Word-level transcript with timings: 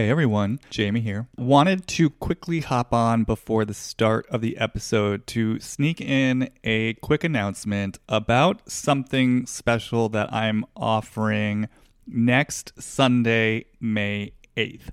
Hey 0.00 0.08
everyone, 0.08 0.60
Jamie 0.70 1.02
here. 1.02 1.28
Wanted 1.36 1.86
to 1.88 2.08
quickly 2.08 2.60
hop 2.60 2.94
on 2.94 3.24
before 3.24 3.66
the 3.66 3.74
start 3.74 4.26
of 4.30 4.40
the 4.40 4.56
episode 4.56 5.26
to 5.26 5.60
sneak 5.60 6.00
in 6.00 6.48
a 6.64 6.94
quick 6.94 7.22
announcement 7.22 7.98
about 8.08 8.62
something 8.66 9.44
special 9.44 10.08
that 10.08 10.32
I'm 10.32 10.64
offering 10.74 11.68
next 12.06 12.72
Sunday, 12.82 13.66
May 13.78 14.32
8th. 14.56 14.88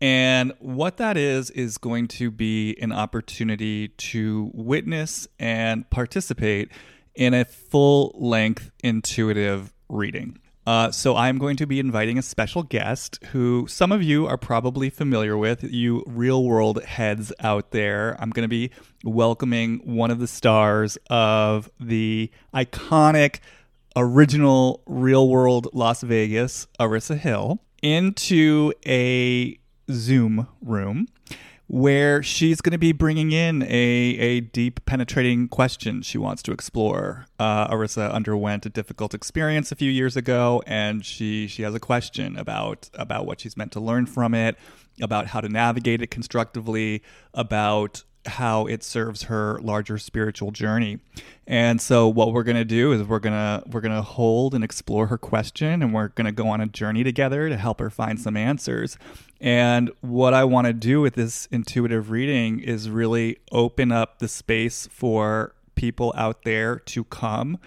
And 0.00 0.52
what 0.58 0.96
that 0.96 1.16
is, 1.16 1.50
is 1.50 1.78
going 1.78 2.08
to 2.08 2.32
be 2.32 2.76
an 2.82 2.90
opportunity 2.90 3.86
to 3.86 4.50
witness 4.52 5.28
and 5.38 5.88
participate 5.90 6.72
in 7.14 7.34
a 7.34 7.44
full 7.44 8.16
length 8.18 8.72
intuitive 8.82 9.72
reading. 9.88 10.40
Uh, 10.66 10.90
so 10.90 11.16
I'm 11.16 11.38
going 11.38 11.56
to 11.56 11.66
be 11.66 11.80
inviting 11.80 12.18
a 12.18 12.22
special 12.22 12.62
guest 12.62 13.18
who 13.32 13.66
some 13.68 13.92
of 13.92 14.02
you 14.02 14.26
are 14.26 14.36
probably 14.36 14.90
familiar 14.90 15.36
with, 15.36 15.64
you 15.64 16.04
real 16.06 16.44
world 16.44 16.84
heads 16.84 17.32
out 17.40 17.70
there. 17.70 18.16
I'm 18.20 18.30
going 18.30 18.44
to 18.44 18.48
be 18.48 18.70
welcoming 19.02 19.78
one 19.78 20.10
of 20.10 20.18
the 20.18 20.26
stars 20.26 20.98
of 21.08 21.70
the 21.80 22.30
iconic 22.54 23.40
original 23.96 24.82
real 24.86 25.28
world 25.28 25.68
Las 25.72 26.02
Vegas, 26.02 26.66
Arissa 26.78 27.18
Hill, 27.18 27.60
into 27.82 28.72
a 28.86 29.58
Zoom 29.90 30.46
room 30.60 31.08
where 31.72 32.20
she's 32.20 32.60
going 32.60 32.72
to 32.72 32.78
be 32.78 32.90
bringing 32.90 33.30
in 33.30 33.62
a, 33.62 33.68
a 33.68 34.40
deep, 34.40 34.84
penetrating 34.86 35.46
question 35.46 36.02
she 36.02 36.18
wants 36.18 36.42
to 36.42 36.50
explore. 36.50 37.26
Uh, 37.38 37.68
Arissa 37.68 38.10
underwent 38.12 38.66
a 38.66 38.68
difficult 38.68 39.14
experience 39.14 39.70
a 39.70 39.76
few 39.76 39.88
years 39.88 40.16
ago, 40.16 40.64
and 40.66 41.06
she 41.06 41.46
she 41.46 41.62
has 41.62 41.72
a 41.72 41.78
question 41.78 42.36
about 42.36 42.90
about 42.94 43.24
what 43.24 43.40
she's 43.40 43.56
meant 43.56 43.70
to 43.70 43.78
learn 43.78 44.06
from 44.06 44.34
it, 44.34 44.56
about 45.00 45.28
how 45.28 45.40
to 45.40 45.48
navigate 45.48 46.02
it 46.02 46.10
constructively, 46.10 47.04
about 47.34 48.02
how 48.26 48.66
it 48.66 48.82
serves 48.82 49.24
her 49.24 49.58
larger 49.62 49.98
spiritual 49.98 50.50
journey. 50.50 50.98
And 51.46 51.80
so 51.80 52.06
what 52.08 52.32
we're 52.32 52.42
going 52.42 52.56
to 52.56 52.64
do 52.64 52.92
is 52.92 53.02
we're 53.02 53.18
going 53.18 53.32
to 53.32 53.62
we're 53.70 53.80
going 53.80 53.94
to 53.94 54.02
hold 54.02 54.54
and 54.54 54.62
explore 54.62 55.06
her 55.06 55.18
question 55.18 55.82
and 55.82 55.94
we're 55.94 56.08
going 56.08 56.26
to 56.26 56.32
go 56.32 56.48
on 56.48 56.60
a 56.60 56.66
journey 56.66 57.02
together 57.02 57.48
to 57.48 57.56
help 57.56 57.80
her 57.80 57.90
find 57.90 58.20
some 58.20 58.36
answers. 58.36 58.98
And 59.40 59.90
what 60.00 60.34
I 60.34 60.44
want 60.44 60.66
to 60.66 60.72
do 60.72 61.00
with 61.00 61.14
this 61.14 61.46
intuitive 61.50 62.10
reading 62.10 62.60
is 62.60 62.90
really 62.90 63.38
open 63.50 63.90
up 63.90 64.18
the 64.18 64.28
space 64.28 64.86
for 64.86 65.54
people 65.74 66.12
out 66.14 66.42
there 66.42 66.78
to 66.78 67.04
come 67.04 67.58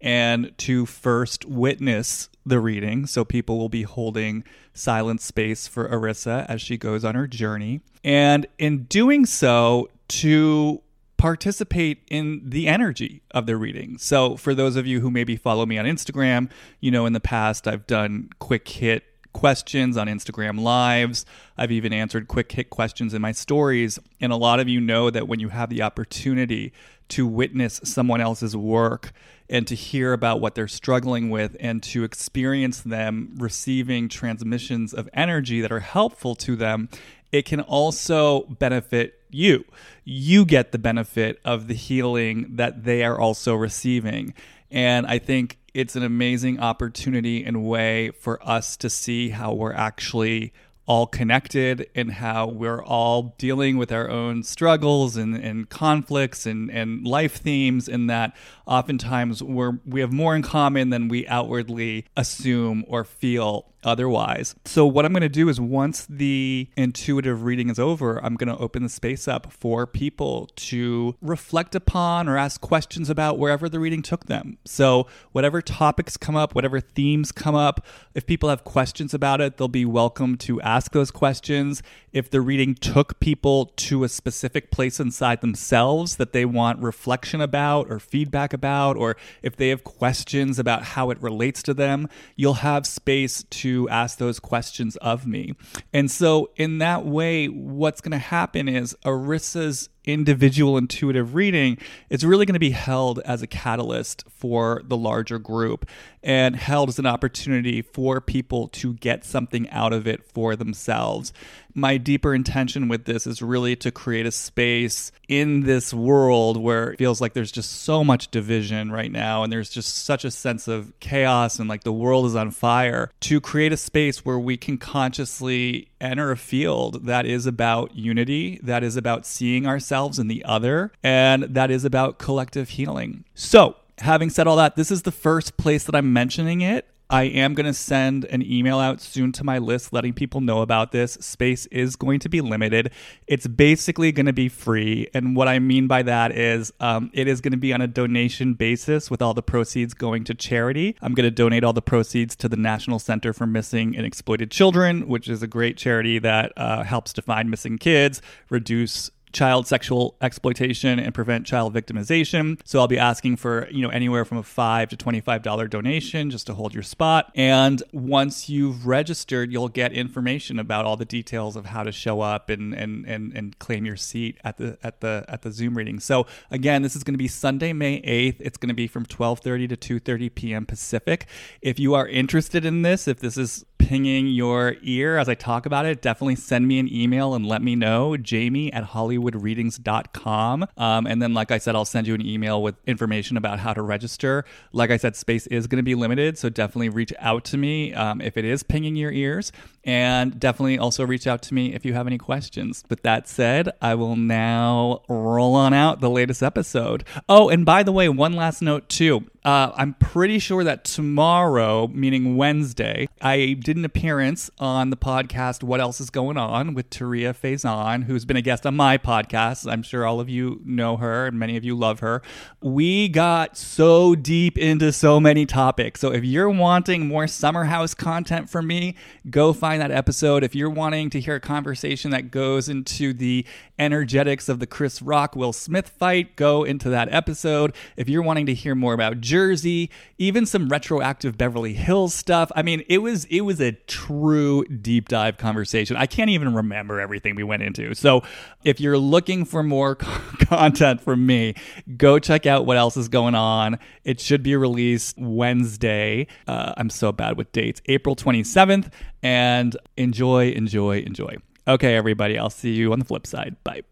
and 0.00 0.56
to 0.58 0.86
first 0.86 1.44
witness 1.44 2.28
the 2.46 2.60
reading. 2.60 3.06
So 3.06 3.24
people 3.24 3.58
will 3.58 3.68
be 3.68 3.82
holding 3.82 4.44
silent 4.72 5.20
space 5.20 5.68
for 5.68 5.88
Arissa 5.88 6.46
as 6.48 6.62
she 6.62 6.76
goes 6.76 7.04
on 7.04 7.14
her 7.14 7.26
journey. 7.26 7.80
And 8.04 8.46
in 8.58 8.84
doing 8.84 9.26
so, 9.26 9.88
to 10.08 10.82
participate 11.16 12.02
in 12.10 12.40
the 12.44 12.68
energy 12.68 13.22
of 13.32 13.46
their 13.46 13.58
reading. 13.58 13.98
So, 13.98 14.36
for 14.36 14.54
those 14.54 14.76
of 14.76 14.86
you 14.86 15.00
who 15.00 15.10
maybe 15.10 15.36
follow 15.36 15.66
me 15.66 15.78
on 15.78 15.84
Instagram, 15.84 16.50
you 16.80 16.90
know, 16.90 17.06
in 17.06 17.12
the 17.12 17.20
past 17.20 17.66
I've 17.66 17.86
done 17.86 18.30
quick 18.38 18.68
hit 18.68 19.04
questions 19.32 19.96
on 19.96 20.08
Instagram 20.08 20.60
lives. 20.60 21.24
I've 21.56 21.70
even 21.70 21.92
answered 21.92 22.28
quick 22.28 22.50
hit 22.50 22.70
questions 22.70 23.14
in 23.14 23.22
my 23.22 23.32
stories. 23.32 23.98
And 24.20 24.32
a 24.32 24.36
lot 24.36 24.58
of 24.58 24.68
you 24.68 24.80
know 24.80 25.10
that 25.10 25.28
when 25.28 25.38
you 25.38 25.50
have 25.50 25.70
the 25.70 25.82
opportunity 25.82 26.72
to 27.10 27.26
witness 27.26 27.80
someone 27.84 28.20
else's 28.20 28.56
work 28.56 29.12
and 29.48 29.66
to 29.66 29.74
hear 29.74 30.12
about 30.12 30.40
what 30.40 30.54
they're 30.54 30.68
struggling 30.68 31.30
with 31.30 31.56
and 31.58 31.82
to 31.82 32.04
experience 32.04 32.80
them 32.80 33.34
receiving 33.36 34.08
transmissions 34.08 34.92
of 34.92 35.08
energy 35.14 35.60
that 35.60 35.72
are 35.72 35.80
helpful 35.80 36.34
to 36.34 36.54
them, 36.54 36.88
it 37.32 37.44
can 37.44 37.60
also 37.60 38.42
benefit 38.44 39.20
you. 39.30 39.64
You 40.04 40.44
get 40.44 40.72
the 40.72 40.78
benefit 40.78 41.40
of 41.44 41.68
the 41.68 41.74
healing 41.74 42.46
that 42.56 42.84
they 42.84 43.04
are 43.04 43.18
also 43.18 43.54
receiving. 43.54 44.34
And 44.70 45.06
I 45.06 45.18
think 45.18 45.58
it's 45.74 45.96
an 45.96 46.02
amazing 46.02 46.60
opportunity 46.60 47.44
and 47.44 47.64
way 47.64 48.10
for 48.10 48.38
us 48.46 48.76
to 48.78 48.90
see 48.90 49.30
how 49.30 49.52
we're 49.52 49.74
actually 49.74 50.52
all 50.88 51.06
connected 51.06 51.86
and 51.94 52.10
how 52.10 52.46
we're 52.46 52.82
all 52.82 53.34
dealing 53.36 53.76
with 53.76 53.92
our 53.92 54.08
own 54.08 54.42
struggles 54.42 55.18
and, 55.18 55.36
and 55.36 55.68
conflicts 55.68 56.46
and, 56.46 56.70
and 56.70 57.06
life 57.06 57.36
themes 57.36 57.90
and 57.90 58.08
that 58.08 58.34
oftentimes 58.66 59.42
we're 59.42 59.78
we 59.84 60.00
have 60.00 60.10
more 60.10 60.34
in 60.34 60.40
common 60.40 60.88
than 60.88 61.06
we 61.06 61.28
outwardly 61.28 62.06
assume 62.16 62.82
or 62.88 63.04
feel 63.04 63.66
otherwise. 63.88 64.54
So, 64.64 64.86
what 64.86 65.04
I'm 65.04 65.12
going 65.12 65.22
to 65.22 65.28
do 65.28 65.48
is 65.48 65.60
once 65.60 66.06
the 66.08 66.68
intuitive 66.76 67.42
reading 67.42 67.70
is 67.70 67.78
over, 67.78 68.24
I'm 68.24 68.36
going 68.36 68.54
to 68.54 68.62
open 68.62 68.82
the 68.82 68.88
space 68.88 69.26
up 69.26 69.52
for 69.52 69.86
people 69.86 70.48
to 70.56 71.16
reflect 71.20 71.74
upon 71.74 72.28
or 72.28 72.36
ask 72.36 72.60
questions 72.60 73.10
about 73.10 73.38
wherever 73.38 73.68
the 73.68 73.80
reading 73.80 74.02
took 74.02 74.26
them. 74.26 74.58
So, 74.64 75.06
whatever 75.32 75.62
topics 75.62 76.16
come 76.16 76.36
up, 76.36 76.54
whatever 76.54 76.80
themes 76.80 77.32
come 77.32 77.54
up, 77.54 77.84
if 78.14 78.26
people 78.26 78.48
have 78.48 78.64
questions 78.64 79.14
about 79.14 79.40
it, 79.40 79.56
they'll 79.56 79.68
be 79.68 79.84
welcome 79.84 80.36
to 80.38 80.60
ask 80.60 80.92
those 80.92 81.10
questions. 81.10 81.82
If 82.12 82.30
the 82.30 82.40
reading 82.40 82.74
took 82.74 83.20
people 83.20 83.66
to 83.76 84.04
a 84.04 84.08
specific 84.08 84.70
place 84.70 85.00
inside 85.00 85.40
themselves 85.40 86.16
that 86.16 86.32
they 86.32 86.44
want 86.44 86.80
reflection 86.80 87.40
about 87.40 87.90
or 87.90 87.98
feedback 87.98 88.52
about, 88.52 88.96
or 88.96 89.16
if 89.42 89.56
they 89.56 89.68
have 89.68 89.84
questions 89.84 90.58
about 90.58 90.82
how 90.82 91.10
it 91.10 91.20
relates 91.22 91.62
to 91.64 91.74
them, 91.74 92.08
you'll 92.36 92.54
have 92.54 92.86
space 92.86 93.44
to 93.44 93.77
ask 93.86 94.16
those 94.16 94.40
questions 94.40 94.96
of 94.96 95.26
me. 95.26 95.52
And 95.92 96.10
so, 96.10 96.50
in 96.56 96.78
that 96.78 97.04
way, 97.04 97.48
what's 97.48 98.00
going 98.00 98.12
to 98.12 98.18
happen 98.18 98.66
is 98.66 98.96
Arissa's 99.04 99.90
individual 100.08 100.78
intuitive 100.78 101.34
reading 101.34 101.76
is 102.08 102.24
really 102.24 102.46
going 102.46 102.54
to 102.54 102.58
be 102.58 102.70
held 102.70 103.18
as 103.20 103.42
a 103.42 103.46
catalyst 103.46 104.24
for 104.30 104.80
the 104.86 104.96
larger 104.96 105.38
group 105.38 105.84
and 106.22 106.56
held 106.56 106.88
as 106.88 106.98
an 106.98 107.06
opportunity 107.06 107.82
for 107.82 108.20
people 108.20 108.68
to 108.68 108.94
get 108.94 109.24
something 109.24 109.68
out 109.68 109.92
of 109.92 110.06
it 110.06 110.24
for 110.24 110.56
themselves. 110.56 111.32
My 111.78 111.96
deeper 111.96 112.34
intention 112.34 112.88
with 112.88 113.04
this 113.04 113.24
is 113.24 113.40
really 113.40 113.76
to 113.76 113.92
create 113.92 114.26
a 114.26 114.32
space 114.32 115.12
in 115.28 115.62
this 115.62 115.94
world 115.94 116.56
where 116.56 116.90
it 116.90 116.98
feels 116.98 117.20
like 117.20 117.34
there's 117.34 117.52
just 117.52 117.82
so 117.82 118.02
much 118.02 118.32
division 118.32 118.90
right 118.90 119.12
now 119.12 119.44
and 119.44 119.52
there's 119.52 119.70
just 119.70 120.04
such 120.04 120.24
a 120.24 120.30
sense 120.32 120.66
of 120.66 120.92
chaos 120.98 121.60
and 121.60 121.68
like 121.68 121.84
the 121.84 121.92
world 121.92 122.26
is 122.26 122.34
on 122.34 122.50
fire 122.50 123.12
to 123.20 123.40
create 123.40 123.72
a 123.72 123.76
space 123.76 124.24
where 124.24 124.40
we 124.40 124.56
can 124.56 124.76
consciously 124.76 125.88
enter 126.00 126.32
a 126.32 126.36
field 126.36 127.06
that 127.06 127.26
is 127.26 127.46
about 127.46 127.94
unity, 127.94 128.58
that 128.64 128.82
is 128.82 128.96
about 128.96 129.24
seeing 129.24 129.64
ourselves 129.64 130.18
in 130.18 130.26
the 130.26 130.44
other, 130.44 130.90
and 131.04 131.44
that 131.44 131.70
is 131.70 131.84
about 131.84 132.18
collective 132.18 132.70
healing. 132.70 133.22
So, 133.36 133.76
having 133.98 134.30
said 134.30 134.48
all 134.48 134.56
that, 134.56 134.74
this 134.74 134.90
is 134.90 135.02
the 135.02 135.12
first 135.12 135.56
place 135.56 135.84
that 135.84 135.94
I'm 135.94 136.12
mentioning 136.12 136.60
it. 136.60 136.88
I 137.10 137.22
am 137.24 137.54
going 137.54 137.64
to 137.66 137.72
send 137.72 138.26
an 138.26 138.42
email 138.42 138.78
out 138.78 139.00
soon 139.00 139.32
to 139.32 139.44
my 139.44 139.56
list 139.56 139.94
letting 139.94 140.12
people 140.12 140.42
know 140.42 140.60
about 140.60 140.92
this. 140.92 141.14
Space 141.14 141.64
is 141.66 141.96
going 141.96 142.20
to 142.20 142.28
be 142.28 142.42
limited. 142.42 142.90
It's 143.26 143.46
basically 143.46 144.12
going 144.12 144.26
to 144.26 144.34
be 144.34 144.50
free. 144.50 145.08
And 145.14 145.34
what 145.34 145.48
I 145.48 145.58
mean 145.58 145.86
by 145.86 146.02
that 146.02 146.32
is 146.32 146.70
um, 146.80 147.10
it 147.14 147.26
is 147.26 147.40
going 147.40 147.52
to 147.52 147.58
be 147.58 147.72
on 147.72 147.80
a 147.80 147.86
donation 147.86 148.52
basis 148.52 149.10
with 149.10 149.22
all 149.22 149.32
the 149.32 149.42
proceeds 149.42 149.94
going 149.94 150.24
to 150.24 150.34
charity. 150.34 150.96
I'm 151.00 151.14
going 151.14 151.24
to 151.24 151.30
donate 151.30 151.64
all 151.64 151.72
the 151.72 151.80
proceeds 151.80 152.36
to 152.36 152.48
the 152.48 152.58
National 152.58 152.98
Center 152.98 153.32
for 153.32 153.46
Missing 153.46 153.96
and 153.96 154.04
Exploited 154.04 154.50
Children, 154.50 155.08
which 155.08 155.28
is 155.28 155.42
a 155.42 155.46
great 155.46 155.78
charity 155.78 156.18
that 156.18 156.52
uh, 156.58 156.82
helps 156.82 157.14
to 157.14 157.22
find 157.22 157.50
missing 157.50 157.78
kids, 157.78 158.20
reduce 158.50 159.10
child 159.32 159.66
sexual 159.66 160.16
exploitation 160.20 160.98
and 160.98 161.14
prevent 161.14 161.46
child 161.46 161.74
victimization. 161.74 162.60
So 162.64 162.80
I'll 162.80 162.88
be 162.88 162.98
asking 162.98 163.36
for, 163.36 163.68
you 163.70 163.82
know, 163.82 163.90
anywhere 163.90 164.24
from 164.24 164.38
a 164.38 164.42
5 164.42 164.88
to 164.90 164.96
$25 164.96 165.70
donation 165.70 166.30
just 166.30 166.46
to 166.46 166.54
hold 166.54 166.74
your 166.74 166.82
spot. 166.82 167.30
And 167.34 167.82
once 167.92 168.48
you've 168.48 168.86
registered, 168.86 169.52
you'll 169.52 169.68
get 169.68 169.92
information 169.92 170.58
about 170.58 170.84
all 170.84 170.96
the 170.96 171.04
details 171.04 171.56
of 171.56 171.66
how 171.66 171.82
to 171.82 171.92
show 171.92 172.20
up 172.20 172.50
and 172.50 172.74
and 172.74 173.06
and, 173.06 173.32
and 173.32 173.58
claim 173.58 173.84
your 173.84 173.96
seat 173.96 174.38
at 174.44 174.56
the 174.58 174.78
at 174.82 175.00
the 175.00 175.24
at 175.28 175.42
the 175.42 175.52
Zoom 175.52 175.76
reading. 175.76 176.00
So 176.00 176.26
again, 176.50 176.82
this 176.82 176.96
is 176.96 177.04
going 177.04 177.14
to 177.14 177.18
be 177.18 177.28
Sunday, 177.28 177.72
May 177.72 178.00
8th. 178.02 178.36
It's 178.40 178.56
going 178.56 178.68
to 178.68 178.74
be 178.74 178.86
from 178.86 179.06
12:30 179.06 179.68
to 179.76 180.00
2:30 180.00 180.34
p.m. 180.34 180.66
Pacific. 180.66 181.26
If 181.62 181.78
you 181.78 181.94
are 181.94 182.06
interested 182.08 182.64
in 182.64 182.82
this, 182.82 183.08
if 183.08 183.20
this 183.20 183.36
is 183.36 183.64
pinging 183.88 184.26
your 184.26 184.76
ear 184.82 185.16
as 185.16 185.30
I 185.30 185.34
talk 185.34 185.64
about 185.64 185.86
it, 185.86 186.02
definitely 186.02 186.34
send 186.34 186.68
me 186.68 186.78
an 186.78 186.92
email 186.92 187.32
and 187.32 187.46
let 187.46 187.62
me 187.62 187.74
know, 187.74 188.18
jamie 188.18 188.70
at 188.70 188.84
hollywoodreadings.com. 188.84 190.66
Um, 190.76 191.06
and 191.06 191.22
then, 191.22 191.32
like 191.32 191.50
I 191.50 191.56
said, 191.56 191.74
I'll 191.74 191.86
send 191.86 192.06
you 192.06 192.12
an 192.12 192.20
email 192.20 192.62
with 192.62 192.74
information 192.86 193.38
about 193.38 193.60
how 193.60 193.72
to 193.72 193.80
register. 193.80 194.44
Like 194.72 194.90
I 194.90 194.98
said, 194.98 195.16
space 195.16 195.46
is 195.46 195.66
going 195.66 195.78
to 195.78 195.82
be 195.82 195.94
limited, 195.94 196.36
so 196.36 196.50
definitely 196.50 196.90
reach 196.90 197.14
out 197.18 197.46
to 197.46 197.56
me 197.56 197.94
um, 197.94 198.20
if 198.20 198.36
it 198.36 198.44
is 198.44 198.62
pinging 198.62 198.94
your 198.94 199.10
ears. 199.10 199.52
And 199.88 200.38
definitely 200.38 200.76
also 200.76 201.06
reach 201.06 201.26
out 201.26 201.40
to 201.44 201.54
me 201.54 201.72
if 201.74 201.86
you 201.86 201.94
have 201.94 202.06
any 202.06 202.18
questions. 202.18 202.84
With 202.90 203.04
that 203.04 203.26
said, 203.26 203.70
I 203.80 203.94
will 203.94 204.16
now 204.16 205.00
roll 205.08 205.54
on 205.54 205.72
out 205.72 206.02
the 206.02 206.10
latest 206.10 206.42
episode. 206.42 207.04
Oh, 207.26 207.48
and 207.48 207.64
by 207.64 207.82
the 207.82 207.90
way, 207.90 208.10
one 208.10 208.34
last 208.34 208.60
note 208.60 208.90
too. 208.90 209.24
Uh, 209.48 209.72
I'm 209.76 209.94
pretty 209.94 210.40
sure 210.40 210.62
that 210.62 210.84
tomorrow, 210.84 211.88
meaning 211.88 212.36
Wednesday, 212.36 213.08
I 213.22 213.56
did 213.58 213.78
an 213.78 213.84
appearance 213.86 214.50
on 214.58 214.90
the 214.90 214.96
podcast 214.96 215.62
What 215.62 215.80
Else 215.80 216.02
Is 216.02 216.10
Going 216.10 216.36
On 216.36 216.74
with 216.74 216.90
Taria 216.90 217.34
Faison, 217.34 218.04
who's 218.04 218.26
been 218.26 218.36
a 218.36 218.42
guest 218.42 218.66
on 218.66 218.76
my 218.76 218.98
podcast. 218.98 219.70
I'm 219.70 219.82
sure 219.82 220.04
all 220.04 220.20
of 220.20 220.28
you 220.28 220.60
know 220.66 220.98
her 220.98 221.26
and 221.26 221.38
many 221.38 221.56
of 221.56 221.64
you 221.64 221.74
love 221.74 222.00
her. 222.00 222.20
We 222.60 223.08
got 223.08 223.56
so 223.56 224.14
deep 224.14 224.58
into 224.58 224.92
so 224.92 225.18
many 225.18 225.46
topics. 225.46 226.00
So 226.00 226.12
if 226.12 226.24
you're 226.24 226.50
wanting 226.50 227.06
more 227.06 227.26
Summer 227.26 227.64
House 227.64 227.94
content 227.94 228.50
from 228.50 228.66
me, 228.66 228.96
go 229.30 229.54
find 229.54 229.77
that 229.78 229.90
episode. 229.90 230.44
If 230.44 230.54
you're 230.54 230.70
wanting 230.70 231.10
to 231.10 231.20
hear 231.20 231.36
a 231.36 231.40
conversation 231.40 232.10
that 232.10 232.30
goes 232.30 232.68
into 232.68 233.12
the 233.12 233.46
energetics 233.78 234.48
of 234.48 234.58
the 234.58 234.66
Chris 234.66 235.00
Rock 235.00 235.36
Will 235.36 235.52
Smith 235.52 235.88
fight, 235.88 236.36
go 236.36 236.64
into 236.64 236.88
that 236.90 237.12
episode. 237.12 237.74
If 237.96 238.08
you're 238.08 238.22
wanting 238.22 238.46
to 238.46 238.54
hear 238.54 238.74
more 238.74 238.94
about 238.94 239.20
Jersey, 239.20 239.90
even 240.18 240.46
some 240.46 240.68
retroactive 240.68 241.38
Beverly 241.38 241.74
Hills 241.74 242.14
stuff. 242.14 242.50
I 242.54 242.62
mean, 242.62 242.82
it 242.88 242.98
was 242.98 243.24
it 243.26 243.42
was 243.42 243.60
a 243.60 243.72
true 243.72 244.64
deep 244.64 245.08
dive 245.08 245.38
conversation. 245.38 245.96
I 245.96 246.06
can't 246.06 246.30
even 246.30 246.54
remember 246.54 247.00
everything 247.00 247.34
we 247.34 247.44
went 247.44 247.62
into. 247.62 247.94
So, 247.94 248.22
if 248.64 248.80
you're 248.80 248.98
looking 248.98 249.44
for 249.44 249.62
more 249.62 249.94
content 249.94 251.00
from 251.00 251.24
me, 251.26 251.54
go 251.96 252.18
check 252.18 252.46
out 252.46 252.66
what 252.66 252.76
else 252.76 252.96
is 252.96 253.08
going 253.08 253.34
on. 253.34 253.78
It 254.04 254.20
should 254.20 254.42
be 254.42 254.56
released 254.56 255.16
Wednesday. 255.18 256.26
Uh, 256.46 256.74
I'm 256.76 256.90
so 256.90 257.12
bad 257.12 257.36
with 257.36 257.52
dates. 257.52 257.80
April 257.86 258.16
27th 258.16 258.90
and 259.22 259.76
enjoy, 259.96 260.50
enjoy, 260.50 261.00
enjoy. 261.00 261.36
Okay, 261.66 261.96
everybody, 261.96 262.38
I'll 262.38 262.50
see 262.50 262.72
you 262.72 262.92
on 262.92 262.98
the 262.98 263.04
flip 263.04 263.26
side. 263.26 263.56
Bye. 263.64 263.82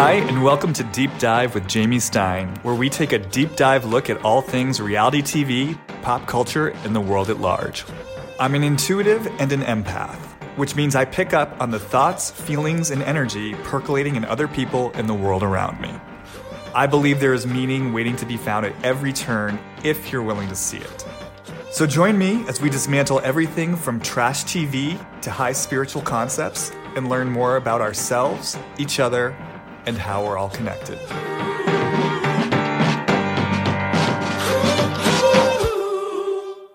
Hi, 0.00 0.12
and 0.12 0.44
welcome 0.44 0.72
to 0.74 0.84
Deep 0.84 1.10
Dive 1.18 1.54
with 1.54 1.66
Jamie 1.66 1.98
Stein, 1.98 2.54
where 2.62 2.74
we 2.74 2.88
take 2.88 3.12
a 3.12 3.18
deep 3.18 3.56
dive 3.56 3.84
look 3.84 4.08
at 4.08 4.24
all 4.24 4.40
things 4.40 4.80
reality 4.80 5.20
TV, 5.20 5.76
pop 6.02 6.26
culture, 6.26 6.68
and 6.84 6.94
the 6.94 7.00
world 7.00 7.30
at 7.30 7.40
large. 7.40 7.84
I'm 8.38 8.54
an 8.54 8.62
intuitive 8.62 9.26
and 9.40 9.50
an 9.50 9.62
empath, 9.62 10.20
which 10.56 10.76
means 10.76 10.94
I 10.94 11.04
pick 11.04 11.34
up 11.34 11.60
on 11.60 11.72
the 11.72 11.80
thoughts, 11.80 12.30
feelings, 12.30 12.92
and 12.92 13.02
energy 13.02 13.54
percolating 13.64 14.14
in 14.14 14.24
other 14.24 14.46
people 14.46 14.92
and 14.94 15.08
the 15.08 15.14
world 15.14 15.42
around 15.42 15.80
me. 15.80 15.90
I 16.74 16.86
believe 16.86 17.20
there 17.20 17.34
is 17.34 17.46
meaning 17.46 17.92
waiting 17.92 18.16
to 18.16 18.26
be 18.26 18.36
found 18.36 18.66
at 18.66 18.84
every 18.84 19.12
turn 19.12 19.58
if 19.84 20.12
you're 20.12 20.22
willing 20.22 20.48
to 20.48 20.56
see 20.56 20.78
it. 20.78 21.06
So 21.70 21.86
join 21.86 22.16
me 22.18 22.44
as 22.48 22.60
we 22.60 22.70
dismantle 22.70 23.20
everything 23.20 23.76
from 23.76 24.00
trash 24.00 24.44
TV 24.44 24.98
to 25.22 25.30
high 25.30 25.52
spiritual 25.52 26.02
concepts 26.02 26.72
and 26.96 27.08
learn 27.08 27.28
more 27.28 27.56
about 27.56 27.80
ourselves, 27.80 28.58
each 28.78 29.00
other, 29.00 29.36
and 29.86 29.96
how 29.96 30.24
we're 30.24 30.38
all 30.38 30.50
connected. 30.50 30.98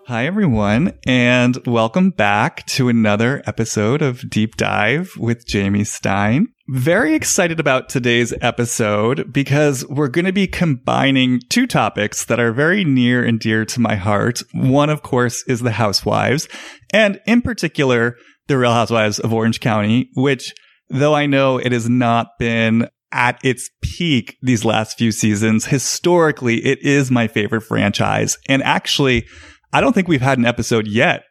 Hi, 0.06 0.26
everyone, 0.26 0.92
and 1.06 1.58
welcome 1.66 2.10
back 2.10 2.66
to 2.66 2.90
another 2.90 3.42
episode 3.46 4.02
of 4.02 4.28
Deep 4.28 4.54
Dive 4.56 5.10
with 5.16 5.46
Jamie 5.46 5.84
Stein. 5.84 6.48
Very 6.68 7.14
excited 7.14 7.58
about 7.58 7.88
today's 7.88 8.34
episode 8.42 9.32
because 9.32 9.82
we're 9.88 10.08
going 10.08 10.26
to 10.26 10.32
be 10.32 10.46
combining 10.46 11.40
two 11.48 11.66
topics 11.66 12.26
that 12.26 12.38
are 12.38 12.52
very 12.52 12.84
near 12.84 13.24
and 13.24 13.40
dear 13.40 13.64
to 13.64 13.80
my 13.80 13.96
heart. 13.96 14.42
One, 14.52 14.90
of 14.90 15.00
course, 15.00 15.42
is 15.48 15.60
the 15.60 15.70
housewives, 15.70 16.48
and 16.92 17.18
in 17.26 17.40
particular, 17.40 18.18
the 18.46 18.58
Real 18.58 18.74
Housewives 18.74 19.20
of 19.20 19.32
Orange 19.32 19.60
County, 19.60 20.10
which, 20.16 20.52
though 20.90 21.14
I 21.14 21.24
know 21.24 21.56
it 21.56 21.72
has 21.72 21.88
not 21.88 22.26
been 22.38 22.90
at 23.10 23.42
its 23.42 23.70
peak 23.80 24.36
these 24.42 24.66
last 24.66 24.98
few 24.98 25.12
seasons, 25.12 25.64
historically, 25.64 26.56
it 26.66 26.80
is 26.82 27.10
my 27.10 27.26
favorite 27.26 27.62
franchise. 27.62 28.36
And 28.50 28.62
actually, 28.64 29.24
I 29.74 29.80
don't 29.80 29.92
think 29.92 30.06
we've 30.06 30.22
had 30.22 30.38
an 30.38 30.46
episode 30.46 30.86
yet 30.86 31.24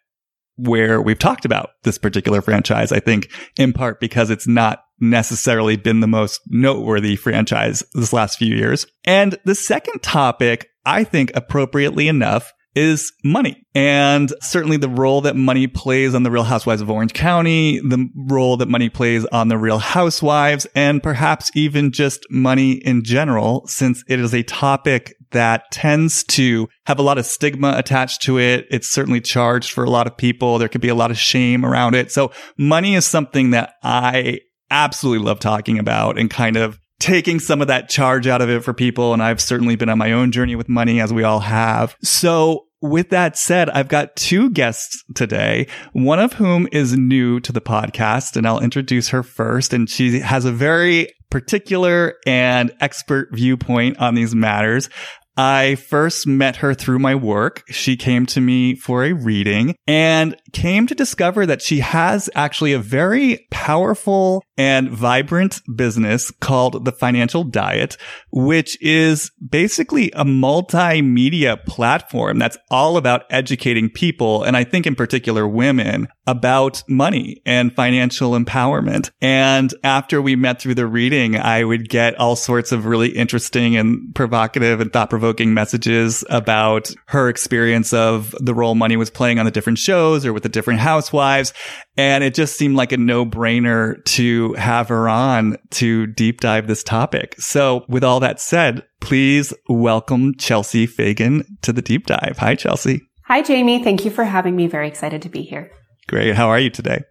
where 0.58 1.02
we've 1.02 1.18
talked 1.18 1.46
about 1.46 1.70
this 1.84 1.98
particular 1.98 2.42
franchise. 2.42 2.92
I 2.92 3.00
think 3.00 3.32
in 3.58 3.72
part 3.72 4.02
because 4.02 4.30
it's 4.30 4.48
not 4.48 4.84
necessarily 5.00 5.78
been 5.78 6.02
the 6.02 6.08
most 6.08 6.42
noteworthy 6.48 7.16
franchise 7.16 7.84
this 7.94 8.12
last 8.12 8.38
few 8.38 8.54
years. 8.54 8.86
And 9.06 9.40
the 9.46 9.56
second 9.56 10.04
topic, 10.04 10.68
I 10.86 11.06
think 11.06 11.32
appropriately 11.36 12.10
enough, 12.10 12.52
is 12.76 13.14
money. 13.24 13.66
And 13.76 14.34
certainly 14.42 14.78
the 14.78 14.90
role 14.90 15.22
that 15.22 15.36
money 15.36 15.68
plays 15.68 16.14
on 16.14 16.24
the 16.24 16.32
Real 16.32 16.44
Housewives 16.44 16.82
of 16.82 16.90
Orange 16.90 17.14
County, 17.14 17.80
the 17.80 18.10
role 18.16 18.58
that 18.58 18.68
money 18.68 18.90
plays 18.90 19.26
on 19.26 19.48
the 19.48 19.58
Real 19.58 19.80
Housewives, 19.80 20.66
and 20.76 21.02
perhaps 21.02 21.52
even 21.56 21.92
just 21.92 22.26
money 22.30 22.74
in 22.74 23.04
general, 23.04 23.66
since 23.68 24.04
it 24.08 24.20
is 24.20 24.34
a 24.34 24.44
topic 24.44 25.14
that 25.34 25.72
tends 25.72 26.24
to 26.26 26.68
have 26.86 27.00
a 27.00 27.04
lot 27.04 27.18
of 27.18 27.26
stigma 27.26 27.74
attached 27.78 28.22
to 28.24 28.40
it. 28.40 28.66
It's 28.72 28.92
certainly 28.92 29.22
charged 29.22 29.72
for 29.72 29.84
a 29.84 29.90
lot 29.90 30.08
of 30.08 30.18
people. 30.18 30.58
There 30.58 30.70
could 30.70 30.82
be 30.82 30.90
a 30.90 30.96
lot 30.96 31.12
of 31.12 31.18
shame 31.18 31.66
around 31.66 31.96
it. 31.96 32.12
So 32.12 32.32
money 32.58 32.96
is 32.96 33.06
something 33.06 33.52
that 33.52 33.74
I 33.84 34.40
absolutely 34.72 35.26
love 35.26 35.40
talking 35.40 35.78
about 35.78 36.18
and 36.18 36.30
kind 36.30 36.58
of 36.58 36.80
taking 37.00 37.40
some 37.40 37.62
of 37.62 37.68
that 37.68 37.90
charge 37.90 38.28
out 38.28 38.42
of 38.42 38.50
it 38.50 38.64
for 38.64 38.74
people. 38.74 39.14
And 39.14 39.22
I've 39.22 39.42
certainly 39.42 39.76
been 39.76 39.90
on 39.90 39.98
my 39.98 40.14
own 40.14 40.32
journey 40.32 40.56
with 40.56 40.70
money 40.70 41.02
as 41.02 41.12
we 41.12 41.24
all 41.24 41.42
have. 41.42 41.96
So 42.02 42.66
with 42.82 43.10
that 43.10 43.38
said, 43.38 43.70
I've 43.70 43.88
got 43.88 44.16
two 44.16 44.50
guests 44.50 45.04
today, 45.16 45.68
one 45.94 46.20
of 46.20 46.34
whom 46.34 46.68
is 46.72 46.96
new 46.96 47.40
to 47.42 47.52
the 47.52 47.62
podcast 47.62 48.36
and 48.36 48.48
I'll 48.48 48.60
introduce 48.60 49.10
her 49.10 49.24
first. 49.24 49.74
And 49.74 49.90
she 49.90 50.20
has 50.20 50.46
a 50.46 50.52
very 50.52 51.14
particular 51.30 52.16
and 52.28 52.72
expert 52.80 53.30
viewpoint 53.32 53.98
on 54.00 54.16
these 54.16 54.36
matters. 54.36 54.90
I 55.36 55.76
first 55.76 56.28
met 56.28 56.58
her 56.58 56.74
through 56.74 57.00
my 57.00 57.16
work. 57.16 57.64
She 57.68 57.98
came 57.98 58.26
to 58.28 58.42
me 58.42 58.76
for 58.76 59.04
a 59.04 59.14
reading 59.14 59.76
and 59.88 60.36
came 60.52 60.86
to 60.88 60.96
discover 60.96 61.46
that 61.46 61.62
she 61.62 61.80
has 61.80 62.30
actually 62.36 62.74
a 62.74 62.80
very 62.80 63.48
powerful 63.50 64.44
and 64.58 64.90
vibrant 64.90 65.62
business 65.76 66.32
called 66.32 66.86
The 66.86 66.92
Financial 66.92 67.44
Diet, 67.44 67.98
which 68.32 68.82
is 68.82 69.32
basically 69.48 70.12
a 70.12 70.24
multimedia 70.24 71.64
platform 71.66 72.40
that's 72.40 72.58
all 72.70 72.98
about 72.98 73.24
educating 73.30 73.90
people. 73.90 74.44
And 74.44 74.56
I 74.56 74.64
think 74.64 74.86
in 74.86 74.96
particular 74.96 75.48
women 75.48 76.08
about 76.26 76.84
money 76.88 77.42
and 77.46 77.76
financial 77.76 78.32
empowerment. 78.32 79.12
And 79.22 79.74
after 79.84 80.22
we 80.22 80.36
met 80.36 80.62
through 80.62 80.76
the 80.76 80.88
reading, 80.88 81.36
I 81.36 81.64
would 81.64 81.90
get 81.90 82.16
all 82.16 82.36
sorts 82.36 82.72
of 82.72 82.86
really 82.86 83.10
interesting 83.10 83.76
and 83.76 84.14
provocative 84.16 84.80
and 84.80 84.92
thought 84.94 85.10
provoking 85.10 85.54
messages 85.54 86.24
about 86.30 86.94
her 87.08 87.28
experience 87.28 87.94
of 87.94 88.36
the 88.40 88.54
role 88.54 88.76
money 88.76 88.96
was 88.96 89.10
playing 89.10 89.40
on 89.40 89.46
the 89.46 89.52
different 89.52 89.80
shows 89.80 90.26
or 90.26 90.32
with 90.32 90.44
the 90.44 90.50
different 90.50 90.80
housewives. 90.80 91.54
And 91.96 92.24
it 92.24 92.34
just 92.34 92.58
seemed 92.58 92.76
like 92.76 92.92
a 92.92 92.98
no 92.98 93.26
brainer 93.26 94.04
to 94.06 94.54
have 94.54 94.90
her 94.90 95.08
on 95.08 95.58
to 95.72 96.08
deep 96.08 96.42
dive 96.42 96.68
this 96.68 96.84
topic. 96.84 97.36
So 97.40 97.86
with 97.88 98.04
all 98.04 98.20
that 98.22 98.40
said, 98.40 98.84
please 99.00 99.54
welcome 99.68 100.34
Chelsea 100.36 100.88
Fagan 100.88 101.58
to 101.62 101.72
the 101.72 101.82
deep 101.82 102.08
dive. 102.08 102.38
Hi, 102.40 102.56
Chelsea. 102.56 103.02
Hi, 103.26 103.42
Jamie. 103.42 103.84
Thank 103.84 104.06
you 104.06 104.12
for 104.12 104.24
having 104.24 104.56
me. 104.56 104.68
Very 104.68 104.88
excited 104.88 105.22
to 105.22 105.30
be 105.30 105.44
here. 105.44 105.72
Great. 106.08 106.36
How 106.36 106.50
are 106.50 106.60
you 106.60 106.70
today? 106.70 107.04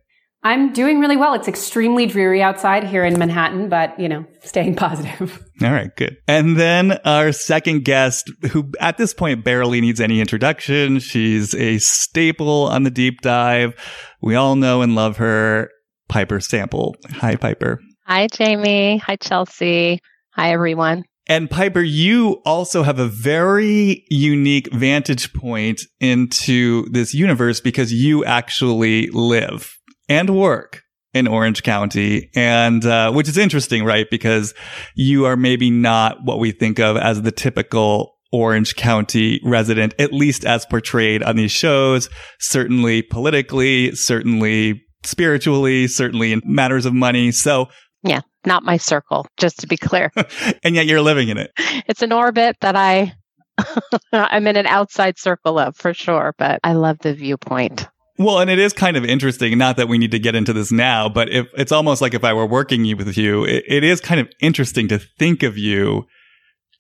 I'm 0.44 0.72
doing 0.72 0.98
really 0.98 1.16
well. 1.16 1.34
It's 1.34 1.46
extremely 1.46 2.06
dreary 2.06 2.42
outside 2.42 2.82
here 2.82 3.04
in 3.04 3.16
Manhattan, 3.18 3.68
but 3.68 3.98
you 3.98 4.08
know, 4.08 4.24
staying 4.40 4.74
positive. 4.76 5.42
All 5.62 5.70
right, 5.70 5.94
good. 5.96 6.16
And 6.26 6.56
then 6.56 6.92
our 7.04 7.32
second 7.32 7.84
guest, 7.84 8.30
who 8.50 8.70
at 8.80 8.98
this 8.98 9.14
point 9.14 9.44
barely 9.44 9.80
needs 9.80 10.00
any 10.00 10.20
introduction. 10.20 10.98
She's 10.98 11.54
a 11.54 11.78
staple 11.78 12.66
on 12.66 12.82
the 12.82 12.90
deep 12.90 13.20
dive. 13.20 13.74
We 14.20 14.34
all 14.34 14.56
know 14.56 14.82
and 14.82 14.94
love 14.94 15.18
her, 15.18 15.70
Piper 16.08 16.40
Sample. 16.40 16.96
Hi, 17.10 17.36
Piper. 17.36 17.80
Hi, 18.06 18.26
Jamie. 18.26 18.98
Hi, 18.98 19.16
Chelsea. 19.16 20.00
Hi, 20.32 20.52
everyone. 20.52 21.04
And 21.28 21.48
Piper, 21.48 21.80
you 21.80 22.42
also 22.44 22.82
have 22.82 22.98
a 22.98 23.06
very 23.06 24.04
unique 24.10 24.72
vantage 24.72 25.32
point 25.32 25.80
into 26.00 26.84
this 26.90 27.14
universe 27.14 27.60
because 27.60 27.92
you 27.92 28.24
actually 28.24 29.06
live 29.12 29.78
and 30.08 30.30
work 30.36 30.82
in 31.14 31.28
Orange 31.28 31.62
County. 31.62 32.30
And, 32.34 32.84
uh, 32.84 33.12
which 33.12 33.28
is 33.28 33.36
interesting, 33.36 33.84
right? 33.84 34.06
Because 34.10 34.54
you 34.94 35.26
are 35.26 35.36
maybe 35.36 35.70
not 35.70 36.24
what 36.24 36.38
we 36.38 36.52
think 36.52 36.78
of 36.78 36.96
as 36.96 37.22
the 37.22 37.32
typical 37.32 38.14
Orange 38.32 38.76
County 38.76 39.40
resident, 39.44 39.94
at 39.98 40.12
least 40.12 40.44
as 40.44 40.64
portrayed 40.64 41.22
on 41.22 41.36
these 41.36 41.52
shows, 41.52 42.08
certainly 42.40 43.02
politically, 43.02 43.94
certainly 43.94 44.82
spiritually, 45.04 45.86
certainly 45.86 46.32
in 46.32 46.40
matters 46.44 46.86
of 46.86 46.94
money. 46.94 47.30
So 47.30 47.68
yeah, 48.02 48.22
not 48.46 48.62
my 48.62 48.78
circle, 48.78 49.26
just 49.36 49.60
to 49.60 49.66
be 49.66 49.76
clear. 49.76 50.10
and 50.64 50.74
yet 50.74 50.86
you're 50.86 51.02
living 51.02 51.28
in 51.28 51.36
it. 51.36 51.52
It's 51.86 52.02
an 52.02 52.12
orbit 52.12 52.56
that 52.60 52.74
I 52.74 53.14
I'm 54.12 54.46
in 54.46 54.56
an 54.56 54.66
outside 54.66 55.18
circle 55.18 55.58
of 55.58 55.76
for 55.76 55.92
sure, 55.92 56.34
but 56.38 56.60
I 56.64 56.72
love 56.72 56.98
the 57.00 57.14
viewpoint. 57.14 57.86
Well, 58.18 58.40
and 58.40 58.50
it 58.50 58.58
is 58.58 58.72
kind 58.72 58.96
of 58.96 59.04
interesting. 59.04 59.56
Not 59.56 59.76
that 59.78 59.88
we 59.88 59.98
need 59.98 60.10
to 60.10 60.18
get 60.18 60.34
into 60.34 60.52
this 60.52 60.70
now, 60.70 61.08
but 61.08 61.30
if 61.30 61.46
it's 61.56 61.72
almost 61.72 62.02
like 62.02 62.14
if 62.14 62.24
I 62.24 62.34
were 62.34 62.46
working 62.46 62.96
with 62.96 63.16
you, 63.16 63.44
it, 63.44 63.64
it 63.66 63.84
is 63.84 64.00
kind 64.00 64.20
of 64.20 64.28
interesting 64.40 64.88
to 64.88 64.98
think 64.98 65.42
of 65.42 65.56
you 65.56 66.06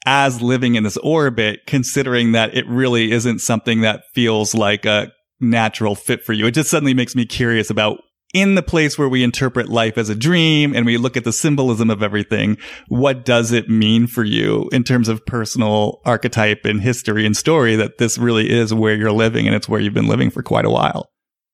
as 0.04 0.42
living 0.42 0.74
in 0.74 0.84
this 0.84 0.96
orbit, 0.98 1.60
considering 1.66 2.32
that 2.32 2.54
it 2.56 2.66
really 2.68 3.12
isn't 3.12 3.38
something 3.38 3.80
that 3.80 4.02
feels 4.14 4.54
like 4.54 4.84
a 4.84 5.12
natural 5.40 5.94
fit 5.94 6.24
for 6.24 6.32
you. 6.32 6.46
It 6.46 6.52
just 6.52 6.70
suddenly 6.70 6.94
makes 6.94 7.14
me 7.14 7.24
curious 7.24 7.70
about 7.70 7.98
in 8.34 8.54
the 8.54 8.62
place 8.62 8.98
where 8.98 9.08
we 9.08 9.22
interpret 9.22 9.68
life 9.68 9.98
as 9.98 10.08
a 10.08 10.14
dream 10.14 10.74
and 10.74 10.86
we 10.86 10.96
look 10.96 11.16
at 11.16 11.24
the 11.24 11.32
symbolism 11.32 11.90
of 11.90 12.02
everything, 12.02 12.56
what 12.88 13.24
does 13.24 13.52
it 13.52 13.68
mean 13.68 14.06
for 14.06 14.24
you 14.24 14.68
in 14.72 14.84
terms 14.84 15.08
of 15.08 15.24
personal 15.26 16.00
archetype 16.06 16.64
and 16.64 16.80
history 16.80 17.26
and 17.26 17.36
story 17.36 17.76
that 17.76 17.98
this 17.98 18.16
really 18.16 18.50
is 18.50 18.72
where 18.72 18.94
you're 18.94 19.12
living 19.12 19.46
and 19.46 19.54
it's 19.54 19.68
where 19.68 19.80
you've 19.80 19.92
been 19.92 20.08
living 20.08 20.30
for 20.30 20.42
quite 20.42 20.64
a 20.64 20.70
while? 20.70 21.11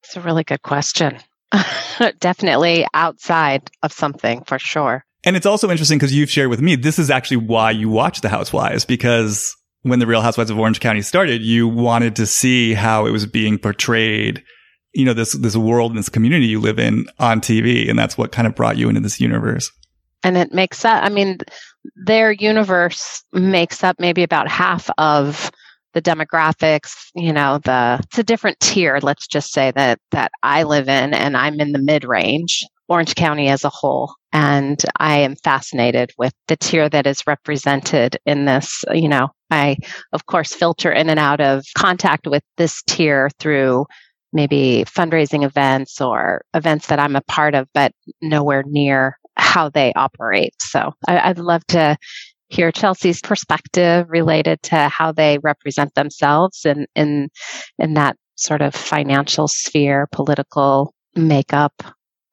It's 0.09 0.17
a 0.17 0.23
really 0.23 0.43
good 0.43 0.63
question. 0.63 1.19
Definitely 2.19 2.87
outside 2.95 3.71
of 3.83 3.93
something 3.93 4.43
for 4.45 4.59
sure. 4.59 5.05
And 5.23 5.37
it's 5.37 5.45
also 5.45 5.71
interesting 5.71 5.99
because 5.99 6.15
you've 6.15 6.31
shared 6.31 6.49
with 6.49 6.63
me 6.63 6.77
this 6.77 6.99
is 6.99 7.11
actually 7.11 7.37
why 7.37 7.73
you 7.73 7.91
watch 7.91 8.23
The 8.23 8.31
Housewives 8.31 8.87
because 8.87 9.55
when 9.83 9.99
The 9.99 10.07
Real 10.07 10.23
Housewives 10.23 10.49
of 10.49 10.59
Orange 10.59 10.81
County 10.81 11.03
started, 11.03 11.43
you 11.43 11.69
wanted 11.69 12.17
to 12.17 12.25
see 12.25 12.73
how 12.73 13.05
it 13.05 13.11
was 13.11 13.27
being 13.27 13.59
portrayed 13.59 14.43
you 14.95 15.05
know, 15.05 15.13
this, 15.13 15.33
this 15.33 15.55
world 15.55 15.91
and 15.91 15.99
this 15.99 16.09
community 16.09 16.47
you 16.47 16.59
live 16.59 16.79
in 16.79 17.05
on 17.19 17.43
TV. 17.43 17.91
And 17.91 17.99
that's 17.99 18.17
what 18.17 18.33
kind 18.33 18.49
of 18.49 18.55
brought 18.55 18.79
you 18.79 18.89
into 18.89 19.03
this 19.03 19.21
universe. 19.21 19.71
And 20.23 20.39
it 20.39 20.55
makes 20.55 20.87
up, 20.87 21.05
I 21.05 21.11
mean, 21.11 21.39
their 22.07 22.33
universe 22.33 23.23
makes 23.35 23.85
up 23.85 23.97
maybe 24.01 24.23
about 24.23 24.49
half 24.49 24.89
of 24.97 25.51
the 25.95 26.03
demographics, 26.03 27.11
you 27.15 27.33
know, 27.33 27.59
the, 27.65 27.99
it's 28.05 28.19
a 28.19 28.25
different 28.25 28.61
tier. 28.61 28.99
Let's 29.03 29.27
just 29.27 29.53
say 29.53 29.73
that, 29.73 29.99
that 30.11 30.31
I 30.43 30.63
live 30.65 30.89
in 30.89 31.15
and 31.15 31.37
I'm 31.37 31.61
in 31.61 31.73
the 31.73 31.79
mid 31.79 32.05
range, 32.05 32.65
Orange 32.89 33.15
County 33.15 33.49
as 33.49 33.65
a 33.65 33.71
whole. 33.71 34.15
And 34.33 34.83
I 34.99 35.19
am 35.19 35.37
fascinated 35.37 36.13
with 36.19 36.33
the 36.49 36.57
tier 36.57 36.89
that 36.89 37.07
is 37.07 37.27
represented 37.27 38.19
in 38.27 38.45
this. 38.45 38.85
You 38.93 39.09
know, 39.09 39.29
I, 39.51 39.77
of 40.13 40.27
course, 40.27 40.53
filter 40.53 40.93
in 40.93 41.09
and 41.09 41.19
out 41.19 41.41
of 41.41 41.65
contact 41.77 42.27
with 42.27 42.43
this 42.57 42.83
tier 42.83 43.31
through 43.39 43.87
maybe 44.33 44.85
fundraising 44.87 45.45
events 45.45 46.01
or 46.01 46.43
events 46.53 46.89
that 46.89 46.99
I'm 46.99 47.17
a 47.17 47.23
part 47.23 47.55
of, 47.55 47.67
but 47.73 47.93
nowhere 48.21 48.63
near 48.67 49.19
how 49.39 49.69
they 49.71 49.93
operate. 49.95 50.53
So 50.61 50.93
I, 51.07 51.29
would 51.29 51.39
love 51.39 51.67
to 51.69 51.97
hear 52.49 52.73
Chelsea's 52.73 53.21
perspective 53.21 54.07
related 54.09 54.63
to 54.65 54.89
how 54.89 55.13
they 55.13 55.39
represent 55.39 55.95
themselves 55.95 56.65
in, 56.65 56.87
in, 56.95 57.29
in 57.79 57.95
that 57.95 58.17
sort 58.37 58.63
of 58.63 58.75
financial 58.75 59.49
sphere, 59.49 60.09
political 60.13 60.95
makeup. 61.15 61.73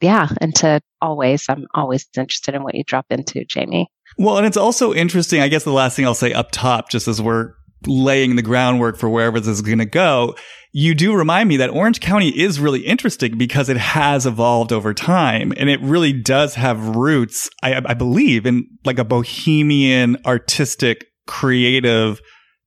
Yeah. 0.02 0.28
And 0.40 0.54
to 0.56 0.82
always, 1.02 1.46
I'm 1.50 1.66
always 1.74 2.08
interested 2.16 2.56
in 2.56 2.64
what 2.64 2.76
you 2.76 2.84
drop 2.84 3.06
into, 3.10 3.44
Jamie. 3.46 3.88
Well, 4.18 4.38
and 4.38 4.46
it's 4.46 4.58
also 4.58 4.94
interesting. 4.94 5.42
I 5.42 5.48
guess 5.48 5.64
the 5.64 5.72
last 5.72 5.96
thing 5.96 6.06
I'll 6.06 6.14
say 6.14 6.32
up 6.32 6.52
top, 6.52 6.90
just 6.90 7.08
as 7.08 7.22
we're 7.22 7.54
laying 7.88 8.36
the 8.36 8.42
groundwork 8.42 8.98
for 8.98 9.10
wherever 9.10 9.40
this 9.40 9.50
is 9.50 9.62
going 9.62 9.80
to 9.80 9.86
go, 9.86 10.36
you 10.72 10.94
do 10.94 11.16
remind 11.16 11.48
me 11.48 11.58
that 11.58 11.70
Orange 11.70 12.02
County 12.02 12.30
is 12.30 12.60
really 12.60 12.82
interesting 12.82 13.38
because 13.38 13.70
it 13.70 13.78
has 13.78 14.26
evolved 14.26 14.74
over 14.74 14.94
time 14.94 15.54
and 15.56 15.70
it 15.70 15.80
really 15.82 16.12
does 16.12 16.56
have 16.56 16.96
roots, 16.96 17.50
I, 17.64 17.82
I 17.86 17.94
believe, 17.94 18.46
in 18.46 18.68
like 18.84 19.00
a 19.00 19.06
bohemian, 19.06 20.18
artistic, 20.26 21.06
creative 21.28 22.20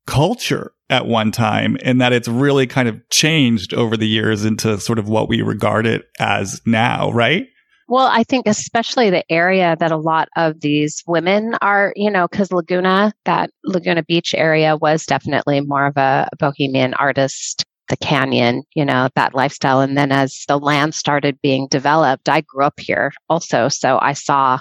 culture 0.06 0.72
at 0.90 1.06
one 1.06 1.30
time 1.30 1.76
and 1.82 2.00
that 2.00 2.14
it's 2.14 2.28
really 2.28 2.66
kind 2.66 2.88
of 2.88 2.98
changed 3.10 3.74
over 3.74 3.94
the 3.94 4.08
years 4.08 4.44
into 4.44 4.80
sort 4.80 4.98
of 4.98 5.06
what 5.06 5.28
we 5.28 5.42
regard 5.42 5.86
it 5.86 6.06
as 6.18 6.62
now, 6.64 7.10
right? 7.12 7.46
Well, 7.88 8.06
I 8.06 8.22
think 8.22 8.46
especially 8.46 9.08
the 9.08 9.24
area 9.32 9.74
that 9.80 9.92
a 9.92 9.96
lot 9.96 10.28
of 10.36 10.60
these 10.60 11.02
women 11.06 11.54
are, 11.62 11.94
you 11.96 12.10
know, 12.10 12.28
because 12.28 12.52
Laguna, 12.52 13.14
that 13.24 13.50
Laguna 13.64 14.02
Beach 14.02 14.34
area 14.34 14.76
was 14.76 15.06
definitely 15.06 15.62
more 15.62 15.86
of 15.86 15.96
a 15.96 16.28
bohemian 16.38 16.92
artist, 16.94 17.64
the 17.88 17.96
canyon, 17.96 18.62
you 18.74 18.84
know, 18.84 19.08
that 19.14 19.34
lifestyle. 19.34 19.80
And 19.80 19.96
then 19.96 20.12
as 20.12 20.44
the 20.48 20.58
land 20.58 20.94
started 20.94 21.40
being 21.42 21.66
developed, 21.70 22.28
I 22.28 22.42
grew 22.42 22.64
up 22.64 22.78
here 22.78 23.10
also. 23.30 23.68
So 23.70 23.98
I 24.02 24.12
saw 24.12 24.60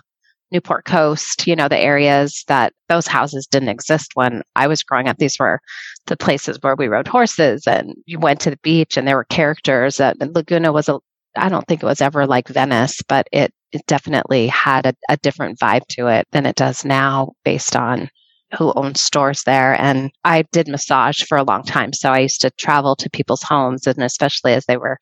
Newport 0.52 0.86
Coast, 0.86 1.46
you 1.46 1.56
know, 1.56 1.68
the 1.68 1.78
areas 1.78 2.46
that 2.48 2.72
those 2.88 3.08
houses 3.08 3.46
didn't 3.46 3.68
exist 3.68 4.12
when 4.14 4.42
I 4.56 4.68
was 4.68 4.84
growing 4.84 5.10
up. 5.10 5.18
These 5.18 5.38
were 5.38 5.60
the 6.06 6.16
places 6.16 6.60
where 6.62 6.76
we 6.78 6.88
rode 6.88 7.10
horses 7.10 7.68
and 7.68 7.94
you 8.06 8.20
went 8.20 8.40
to 8.42 8.50
the 8.52 8.60
beach 8.64 8.96
and 8.96 9.06
there 9.06 9.18
were 9.18 9.26
characters. 9.26 10.00
Uh, 10.00 10.14
Laguna 10.22 10.72
was 10.72 10.88
a 10.88 11.00
I 11.36 11.50
don't 11.50 11.66
think 11.68 11.84
it 11.84 11.88
was 11.88 12.02
ever 12.02 12.26
like 12.26 12.48
Venice, 12.48 13.02
but 13.08 13.28
it, 13.32 13.52
it 13.72 13.86
definitely 13.88 14.48
had 14.48 14.86
a, 14.86 14.94
a 15.10 15.18
different 15.18 15.60
vibe 15.60 15.86
to 15.90 16.08
it 16.08 16.28
than 16.32 16.46
it 16.46 16.56
does 16.56 16.86
now 16.86 17.34
based 17.44 17.76
on 17.76 18.10
who 18.58 18.72
owns 18.74 19.02
stores 19.02 19.44
there. 19.44 19.80
And 19.80 20.12
I 20.24 20.44
did 20.52 20.68
massage 20.68 21.24
for 21.24 21.38
a 21.38 21.44
long 21.44 21.64
time. 21.64 21.94
So 21.94 22.12
I 22.12 22.20
used 22.20 22.42
to 22.42 22.52
travel 22.52 22.96
to 22.96 23.10
people's 23.10 23.44
homes. 23.44 23.86
And 23.88 24.02
especially 24.02 24.54
as 24.54 24.66
they 24.66 24.78
were 24.78 25.00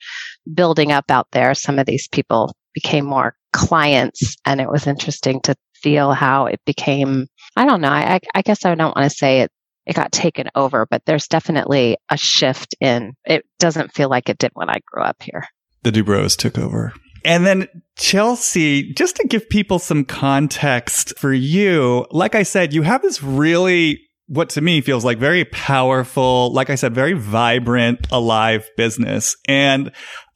building 0.54 0.92
up 0.92 1.06
out 1.10 1.28
there, 1.32 1.54
some 1.54 1.78
of 1.78 1.86
these 1.86 2.08
people 2.08 2.56
became 2.74 3.06
more 3.06 3.36
clients. 3.54 4.36
And 4.46 4.60
it 4.60 4.70
was 4.70 4.88
interesting 4.88 5.42
to 5.42 5.56
feel 5.76 6.14
how 6.14 6.48
it 6.48 6.60
became, 6.66 7.28
I 7.56 7.66
don't 7.66 7.82
know, 7.82 7.90
I, 7.90 8.20
I 8.34 8.42
guess 8.42 8.66
I 8.66 8.74
don't 8.74 8.96
want 8.96 9.10
to 9.10 9.16
say 9.16 9.42
it. 9.42 9.52
It 9.86 9.96
got 9.96 10.12
taken 10.12 10.50
over, 10.56 10.88
but 10.90 11.04
there's 11.06 11.28
definitely 11.28 11.98
a 12.10 12.18
shift 12.18 12.74
in 12.82 13.14
it 13.24 13.46
doesn't 13.60 13.94
feel 13.94 14.10
like 14.10 14.30
it 14.30 14.40
did 14.40 14.50
when 14.56 14.68
I 14.68 14.80
grew 14.92 15.04
up 15.04 15.22
here 15.22 15.46
the 15.86 15.92
Dubrows 15.92 16.36
took 16.36 16.58
over. 16.58 16.92
And 17.24 17.46
then 17.46 17.68
Chelsea, 17.98 18.94
just 18.94 19.16
to 19.16 19.28
give 19.28 19.50
people 19.50 19.80
some 19.80 20.04
context 20.04 21.18
for 21.18 21.34
you, 21.34 22.06
like 22.12 22.36
I 22.36 22.44
said, 22.44 22.74
you 22.74 22.82
have 22.82 23.02
this 23.02 23.24
really, 23.24 24.02
what 24.28 24.50
to 24.50 24.62
me 24.62 24.82
feels 24.82 25.06
like 25.06 25.18
very 25.18 25.46
powerful, 25.46 26.54
like 26.54 26.70
I 26.70 26.76
said, 26.76 26.94
very 26.94 27.14
vibrant, 27.14 28.08
alive 28.12 28.70
business. 28.78 29.38
And 29.48 29.92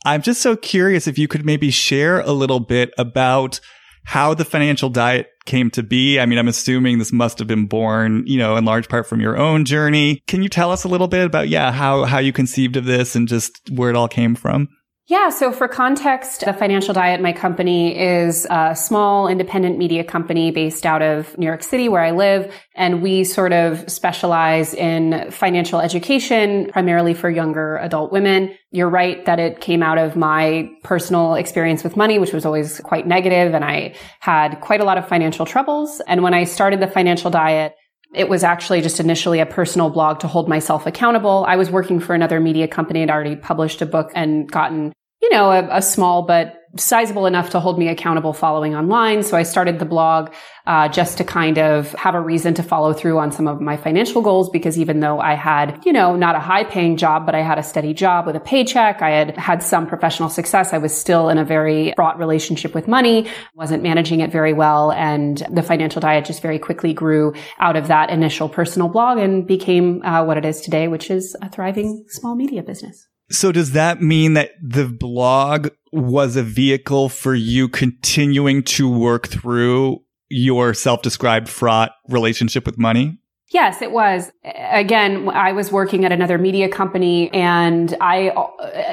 I'm 0.06 0.22
just 0.22 0.41
so 0.41 0.56
curious 0.56 1.06
if 1.06 1.20
you 1.20 1.27
could 1.27 1.46
maybe 1.46 1.70
share 1.70 2.22
a 2.22 2.32
little 2.32 2.60
bit 2.60 2.91
about 2.98 3.60
how 4.06 4.34
the 4.34 4.46
financial 4.46 4.89
diet 4.89 5.27
came 5.46 5.70
to 5.72 5.84
be. 5.84 6.20
I 6.20 6.25
mean, 6.25 6.39
I'm 6.39 6.48
assuming 6.48 6.98
this 6.98 7.12
must 7.12 7.38
have 7.38 7.48
been 7.48 7.68
born, 7.68 8.24
you 8.25 8.39
know, 8.39 8.56
in 8.56 8.65
large 8.65 8.89
part 8.89 9.06
from 9.06 9.22
your 9.22 9.38
own 9.38 9.65
journey. 9.65 10.24
Can 10.25 10.41
you 10.41 10.50
tell 10.50 10.72
us 10.72 10.84
a 10.84 10.88
little 10.88 11.08
bit 11.08 11.25
about, 11.25 11.50
yeah, 11.50 11.72
how, 11.72 12.06
how 12.06 12.18
you 12.18 12.34
conceived 12.34 12.77
of 12.77 12.86
this 12.86 13.15
and 13.15 13.27
just 13.27 13.70
where 13.70 13.91
it 13.91 13.96
all 13.96 14.08
came 14.08 14.34
from? 14.34 14.70
Yeah. 15.10 15.30
So 15.30 15.51
for 15.51 15.68
context, 15.68 16.42
the 16.46 16.54
Financial 16.54 16.94
Diet, 16.94 17.20
my 17.20 17.34
company 17.34 18.00
is 18.00 18.46
a 18.48 18.75
small 18.75 19.28
independent 19.28 19.80
media 19.80 20.04
company 20.04 20.51
based 20.51 20.86
out 20.86 21.01
of 21.01 21.36
New 21.36 21.48
York 21.48 21.63
City 21.63 21.89
where 21.89 22.04
I 22.04 22.12
live. 22.12 22.54
And 22.75 23.01
we 23.01 23.24
sort 23.24 23.51
of 23.51 23.89
specialize 23.89 24.75
in 24.75 25.32
financial 25.32 25.82
education, 25.82 26.70
primarily 26.72 27.16
for 27.16 27.28
younger 27.28 27.78
adult 27.78 28.12
women. 28.12 28.56
You're 28.70 28.88
right 28.88 29.25
that 29.25 29.39
it 29.39 29.62
came 29.62 29.82
out 29.82 29.98
of 29.98 30.16
my 30.16 30.70
personal 30.84 31.34
experience 31.34 31.84
with 31.84 31.98
money, 31.98 32.20
which 32.20 32.32
was 32.32 32.46
always 32.46 32.80
quite 32.82 33.08
negative, 33.08 33.56
And 33.56 33.66
I 33.66 33.96
had 34.20 34.62
quite 34.62 34.80
a 34.80 34.86
lot 34.86 35.00
of 35.00 35.08
financial 35.08 35.48
troubles. 35.48 36.04
And 36.06 36.22
when 36.22 36.36
I 36.36 36.44
started 36.44 36.82
the 36.82 36.88
Financial 36.88 37.32
Diet, 37.32 37.74
it 38.13 38.30
was 38.30 38.44
actually 38.44 38.82
just 38.82 39.00
initially 39.00 39.39
a 39.39 39.46
personal 39.46 39.89
blog 39.89 40.20
to 40.20 40.28
hold 40.28 40.48
myself 40.48 40.86
accountable. 40.86 41.46
I 41.48 41.56
was 41.56 41.72
working 41.72 42.00
for 42.00 42.13
another 42.13 42.39
media 42.39 42.68
company 42.68 43.01
and 43.01 43.10
already 43.10 43.36
published 43.36 43.82
a 43.82 43.86
book 43.88 44.12
and 44.13 44.51
gotten 44.51 44.94
you 45.22 45.30
know, 45.32 45.52
a, 45.52 45.78
a, 45.78 45.82
small 45.82 46.24
but 46.24 46.56
sizable 46.78 47.26
enough 47.26 47.50
to 47.50 47.60
hold 47.60 47.80
me 47.80 47.88
accountable 47.88 48.32
following 48.32 48.76
online. 48.76 49.24
So 49.24 49.36
I 49.36 49.44
started 49.44 49.80
the 49.80 49.86
blog 49.86 50.32
uh, 50.68 50.88
just 50.88 51.18
to 51.18 51.24
kind 51.24 51.58
of 51.58 51.92
have 51.94 52.14
a 52.14 52.22
reason 52.22 52.54
to 52.54 52.64
follow 52.64 52.94
through 52.94 53.18
on 53.18 53.32
some 53.32 53.48
of 53.48 53.60
my 53.60 53.76
financial 53.76 54.22
goals 54.22 54.52
because 54.52 54.78
even 54.78 55.00
though 55.00 55.20
I 55.20 55.34
had, 55.34 55.84
you 55.84 55.92
know, 55.92 56.16
not 56.16 56.36
a 56.36 56.40
high 56.40 56.64
paying 56.64 56.96
job, 56.96 57.26
but 57.26 57.34
I 57.34 57.42
had 57.42 57.58
a 57.58 57.64
steady 57.64 57.94
job 57.94 58.28
with 58.28 58.36
a 58.36 58.40
paycheck, 58.40 59.02
I 59.02 59.10
had 59.10 59.36
had 59.36 59.64
some 59.64 59.88
professional 59.88 60.30
success. 60.30 60.72
I 60.72 60.78
was 60.78 60.96
still 60.96 61.30
in 61.30 61.40
a 61.40 61.44
very 61.44 61.94
fraught 61.96 62.20
relationship 62.20 62.76
with 62.76 62.88
money, 62.88 63.28
wasn't 63.56 63.82
managing 63.82 64.20
it 64.20 64.32
very 64.32 64.54
well. 64.54 64.92
And 64.92 65.44
the 65.50 65.64
financial 65.64 66.02
diet 66.02 66.26
just 66.26 66.42
very 66.42 66.60
quickly 66.60 66.94
grew 66.94 67.34
out 67.58 67.76
of 67.76 67.88
that 67.88 68.12
initial 68.12 68.48
personal 68.48 68.90
blog 68.90 69.18
and 69.18 69.48
became 69.48 70.04
uh, 70.04 70.24
what 70.24 70.38
it 70.38 70.46
is 70.46 70.62
today, 70.62 70.88
which 70.88 71.10
is 71.10 71.36
a 71.42 71.50
thriving 71.50 72.06
small 72.10 72.36
media 72.36 72.62
business. 72.62 73.08
So 73.32 73.52
does 73.52 73.72
that 73.72 74.02
mean 74.02 74.34
that 74.34 74.52
the 74.62 74.86
blog 74.88 75.70
was 75.92 76.36
a 76.36 76.44
vehicle 76.44 77.10
for 77.10 77.36
you 77.36 77.70
continuing 77.70 78.64
to 78.64 78.90
work 78.90 79.28
through 79.28 80.00
your 80.30 80.74
self-described 80.74 81.50
fraught 81.50 81.92
relationship 82.08 82.66
with 82.66 82.78
money? 82.78 83.20
Yes, 83.52 83.82
it 83.82 83.92
was. 83.92 84.32
Again, 84.44 85.28
I 85.30 85.54
was 85.54 85.72
working 85.72 86.06
at 86.06 86.12
another 86.12 86.38
media 86.38 86.70
company 86.70 87.34
and 87.34 87.96
I, 88.00 88.30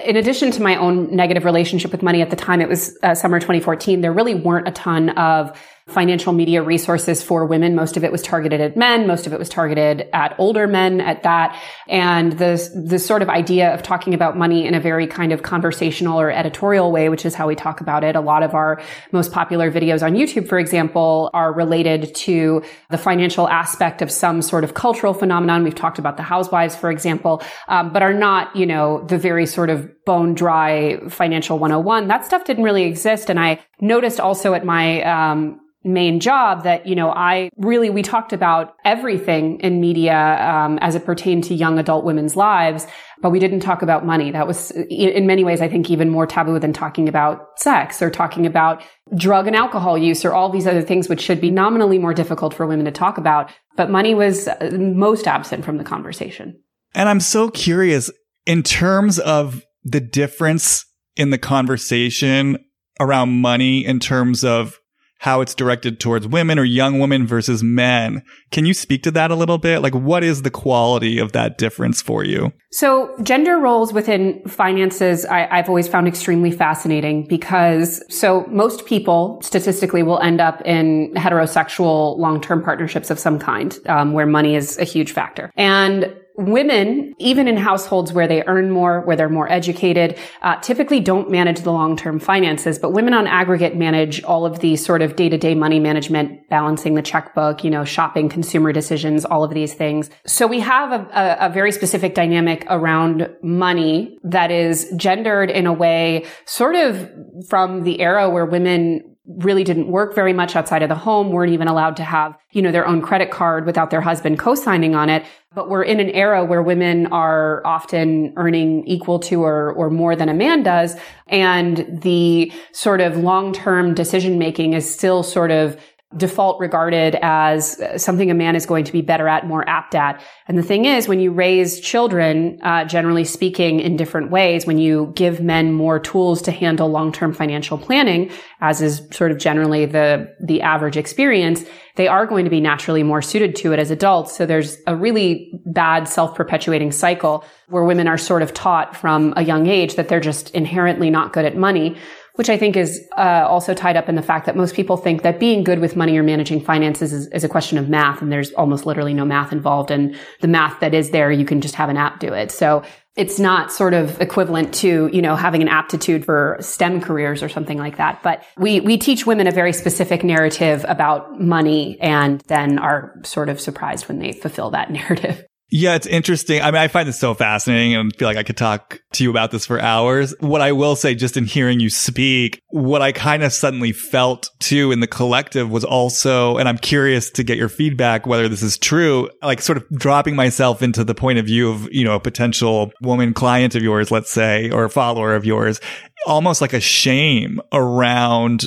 in 0.02 0.16
addition 0.16 0.50
to 0.52 0.62
my 0.62 0.76
own 0.76 1.14
negative 1.14 1.44
relationship 1.44 1.92
with 1.92 2.02
money 2.02 2.22
at 2.22 2.30
the 2.30 2.36
time, 2.36 2.62
it 2.62 2.68
was 2.68 2.96
uh, 3.02 3.14
summer 3.14 3.38
2014, 3.38 4.00
there 4.00 4.14
really 4.14 4.34
weren't 4.34 4.66
a 4.66 4.70
ton 4.70 5.10
of 5.10 5.60
financial 5.88 6.32
media 6.32 6.62
resources 6.62 7.22
for 7.22 7.46
women. 7.46 7.76
Most 7.76 7.96
of 7.96 8.02
it 8.02 8.10
was 8.10 8.20
targeted 8.20 8.60
at 8.60 8.76
men. 8.76 9.06
Most 9.06 9.26
of 9.26 9.32
it 9.32 9.38
was 9.38 9.48
targeted 9.48 10.08
at 10.12 10.34
older 10.36 10.66
men 10.66 11.00
at 11.00 11.22
that. 11.22 11.56
And 11.86 12.32
the, 12.32 12.68
the 12.74 12.98
sort 12.98 13.22
of 13.22 13.28
idea 13.28 13.72
of 13.72 13.84
talking 13.84 14.12
about 14.12 14.36
money 14.36 14.66
in 14.66 14.74
a 14.74 14.80
very 14.80 15.06
kind 15.06 15.32
of 15.32 15.44
conversational 15.44 16.20
or 16.20 16.28
editorial 16.28 16.90
way, 16.90 17.08
which 17.08 17.24
is 17.24 17.36
how 17.36 17.46
we 17.46 17.54
talk 17.54 17.80
about 17.80 18.02
it. 18.02 18.16
A 18.16 18.20
lot 18.20 18.42
of 18.42 18.52
our 18.52 18.82
most 19.12 19.30
popular 19.30 19.70
videos 19.70 20.02
on 20.02 20.14
YouTube, 20.14 20.48
for 20.48 20.58
example, 20.58 21.30
are 21.32 21.52
related 21.52 22.12
to 22.16 22.64
the 22.90 22.98
financial 22.98 23.48
aspect 23.48 24.02
of 24.02 24.10
some 24.10 24.42
sort 24.42 24.64
of 24.64 24.74
cultural 24.74 25.14
phenomenon. 25.14 25.62
We've 25.62 25.74
talked 25.74 26.00
about 26.00 26.16
the 26.16 26.24
housewives, 26.24 26.74
for 26.74 26.90
example, 26.90 27.44
um, 27.68 27.92
but 27.92 28.02
are 28.02 28.12
not, 28.12 28.56
you 28.56 28.66
know, 28.66 29.04
the 29.04 29.18
very 29.18 29.46
sort 29.46 29.70
of 29.70 29.88
bone 30.06 30.34
dry 30.34 30.98
financial 31.10 31.58
101. 31.58 32.08
That 32.08 32.24
stuff 32.24 32.44
didn't 32.44 32.64
really 32.64 32.84
exist. 32.84 33.28
And 33.28 33.38
I 33.38 33.60
noticed 33.80 34.18
also 34.18 34.54
at 34.54 34.64
my, 34.64 35.02
um, 35.02 35.60
main 35.86 36.18
job 36.18 36.64
that 36.64 36.84
you 36.84 36.96
know 36.96 37.10
i 37.12 37.48
really 37.58 37.90
we 37.90 38.02
talked 38.02 38.32
about 38.32 38.74
everything 38.84 39.60
in 39.60 39.80
media 39.80 40.36
um, 40.40 40.78
as 40.80 40.96
it 40.96 41.04
pertained 41.04 41.44
to 41.44 41.54
young 41.54 41.78
adult 41.78 42.04
women's 42.04 42.34
lives 42.34 42.88
but 43.22 43.30
we 43.30 43.38
didn't 43.38 43.60
talk 43.60 43.82
about 43.82 44.04
money 44.04 44.32
that 44.32 44.48
was 44.48 44.72
in 44.72 45.28
many 45.28 45.44
ways 45.44 45.60
i 45.60 45.68
think 45.68 45.88
even 45.88 46.10
more 46.10 46.26
taboo 46.26 46.58
than 46.58 46.72
talking 46.72 47.08
about 47.08 47.56
sex 47.56 48.02
or 48.02 48.10
talking 48.10 48.46
about 48.46 48.82
drug 49.16 49.46
and 49.46 49.54
alcohol 49.54 49.96
use 49.96 50.24
or 50.24 50.34
all 50.34 50.50
these 50.50 50.66
other 50.66 50.82
things 50.82 51.08
which 51.08 51.20
should 51.20 51.40
be 51.40 51.52
nominally 51.52 51.98
more 51.98 52.12
difficult 52.12 52.52
for 52.52 52.66
women 52.66 52.84
to 52.84 52.90
talk 52.90 53.16
about 53.16 53.48
but 53.76 53.88
money 53.88 54.12
was 54.12 54.48
uh, 54.48 54.70
most 54.72 55.28
absent 55.28 55.64
from 55.64 55.76
the 55.76 55.84
conversation 55.84 56.58
and 56.96 57.08
i'm 57.08 57.20
so 57.20 57.48
curious 57.48 58.10
in 58.44 58.64
terms 58.64 59.20
of 59.20 59.62
the 59.86 60.00
difference 60.00 60.84
in 61.14 61.30
the 61.30 61.38
conversation 61.38 62.58
around 63.00 63.40
money 63.40 63.86
in 63.86 64.00
terms 64.00 64.44
of 64.44 64.80
how 65.18 65.40
it's 65.40 65.54
directed 65.54 65.98
towards 65.98 66.28
women 66.28 66.58
or 66.58 66.64
young 66.64 66.98
women 66.98 67.26
versus 67.26 67.62
men. 67.62 68.22
Can 68.50 68.66
you 68.66 68.74
speak 68.74 69.02
to 69.04 69.10
that 69.12 69.30
a 69.30 69.34
little 69.34 69.56
bit? 69.56 69.80
Like, 69.80 69.94
what 69.94 70.22
is 70.22 70.42
the 70.42 70.50
quality 70.50 71.18
of 71.18 71.32
that 71.32 71.56
difference 71.56 72.02
for 72.02 72.22
you? 72.22 72.52
So, 72.70 73.14
gender 73.22 73.58
roles 73.58 73.94
within 73.94 74.42
finances, 74.46 75.24
I, 75.24 75.46
have 75.56 75.68
always 75.68 75.88
found 75.88 76.06
extremely 76.06 76.50
fascinating 76.50 77.26
because 77.26 78.02
so 78.14 78.44
most 78.48 78.84
people 78.84 79.40
statistically 79.42 80.02
will 80.02 80.20
end 80.20 80.40
up 80.40 80.60
in 80.66 81.14
heterosexual 81.14 82.18
long-term 82.18 82.62
partnerships 82.62 83.10
of 83.10 83.18
some 83.18 83.38
kind, 83.38 83.78
um, 83.86 84.12
where 84.12 84.26
money 84.26 84.54
is 84.54 84.76
a 84.78 84.84
huge 84.84 85.12
factor. 85.12 85.50
And 85.56 86.14
women, 86.38 87.14
even 87.18 87.48
in 87.48 87.56
households 87.56 88.12
where 88.12 88.28
they 88.28 88.42
earn 88.44 88.70
more, 88.70 89.00
where 89.00 89.16
they're 89.16 89.28
more 89.28 89.50
educated, 89.50 90.18
uh, 90.42 90.56
typically 90.60 91.00
don't 91.00 91.30
manage 91.30 91.60
the 91.60 91.72
long-term 91.72 92.18
finances, 92.18 92.78
but 92.78 92.90
women 92.90 93.14
on 93.14 93.26
aggregate 93.26 93.76
manage 93.76 94.22
all 94.22 94.44
of 94.44 94.60
the 94.60 94.76
sort 94.76 95.02
of 95.02 95.16
day-to-day 95.16 95.54
money 95.54 95.80
management, 95.80 96.48
balancing 96.48 96.94
the 96.94 97.02
checkbook, 97.02 97.64
you 97.64 97.70
know, 97.70 97.84
shopping, 97.84 98.28
consumer 98.28 98.72
decisions, 98.72 99.24
all 99.24 99.42
of 99.42 99.52
these 99.54 99.74
things. 99.74 100.10
So 100.26 100.46
we 100.46 100.60
have 100.60 100.92
a, 100.92 101.08
a, 101.12 101.46
a 101.46 101.50
very 101.50 101.72
specific 101.72 102.14
dynamic 102.14 102.66
around 102.68 103.28
money 103.42 104.18
that 104.22 104.50
is 104.50 104.92
gendered 104.96 105.50
in 105.50 105.66
a 105.66 105.72
way 105.72 106.26
sort 106.44 106.76
of 106.76 107.10
from 107.48 107.82
the 107.84 108.00
era 108.00 108.28
where 108.28 108.44
women 108.44 109.15
really 109.26 109.64
didn't 109.64 109.88
work 109.88 110.14
very 110.14 110.32
much 110.32 110.54
outside 110.54 110.82
of 110.82 110.88
the 110.88 110.94
home, 110.94 111.30
weren't 111.30 111.52
even 111.52 111.68
allowed 111.68 111.96
to 111.96 112.04
have, 112.04 112.36
you 112.52 112.62
know, 112.62 112.70
their 112.70 112.86
own 112.86 113.02
credit 113.02 113.30
card 113.30 113.66
without 113.66 113.90
their 113.90 114.00
husband 114.00 114.38
co-signing 114.38 114.94
on 114.94 115.08
it. 115.10 115.24
But 115.54 115.68
we're 115.68 115.82
in 115.82 116.00
an 116.00 116.10
era 116.10 116.44
where 116.44 116.62
women 116.62 117.06
are 117.08 117.66
often 117.66 118.32
earning 118.36 118.86
equal 118.86 119.18
to 119.20 119.42
or, 119.42 119.72
or 119.72 119.90
more 119.90 120.14
than 120.14 120.28
a 120.28 120.34
man 120.34 120.62
does. 120.62 120.96
And 121.26 122.00
the 122.02 122.52
sort 122.72 123.00
of 123.00 123.16
long-term 123.16 123.94
decision 123.94 124.38
making 124.38 124.74
is 124.74 124.92
still 124.92 125.22
sort 125.22 125.50
of 125.50 125.80
default 126.16 126.60
regarded 126.60 127.16
as 127.22 127.80
something 127.96 128.30
a 128.30 128.34
man 128.34 128.56
is 128.56 128.66
going 128.66 128.84
to 128.84 128.92
be 128.92 129.02
better 129.02 129.28
at, 129.28 129.46
more 129.46 129.68
apt 129.68 129.94
at. 129.94 130.22
And 130.48 130.56
the 130.56 130.62
thing 130.62 130.84
is, 130.84 131.08
when 131.08 131.20
you 131.20 131.32
raise 131.32 131.80
children, 131.80 132.58
uh, 132.62 132.84
generally 132.84 133.24
speaking, 133.24 133.80
in 133.80 133.96
different 133.96 134.30
ways, 134.30 134.66
when 134.66 134.78
you 134.78 135.12
give 135.14 135.40
men 135.40 135.72
more 135.72 135.98
tools 135.98 136.42
to 136.42 136.52
handle 136.52 136.88
long-term 136.88 137.32
financial 137.32 137.78
planning, 137.78 138.30
as 138.60 138.80
is 138.80 139.06
sort 139.10 139.30
of 139.30 139.38
generally 139.38 139.86
the 139.86 140.34
the 140.40 140.62
average 140.62 140.96
experience, 140.96 141.64
they 141.96 142.08
are 142.08 142.26
going 142.26 142.44
to 142.44 142.50
be 142.50 142.60
naturally 142.60 143.02
more 143.02 143.22
suited 143.22 143.56
to 143.56 143.72
it 143.72 143.78
as 143.78 143.90
adults. 143.90 144.36
So 144.36 144.46
there's 144.46 144.76
a 144.86 144.94
really 144.94 145.50
bad 145.66 146.08
self-perpetuating 146.08 146.92
cycle 146.92 147.44
where 147.68 147.84
women 147.84 148.06
are 148.06 148.18
sort 148.18 148.42
of 148.42 148.54
taught 148.54 148.96
from 148.96 149.34
a 149.36 149.42
young 149.42 149.66
age 149.66 149.96
that 149.96 150.08
they're 150.08 150.20
just 150.20 150.50
inherently 150.50 151.10
not 151.10 151.32
good 151.32 151.44
at 151.44 151.56
money 151.56 151.96
which 152.36 152.48
I 152.48 152.56
think 152.56 152.76
is 152.76 153.06
uh, 153.16 153.46
also 153.48 153.74
tied 153.74 153.96
up 153.96 154.08
in 154.08 154.14
the 154.14 154.22
fact 154.22 154.46
that 154.46 154.56
most 154.56 154.74
people 154.74 154.96
think 154.96 155.22
that 155.22 155.40
being 155.40 155.64
good 155.64 155.80
with 155.80 155.96
money 155.96 156.16
or 156.16 156.22
managing 156.22 156.60
finances 156.60 157.12
is, 157.12 157.26
is, 157.28 157.44
a 157.44 157.48
question 157.48 157.78
of 157.78 157.88
math, 157.88 158.22
and 158.22 158.30
there's 158.30 158.52
almost 158.52 158.86
literally 158.86 159.14
no 159.14 159.24
math 159.24 159.52
involved. 159.52 159.90
And 159.90 160.16
the 160.40 160.48
math 160.48 160.80
that 160.80 160.94
is 160.94 161.10
there, 161.10 161.30
you 161.32 161.44
can 161.44 161.60
just 161.60 161.74
have 161.74 161.88
an 161.88 161.96
app 161.96 162.20
do 162.20 162.32
it. 162.32 162.50
So 162.50 162.82
it's 163.16 163.38
not 163.38 163.72
sort 163.72 163.94
of 163.94 164.20
equivalent 164.20 164.74
to 164.74 165.08
you 165.12 165.22
know 165.22 165.36
having 165.36 165.62
an 165.62 165.68
aptitude 165.68 166.24
for 166.24 166.58
STEM 166.60 167.00
careers 167.00 167.42
or 167.42 167.48
something 167.48 167.78
like 167.78 167.96
that. 167.96 168.22
But 168.22 168.44
we 168.58 168.80
we 168.80 168.98
teach 168.98 169.26
women 169.26 169.46
a 169.46 169.52
very 169.52 169.72
specific 169.72 170.22
narrative 170.22 170.84
about 170.86 171.40
money, 171.40 171.98
and 172.00 172.40
then 172.48 172.78
are 172.78 173.18
sort 173.24 173.48
of 173.48 173.60
surprised 173.60 174.08
when 174.08 174.18
they 174.18 174.32
fulfill 174.32 174.70
that 174.70 174.90
narrative. 175.00 175.44
Yeah, 175.68 175.96
it's 175.96 176.06
interesting. 176.06 176.62
I 176.62 176.66
mean, 176.66 176.80
I 176.80 176.86
find 176.86 177.08
this 177.08 177.18
so 177.18 177.34
fascinating 177.34 177.96
and 177.96 178.14
feel 178.14 178.28
like 178.28 178.36
I 178.36 178.44
could 178.44 178.56
talk 178.56 179.00
to 179.14 179.24
you 179.24 179.30
about 179.30 179.50
this 179.50 179.66
for 179.66 179.80
hours. 179.80 180.32
What 180.38 180.60
I 180.60 180.70
will 180.70 180.94
say, 180.94 181.16
just 181.16 181.36
in 181.36 181.44
hearing 181.44 181.80
you 181.80 181.90
speak, 181.90 182.62
what 182.68 183.02
I 183.02 183.10
kind 183.10 183.42
of 183.42 183.52
suddenly 183.52 183.90
felt 183.90 184.48
too 184.60 184.92
in 184.92 185.00
the 185.00 185.08
collective 185.08 185.68
was 185.68 185.84
also, 185.84 186.56
and 186.56 186.68
I'm 186.68 186.78
curious 186.78 187.30
to 187.30 187.42
get 187.42 187.58
your 187.58 187.68
feedback, 187.68 188.28
whether 188.28 188.48
this 188.48 188.62
is 188.62 188.78
true, 188.78 189.28
like 189.42 189.60
sort 189.60 189.78
of 189.78 189.88
dropping 189.90 190.36
myself 190.36 190.82
into 190.82 191.02
the 191.02 191.16
point 191.16 191.40
of 191.40 191.46
view 191.46 191.68
of, 191.70 191.88
you 191.90 192.04
know, 192.04 192.14
a 192.14 192.20
potential 192.20 192.92
woman 193.02 193.34
client 193.34 193.74
of 193.74 193.82
yours, 193.82 194.12
let's 194.12 194.30
say, 194.30 194.70
or 194.70 194.84
a 194.84 194.90
follower 194.90 195.34
of 195.34 195.44
yours, 195.44 195.80
almost 196.28 196.60
like 196.60 196.74
a 196.74 196.80
shame 196.80 197.60
around 197.72 198.66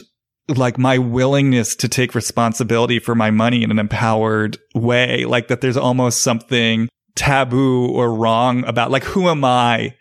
like 0.57 0.77
my 0.77 0.97
willingness 0.97 1.75
to 1.77 1.88
take 1.88 2.15
responsibility 2.15 2.99
for 2.99 3.15
my 3.15 3.31
money 3.31 3.63
in 3.63 3.71
an 3.71 3.79
empowered 3.79 4.57
way. 4.73 5.25
Like 5.25 5.47
that 5.47 5.62
there's 5.62 5.77
almost 5.77 6.23
something 6.23 6.89
taboo 7.15 7.88
or 7.88 8.13
wrong 8.13 8.63
about 8.65 8.91
like, 8.91 9.03
who 9.03 9.29
am 9.29 9.43
I 9.45 9.95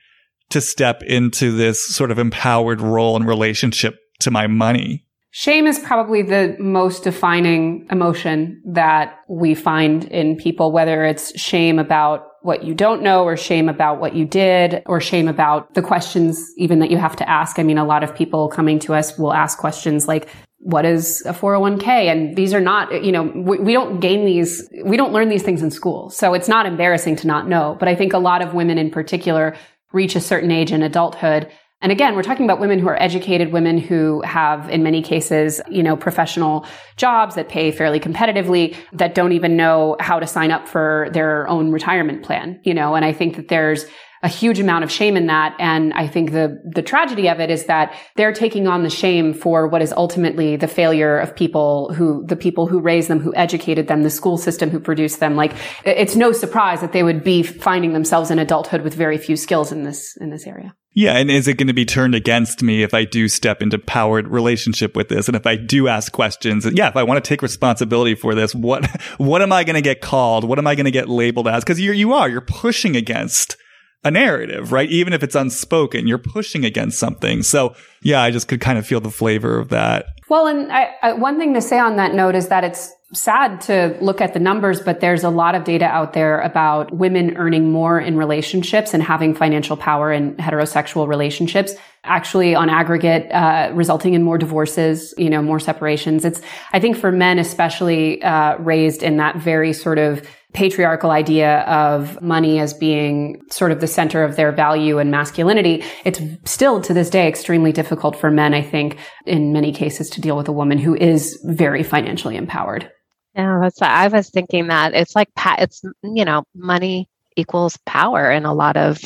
to 0.50 0.60
step 0.60 1.02
into 1.02 1.52
this 1.52 1.94
sort 1.94 2.10
of 2.10 2.18
empowered 2.18 2.80
role 2.80 3.16
and 3.16 3.26
relationship 3.26 3.98
to 4.20 4.30
my 4.30 4.46
money? 4.46 5.04
Shame 5.30 5.66
is 5.66 5.78
probably 5.78 6.22
the 6.22 6.56
most 6.58 7.04
defining 7.04 7.86
emotion 7.90 8.62
that 8.72 9.18
we 9.28 9.54
find 9.54 10.04
in 10.04 10.36
people, 10.36 10.72
whether 10.72 11.04
it's 11.04 11.38
shame 11.38 11.78
about 11.78 12.27
what 12.48 12.64
you 12.64 12.74
don't 12.74 13.02
know 13.02 13.24
or 13.24 13.36
shame 13.36 13.68
about 13.68 14.00
what 14.00 14.16
you 14.16 14.24
did 14.24 14.82
or 14.86 15.02
shame 15.02 15.28
about 15.28 15.74
the 15.74 15.82
questions 15.82 16.50
even 16.56 16.78
that 16.78 16.90
you 16.90 16.96
have 16.96 17.14
to 17.14 17.28
ask. 17.28 17.58
I 17.58 17.62
mean, 17.62 17.76
a 17.76 17.84
lot 17.84 18.02
of 18.02 18.14
people 18.14 18.48
coming 18.48 18.78
to 18.78 18.94
us 18.94 19.18
will 19.18 19.34
ask 19.34 19.58
questions 19.58 20.08
like, 20.08 20.30
what 20.60 20.86
is 20.86 21.22
a 21.26 21.34
401k? 21.34 21.86
And 21.86 22.34
these 22.36 22.54
are 22.54 22.60
not, 22.60 23.04
you 23.04 23.12
know, 23.12 23.24
we, 23.24 23.58
we, 23.58 23.74
don't 23.74 24.00
gain 24.00 24.24
these, 24.24 24.66
we 24.82 24.96
don't 24.96 25.12
learn 25.12 25.28
these 25.28 25.42
things 25.42 25.60
in 25.60 25.70
school. 25.70 26.08
So 26.08 26.32
it's 26.32 26.48
not 26.48 26.64
embarrassing 26.64 27.16
to 27.16 27.26
not 27.26 27.46
know. 27.46 27.76
But 27.78 27.88
I 27.88 27.94
think 27.94 28.14
a 28.14 28.18
lot 28.18 28.40
of 28.40 28.54
women 28.54 28.78
in 28.78 28.90
particular 28.90 29.54
reach 29.92 30.16
a 30.16 30.20
certain 30.20 30.50
age 30.50 30.72
in 30.72 30.82
adulthood 30.82 31.52
and 31.80 31.92
again, 31.92 32.16
we're 32.16 32.24
talking 32.24 32.44
about 32.44 32.58
women 32.58 32.80
who 32.80 32.88
are 32.88 33.00
educated, 33.00 33.52
women 33.52 33.78
who 33.78 34.20
have, 34.22 34.68
in 34.68 34.82
many 34.82 35.00
cases, 35.00 35.60
you 35.70 35.82
know, 35.82 35.96
professional 35.96 36.66
jobs 36.96 37.36
that 37.36 37.48
pay 37.48 37.70
fairly 37.70 38.00
competitively, 38.00 38.76
that 38.92 39.14
don't 39.14 39.30
even 39.32 39.56
know 39.56 39.96
how 40.00 40.18
to 40.18 40.26
sign 40.26 40.50
up 40.50 40.66
for 40.66 41.08
their 41.12 41.46
own 41.48 41.70
retirement 41.70 42.24
plan, 42.24 42.58
you 42.64 42.74
know, 42.74 42.96
and 42.96 43.04
I 43.04 43.12
think 43.12 43.36
that 43.36 43.46
there's 43.46 43.86
a 44.22 44.28
huge 44.28 44.58
amount 44.58 44.84
of 44.84 44.90
shame 44.90 45.16
in 45.16 45.26
that. 45.26 45.54
And 45.58 45.92
I 45.94 46.06
think 46.06 46.32
the, 46.32 46.60
the 46.64 46.82
tragedy 46.82 47.28
of 47.28 47.40
it 47.40 47.50
is 47.50 47.66
that 47.66 47.94
they're 48.16 48.32
taking 48.32 48.66
on 48.66 48.82
the 48.82 48.90
shame 48.90 49.32
for 49.32 49.68
what 49.68 49.82
is 49.82 49.92
ultimately 49.92 50.56
the 50.56 50.68
failure 50.68 51.18
of 51.18 51.34
people 51.34 51.92
who, 51.94 52.24
the 52.26 52.36
people 52.36 52.66
who 52.66 52.80
raised 52.80 53.08
them, 53.08 53.20
who 53.20 53.34
educated 53.34 53.88
them, 53.88 54.02
the 54.02 54.10
school 54.10 54.38
system 54.38 54.70
who 54.70 54.80
produced 54.80 55.20
them. 55.20 55.36
Like, 55.36 55.54
it's 55.84 56.16
no 56.16 56.32
surprise 56.32 56.80
that 56.80 56.92
they 56.92 57.02
would 57.02 57.22
be 57.22 57.42
finding 57.42 57.92
themselves 57.92 58.30
in 58.30 58.38
adulthood 58.38 58.82
with 58.82 58.94
very 58.94 59.18
few 59.18 59.36
skills 59.36 59.72
in 59.72 59.84
this, 59.84 60.16
in 60.16 60.30
this 60.30 60.46
area. 60.46 60.74
Yeah. 60.94 61.12
And 61.12 61.30
is 61.30 61.46
it 61.46 61.54
going 61.54 61.68
to 61.68 61.74
be 61.74 61.84
turned 61.84 62.16
against 62.16 62.60
me 62.60 62.82
if 62.82 62.92
I 62.92 63.04
do 63.04 63.28
step 63.28 63.62
into 63.62 63.78
powered 63.78 64.26
relationship 64.26 64.96
with 64.96 65.08
this? 65.08 65.28
And 65.28 65.36
if 65.36 65.46
I 65.46 65.54
do 65.54 65.86
ask 65.86 66.10
questions, 66.10 66.66
yeah, 66.72 66.88
if 66.88 66.96
I 66.96 67.04
want 67.04 67.22
to 67.22 67.28
take 67.28 67.40
responsibility 67.40 68.16
for 68.16 68.34
this, 68.34 68.52
what, 68.52 68.84
what 69.18 69.40
am 69.40 69.52
I 69.52 69.62
going 69.62 69.76
to 69.76 69.80
get 69.80 70.00
called? 70.00 70.42
What 70.42 70.58
am 70.58 70.66
I 70.66 70.74
going 70.74 70.86
to 70.86 70.90
get 70.90 71.08
labeled 71.08 71.46
as? 71.46 71.62
Cause 71.62 71.78
you 71.78 71.92
you 71.92 72.14
are, 72.14 72.28
you're 72.28 72.40
pushing 72.40 72.96
against 72.96 73.56
a 74.04 74.10
narrative, 74.10 74.72
right? 74.72 74.88
Even 74.90 75.12
if 75.12 75.22
it's 75.22 75.34
unspoken, 75.34 76.06
you're 76.06 76.18
pushing 76.18 76.64
against 76.64 76.98
something. 76.98 77.42
So 77.42 77.74
yeah, 78.02 78.22
I 78.22 78.30
just 78.30 78.48
could 78.48 78.60
kind 78.60 78.78
of 78.78 78.86
feel 78.86 79.00
the 79.00 79.10
flavor 79.10 79.58
of 79.58 79.70
that. 79.70 80.06
Well, 80.28 80.46
and 80.46 80.70
I, 80.70 80.94
I, 81.02 81.12
one 81.14 81.38
thing 81.38 81.54
to 81.54 81.60
say 81.60 81.78
on 81.78 81.96
that 81.96 82.14
note 82.14 82.34
is 82.34 82.48
that 82.48 82.62
it's 82.62 82.92
sad 83.14 83.62
to 83.62 83.96
look 84.02 84.20
at 84.20 84.34
the 84.34 84.38
numbers, 84.38 84.80
but 84.82 85.00
there's 85.00 85.24
a 85.24 85.30
lot 85.30 85.54
of 85.54 85.64
data 85.64 85.86
out 85.86 86.12
there 86.12 86.40
about 86.40 86.92
women 86.92 87.36
earning 87.38 87.72
more 87.72 87.98
in 87.98 88.18
relationships 88.18 88.92
and 88.92 89.02
having 89.02 89.34
financial 89.34 89.78
power 89.78 90.12
in 90.12 90.36
heterosexual 90.36 91.08
relationships 91.08 91.74
actually 92.04 92.54
on 92.54 92.68
aggregate 92.68 93.30
uh, 93.32 93.70
resulting 93.72 94.12
in 94.12 94.22
more 94.22 94.36
divorces, 94.36 95.14
you 95.16 95.30
know, 95.30 95.40
more 95.40 95.58
separations. 95.58 96.26
It's, 96.26 96.42
I 96.72 96.80
think 96.80 96.98
for 96.98 97.10
men 97.10 97.38
especially 97.38 98.22
uh, 98.22 98.58
raised 98.58 99.02
in 99.02 99.16
that 99.16 99.36
very 99.36 99.72
sort 99.72 99.98
of 99.98 100.28
patriarchal 100.58 101.12
idea 101.12 101.60
of 101.60 102.20
money 102.20 102.58
as 102.58 102.74
being 102.74 103.40
sort 103.48 103.70
of 103.70 103.80
the 103.80 103.86
center 103.86 104.24
of 104.24 104.34
their 104.34 104.50
value 104.50 104.98
and 104.98 105.08
masculinity, 105.08 105.84
it's 106.04 106.20
still 106.44 106.80
to 106.80 106.92
this 106.92 107.08
day 107.08 107.28
extremely 107.28 107.70
difficult 107.70 108.16
for 108.16 108.28
men, 108.28 108.52
I 108.54 108.62
think, 108.62 108.98
in 109.24 109.52
many 109.52 109.70
cases 109.70 110.10
to 110.10 110.20
deal 110.20 110.36
with 110.36 110.48
a 110.48 110.52
woman 110.52 110.76
who 110.78 110.96
is 110.96 111.40
very 111.44 111.84
financially 111.84 112.34
empowered. 112.34 112.90
Yeah, 113.36 113.60
that's 113.62 113.80
I 113.80 114.08
was 114.08 114.30
thinking 114.30 114.66
that 114.66 114.94
it's 114.94 115.14
like 115.14 115.28
it's 115.36 115.80
you 116.02 116.24
know 116.24 116.42
money 116.56 117.08
equals 117.36 117.78
power 117.86 118.28
in 118.28 118.44
a 118.44 118.52
lot 118.52 118.76
of 118.76 118.98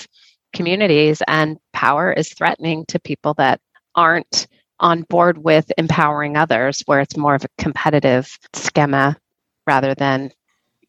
communities 0.55 1.21
and 1.29 1.59
power 1.75 2.11
is 2.11 2.33
threatening 2.33 2.87
to 2.87 2.99
people 2.99 3.35
that 3.35 3.61
aren't 3.95 4.47
on 4.81 5.03
board 5.03 5.37
with 5.37 5.71
empowering 5.77 6.39
others 6.39 6.83
where 6.87 7.01
it's 7.01 7.17
more 7.17 7.35
of 7.35 7.45
a 7.45 7.63
competitive 7.63 8.39
schema 8.55 9.19
rather 9.67 9.95
than 9.95 10.31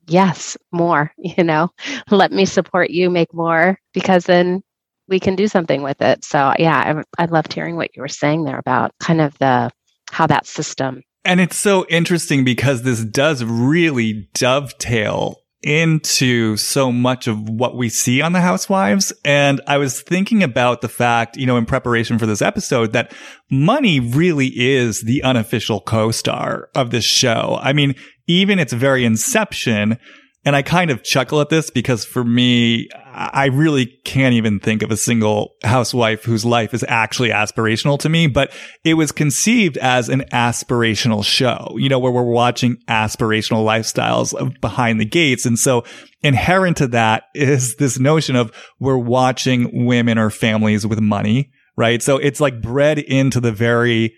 yes, 0.07 0.57
more, 0.71 1.11
you 1.17 1.43
know, 1.43 1.69
let 2.09 2.31
me 2.31 2.45
support 2.45 2.89
you, 2.89 3.09
make 3.09 3.33
more, 3.33 3.77
because 3.93 4.25
then 4.25 4.61
we 5.07 5.19
can 5.19 5.35
do 5.35 5.47
something 5.47 5.81
with 5.83 6.01
it. 6.01 6.23
So, 6.23 6.53
yeah, 6.57 7.03
I, 7.17 7.23
I 7.23 7.25
loved 7.25 7.53
hearing 7.53 7.75
what 7.75 7.95
you 7.95 8.01
were 8.01 8.07
saying 8.07 8.45
there 8.45 8.57
about 8.57 8.91
kind 8.99 9.21
of 9.21 9.37
the 9.39 9.69
how 10.11 10.27
that 10.27 10.45
system. 10.45 11.01
And 11.25 11.39
it's 11.39 11.57
so 11.57 11.85
interesting 11.89 12.43
because 12.43 12.83
this 12.83 13.03
does 13.03 13.43
really 13.43 14.29
dovetail 14.33 15.37
into 15.63 16.57
so 16.57 16.91
much 16.91 17.27
of 17.27 17.49
what 17.49 17.75
we 17.75 17.89
see 17.89 18.21
on 18.21 18.33
the 18.33 18.41
housewives. 18.41 19.13
And 19.23 19.61
I 19.67 19.77
was 19.77 20.01
thinking 20.01 20.43
about 20.43 20.81
the 20.81 20.89
fact, 20.89 21.37
you 21.37 21.45
know, 21.45 21.57
in 21.57 21.65
preparation 21.65 22.19
for 22.19 22.25
this 22.25 22.41
episode 22.41 22.93
that 22.93 23.13
money 23.49 23.99
really 23.99 24.47
is 24.47 25.01
the 25.01 25.23
unofficial 25.23 25.79
co-star 25.79 26.69
of 26.75 26.91
this 26.91 27.05
show. 27.05 27.59
I 27.61 27.73
mean, 27.73 27.95
even 28.27 28.59
its 28.59 28.73
very 28.73 29.05
inception, 29.05 29.97
and 30.45 30.55
I 30.55 30.61
kind 30.61 30.91
of 30.91 31.03
chuckle 31.03 31.39
at 31.39 31.49
this 31.49 31.69
because 31.69 32.03
for 32.03 32.23
me, 32.23 32.89
I 33.13 33.45
really 33.45 33.85
can't 33.85 34.33
even 34.33 34.59
think 34.59 34.83
of 34.83 34.91
a 34.91 34.97
single 34.97 35.53
housewife 35.63 36.23
whose 36.23 36.43
life 36.43 36.73
is 36.73 36.83
actually 36.87 37.29
aspirational 37.29 37.97
to 37.99 38.09
me, 38.09 38.27
but 38.27 38.51
it 38.83 38.95
was 38.95 39.13
conceived 39.13 39.77
as 39.77 40.09
an 40.09 40.21
aspirational 40.33 41.23
show, 41.23 41.75
you 41.77 41.87
know, 41.87 41.99
where 41.99 42.11
we're 42.11 42.23
watching 42.23 42.77
aspirational 42.89 43.63
lifestyles 43.63 44.33
behind 44.59 44.99
the 44.99 45.05
gates. 45.05 45.45
And 45.45 45.57
so 45.57 45.85
inherent 46.21 46.77
to 46.77 46.87
that 46.87 47.23
is 47.33 47.75
this 47.77 47.97
notion 47.97 48.35
of 48.35 48.51
we're 48.79 48.97
watching 48.97 49.85
women 49.85 50.17
or 50.17 50.29
families 50.29 50.85
with 50.85 50.99
money, 50.99 51.51
right? 51.77 52.01
So 52.01 52.17
it's 52.17 52.41
like 52.41 52.61
bred 52.61 52.99
into 52.99 53.39
the 53.39 53.53
very 53.53 54.13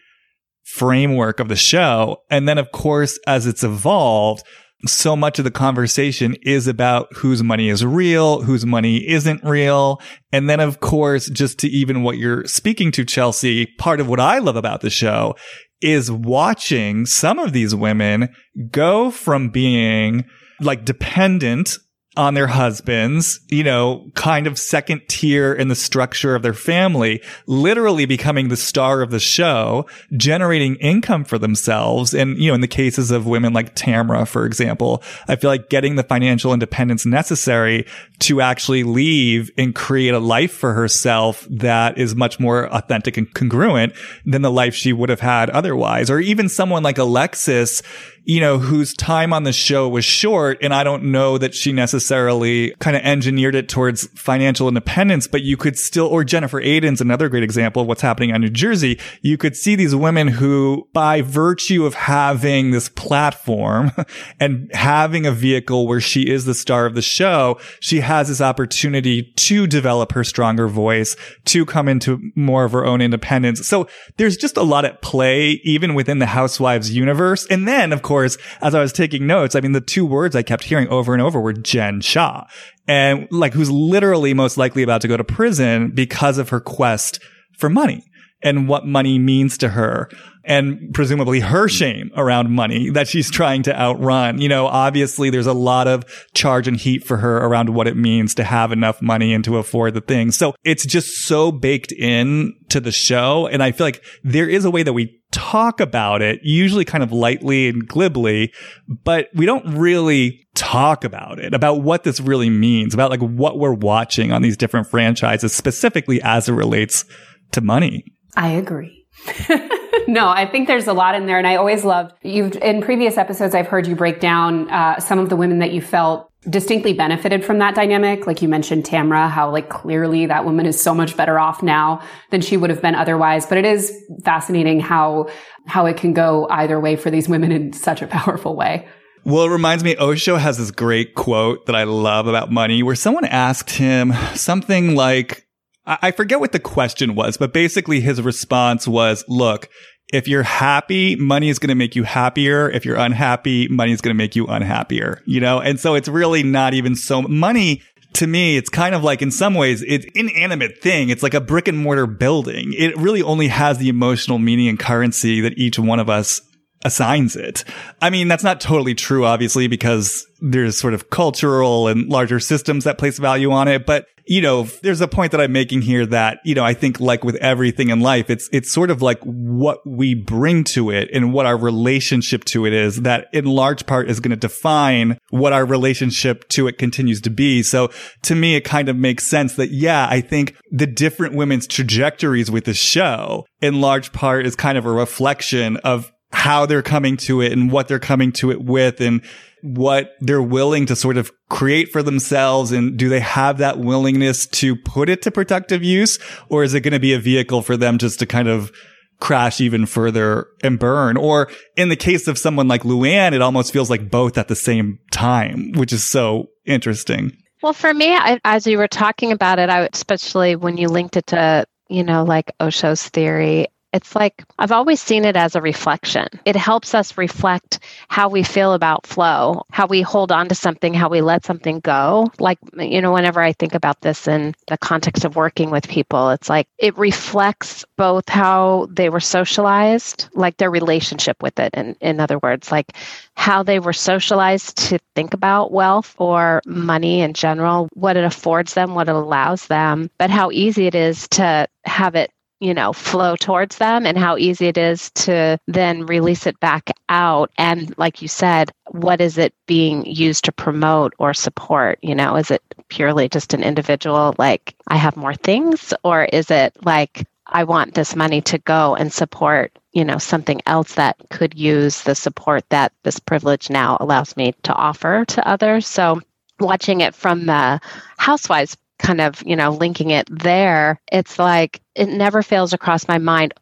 framework 0.64 1.40
of 1.40 1.50
the 1.50 1.56
show. 1.56 2.24
And 2.32 2.50
then, 2.50 2.58
of 2.58 2.72
course, 2.72 3.20
as 3.28 3.46
it's 3.46 3.64
evolved, 3.64 4.44
so 4.88 5.16
much 5.16 5.40
of 5.40 5.46
the 5.46 5.52
conversation 5.52 6.36
is 6.44 6.68
about 6.68 7.14
whose 7.14 7.44
money 7.44 7.70
is 7.70 7.86
real, 7.86 8.42
whose 8.42 8.66
money 8.66 9.08
isn't 9.08 9.44
real. 9.44 10.02
And 10.32 10.50
then, 10.50 10.60
of 10.60 10.80
course, 10.80 11.30
just 11.30 11.60
to 11.60 11.68
even 11.68 12.04
what 12.04 12.18
you're 12.18 12.46
speaking 12.46 12.92
to, 12.94 13.06
Chelsea, 13.06 13.66
part 13.78 14.00
of 14.00 14.08
what 14.08 14.20
I 14.20 14.40
love 14.40 14.56
about 14.56 14.82
the 14.82 14.90
show 14.90 15.36
is 15.82 16.12
watching 16.12 17.06
some 17.06 17.40
of 17.40 17.54
these 17.54 17.76
women 17.76 18.30
go 18.72 19.12
from 19.12 19.50
being 19.50 20.26
like 20.62 20.86
dependent 20.86 21.78
on 22.18 22.34
their 22.34 22.48
husbands, 22.48 23.40
you 23.50 23.64
know, 23.64 24.10
kind 24.16 24.48
of 24.48 24.58
second 24.58 25.02
tier 25.08 25.54
in 25.54 25.68
the 25.68 25.76
structure 25.76 26.36
of 26.36 26.44
their 26.44 26.54
family, 26.54 27.22
literally 27.46 28.06
becoming 28.06 28.48
the 28.48 28.58
star 28.58 29.02
of 29.02 29.12
the 29.12 29.20
show, 29.20 29.86
generating 30.16 30.76
income 30.78 31.24
for 31.24 31.38
themselves. 31.38 32.14
And, 32.14 32.38
you 32.38 32.50
know, 32.50 32.56
in 32.56 32.62
the 32.62 32.68
cases 32.68 33.12
of 33.12 33.28
women 33.28 33.54
like 33.54 33.76
Tamra, 33.76 34.28
for 34.28 34.46
example, 34.46 35.04
I 35.28 35.36
feel 35.36 35.50
like 35.50 35.70
getting 35.70 35.96
the 35.96 36.04
financial 36.04 36.54
independence 36.54 37.06
necessary 37.06 37.86
to 38.20 38.42
actually 38.42 38.84
leave 38.84 39.52
and 39.58 39.76
create 39.76 40.14
a 40.14 40.20
life 40.20 40.54
for 40.54 40.74
herself 40.74 41.46
that 41.50 41.98
is 41.98 42.16
much 42.16 42.40
more 42.40 42.74
authentic 42.74 43.18
and 43.18 43.34
congruent 43.34 43.94
than 44.26 44.42
the 44.42 44.52
life 44.52 44.74
she 44.74 44.94
would 44.94 45.10
have 45.10 45.20
had 45.20 45.50
otherwise. 45.50 46.10
Or 46.10 46.20
even 46.20 46.50
someone 46.50 46.84
like 46.84 46.98
Alexis, 46.98 47.82
you 48.26 48.42
know, 48.42 48.58
whose 48.58 48.94
time 48.94 49.32
on 49.32 49.44
the 49.44 49.54
show 49.54 49.88
was 49.88 50.04
short. 50.04 50.58
And 50.62 50.74
I 50.74 50.84
don't 50.84 51.04
know 51.04 51.38
that 51.38 51.54
she 51.54 51.72
necessarily 51.72 52.72
kind 52.80 52.98
of 52.98 53.04
engineered 53.04 53.54
it 53.54 53.70
towards 53.70 54.08
financial 54.20 54.68
independence, 54.68 55.28
but 55.28 55.44
you 55.44 55.56
could 55.58 55.78
still, 55.78 56.08
or 56.08 56.24
Jennifer 56.24 56.60
Aydin's 56.60 57.02
another 57.02 57.30
great 57.30 57.44
example 57.44 57.84
of 57.84 57.88
what's 57.88 58.02
happening 58.02 58.34
on 58.34 58.42
New 58.42 58.50
Jersey. 58.50 59.00
You 59.22 59.38
could 59.38 59.56
see 59.56 59.76
these 59.76 59.96
women 59.96 60.28
who, 60.28 60.88
by 60.92 61.22
virtue 61.22 61.86
of 61.86 61.94
having 61.94 62.72
this 62.72 62.90
platform 62.90 63.92
and 64.40 64.72
having 64.74 65.28
a 65.28 65.32
vehicle 65.32 65.88
where 65.88 66.02
she 66.02 66.28
is 66.28 66.46
the 66.46 66.56
star 66.56 66.88
of 66.88 66.96
the 66.96 67.04
show, 67.04 67.60
she 67.80 68.00
has 68.00 68.28
this 68.28 68.42
opportunity 68.42 69.34
to 69.36 69.68
develop 69.68 70.14
her 70.14 70.24
stronger 70.24 70.68
voice, 70.68 71.16
to 71.46 71.64
come 71.64 71.88
into 71.88 72.32
more 72.36 72.66
of 72.66 72.72
her 72.72 72.86
own 72.86 73.02
independence. 73.02 73.68
So 73.68 73.88
there's 74.18 74.36
just 74.36 74.58
a 74.58 74.64
lot 74.64 74.84
at 74.84 75.04
play, 75.04 75.62
even 75.64 75.94
within 75.94 76.18
the 76.18 76.26
Housewives 76.26 76.92
universe. 76.92 77.46
And 77.52 77.68
then, 77.68 77.94
of 77.94 78.02
course, 78.02 78.15
course, 78.16 78.38
as 78.62 78.74
I 78.74 78.80
was 78.80 78.94
taking 78.94 79.28
notes, 79.28 79.56
I 79.56 79.60
mean, 79.60 79.74
the 79.74 79.82
two 79.82 80.06
words 80.06 80.38
I 80.38 80.42
kept 80.42 80.64
hearing 80.64 80.88
over 80.88 81.12
and 81.14 81.22
over 81.22 81.42
were 81.42 81.52
Jen 81.52 82.00
Shah 82.00 82.46
and 82.88 83.28
like 83.30 83.54
who's 83.54 83.70
literally 83.70 84.34
most 84.34 84.58
likely 84.58 84.84
about 84.84 85.02
to 85.02 85.10
go 85.10 85.18
to 85.18 85.24
prison 85.24 85.92
because 85.92 86.38
of 86.38 86.50
her 86.50 86.62
quest 86.62 87.20
for 87.58 87.70
money 87.70 88.06
and 88.42 88.70
what 88.70 88.86
money 88.86 89.20
means 89.20 89.58
to 89.58 89.70
her 89.70 90.10
and 90.46 90.94
presumably 90.94 91.40
her 91.40 91.64
hmm. 91.64 91.68
shame 91.68 92.12
around 92.16 92.52
money 92.52 92.90
that 92.92 93.08
she's 93.08 93.30
trying 93.30 93.64
to 93.64 93.80
outrun. 93.80 94.40
You 94.40 94.50
know, 94.50 94.68
obviously 94.68 95.30
there's 95.30 95.48
a 95.48 95.54
lot 95.54 95.88
of 95.88 96.04
charge 96.34 96.68
and 96.68 96.78
heat 96.78 97.06
for 97.06 97.18
her 97.18 97.38
around 97.38 97.70
what 97.70 97.88
it 97.88 97.98
means 97.98 98.36
to 98.36 98.44
have 98.44 98.72
enough 98.72 99.02
money 99.02 99.34
and 99.34 99.44
to 99.46 99.58
afford 99.58 99.94
the 99.94 100.02
things. 100.02 100.38
So 100.38 100.56
it's 100.64 100.86
just 100.86 101.26
so 101.26 101.52
baked 101.52 101.92
in 101.92 102.54
to 102.70 102.80
the 102.80 102.92
show. 102.92 103.48
And 103.48 103.62
I 103.64 103.72
feel 103.72 103.88
like 103.88 104.04
there 104.24 104.50
is 104.50 104.66
a 104.66 104.72
way 104.72 104.84
that 104.84 104.94
we 104.94 105.20
talk 105.32 105.82
about 105.82 106.22
it, 106.22 106.40
usually 106.44 106.86
kind 106.86 107.04
of 107.04 107.12
lightly 107.12 107.68
and 107.68 107.88
glibly, 107.88 108.54
but 108.88 109.28
we 109.34 109.46
don't 109.46 109.78
really 109.78 110.48
talk 110.56 111.04
about 111.04 111.40
it, 111.40 111.54
about 111.54 111.82
what 111.82 112.04
this 112.04 112.20
really 112.20 112.50
means, 112.50 112.94
about 112.94 113.10
like 113.10 113.20
what 113.20 113.60
we're 113.60 113.74
watching 113.74 114.32
on 114.32 114.42
these 114.42 114.56
different 114.56 114.88
franchises, 114.88 115.54
specifically 115.54 116.22
as 116.22 116.48
it 116.48 116.54
relates 116.54 117.04
to 117.52 117.62
money. 117.62 118.06
I 118.36 118.50
agree. 118.50 119.06
no, 120.08 120.30
I 120.30 120.46
think 120.46 120.68
there's 120.68 120.88
a 120.88 120.94
lot 120.94 121.16
in 121.16 121.26
there. 121.26 121.38
And 121.38 121.48
I 121.48 121.56
always 121.56 121.84
loved 121.84 122.14
you've 122.24 122.56
in 122.58 122.82
previous 122.82 123.18
episodes, 123.18 123.56
I've 123.56 123.68
heard 123.68 123.88
you 123.88 123.96
break 123.96 124.20
down 124.20 124.70
uh, 124.70 125.00
some 125.00 125.20
of 125.20 125.30
the 125.30 125.36
women 125.36 125.60
that 125.60 125.72
you 125.72 125.82
felt 125.82 126.32
distinctly 126.50 126.94
benefited 126.94 127.44
from 127.44 127.58
that 127.60 127.74
dynamic. 127.76 128.28
Like 128.28 128.42
you 128.42 128.48
mentioned 128.48 128.84
Tamra, 128.84 129.30
how 129.30 129.52
like 129.52 129.70
clearly 129.70 130.28
that 130.28 130.46
woman 130.46 130.66
is 130.66 130.80
so 130.80 130.94
much 130.94 131.18
better 131.18 131.40
off 131.40 131.64
now 131.64 132.02
than 132.30 132.42
she 132.42 132.56
would 132.56 132.70
have 132.70 132.82
been 132.82 132.96
otherwise. 132.96 133.46
But 133.48 133.58
it 133.58 133.66
is 133.66 133.92
fascinating 134.24 134.80
how, 134.80 135.30
how 135.66 135.86
it 135.88 135.98
can 135.98 136.14
go 136.14 136.48
either 136.50 136.80
way 136.80 136.96
for 136.96 137.10
these 137.10 137.28
women 137.28 137.52
in 137.52 137.74
such 137.74 138.02
a 138.02 138.08
powerful 138.16 138.56
way. 138.56 138.88
Well, 139.24 139.46
it 139.46 139.50
reminds 139.50 139.84
me, 139.84 139.96
Osho 139.98 140.36
has 140.36 140.60
this 140.60 140.70
great 140.70 141.16
quote 141.16 141.66
that 141.66 141.76
I 141.76 141.86
love 141.86 142.28
about 142.28 142.52
money 142.52 142.84
where 142.84 142.94
someone 142.94 143.26
asked 143.26 143.72
him 143.72 144.14
something 144.36 144.94
like, 144.96 145.48
I 145.88 146.12
forget 146.12 146.40
what 146.40 146.52
the 146.52 146.60
question 146.60 147.16
was, 147.16 147.38
but 147.38 147.54
basically 147.54 148.02
his 148.02 148.22
response 148.22 148.88
was, 148.88 149.24
look, 149.28 149.70
if 150.14 150.28
you're 150.28 150.44
happy, 150.44 151.16
money 151.16 151.50
is 151.50 151.60
going 151.60 151.70
to 151.70 151.76
make 151.76 151.96
you 151.96 152.04
happier. 152.04 152.70
If 152.70 152.86
you're 152.86 152.98
unhappy, 152.98 153.68
money 153.68 153.92
is 153.92 154.02
going 154.02 154.14
to 154.14 154.18
make 154.18 154.36
you 154.36 154.46
unhappier, 154.48 155.22
you 155.26 155.40
know? 155.40 155.60
And 155.60 155.80
so 155.80 155.96
it's 155.96 156.08
really 156.08 156.44
not 156.44 156.74
even 156.74 156.96
so 156.96 157.22
money 157.24 157.82
to 158.16 158.28
me, 158.28 158.56
it's 158.56 158.70
kind 158.70 158.96
of 158.96 159.04
like 159.04 159.22
in 159.22 159.30
some 159.30 159.54
ways, 159.54 159.84
it's 159.86 160.06
inanimate 160.16 160.82
thing. 160.82 161.10
It's 161.10 161.22
like 161.22 161.34
a 161.34 161.42
brick 161.42 161.68
and 161.68 161.78
mortar 161.78 162.08
building. 162.08 162.74
It 162.78 162.96
really 162.98 163.22
only 163.22 163.50
has 163.50 163.78
the 163.78 163.90
emotional 163.90 164.40
meaning 164.40 164.70
and 164.70 164.80
currency 164.80 165.42
that 165.42 165.58
each 165.58 165.78
one 165.78 166.00
of 166.00 166.10
us 166.10 166.42
assigns 166.86 167.36
it. 167.36 167.66
I 168.02 168.10
mean, 168.10 168.28
that's 168.28 168.44
not 168.44 168.62
totally 168.62 168.96
true, 168.96 169.26
obviously, 169.26 169.68
because 169.68 170.26
there's 170.40 170.80
sort 170.80 170.94
of 170.94 171.10
cultural 171.10 171.88
and 171.88 172.08
larger 172.08 172.40
systems 172.40 172.86
that 172.86 172.98
place 172.98 173.18
value 173.18 173.52
on 173.52 173.68
it. 173.68 173.86
But 173.86 174.06
you 174.28 174.42
know, 174.42 174.64
there's 174.82 175.02
a 175.02 175.08
point 175.08 175.32
that 175.32 175.42
I'm 175.42 175.52
making 175.52 175.84
here 175.84 176.06
that, 176.08 176.40
you 176.44 176.56
know, 176.56 176.64
I 176.64 176.74
think 176.74 177.00
like 177.00 177.24
with 177.24 177.36
everything 177.36 177.90
in 177.90 178.00
life, 178.00 178.30
it's, 178.30 178.50
it's 178.52 178.74
sort 178.74 178.90
of 178.90 179.02
like 179.02 179.20
what 179.22 179.80
we 179.86 180.16
bring 180.16 180.64
to 180.66 180.90
it 180.90 181.10
and 181.14 181.32
what 181.32 181.46
our 181.46 181.58
relationship 181.58 182.44
to 182.46 182.66
it 182.66 182.74
is 182.74 183.04
that 183.04 183.28
in 183.34 183.46
large 183.46 183.86
part 183.86 184.10
is 184.10 184.20
going 184.20 184.32
to 184.32 184.36
define 184.36 185.18
what 185.30 185.54
our 185.54 185.66
relationship 185.66 186.48
to 186.50 186.68
it 186.68 186.78
continues 186.80 187.22
to 187.22 187.30
be. 187.30 187.62
So 187.62 187.92
to 188.24 188.36
me, 188.36 188.56
it 188.56 188.62
kind 188.62 188.90
of 188.90 188.96
makes 188.96 189.24
sense 189.26 189.56
that, 189.56 189.70
yeah, 189.70 190.08
I 190.10 190.22
think 190.22 190.56
the 190.72 190.88
different 190.88 191.36
women's 191.36 191.68
trajectories 191.68 192.50
with 192.50 192.66
the 192.66 192.74
show 192.74 193.46
in 193.62 193.80
large 193.80 194.12
part 194.12 194.48
is 194.48 194.56
kind 194.56 194.78
of 194.78 194.86
a 194.86 194.92
reflection 194.92 195.78
of 195.78 196.12
how 196.32 196.66
they're 196.66 196.82
coming 196.82 197.16
to 197.16 197.42
it 197.42 197.52
and 197.52 197.72
what 197.72 197.88
they're 197.88 198.00
coming 198.00 198.32
to 198.34 198.52
it 198.52 198.64
with 198.64 199.00
and 199.00 199.24
what 199.66 200.12
they're 200.20 200.42
willing 200.42 200.86
to 200.86 200.96
sort 200.96 201.18
of 201.18 201.32
create 201.50 201.92
for 201.92 202.04
themselves? 202.04 202.72
And 202.72 202.98
do 202.98 203.10
they 203.10 203.20
have 203.20 203.58
that 203.58 203.80
willingness 203.80 204.46
to 204.48 204.76
put 204.76 205.10
it 205.10 205.22
to 205.24 205.32
productive 205.32 205.84
use? 205.84 206.20
Or 206.50 206.64
is 206.64 206.74
it 206.74 206.82
going 206.82 206.94
to 206.94 207.00
be 207.00 207.14
a 207.14 207.20
vehicle 207.20 207.62
for 207.62 207.76
them 207.76 207.98
just 207.98 208.20
to 208.20 208.26
kind 208.26 208.48
of 208.48 208.72
crash 209.20 209.60
even 209.62 209.86
further 209.86 210.48
and 210.64 210.80
burn? 210.80 211.18
Or 211.18 211.50
in 211.76 211.90
the 211.90 211.96
case 211.96 212.28
of 212.28 212.38
someone 212.38 212.68
like 212.68 212.84
Luann, 212.84 213.34
it 213.34 213.42
almost 213.42 213.74
feels 213.74 213.90
like 213.90 214.10
both 214.10 214.38
at 214.38 214.48
the 214.48 214.56
same 214.56 215.00
time, 215.12 215.72
which 215.74 215.92
is 215.92 216.04
so 216.04 216.48
interesting. 216.66 217.32
Well, 217.64 217.74
for 217.74 217.94
me, 217.94 218.14
I, 218.14 218.40
as 218.46 218.68
you 218.68 218.78
were 218.78 218.88
talking 218.88 219.32
about 219.32 219.58
it, 219.60 219.70
I 219.70 219.90
especially 219.92 220.56
when 220.56 220.78
you 220.78 220.88
linked 220.88 221.18
it 221.18 221.28
to 221.28 221.66
you 221.90 222.04
know, 222.04 222.24
like 222.24 222.52
Osho's 222.60 223.08
theory, 223.10 223.68
it's 223.96 224.14
like 224.14 224.44
I've 224.60 224.74
always 224.74 225.02
seen 225.02 225.24
it 225.24 225.38
as 225.38 225.56
a 225.56 225.62
reflection. 225.62 226.28
It 226.44 226.58
helps 226.58 226.94
us 226.94 227.18
reflect 227.18 227.80
how 228.10 228.28
we 228.28 228.44
feel 228.44 228.74
about 228.74 229.08
flow, 229.08 229.66
how 229.72 229.88
we 229.88 230.02
hold 230.02 230.34
on 230.34 230.50
to 230.50 230.56
something, 230.56 230.94
how 230.94 231.08
we 231.08 231.22
let 231.22 231.46
something 231.46 231.80
go. 231.80 232.30
Like, 232.38 232.60
you 232.78 233.02
know, 233.02 233.14
whenever 233.14 233.40
I 233.40 233.54
think 233.54 233.74
about 233.74 234.02
this 234.02 234.28
in 234.28 234.54
the 234.68 234.78
context 234.78 235.24
of 235.24 235.38
working 235.38 235.72
with 235.72 235.88
people, 235.88 236.30
it's 236.32 236.50
like 236.50 236.68
it 236.78 236.98
reflects 236.98 237.86
both 237.96 238.28
how 238.28 238.90
they 238.92 239.08
were 239.08 239.22
socialized, 239.22 240.28
like 240.34 240.58
their 240.58 240.72
relationship 240.72 241.42
with 241.42 241.58
it. 241.58 241.70
And 241.74 241.96
in 242.02 242.20
other 242.20 242.40
words, 242.40 242.74
like 242.74 242.92
how 243.36 243.64
they 243.64 243.80
were 243.80 243.94
socialized 243.94 244.76
to 244.90 245.00
think 245.16 245.34
about 245.34 245.72
wealth 245.72 246.16
or 246.18 246.62
money 246.66 247.22
in 247.22 247.34
general, 247.34 247.88
what 247.94 248.18
it 248.18 248.26
affords 248.26 248.74
them, 248.74 248.94
what 248.94 249.08
it 249.08 249.16
allows 249.16 249.68
them, 249.68 250.10
but 250.18 250.30
how 250.30 250.52
easy 250.52 250.86
it 250.86 250.96
is 250.96 251.30
to 251.30 251.68
have 251.86 252.16
it 252.16 252.32
you 252.60 252.74
know, 252.74 252.94
flow 252.94 253.36
towards 253.36 253.78
them 253.78 254.06
and 254.06 254.18
how 254.18 254.38
easy 254.38 254.68
it 254.68 254.78
is 254.78 255.12
to 255.12 255.58
then 255.68 256.06
release 256.06 256.48
it 256.48 256.60
back 256.60 256.90
out. 257.10 257.52
And 257.58 257.94
like 257.98 258.22
you 258.22 258.28
said, 258.28 258.72
what 258.92 259.22
is 259.22 259.38
it 259.38 259.54
being 259.68 260.06
used 260.06 260.46
to 260.46 260.52
promote 260.52 261.14
or 261.20 261.34
support? 261.34 262.00
You 262.02 262.16
know, 262.16 262.36
is 262.38 262.52
it 262.52 262.64
purely 262.88 263.28
just 263.28 263.54
an 263.54 263.64
individual, 263.64 264.36
like, 264.38 264.74
I 264.88 264.98
have 264.98 265.18
more 265.18 265.36
things? 265.36 265.94
Or 266.04 266.24
is 266.26 266.50
it 266.50 266.74
like, 266.86 267.28
I 267.48 267.66
want 267.66 267.94
this 267.94 268.16
money 268.16 268.42
to 268.42 268.58
go 268.58 268.96
and 268.96 269.12
support, 269.14 269.78
you 269.92 270.06
know, 270.06 270.18
something 270.18 270.62
else 270.66 270.96
that 270.96 271.18
could 271.30 271.54
use 271.54 272.02
the 272.02 272.16
support 272.16 272.64
that 272.70 272.94
this 273.04 273.20
privilege 273.20 273.70
now 273.70 273.98
allows 274.00 274.36
me 274.36 274.56
to 274.64 274.74
offer 274.74 275.26
to 275.26 275.48
others. 275.48 275.86
So 275.86 276.22
watching 276.60 277.02
it 277.02 277.14
from 277.14 277.46
the 277.46 277.82
housewives 278.18 278.78
kind 279.00 279.22
of, 279.22 279.42
you 279.46 279.56
know, 279.56 279.72
linking 279.72 280.12
it 280.12 280.28
there, 280.30 281.00
it's 281.12 281.40
like 281.40 281.82
it 281.96 282.08
never 282.10 282.42
fails 282.42 282.74
across 282.74 283.08
my 283.08 283.18
mind. 283.18 283.54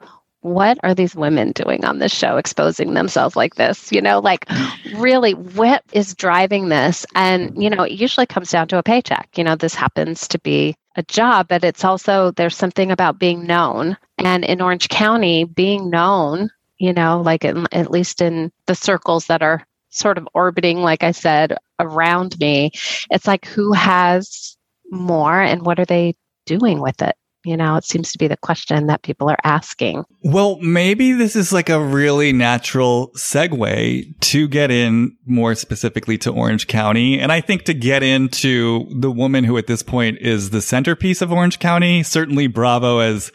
What 0.41 0.77
are 0.83 0.93
these 0.93 1.15
women 1.15 1.53
doing 1.53 1.85
on 1.85 1.99
this 1.99 2.13
show, 2.13 2.37
exposing 2.37 2.93
themselves 2.93 3.35
like 3.35 3.55
this? 3.55 3.91
You 3.91 4.01
know, 4.01 4.19
like 4.19 4.45
really, 4.95 5.33
what 5.33 5.83
is 5.93 6.15
driving 6.15 6.69
this? 6.69 7.05
And, 7.15 7.51
mm-hmm. 7.51 7.61
you 7.61 7.69
know, 7.69 7.83
it 7.83 7.93
usually 7.93 8.25
comes 8.25 8.51
down 8.51 8.67
to 8.69 8.77
a 8.77 8.83
paycheck. 8.83 9.29
You 9.35 9.43
know, 9.43 9.55
this 9.55 9.75
happens 9.75 10.27
to 10.29 10.39
be 10.39 10.75
a 10.95 11.03
job, 11.03 11.47
but 11.47 11.63
it's 11.63 11.85
also, 11.85 12.31
there's 12.31 12.57
something 12.57 12.91
about 12.91 13.19
being 13.19 13.45
known. 13.45 13.97
And 14.17 14.43
in 14.43 14.61
Orange 14.61 14.89
County, 14.89 15.45
being 15.45 15.89
known, 15.89 16.49
you 16.77 16.93
know, 16.93 17.21
like 17.21 17.45
in, 17.45 17.67
at 17.71 17.91
least 17.91 18.21
in 18.21 18.51
the 18.67 18.75
circles 18.75 19.27
that 19.27 19.41
are 19.41 19.65
sort 19.89 20.17
of 20.17 20.27
orbiting, 20.33 20.79
like 20.79 21.03
I 21.03 21.11
said, 21.11 21.57
around 21.79 22.37
me, 22.39 22.71
it's 23.09 23.27
like 23.27 23.45
who 23.45 23.73
has 23.73 24.57
more 24.93 25.41
and 25.41 25.65
what 25.65 25.79
are 25.79 25.85
they 25.85 26.15
doing 26.45 26.79
with 26.79 27.01
it? 27.01 27.15
You 27.45 27.57
know, 27.57 27.75
it 27.75 27.83
seems 27.83 28.13
to 28.13 28.17
be 28.17 28.29
the 28.29 28.37
question 28.37 28.87
that 28.87 29.01
people 29.01 29.29
are 29.29 29.39
asking. 29.43 30.05
Well, 30.23 30.57
maybe 30.61 31.11
this 31.11 31.35
is 31.35 31.51
like 31.51 31.67
a 31.67 31.83
really 31.83 32.31
natural 32.31 33.11
segue 33.17 34.17
to 34.17 34.47
get 34.47 34.71
in 34.71 35.17
more 35.25 35.53
specifically 35.55 36.17
to 36.19 36.31
Orange 36.31 36.67
County. 36.67 37.19
And 37.19 37.33
I 37.33 37.41
think 37.41 37.63
to 37.63 37.73
get 37.73 38.01
into 38.01 38.87
the 38.97 39.11
woman 39.11 39.43
who 39.43 39.57
at 39.57 39.67
this 39.67 39.83
point 39.83 40.19
is 40.19 40.51
the 40.51 40.61
centerpiece 40.61 41.21
of 41.21 41.33
Orange 41.33 41.59
County, 41.59 42.01
certainly 42.01 42.47
Bravo 42.47 43.01
has 43.01 43.29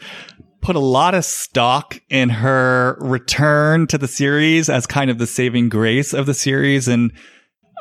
put 0.61 0.75
a 0.75 0.79
lot 0.79 1.13
of 1.13 1.23
stock 1.23 1.99
in 2.09 2.29
her 2.29 2.97
return 2.99 3.85
to 3.87 3.97
the 3.99 4.07
series 4.07 4.69
as 4.69 4.87
kind 4.87 5.11
of 5.11 5.19
the 5.19 5.27
saving 5.27 5.69
grace 5.69 6.13
of 6.13 6.25
the 6.25 6.33
series. 6.33 6.87
And 6.87 7.13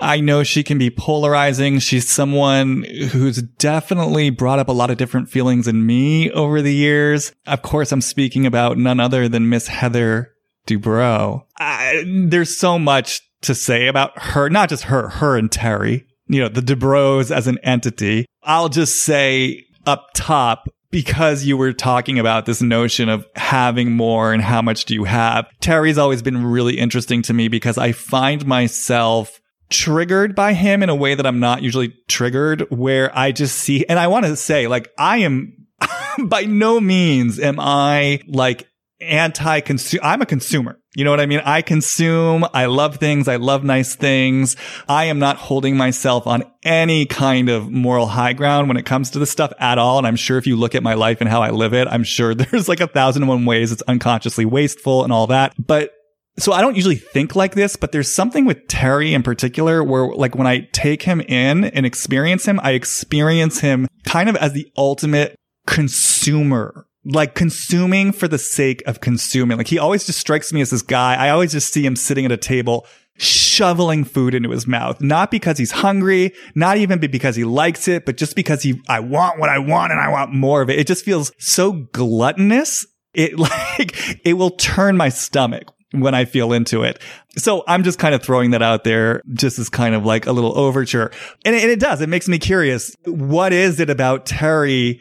I 0.00 0.20
know 0.20 0.42
she 0.42 0.62
can 0.62 0.78
be 0.78 0.90
polarizing. 0.90 1.78
She's 1.78 2.08
someone 2.08 2.84
who's 3.10 3.42
definitely 3.42 4.30
brought 4.30 4.58
up 4.58 4.68
a 4.68 4.72
lot 4.72 4.90
of 4.90 4.96
different 4.96 5.30
feelings 5.30 5.66
in 5.66 5.84
me 5.86 6.30
over 6.30 6.62
the 6.62 6.74
years. 6.74 7.32
Of 7.46 7.62
course, 7.62 7.92
I'm 7.92 8.00
speaking 8.00 8.46
about 8.46 8.78
none 8.78 9.00
other 9.00 9.28
than 9.28 9.48
Miss 9.48 9.68
Heather 9.68 10.32
Dubrow. 10.66 11.44
I, 11.58 12.04
there's 12.06 12.56
so 12.56 12.78
much 12.78 13.20
to 13.42 13.54
say 13.54 13.86
about 13.86 14.18
her, 14.18 14.48
not 14.48 14.68
just 14.68 14.84
her, 14.84 15.08
her 15.08 15.36
and 15.36 15.50
Terry, 15.50 16.06
you 16.26 16.40
know, 16.40 16.48
the 16.48 16.60
Dubrows 16.60 17.30
as 17.30 17.46
an 17.46 17.58
entity. 17.62 18.26
I'll 18.42 18.68
just 18.68 19.02
say 19.02 19.64
up 19.86 20.08
top, 20.14 20.68
because 20.90 21.44
you 21.44 21.56
were 21.56 21.74
talking 21.74 22.18
about 22.18 22.46
this 22.46 22.62
notion 22.62 23.10
of 23.10 23.26
having 23.36 23.92
more 23.92 24.32
and 24.32 24.42
how 24.42 24.62
much 24.62 24.86
do 24.86 24.94
you 24.94 25.04
have. 25.04 25.46
Terry's 25.60 25.98
always 25.98 26.22
been 26.22 26.46
really 26.46 26.78
interesting 26.78 27.20
to 27.22 27.34
me 27.34 27.48
because 27.48 27.76
I 27.76 27.92
find 27.92 28.46
myself 28.46 29.38
triggered 29.70 30.34
by 30.34 30.54
him 30.54 30.82
in 30.82 30.88
a 30.88 30.94
way 30.94 31.14
that 31.14 31.26
I'm 31.26 31.40
not 31.40 31.62
usually 31.62 31.94
triggered, 32.08 32.70
where 32.70 33.16
I 33.16 33.32
just 33.32 33.56
see, 33.56 33.84
and 33.86 33.98
I 33.98 34.06
want 34.06 34.26
to 34.26 34.36
say, 34.36 34.66
like, 34.66 34.92
I 34.98 35.18
am 35.18 35.66
by 36.24 36.44
no 36.44 36.80
means 36.80 37.38
am 37.38 37.60
I 37.60 38.20
like 38.26 38.68
anti 39.00 39.60
consumer. 39.60 40.04
I'm 40.04 40.22
a 40.22 40.26
consumer. 40.26 40.78
You 40.94 41.04
know 41.04 41.10
what 41.10 41.20
I 41.20 41.26
mean? 41.26 41.40
I 41.44 41.62
consume. 41.62 42.44
I 42.52 42.66
love 42.66 42.96
things. 42.96 43.28
I 43.28 43.36
love 43.36 43.62
nice 43.62 43.94
things. 43.94 44.56
I 44.88 45.04
am 45.04 45.18
not 45.18 45.36
holding 45.36 45.76
myself 45.76 46.26
on 46.26 46.42
any 46.64 47.06
kind 47.06 47.48
of 47.48 47.70
moral 47.70 48.06
high 48.06 48.32
ground 48.32 48.68
when 48.68 48.76
it 48.76 48.84
comes 48.86 49.10
to 49.10 49.18
this 49.18 49.30
stuff 49.30 49.52
at 49.60 49.78
all. 49.78 49.98
And 49.98 50.06
I'm 50.06 50.16
sure 50.16 50.38
if 50.38 50.46
you 50.46 50.56
look 50.56 50.74
at 50.74 50.82
my 50.82 50.94
life 50.94 51.20
and 51.20 51.30
how 51.30 51.42
I 51.42 51.50
live 51.50 51.72
it, 51.72 51.86
I'm 51.88 52.04
sure 52.04 52.34
there's 52.34 52.68
like 52.68 52.80
a 52.80 52.88
thousand 52.88 53.22
and 53.22 53.28
one 53.28 53.44
ways 53.44 53.70
it's 53.70 53.82
unconsciously 53.82 54.44
wasteful 54.44 55.04
and 55.04 55.12
all 55.12 55.28
that. 55.28 55.54
But 55.64 55.92
so 56.38 56.52
I 56.52 56.60
don't 56.60 56.76
usually 56.76 56.96
think 56.96 57.36
like 57.36 57.54
this, 57.54 57.76
but 57.76 57.92
there's 57.92 58.12
something 58.12 58.44
with 58.44 58.68
Terry 58.68 59.14
in 59.14 59.22
particular 59.22 59.82
where 59.82 60.06
like 60.06 60.34
when 60.34 60.46
I 60.46 60.68
take 60.72 61.02
him 61.02 61.20
in 61.20 61.64
and 61.64 61.84
experience 61.84 62.46
him, 62.46 62.60
I 62.62 62.72
experience 62.72 63.60
him 63.60 63.88
kind 64.04 64.28
of 64.28 64.36
as 64.36 64.52
the 64.52 64.70
ultimate 64.76 65.36
consumer 65.66 66.86
like 67.04 67.34
consuming 67.34 68.12
for 68.12 68.28
the 68.28 68.38
sake 68.38 68.82
of 68.86 69.00
consuming. 69.00 69.56
Like 69.56 69.68
he 69.68 69.78
always 69.78 70.04
just 70.04 70.18
strikes 70.18 70.52
me 70.52 70.60
as 70.60 70.70
this 70.70 70.82
guy. 70.82 71.14
I 71.14 71.30
always 71.30 71.52
just 71.52 71.72
see 71.72 71.84
him 71.84 71.96
sitting 71.96 72.24
at 72.24 72.32
a 72.32 72.36
table 72.36 72.86
shoveling 73.16 74.04
food 74.04 74.34
into 74.34 74.50
his 74.50 74.66
mouth, 74.66 75.00
not 75.00 75.30
because 75.30 75.58
he's 75.58 75.72
hungry, 75.72 76.32
not 76.54 76.76
even 76.76 77.00
because 77.00 77.34
he 77.34 77.44
likes 77.44 77.88
it, 77.88 78.06
but 78.06 78.16
just 78.16 78.36
because 78.36 78.62
he, 78.62 78.80
I 78.88 79.00
want 79.00 79.40
what 79.40 79.48
I 79.48 79.58
want 79.58 79.90
and 79.90 80.00
I 80.00 80.08
want 80.08 80.32
more 80.32 80.62
of 80.62 80.70
it. 80.70 80.78
It 80.78 80.86
just 80.86 81.04
feels 81.04 81.32
so 81.38 81.72
gluttonous. 81.92 82.86
It 83.14 83.38
like, 83.38 84.20
it 84.24 84.34
will 84.34 84.50
turn 84.50 84.96
my 84.96 85.08
stomach 85.08 85.72
when 85.92 86.14
I 86.14 86.24
feel 86.24 86.52
into 86.52 86.82
it. 86.82 87.00
So 87.36 87.64
I'm 87.66 87.82
just 87.82 87.98
kind 87.98 88.14
of 88.14 88.22
throwing 88.22 88.50
that 88.50 88.62
out 88.62 88.84
there 88.84 89.22
just 89.32 89.58
as 89.58 89.68
kind 89.68 89.94
of 89.94 90.04
like 90.04 90.26
a 90.26 90.32
little 90.32 90.56
overture. 90.58 91.10
And 91.44 91.54
it, 91.54 91.62
and 91.62 91.70
it 91.70 91.80
does. 91.80 92.00
It 92.00 92.08
makes 92.08 92.28
me 92.28 92.38
curious. 92.38 92.94
What 93.04 93.52
is 93.52 93.80
it 93.80 93.88
about 93.88 94.26
Terry 94.26 95.00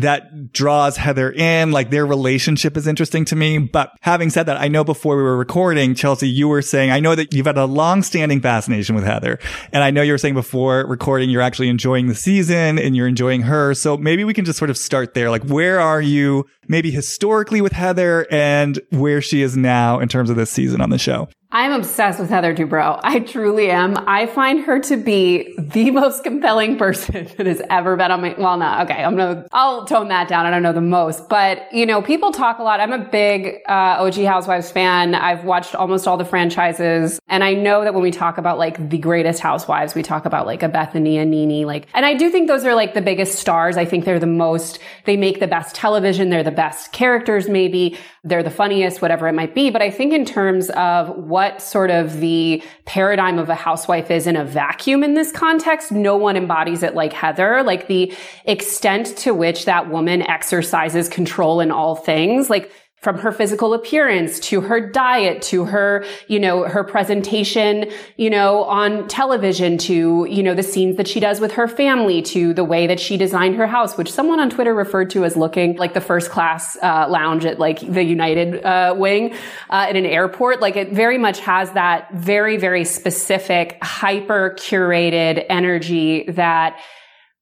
that 0.00 0.52
draws 0.52 0.96
Heather 0.96 1.30
in. 1.30 1.72
Like 1.72 1.90
their 1.90 2.06
relationship 2.06 2.76
is 2.76 2.86
interesting 2.86 3.24
to 3.26 3.36
me. 3.36 3.58
But 3.58 3.90
having 4.00 4.30
said 4.30 4.44
that, 4.46 4.56
I 4.56 4.68
know 4.68 4.84
before 4.84 5.16
we 5.16 5.22
were 5.22 5.36
recording, 5.36 5.94
Chelsea, 5.94 6.28
you 6.28 6.48
were 6.48 6.62
saying, 6.62 6.90
I 6.90 7.00
know 7.00 7.14
that 7.14 7.32
you've 7.32 7.46
had 7.46 7.58
a 7.58 7.64
long 7.64 8.02
standing 8.02 8.40
fascination 8.40 8.94
with 8.94 9.04
Heather. 9.04 9.38
And 9.72 9.82
I 9.82 9.90
know 9.90 10.02
you 10.02 10.12
were 10.12 10.18
saying 10.18 10.34
before 10.34 10.86
recording, 10.86 11.30
you're 11.30 11.42
actually 11.42 11.68
enjoying 11.68 12.06
the 12.06 12.14
season 12.14 12.78
and 12.78 12.96
you're 12.96 13.08
enjoying 13.08 13.42
her. 13.42 13.74
So 13.74 13.96
maybe 13.96 14.24
we 14.24 14.34
can 14.34 14.44
just 14.44 14.58
sort 14.58 14.70
of 14.70 14.78
start 14.78 15.14
there. 15.14 15.30
Like, 15.30 15.44
where 15.44 15.80
are 15.80 16.00
you 16.00 16.46
maybe 16.68 16.90
historically 16.90 17.60
with 17.60 17.72
Heather 17.72 18.26
and 18.30 18.78
where 18.90 19.20
she 19.20 19.42
is 19.42 19.56
now 19.56 19.98
in 19.98 20.08
terms 20.08 20.30
of 20.30 20.36
this 20.36 20.50
season 20.50 20.80
on 20.80 20.90
the 20.90 20.98
show? 20.98 21.28
I'm 21.50 21.72
obsessed 21.72 22.20
with 22.20 22.28
Heather 22.28 22.54
Dubrow. 22.54 23.00
I 23.02 23.20
truly 23.20 23.70
am. 23.70 23.96
I 24.06 24.26
find 24.26 24.60
her 24.64 24.78
to 24.80 24.98
be 24.98 25.54
the 25.58 25.90
most 25.92 26.22
compelling 26.22 26.76
person 26.76 27.26
that 27.38 27.46
has 27.46 27.62
ever 27.70 27.96
been 27.96 28.10
on 28.10 28.20
my, 28.20 28.34
well, 28.36 28.58
no, 28.58 28.82
okay. 28.82 29.02
I'm 29.02 29.16
gonna, 29.16 29.46
I'll 29.52 29.86
tone 29.86 30.08
that 30.08 30.28
down. 30.28 30.44
I 30.44 30.50
don't 30.50 30.62
know 30.62 30.74
the 30.74 30.82
most, 30.82 31.26
but 31.30 31.72
you 31.72 31.86
know, 31.86 32.02
people 32.02 32.32
talk 32.32 32.58
a 32.58 32.62
lot. 32.62 32.80
I'm 32.80 32.92
a 32.92 32.98
big, 32.98 33.60
uh, 33.66 33.96
OG 33.98 34.16
Housewives 34.16 34.70
fan. 34.70 35.14
I've 35.14 35.44
watched 35.44 35.74
almost 35.74 36.06
all 36.06 36.18
the 36.18 36.24
franchises. 36.26 37.18
And 37.28 37.42
I 37.42 37.54
know 37.54 37.82
that 37.82 37.94
when 37.94 38.02
we 38.02 38.10
talk 38.10 38.36
about 38.36 38.58
like 38.58 38.90
the 38.90 38.98
greatest 38.98 39.40
housewives, 39.40 39.94
we 39.94 40.02
talk 40.02 40.26
about 40.26 40.44
like 40.44 40.62
a 40.62 40.68
Bethenny 40.68 41.14
and 41.14 41.30
NeNe, 41.30 41.66
like, 41.66 41.86
and 41.94 42.04
I 42.04 42.12
do 42.12 42.28
think 42.28 42.48
those 42.48 42.66
are 42.66 42.74
like 42.74 42.92
the 42.92 43.00
biggest 43.00 43.38
stars. 43.38 43.78
I 43.78 43.86
think 43.86 44.04
they're 44.04 44.18
the 44.18 44.26
most, 44.26 44.80
they 45.06 45.16
make 45.16 45.40
the 45.40 45.48
best 45.48 45.74
television. 45.74 46.28
They're 46.28 46.42
the 46.42 46.50
best 46.50 46.92
characters, 46.92 47.48
maybe. 47.48 47.96
They're 48.28 48.42
the 48.42 48.50
funniest, 48.50 49.00
whatever 49.00 49.26
it 49.26 49.32
might 49.32 49.54
be. 49.54 49.70
But 49.70 49.82
I 49.82 49.90
think 49.90 50.12
in 50.12 50.24
terms 50.24 50.70
of 50.70 51.08
what 51.16 51.62
sort 51.62 51.90
of 51.90 52.20
the 52.20 52.62
paradigm 52.84 53.38
of 53.38 53.48
a 53.48 53.54
housewife 53.54 54.10
is 54.10 54.26
in 54.26 54.36
a 54.36 54.44
vacuum 54.44 55.02
in 55.02 55.14
this 55.14 55.32
context, 55.32 55.90
no 55.90 56.16
one 56.16 56.36
embodies 56.36 56.82
it 56.82 56.94
like 56.94 57.12
Heather. 57.12 57.62
Like 57.62 57.88
the 57.88 58.12
extent 58.44 59.16
to 59.18 59.32
which 59.32 59.64
that 59.64 59.90
woman 59.90 60.22
exercises 60.22 61.08
control 61.08 61.60
in 61.60 61.70
all 61.70 61.96
things, 61.96 62.50
like 62.50 62.70
from 63.00 63.18
her 63.18 63.30
physical 63.30 63.74
appearance 63.74 64.40
to 64.40 64.60
her 64.60 64.80
diet 64.80 65.40
to 65.40 65.64
her, 65.64 66.04
you 66.26 66.40
know, 66.40 66.64
her 66.64 66.82
presentation, 66.82 67.88
you 68.16 68.28
know, 68.28 68.64
on 68.64 69.06
television 69.06 69.78
to, 69.78 70.26
you 70.28 70.42
know, 70.42 70.52
the 70.52 70.64
scenes 70.64 70.96
that 70.96 71.06
she 71.06 71.20
does 71.20 71.40
with 71.40 71.52
her 71.52 71.68
family 71.68 72.20
to 72.20 72.52
the 72.52 72.64
way 72.64 72.88
that 72.88 72.98
she 72.98 73.16
designed 73.16 73.54
her 73.54 73.68
house, 73.68 73.96
which 73.96 74.10
someone 74.10 74.40
on 74.40 74.50
Twitter 74.50 74.74
referred 74.74 75.10
to 75.10 75.24
as 75.24 75.36
looking 75.36 75.76
like 75.76 75.94
the 75.94 76.00
first 76.00 76.30
class 76.30 76.76
uh, 76.82 77.06
lounge 77.08 77.44
at 77.44 77.60
like 77.60 77.78
the 77.80 78.02
United 78.02 78.64
uh, 78.64 78.92
wing 78.96 79.32
uh, 79.70 79.86
at 79.88 79.94
an 79.94 80.04
airport. 80.04 80.60
Like 80.60 80.74
it 80.74 80.92
very 80.92 81.18
much 81.18 81.38
has 81.38 81.70
that 81.72 82.12
very, 82.12 82.56
very 82.56 82.84
specific, 82.84 83.78
hyper 83.80 84.56
curated 84.58 85.46
energy 85.48 86.24
that 86.30 86.80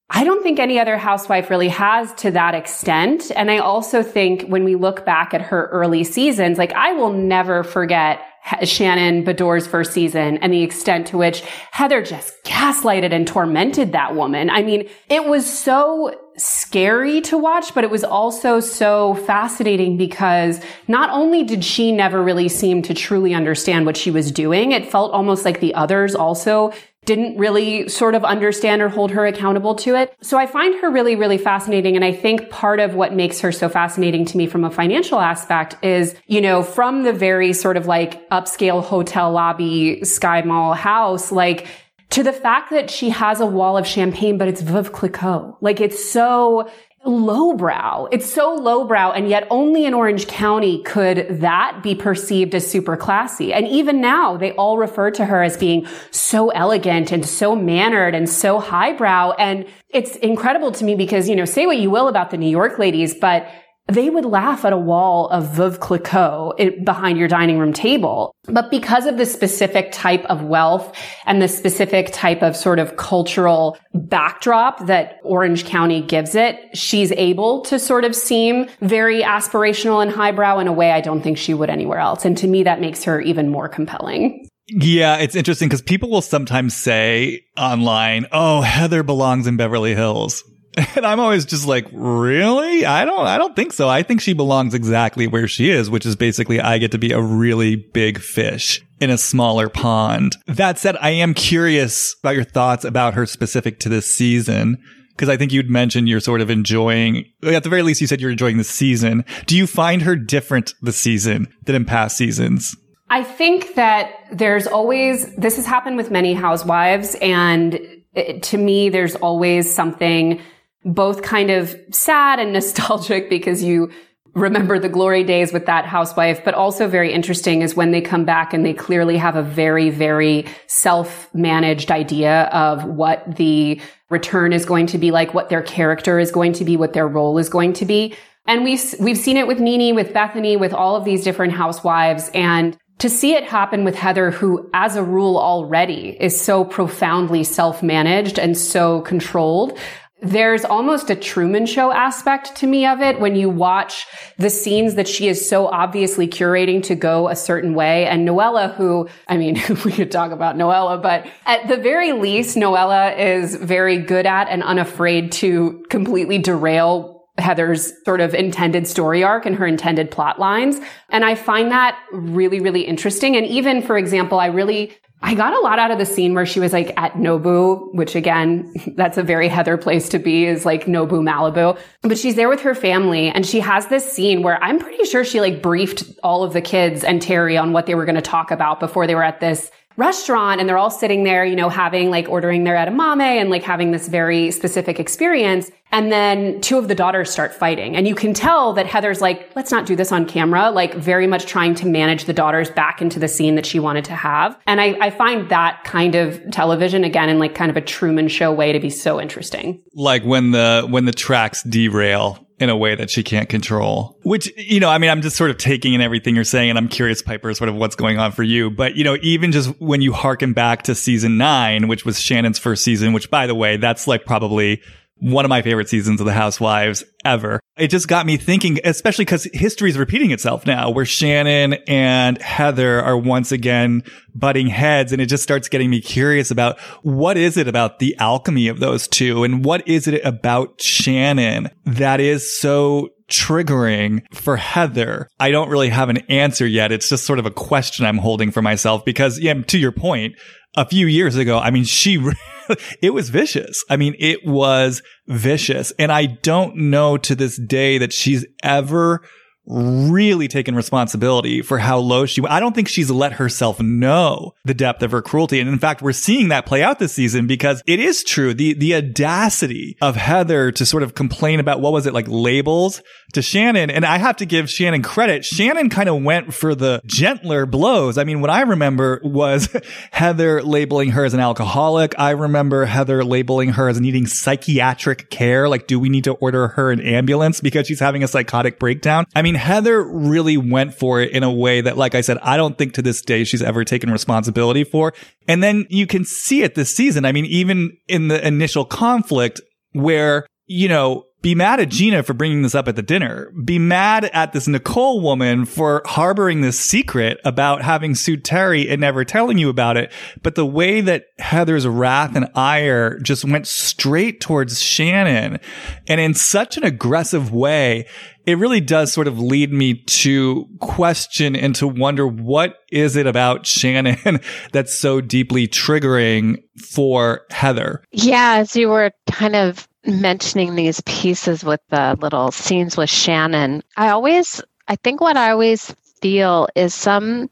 I 0.09 0.23
don't 0.23 0.43
think 0.43 0.61
any 0.61 0.79
other 0.79 0.97
housewife 0.97 1.51
really 1.51 1.69
has 1.69 2.15
to 2.15 2.31
that 2.31 2.55
extent. 2.55 3.33
And 3.35 3.51
I 3.51 3.59
also 3.59 4.03
think 4.05 4.47
when 4.47 4.63
we 4.63 4.77
look 4.77 5.05
back 5.05 5.35
at 5.35 5.43
her 5.43 5.67
early 5.73 6.05
seasons, 6.05 6.59
like 6.59 6.73
I 6.73 6.93
will 6.93 7.13
never 7.13 7.65
forget 7.65 8.21
Shannon 8.63 9.25
Beador's 9.25 9.67
first 9.67 9.93
season 9.93 10.39
and 10.39 10.53
the 10.53 10.63
extent 10.63 11.09
to 11.09 11.19
which 11.19 11.41
Heather 11.73 12.03
just 12.03 12.33
gaslighted 12.45 13.13
and 13.13 13.27
tormented 13.27 13.93
that 13.93 14.15
woman. 14.15 14.51
I 14.51 14.63
mean, 14.63 14.89
it 15.09 15.25
was 15.25 15.45
so 15.45 16.15
scary 16.37 17.21
to 17.23 17.39
watch, 17.39 17.75
but 17.75 17.83
it 17.83 17.91
was 17.91 18.05
also 18.05 18.61
so 18.61 19.15
fascinating 19.15 19.97
because 19.97 20.61
not 20.87 21.11
only 21.11 21.43
did 21.43 21.65
she 21.65 21.91
never 21.91 22.23
really 22.23 22.49
seem 22.49 22.83
to 22.83 22.95
truly 22.95 23.35
understand 23.35 23.87
what 23.87 23.97
she 23.97 24.13
was 24.13 24.31
doing, 24.31 24.71
it 24.71 24.91
felt 24.91 25.13
almost 25.13 25.45
like 25.45 25.59
the 25.59 25.75
others 25.75 26.15
also 26.15 26.73
didn't 27.07 27.39
really 27.39 27.89
sort 27.89 28.15
of 28.15 28.25
understand 28.25 28.83
or 28.83 28.89
hold 28.89 29.13
her 29.13 29.25
accountable 29.25 29.75
to 29.77 29.95
it. 29.95 30.15
So 30.21 30.37
I 30.37 30.47
find 30.47 30.79
her 30.81 30.91
really, 30.91 31.17
really 31.17 31.39
fascinating. 31.39 31.97
And 31.97 32.05
I 32.05 32.13
think 32.13 32.51
part 32.51 32.81
of 32.81 32.95
what 32.95 33.15
makes 33.15 33.41
her 33.41 33.53
so 33.53 33.69
fascinating 33.69 34.27
to 34.27 34.37
me 34.37 34.47
from 34.47 34.65
a 34.65 34.71
financial 34.71 35.21
aspect 35.21 35.77
is, 35.83 36.15
you 36.27 36.41
know, 36.41 36.63
from 36.63 37.05
the 37.05 37.13
very 37.13 37.53
sort 37.53 37.77
of 37.77 37.87
like 37.87 38.29
upscale 38.31 38.83
hotel 38.83 39.33
lobby, 39.33 40.05
Sky 40.05 40.43
Mall 40.43 40.75
house, 40.75 41.33
like, 41.33 41.67
to 42.11 42.23
the 42.23 42.33
fact 42.33 42.71
that 42.71 42.89
she 42.89 43.11
has 43.11 43.41
a 43.41 43.47
wall 43.47 43.77
of 43.77 43.87
champagne, 43.87 44.39
but 44.39 44.47
it's 44.47 44.63
Veuve 44.63 44.93
Clicquot. 44.93 45.57
Like 45.61 45.81
it's 45.81 46.09
so 46.09 46.71
lowbrow. 47.07 48.09
It's 48.13 48.33
so 48.33 48.55
lowbrow. 48.55 49.13
And 49.13 49.29
yet 49.29 49.47
only 49.51 49.85
in 49.85 49.95
Orange 49.95 50.27
County 50.27 50.83
could 50.83 51.41
that 51.41 51.81
be 51.83 51.95
perceived 51.95 52.55
as 52.55 52.69
super 52.71 52.97
classy. 52.97 53.53
And 53.53 53.67
even 53.69 54.01
now 54.01 54.37
they 54.37 54.53
all 54.53 54.79
refer 54.79 55.11
to 55.13 55.25
her 55.25 55.43
as 55.43 55.57
being 55.57 55.87
so 56.11 56.51
elegant 56.51 57.13
and 57.13 57.25
so 57.25 57.57
mannered 57.57 58.15
and 58.15 58.29
so 58.29 58.59
highbrow. 58.59 59.33
And 59.33 59.67
it's 59.91 60.17
incredible 60.17 60.73
to 60.73 60.85
me 60.85 60.95
because, 60.95 61.29
you 61.29 61.37
know, 61.37 61.45
say 61.45 61.67
what 61.67 61.79
you 61.79 61.91
will 61.91 62.09
about 62.09 62.31
the 62.31 62.37
New 62.37 62.51
York 62.51 62.79
ladies, 62.79 63.15
but 63.15 63.49
they 63.89 64.11
would 64.11 64.25
laugh 64.25 64.65
at 64.65 64.73
a 64.73 64.79
wall 64.79 65.29
of 65.29 65.47
Veuve 65.49 65.79
Clicquot 65.79 66.85
behind 66.85 67.19
your 67.19 67.29
dining 67.29 67.59
room 67.59 67.73
table. 67.73 68.35
But 68.45 68.71
because 68.71 69.07
of 69.07 69.17
the 69.17 69.27
specific 69.27 69.93
type 69.93 70.25
of 70.25 70.43
wealth 70.43 70.97
and 71.25 71.41
the 71.41 71.49
specific 71.49 72.13
type 72.13 72.43
of 72.43 72.57
sort 72.57 72.79
of 72.79 72.97
cultural 72.97 73.79
backdrop 73.95 74.87
that 74.87 75.21
Orange 75.23 75.65
County 75.65 76.03
gives 76.03 76.35
it, 76.35 76.59
she's 76.77 77.13
able 77.13 77.63
to 77.63 77.79
sort 77.79 78.05
of 78.05 78.17
seem 78.17 78.69
very 78.81 79.23
aspirational 79.23 80.03
and 80.03 80.11
highbrow 80.11 80.59
in 80.59 80.67
a 80.67 80.73
way 80.73 80.91
I 80.91 81.01
don't 81.01 81.23
think 81.23 81.39
she 81.39 81.55
would 81.55 81.71
anywhere 81.71 81.99
else. 81.99 82.25
And 82.25 82.37
to 82.39 82.49
me, 82.49 82.65
that 82.65 82.81
makes 82.81 83.05
her 83.05 83.21
even 83.21 83.51
more 83.51 83.69
compelling. 83.69 84.49
Yeah, 84.69 85.19
it's 85.19 85.37
interesting 85.37 85.69
because 85.69 85.83
people 85.83 86.11
will 86.11 86.23
sometimes 86.23 86.75
say 86.75 87.45
online, 87.57 88.27
oh, 88.33 88.63
Heather 88.63 89.05
belongs 89.05 89.47
in 89.47 89.57
Beverly 89.57 89.95
Hills. 89.95 90.43
And 90.97 91.07
I'm 91.07 91.21
always 91.21 91.45
just 91.45 91.67
like, 91.67 91.87
really? 91.93 92.85
I 92.85 93.05
don't, 93.05 93.27
I 93.27 93.39
don't 93.39 93.57
think 93.57 93.73
so. 93.73 93.89
I 93.89 94.03
think 94.03 94.21
she 94.21 94.33
belongs 94.33 94.75
exactly 94.75 95.27
where 95.27 95.49
she 95.49 95.71
is, 95.71 95.91
which 95.91 96.07
is 96.07 96.17
basically 96.17 96.61
I 96.61 96.79
get 96.79 96.93
to 96.93 96.99
be 96.99 97.13
a 97.13 97.21
really 97.21 97.77
big 97.77 98.19
fish 98.19 98.83
in 99.01 99.11
a 99.11 99.19
smaller 99.19 99.69
pond. 99.69 100.37
That 100.47 100.79
said, 100.79 100.97
I 101.01 101.11
am 101.11 101.35
curious 101.35 102.15
about 102.23 102.35
your 102.35 102.45
thoughts 102.45 102.85
about 102.85 103.15
her 103.15 103.27
specific 103.27 103.79
to 103.81 103.89
this 103.89 104.15
season. 104.15 104.77
Cause 105.17 105.31
I 105.31 105.39
think 105.39 105.51
you'd 105.51 105.71
mentioned 105.71 106.11
you're 106.11 106.21
sort 106.21 106.43
of 106.43 106.51
enjoying, 106.51 107.25
at 107.43 107.63
the 107.63 107.71
very 107.71 107.83
least, 107.83 108.03
you 108.03 108.07
said 108.07 108.21
you're 108.21 108.31
enjoying 108.31 108.59
the 108.59 108.65
season. 108.65 109.25
Do 109.47 109.57
you 109.57 109.67
find 109.67 110.03
her 110.03 110.15
different 110.15 110.75
this 110.83 110.99
season 110.99 111.49
than 111.65 111.75
in 111.75 111.85
past 111.87 112.19
seasons? 112.19 112.77
I 113.09 113.23
think 113.23 113.77
that 113.77 114.11
there's 114.31 114.67
always, 114.67 115.35
this 115.37 115.57
has 115.57 115.65
happened 115.65 115.97
with 115.97 116.11
many 116.11 116.35
housewives. 116.35 117.15
And 117.23 117.81
it, 118.15 118.43
to 118.45 118.59
me, 118.59 118.91
there's 118.91 119.15
always 119.17 119.73
something 119.73 120.43
both 120.87 121.23
kind 121.23 121.51
of 121.51 121.77
sad 121.91 122.39
and 122.39 122.53
nostalgic 122.55 123.29
because 123.29 123.63
you 123.63 123.91
remember 124.35 124.79
the 124.79 124.89
glory 124.89 125.25
days 125.25 125.51
with 125.51 125.65
that 125.65 125.87
housewife, 125.87 126.45
but 126.45 126.53
also 126.53 126.87
very 126.87 127.11
interesting 127.11 127.63
is 127.63 127.75
when 127.75 127.91
they 127.91 128.03
come 128.03 128.27
back 128.27 128.53
and 128.53 128.67
they 128.67 128.75
clearly 128.75 129.17
have 129.17 129.35
a 129.35 129.43
very, 129.43 129.89
very 129.89 130.45
self-managed 130.67 131.91
idea 131.91 132.43
of 132.53 132.85
what 132.85 133.37
the 133.37 133.81
return 134.11 134.53
is 134.53 134.67
going 134.67 134.87
to 134.87 134.99
be 134.99 135.11
like, 135.11 135.33
what 135.33 135.49
their 135.49 135.63
character 135.63 136.19
is 136.19 136.31
going 136.31 136.53
to 136.53 136.67
be, 136.67 136.77
what 136.77 136.93
their 136.93 137.09
role 137.09 137.39
is 137.39 137.49
going 137.49 137.73
to 137.73 137.87
be. 137.87 138.15
And 138.47 138.63
we've, 138.63 138.95
we've 139.01 139.17
seen 139.17 139.39
it 139.39 139.47
with 139.47 139.59
NeNe, 139.59 139.95
with 139.95 140.13
Bethenny, 140.13 140.61
with 140.61 140.75
all 140.75 140.97
of 140.97 141.05
these 141.05 141.25
different 141.25 141.55
housewives. 141.55 142.31
And 142.35 142.77
to 142.99 143.09
see 143.09 143.35
it 143.35 143.45
happen 143.45 143.85
with 143.85 143.95
Heather, 143.95 144.31
who 144.31 144.69
as 144.75 144.97
a 144.97 145.03
rule 145.03 145.39
already 145.39 146.17
is 146.21 146.39
so 146.39 146.63
profoundly 146.65 147.43
self-managed 147.43 148.39
and 148.39 148.57
so 148.57 149.01
controlled, 149.01 149.79
there's 150.23 150.65
almost 150.65 151.11
a 151.11 151.15
Truman 151.15 151.67
Show 151.67 151.93
aspect 151.93 152.57
to 152.57 152.67
me 152.67 152.87
of 152.87 153.03
it 153.03 153.21
when 153.21 153.37
you 153.37 153.51
watch 153.51 154.07
the 154.39 154.49
scenes 154.49 154.95
that 154.95 155.07
she 155.07 155.29
is 155.29 155.47
so 155.47 155.67
obviously 155.67 156.27
curating 156.27 156.83
to 156.85 156.95
go 156.95 157.29
a 157.29 157.37
certain 157.37 157.75
way. 157.75 158.07
And 158.07 158.27
Noella, 158.27 158.75
who, 158.75 159.09
I 159.29 159.37
mean, 159.37 159.61
we 159.85 159.93
could 159.93 160.11
talk 160.11 160.33
about 160.33 160.57
Noella, 160.57 161.03
but 161.03 161.27
at 161.45 161.69
the 161.69 161.77
very 161.77 162.13
least, 162.13 162.57
Noella 162.57 163.19
is 163.19 163.57
very 163.57 163.99
good 163.99 164.25
at 164.25 164.49
and 164.49 164.63
unafraid 164.63 165.33
to 165.33 165.85
completely 165.91 166.39
derail 166.39 167.17
Heather's 167.39 167.93
sort 168.07 168.23
of 168.23 168.35
intended 168.35 168.87
story 168.87 169.23
arc 169.23 169.45
and 169.45 169.57
her 169.57 169.67
intended 169.67 170.11
plot 170.11 170.39
lines. 170.39 170.81
And 171.11 171.23
I 171.23 171.35
find 171.35 171.71
that 171.71 171.99
really, 172.11 172.61
really 172.61 172.81
interesting. 172.81 173.37
And 173.37 173.45
even, 173.45 173.83
for 173.83 173.99
example, 173.99 174.41
I 174.41 174.47
really 174.47 174.97
I 175.27 175.35
got 175.35 175.55
a 175.55 175.61
lot 175.61 175.81
out 175.81 175.91
of 175.91 175.99
the 175.99 176.07
scene 176.07 176.35
where 176.35 176.47
she 176.47 176.61
was 176.61 176.73
like 176.73 176.97
at 176.97 177.15
Nobu, 177.15 177.93
which 177.93 178.15
again, 178.15 178.73
that's 178.97 179.19
a 179.19 179.25
very 179.25 179.49
Heather 179.49 179.77
place 179.77 180.09
to 180.11 180.21
be 180.21 180.47
is 180.47 180.65
like 180.65 180.85
Nobu 180.85 181.21
Malibu. 181.21 181.77
But 182.03 182.17
she's 182.17 182.37
there 182.37 182.49
with 182.49 182.61
her 182.61 182.77
family 182.77 183.29
and 183.29 183.45
she 183.45 183.59
has 183.59 183.89
this 183.89 184.11
scene 184.11 184.43
where 184.43 184.63
I'm 184.63 184.79
pretty 184.79 185.05
sure 185.05 185.25
she 185.25 185.41
like 185.41 185.61
briefed 185.61 186.05
all 186.23 186.45
of 186.45 186.53
the 186.53 186.61
kids 186.61 187.03
and 187.03 187.21
Terry 187.21 187.57
on 187.57 187.73
what 187.73 187.87
they 187.87 187.97
were 187.97 188.05
going 188.05 188.15
to 188.15 188.23
talk 188.23 188.53
about 188.53 188.79
before 188.79 189.09
they 189.09 189.17
were 189.17 189.25
at 189.25 189.41
this 189.41 189.69
restaurant 189.97 190.61
and 190.61 190.69
they're 190.69 190.79
all 190.79 190.91
sitting 190.91 191.25
there, 191.25 191.45
you 191.45 191.57
know, 191.57 191.69
having 191.69 192.11
like 192.11 192.29
ordering 192.29 192.65
their 192.65 192.77
edamame 192.77 193.41
and 193.41 193.51
like 193.51 193.63
having 193.63 193.91
this 193.91 194.09
very 194.09 194.51
specific 194.51 195.01
experience. 195.01 195.71
And 195.93 196.11
then 196.11 196.61
two 196.61 196.79
of 196.79 196.89
the 196.89 196.95
daughters 196.95 197.31
start 197.31 197.55
fighting. 197.55 197.97
And 197.97 198.09
you 198.09 198.15
can 198.15 198.35
tell 198.35 198.73
that 198.75 198.87
Heather's 198.87 199.21
like, 199.21 199.51
let's 199.55 199.71
not 199.71 199.87
do 199.87 199.95
this 199.95 200.13
on 200.13 200.27
camera, 200.27 200.71
like 200.71 200.95
very 200.95 201.27
much 201.27 201.47
trying 201.47 201.75
to 201.77 201.87
manage 201.87 202.25
the 202.25 202.33
daughters 202.33 202.71
back 202.71 203.01
into 203.01 203.19
the 203.19 203.29
scene 203.29 203.55
that 203.55 203.65
she 203.65 203.79
wanted 203.79 204.05
to 204.07 204.15
have. 204.15 204.59
And 204.67 204.81
I, 204.81 204.97
I 205.01 205.11
find 205.11 205.49
that 205.49 205.85
kind 205.85 206.15
of 206.15 206.51
television 206.51 207.05
again 207.05 207.29
in 207.29 207.39
like 207.39 207.55
kind 207.55 207.71
of 207.71 207.77
a 207.77 207.81
Truman 207.81 208.29
show 208.29 208.53
way 208.53 208.73
to 208.73 208.81
be 208.81 208.91
so 208.91 209.21
interesting. 209.21 209.81
Like 209.95 210.25
when 210.25 210.51
the, 210.51 210.87
when 210.91 211.05
the 211.05 211.13
tracks 211.13 211.63
derail 211.63 212.46
in 212.59 212.71
a 212.71 212.77
way 212.77 212.95
that 212.95 213.11
she 213.11 213.23
can't 213.23 213.49
control. 213.49 214.19
Which, 214.23 214.51
you 214.57 214.81
know, 214.81 214.89
I 214.89 214.99
mean, 214.99 215.11
I'm 215.11 215.21
just 215.23 215.37
sort 215.37 215.51
of 215.51 215.59
taking 215.59 215.93
in 215.93 216.01
everything 216.01 216.35
you're 216.35 216.45
saying 216.45 216.71
and 216.71 216.79
I'm 216.79 216.89
curious, 216.89 217.21
Piper, 217.21 217.53
sort 217.53 217.69
of 217.69 217.77
what's 217.77 217.97
going 217.97 218.19
on 218.19 218.33
for 218.33 218.43
you. 218.43 218.71
But, 218.71 218.97
you 218.97 219.05
know, 219.05 219.19
even 219.21 219.53
just 219.53 219.79
when 219.81 220.01
you 220.01 220.13
harken 220.13 220.53
back 220.53 220.83
to 220.85 220.95
season 220.95 221.37
nine, 221.37 221.89
which 221.89 222.05
was 222.05 222.19
Shannon's 222.19 222.59
first 222.59 222.83
season, 222.83 223.13
which 223.13 223.31
by 223.31 223.47
the 223.47 223.55
way, 223.55 223.77
that's 223.77 224.07
like 224.07 224.25
probably 224.25 224.81
one 225.19 225.45
of 225.45 225.49
my 225.49 225.63
favorite 225.63 225.89
seasons 225.89 226.21
of 226.21 226.27
The 226.27 226.33
Housewives 226.33 227.05
ever. 227.25 227.61
It 227.77 227.89
just 227.89 228.09
got 228.09 228.27
me 228.27 228.37
thinking, 228.37 228.79
especially 228.85 229.25
because 229.25 229.49
history 229.53 229.91
is 229.91 229.99
repeating 229.99 230.31
itself 230.31 230.67
now, 230.67 230.91
where 230.91 231.05
Shannon 231.05 231.75
and 231.87 232.41
Heather 232.41 233.03
are 233.03 233.17
once 233.17 233.53
again 233.53 234.03
butting 234.35 234.67
heads. 234.69 235.13
And 235.13 235.21
it 235.21 235.27
just 235.27 235.43
starts 235.43 235.69
getting 235.69 235.91
me 235.91 236.01
curious 236.01 236.51
about 236.51 236.79
what 237.03 237.37
is 237.37 237.57
it 237.57 237.69
about 237.69 237.99
the 237.99 238.17
alchemy 238.19 238.69
of 238.69 238.79
those 238.79 239.09
two? 239.09 239.45
And 239.45 239.65
what 239.65 239.87
is 239.89 240.07
it 240.07 240.25
about 240.25 240.81
Shannon 240.81 241.71
that 241.85 242.21
is 242.21 242.59
so 242.59 243.11
triggering 243.31 244.23
for 244.35 244.57
Heather? 244.57 245.29
I 245.41 245.51
don't 245.51 245.69
really 245.69 245.89
have 245.89 246.09
an 246.09 246.19
answer 246.29 246.67
yet. 246.67 246.93
It's 246.93 247.09
just 247.09 247.27
sort 247.27 247.39
of 247.39 247.47
a 247.47 247.51
question 247.51 248.07
I'm 248.07 248.19
holding 248.19 248.51
for 248.51 248.63
myself 248.63 249.05
because, 249.05 249.39
yeah, 249.39 249.55
to 249.55 249.79
your 249.79 249.93
point, 249.93 250.35
a 250.77 250.87
few 250.87 251.07
years 251.07 251.37
ago, 251.37 251.59
I 251.59 251.71
mean, 251.71 251.85
she, 251.85 252.23
it 253.03 253.11
was 253.11 253.31
vicious. 253.31 253.83
I 253.89 253.97
mean, 253.97 254.15
it 254.19 254.47
was 254.47 255.03
vicious. 255.27 255.93
And 255.99 256.13
I 256.13 256.27
don't 256.27 256.77
know 256.77 257.17
to 257.19 257.35
this 257.35 257.59
day 257.59 257.99
that 257.99 258.13
she's 258.13 258.47
ever 258.63 259.23
really 259.67 260.49
taken 260.49 260.75
responsibility 260.75 261.63
for 261.63 261.79
how 261.79 261.99
low 261.99 262.27
she 262.27 262.43
I 262.47 262.61
don't 262.61 262.75
think 262.75 262.89
she's 262.89 263.11
let 263.11 263.35
herself 263.35 263.81
know 263.81 264.55
the 264.65 264.75
depth 264.75 265.03
of 265.03 265.11
her 265.11 265.23
cruelty. 265.23 265.61
And 265.61 265.69
in 265.69 265.79
fact, 265.79 266.03
we're 266.03 266.13
seeing 266.13 266.49
that 266.49 266.67
play 266.67 266.83
out 266.83 266.99
this 266.99 267.13
season 267.13 267.47
because 267.47 267.83
it 267.87 267.99
is 267.99 268.23
true. 268.23 268.55
The 268.55 268.75
the 268.75 268.95
audacity 268.95 269.97
of 270.01 270.17
Heather 270.17 270.71
to 270.73 270.87
sort 270.87 271.03
of 271.03 271.15
complain 271.15 271.61
about 271.61 271.81
what 271.81 271.93
was 271.93 272.07
it 272.07 272.15
like 272.15 272.27
labels 272.29 273.03
to 273.33 273.43
Shannon. 273.43 273.91
And 273.91 274.05
I 274.05 274.19
have 274.19 274.37
to 274.37 274.47
give 274.47 274.71
Shannon 274.71 275.03
credit. 275.03 275.45
Shannon 275.45 275.91
kind 275.91 276.09
of 276.09 276.23
went 276.23 276.55
for 276.55 276.75
the 276.75 277.03
gentler 277.05 277.67
blows. 277.67 278.19
I 278.19 278.25
mean, 278.25 278.41
what 278.41 278.51
I 278.51 278.63
remember 278.63 279.21
was 279.25 279.69
Heather 280.11 280.63
labeling 280.63 281.11
her 281.11 281.25
as 281.25 281.35
an 281.35 281.41
alcoholic. 281.41 282.15
I 282.19 282.31
remember 282.31 282.85
Heather 282.85 283.25
labeling 283.25 283.71
her 283.71 283.89
as 283.89 284.01
needing 284.01 284.27
psychiatric 284.27 285.31
care. 285.31 285.69
Like, 285.69 285.87
do 285.87 285.99
we 285.99 286.09
need 286.09 286.25
to 286.25 286.33
order 286.33 286.69
her 286.69 286.91
an 286.91 287.01
ambulance 287.01 287.61
because 287.61 287.87
she's 287.87 288.01
having 288.01 288.23
a 288.23 288.29
psychotic 288.29 288.79
breakdown? 288.79 289.27
I 289.35 289.43
mean, 289.43 289.56
Heather 289.57 290.03
really 290.03 290.57
went 290.57 290.95
for 290.95 291.21
it 291.21 291.33
in 291.33 291.43
a 291.43 291.53
way 291.53 291.81
that, 291.81 291.97
like 291.97 292.15
I 292.15 292.21
said, 292.21 292.39
I 292.39 292.57
don't 292.57 292.77
think 292.79 292.95
to 292.95 293.03
this 293.03 293.23
day 293.23 293.45
she's 293.45 293.63
ever 293.63 293.85
taken 293.85 294.11
responsibility 294.11 294.85
for. 294.85 295.13
And 295.49 295.63
then 295.63 295.87
you 295.89 296.07
can 296.07 296.25
see 296.25 296.63
it 296.63 296.75
this 296.75 296.95
season. 296.95 297.25
I 297.25 297.33
mean, 297.33 297.47
even 297.47 297.97
in 298.09 298.29
the 298.29 298.47
initial 298.47 298.85
conflict 298.85 299.61
where, 299.93 300.47
you 300.67 300.89
know, 300.89 301.25
be 301.47 301.55
mad 301.55 301.79
at 301.79 301.91
Gina 301.91 302.25
for 302.25 302.35
bringing 302.35 302.63
this 302.63 302.75
up 302.75 302.89
at 302.89 302.97
the 302.97 303.05
dinner. 303.05 303.53
Be 303.65 303.79
mad 303.79 304.25
at 304.25 304.53
this 304.53 304.67
Nicole 304.67 305.21
woman 305.21 305.65
for 305.65 306.03
harboring 306.05 306.61
this 306.61 306.77
secret 306.77 307.39
about 307.45 307.83
having 307.83 308.17
sued 308.17 308.45
Terry 308.45 308.89
and 308.89 309.01
never 309.01 309.25
telling 309.25 309.57
you 309.57 309.69
about 309.69 309.97
it. 309.97 310.11
But 310.43 310.57
the 310.57 310.67
way 310.67 311.01
that 311.03 311.27
Heather's 311.39 311.87
wrath 311.87 312.35
and 312.35 312.49
ire 312.57 313.21
just 313.21 313.45
went 313.45 313.69
straight 313.69 314.41
towards 314.41 314.83
Shannon 314.83 315.61
and 316.09 316.21
in 316.21 316.35
such 316.35 316.77
an 316.79 316.83
aggressive 316.83 317.53
way, 317.53 318.07
it 318.45 318.59
really 318.59 318.81
does 318.81 319.13
sort 319.13 319.29
of 319.29 319.39
lead 319.39 319.73
me 319.73 319.95
to 319.95 320.67
question 320.81 321.55
and 321.55 321.77
to 321.77 321.87
wonder 321.87 322.27
what 322.27 322.79
is 322.91 323.15
it 323.15 323.29
about 323.29 323.67
Shannon 323.67 324.41
that's 324.73 324.99
so 324.99 325.21
deeply 325.21 325.69
triggering 325.69 326.63
for 326.81 327.43
Heather? 327.51 328.03
Yeah, 328.11 328.57
as 328.59 328.75
you 328.75 328.89
were 328.89 329.13
kind 329.31 329.55
of 329.55 329.87
mentioning 330.07 330.75
these 330.75 331.01
pieces 331.03 331.65
with 331.65 331.81
the 331.89 332.17
little 332.21 332.51
scenes 332.51 332.97
with 332.97 333.11
Shannon, 333.11 333.83
I 333.97 334.11
always, 334.11 334.63
I 334.89 334.97
think 334.97 335.21
what 335.21 335.37
I 335.37 335.51
always 335.51 335.95
feel 336.21 336.69
is 336.75 336.95
some, 336.95 337.51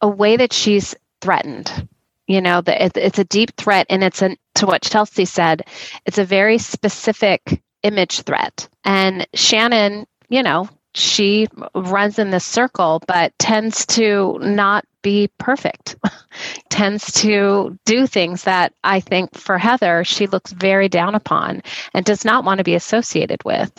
a 0.00 0.08
way 0.08 0.36
that 0.36 0.52
she's 0.52 0.94
threatened. 1.20 1.88
You 2.26 2.40
know, 2.40 2.62
that 2.62 2.80
it, 2.80 2.96
it's 2.96 3.18
a 3.18 3.24
deep 3.24 3.54
threat, 3.56 3.86
and 3.90 4.02
it's 4.02 4.22
a, 4.22 4.34
to 4.54 4.66
what 4.66 4.80
Chelsea 4.80 5.26
said, 5.26 5.66
it's 6.06 6.16
a 6.16 6.24
very 6.24 6.56
specific 6.56 7.62
image 7.82 8.22
threat. 8.22 8.66
And 8.82 9.26
Shannon, 9.34 10.06
you 10.30 10.42
know, 10.42 10.68
she 10.94 11.48
runs 11.74 12.18
in 12.18 12.30
this 12.30 12.44
circle, 12.44 13.02
but 13.06 13.36
tends 13.38 13.84
to 13.86 14.38
not 14.40 14.84
be 15.02 15.28
perfect, 15.38 15.96
tends 16.70 17.12
to 17.22 17.78
do 17.84 18.06
things 18.06 18.44
that 18.44 18.72
I 18.84 19.00
think 19.00 19.36
for 19.36 19.58
Heather, 19.58 20.04
she 20.04 20.26
looks 20.26 20.52
very 20.52 20.88
down 20.88 21.14
upon 21.14 21.62
and 21.92 22.04
does 22.04 22.24
not 22.24 22.44
want 22.44 22.58
to 22.58 22.64
be 22.64 22.74
associated 22.74 23.44
with. 23.44 23.72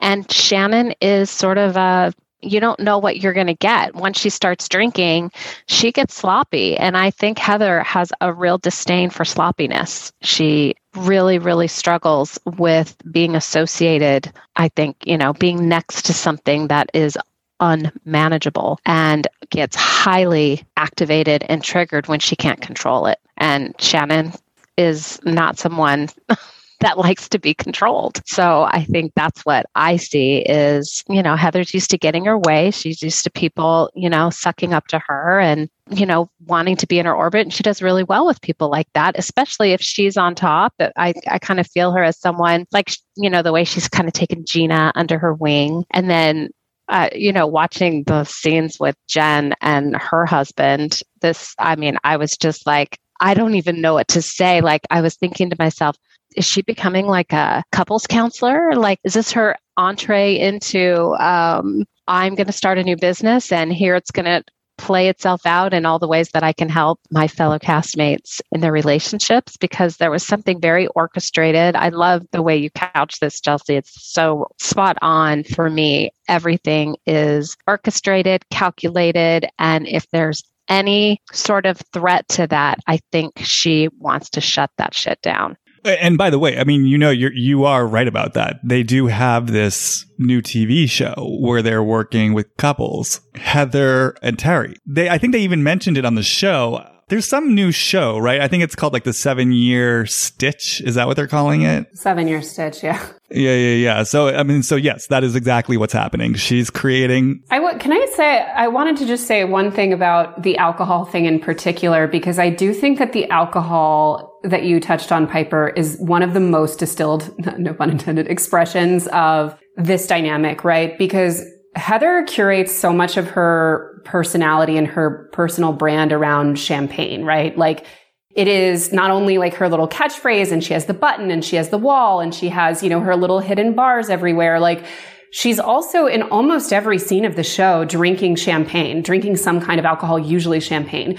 And 0.00 0.30
Shannon 0.30 0.94
is 1.00 1.30
sort 1.30 1.58
of 1.58 1.76
a 1.76 2.12
you 2.42 2.60
don't 2.60 2.80
know 2.80 2.98
what 2.98 3.18
you're 3.18 3.32
going 3.32 3.46
to 3.46 3.54
get. 3.54 3.94
Once 3.94 4.18
she 4.18 4.30
starts 4.30 4.68
drinking, 4.68 5.30
she 5.66 5.92
gets 5.92 6.14
sloppy. 6.14 6.76
And 6.76 6.96
I 6.96 7.10
think 7.10 7.38
Heather 7.38 7.82
has 7.82 8.12
a 8.20 8.32
real 8.32 8.58
disdain 8.58 9.10
for 9.10 9.24
sloppiness. 9.24 10.12
She 10.22 10.74
really, 10.94 11.38
really 11.38 11.68
struggles 11.68 12.38
with 12.44 12.96
being 13.10 13.34
associated, 13.34 14.32
I 14.56 14.68
think, 14.68 14.96
you 15.06 15.16
know, 15.16 15.32
being 15.32 15.68
next 15.68 16.06
to 16.06 16.14
something 16.14 16.68
that 16.68 16.90
is 16.92 17.16
unmanageable 17.60 18.80
and 18.84 19.26
gets 19.48 19.76
highly 19.76 20.64
activated 20.76 21.44
and 21.48 21.62
triggered 21.62 22.08
when 22.08 22.20
she 22.20 22.36
can't 22.36 22.60
control 22.60 23.06
it. 23.06 23.18
And 23.38 23.74
Shannon 23.80 24.32
is 24.76 25.20
not 25.24 25.58
someone 25.58 26.08
that 26.82 26.98
likes 26.98 27.28
to 27.30 27.38
be 27.38 27.54
controlled. 27.54 28.20
So 28.26 28.64
I 28.64 28.84
think 28.84 29.12
that's 29.16 29.42
what 29.42 29.66
I 29.74 29.96
see 29.96 30.38
is, 30.38 31.02
you 31.08 31.22
know, 31.22 31.36
Heather's 31.36 31.74
used 31.74 31.90
to 31.90 31.98
getting 31.98 32.24
her 32.26 32.38
way. 32.38 32.70
She's 32.70 33.02
used 33.02 33.24
to 33.24 33.30
people, 33.30 33.90
you 33.94 34.10
know, 34.10 34.30
sucking 34.30 34.72
up 34.72 34.88
to 34.88 35.00
her 35.06 35.40
and, 35.40 35.68
you 35.90 36.06
know, 36.06 36.30
wanting 36.46 36.76
to 36.76 36.86
be 36.86 36.98
in 36.98 37.06
her 37.06 37.14
orbit. 37.14 37.42
And 37.42 37.52
she 37.52 37.62
does 37.62 37.82
really 37.82 38.04
well 38.04 38.26
with 38.26 38.40
people 38.40 38.70
like 38.70 38.88
that, 38.94 39.18
especially 39.18 39.72
if 39.72 39.80
she's 39.80 40.16
on 40.16 40.34
top. 40.34 40.74
I, 40.96 41.14
I 41.28 41.38
kind 41.38 41.60
of 41.60 41.66
feel 41.66 41.92
her 41.92 42.02
as 42.02 42.18
someone 42.18 42.66
like, 42.72 42.92
you 43.16 43.30
know, 43.30 43.42
the 43.42 43.52
way 43.52 43.64
she's 43.64 43.88
kind 43.88 44.08
of 44.08 44.14
taken 44.14 44.44
Gina 44.44 44.92
under 44.94 45.18
her 45.18 45.34
wing 45.34 45.84
and 45.90 46.10
then 46.10 46.50
uh, 46.88 47.08
you 47.14 47.32
know, 47.32 47.46
watching 47.46 48.02
the 48.04 48.24
scenes 48.24 48.78
with 48.78 48.96
Jen 49.08 49.54
and 49.62 49.96
her 49.96 50.26
husband, 50.26 51.00
this, 51.22 51.54
I 51.58 51.76
mean, 51.76 51.96
I 52.04 52.18
was 52.18 52.36
just 52.36 52.66
like, 52.66 52.98
I 53.20 53.34
don't 53.34 53.54
even 53.54 53.80
know 53.80 53.94
what 53.94 54.08
to 54.08 54.20
say. 54.20 54.60
Like, 54.60 54.82
I 54.90 55.00
was 55.00 55.14
thinking 55.14 55.48
to 55.48 55.56
myself, 55.58 55.96
is 56.36 56.44
she 56.44 56.62
becoming 56.62 57.06
like 57.06 57.32
a 57.32 57.62
couples 57.72 58.06
counselor? 58.06 58.74
Like, 58.74 58.98
is 59.04 59.14
this 59.14 59.32
her 59.32 59.56
entree 59.76 60.38
into, 60.38 61.14
um, 61.18 61.84
I'm 62.06 62.34
going 62.34 62.46
to 62.46 62.52
start 62.52 62.78
a 62.78 62.84
new 62.84 62.96
business 62.96 63.52
and 63.52 63.72
here 63.72 63.94
it's 63.94 64.10
going 64.10 64.26
to 64.26 64.44
play 64.78 65.08
itself 65.08 65.46
out 65.46 65.72
in 65.72 65.86
all 65.86 65.98
the 65.98 66.08
ways 66.08 66.30
that 66.30 66.42
I 66.42 66.52
can 66.52 66.68
help 66.68 66.98
my 67.10 67.28
fellow 67.28 67.58
castmates 67.58 68.40
in 68.50 68.60
their 68.60 68.72
relationships 68.72 69.56
because 69.56 69.96
there 69.96 70.10
was 70.10 70.26
something 70.26 70.60
very 70.60 70.88
orchestrated. 70.88 71.76
I 71.76 71.90
love 71.90 72.26
the 72.32 72.42
way 72.42 72.56
you 72.56 72.70
couch 72.70 73.20
this, 73.20 73.40
Chelsea. 73.40 73.76
It's 73.76 74.12
so 74.12 74.48
spot 74.60 74.98
on 75.00 75.44
for 75.44 75.70
me. 75.70 76.10
Everything 76.28 76.96
is 77.06 77.56
orchestrated, 77.68 78.48
calculated, 78.50 79.48
and 79.58 79.86
if 79.86 80.08
there's 80.10 80.42
any 80.68 81.20
sort 81.32 81.66
of 81.66 81.80
threat 81.92 82.26
to 82.30 82.46
that, 82.48 82.78
I 82.86 82.98
think 83.12 83.34
she 83.38 83.88
wants 83.98 84.30
to 84.30 84.40
shut 84.40 84.70
that 84.78 84.94
shit 84.94 85.20
down. 85.22 85.56
And 85.84 86.16
by 86.16 86.30
the 86.30 86.38
way, 86.38 86.58
I 86.58 86.64
mean, 86.64 86.86
you 86.86 86.96
know, 86.96 87.10
you're, 87.10 87.32
you 87.32 87.64
are 87.64 87.86
right 87.86 88.06
about 88.06 88.34
that. 88.34 88.60
They 88.62 88.82
do 88.82 89.08
have 89.08 89.48
this 89.48 90.06
new 90.18 90.40
TV 90.40 90.88
show 90.88 91.36
where 91.40 91.62
they're 91.62 91.82
working 91.82 92.34
with 92.34 92.56
couples, 92.56 93.20
Heather 93.34 94.16
and 94.22 94.38
Terry. 94.38 94.76
They, 94.86 95.08
I 95.08 95.18
think 95.18 95.32
they 95.32 95.40
even 95.40 95.62
mentioned 95.62 95.98
it 95.98 96.04
on 96.04 96.14
the 96.14 96.22
show. 96.22 96.86
There's 97.08 97.26
some 97.26 97.54
new 97.54 97.72
show, 97.72 98.18
right? 98.18 98.40
I 98.40 98.48
think 98.48 98.62
it's 98.62 98.74
called 98.74 98.92
like 98.92 99.04
the 99.04 99.12
seven 99.12 99.52
year 99.52 100.06
stitch. 100.06 100.80
Is 100.80 100.94
that 100.94 101.06
what 101.06 101.16
they're 101.16 101.26
calling 101.26 101.62
it? 101.62 101.86
Seven 101.96 102.28
year 102.28 102.42
stitch. 102.42 102.82
Yeah. 102.82 103.04
Yeah, 103.30 103.54
yeah, 103.54 103.74
yeah. 103.74 104.02
So, 104.02 104.28
I 104.28 104.42
mean, 104.42 104.62
so 104.62 104.76
yes, 104.76 105.06
that 105.06 105.24
is 105.24 105.34
exactly 105.34 105.76
what's 105.76 105.92
happening. 105.92 106.34
She's 106.34 106.68
creating. 106.70 107.42
I 107.50 107.56
w- 107.58 107.78
can 107.78 107.92
I 107.92 108.06
say, 108.14 108.40
I 108.40 108.68
wanted 108.68 108.98
to 108.98 109.06
just 109.06 109.26
say 109.26 109.44
one 109.44 109.70
thing 109.70 109.92
about 109.92 110.42
the 110.42 110.56
alcohol 110.58 111.06
thing 111.06 111.24
in 111.24 111.40
particular, 111.40 112.06
because 112.06 112.38
I 112.38 112.50
do 112.50 112.74
think 112.74 112.98
that 112.98 113.12
the 113.12 113.28
alcohol 113.30 114.38
that 114.44 114.64
you 114.64 114.80
touched 114.80 115.12
on, 115.12 115.26
Piper, 115.26 115.68
is 115.68 115.96
one 115.98 116.22
of 116.22 116.34
the 116.34 116.40
most 116.40 116.78
distilled, 116.78 117.32
no 117.58 117.72
pun 117.72 117.90
intended, 117.90 118.26
expressions 118.28 119.06
of 119.08 119.58
this 119.76 120.06
dynamic, 120.06 120.64
right? 120.64 120.98
Because 120.98 121.42
Heather 121.74 122.24
curates 122.24 122.76
so 122.76 122.92
much 122.92 123.16
of 123.16 123.28
her 123.30 124.02
personality 124.04 124.76
and 124.76 124.86
her 124.86 125.28
personal 125.32 125.72
brand 125.72 126.12
around 126.12 126.58
champagne, 126.58 127.24
right? 127.24 127.56
Like 127.56 127.86
it 128.34 128.48
is 128.48 128.92
not 128.92 129.10
only 129.10 129.38
like 129.38 129.54
her 129.54 129.68
little 129.68 129.88
catchphrase 129.88 130.52
and 130.52 130.62
she 130.62 130.74
has 130.74 130.86
the 130.86 130.94
button 130.94 131.30
and 131.30 131.44
she 131.44 131.56
has 131.56 131.70
the 131.70 131.78
wall 131.78 132.20
and 132.20 132.34
she 132.34 132.48
has, 132.48 132.82
you 132.82 132.90
know, 132.90 133.00
her 133.00 133.16
little 133.16 133.40
hidden 133.40 133.74
bars 133.74 134.10
everywhere. 134.10 134.60
Like 134.60 134.84
she's 135.32 135.58
also 135.58 136.06
in 136.06 136.22
almost 136.22 136.72
every 136.72 136.98
scene 136.98 137.24
of 137.24 137.36
the 137.36 137.44
show 137.44 137.84
drinking 137.84 138.36
champagne, 138.36 139.02
drinking 139.02 139.36
some 139.36 139.60
kind 139.60 139.78
of 139.78 139.86
alcohol, 139.86 140.18
usually 140.18 140.60
champagne. 140.60 141.18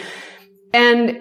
And 0.74 1.20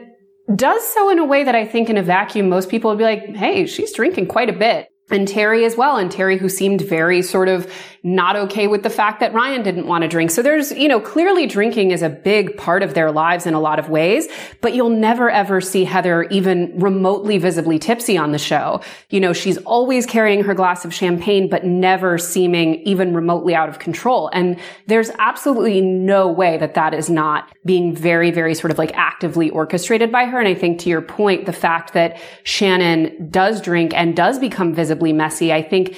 does 0.54 0.86
so 0.92 1.08
in 1.10 1.18
a 1.18 1.24
way 1.24 1.44
that 1.44 1.54
I 1.54 1.64
think 1.66 1.88
in 1.88 1.96
a 1.96 2.02
vacuum, 2.02 2.48
most 2.48 2.68
people 2.68 2.90
would 2.90 2.98
be 2.98 3.04
like, 3.04 3.34
Hey, 3.34 3.66
she's 3.66 3.92
drinking 3.92 4.26
quite 4.26 4.50
a 4.50 4.54
bit 4.54 4.88
and 5.12 5.28
Terry 5.28 5.64
as 5.64 5.76
well. 5.76 5.96
And 5.96 6.10
Terry, 6.10 6.38
who 6.38 6.48
seemed 6.48 6.80
very 6.80 7.22
sort 7.22 7.48
of 7.48 7.72
not 8.05 8.34
okay 8.34 8.66
with 8.66 8.82
the 8.82 8.90
fact 8.90 9.20
that 9.20 9.32
Ryan 9.32 9.62
didn't 9.62 9.86
want 9.86 10.03
to 10.03 10.09
drink. 10.09 10.32
So 10.32 10.42
there's, 10.42 10.72
you 10.72 10.88
know, 10.88 11.00
clearly 11.00 11.46
drinking 11.46 11.92
is 11.92 12.03
a 12.03 12.09
big 12.09 12.57
part 12.57 12.82
of 12.82 12.94
their 12.94 13.12
lives 13.12 13.46
in 13.46 13.55
a 13.55 13.61
lot 13.61 13.78
of 13.78 13.88
ways, 13.88 14.26
but 14.61 14.74
you'll 14.74 14.90
never 14.90 15.30
ever 15.30 15.61
see 15.61 15.84
Heather 15.84 16.24
even 16.24 16.78
remotely 16.80 17.38
visibly 17.38 17.78
tipsy 17.78 18.18
on 18.18 18.32
the 18.32 18.38
show. 18.38 18.80
You 19.11 19.20
know, 19.20 19.32
she's 19.32 19.57
always 19.59 20.05
carrying 20.05 20.42
her 20.42 20.55
glass 20.55 20.84
of 20.84 20.92
champagne, 20.92 21.48
but 21.48 21.64
never 21.64 22.18
seeming 22.18 22.76
even 22.82 23.14
remotely 23.14 23.55
out 23.55 23.68
of 23.68 23.78
control. 23.78 24.28
And 24.32 24.59
there's 24.88 25.11
absolutely 25.20 25.80
no 25.80 26.26
way 26.26 26.59
that 26.59 26.74
that 26.74 26.94
is 26.94 27.09
not 27.09 27.53
being 27.64 27.94
very, 27.94 28.32
very 28.32 28.57
sort 28.57 28.72
of 28.72 28.78
like 28.78 28.92
actively 28.94 29.48
orchestrated 29.50 30.11
by 30.11 30.24
her. 30.24 30.40
And 30.40 30.48
I 30.48 30.55
think 30.55 30.80
to 30.80 30.88
your 30.88 31.03
point, 31.03 31.46
the 31.46 31.53
fact 31.53 31.92
that 31.92 32.20
Shannon 32.42 33.30
does 33.30 33.61
drink 33.61 33.94
and 33.94 34.16
does 34.16 34.40
become 34.40 34.74
visibly 34.74 35.12
messy, 35.12 35.53
I 35.53 35.62
think 35.62 35.94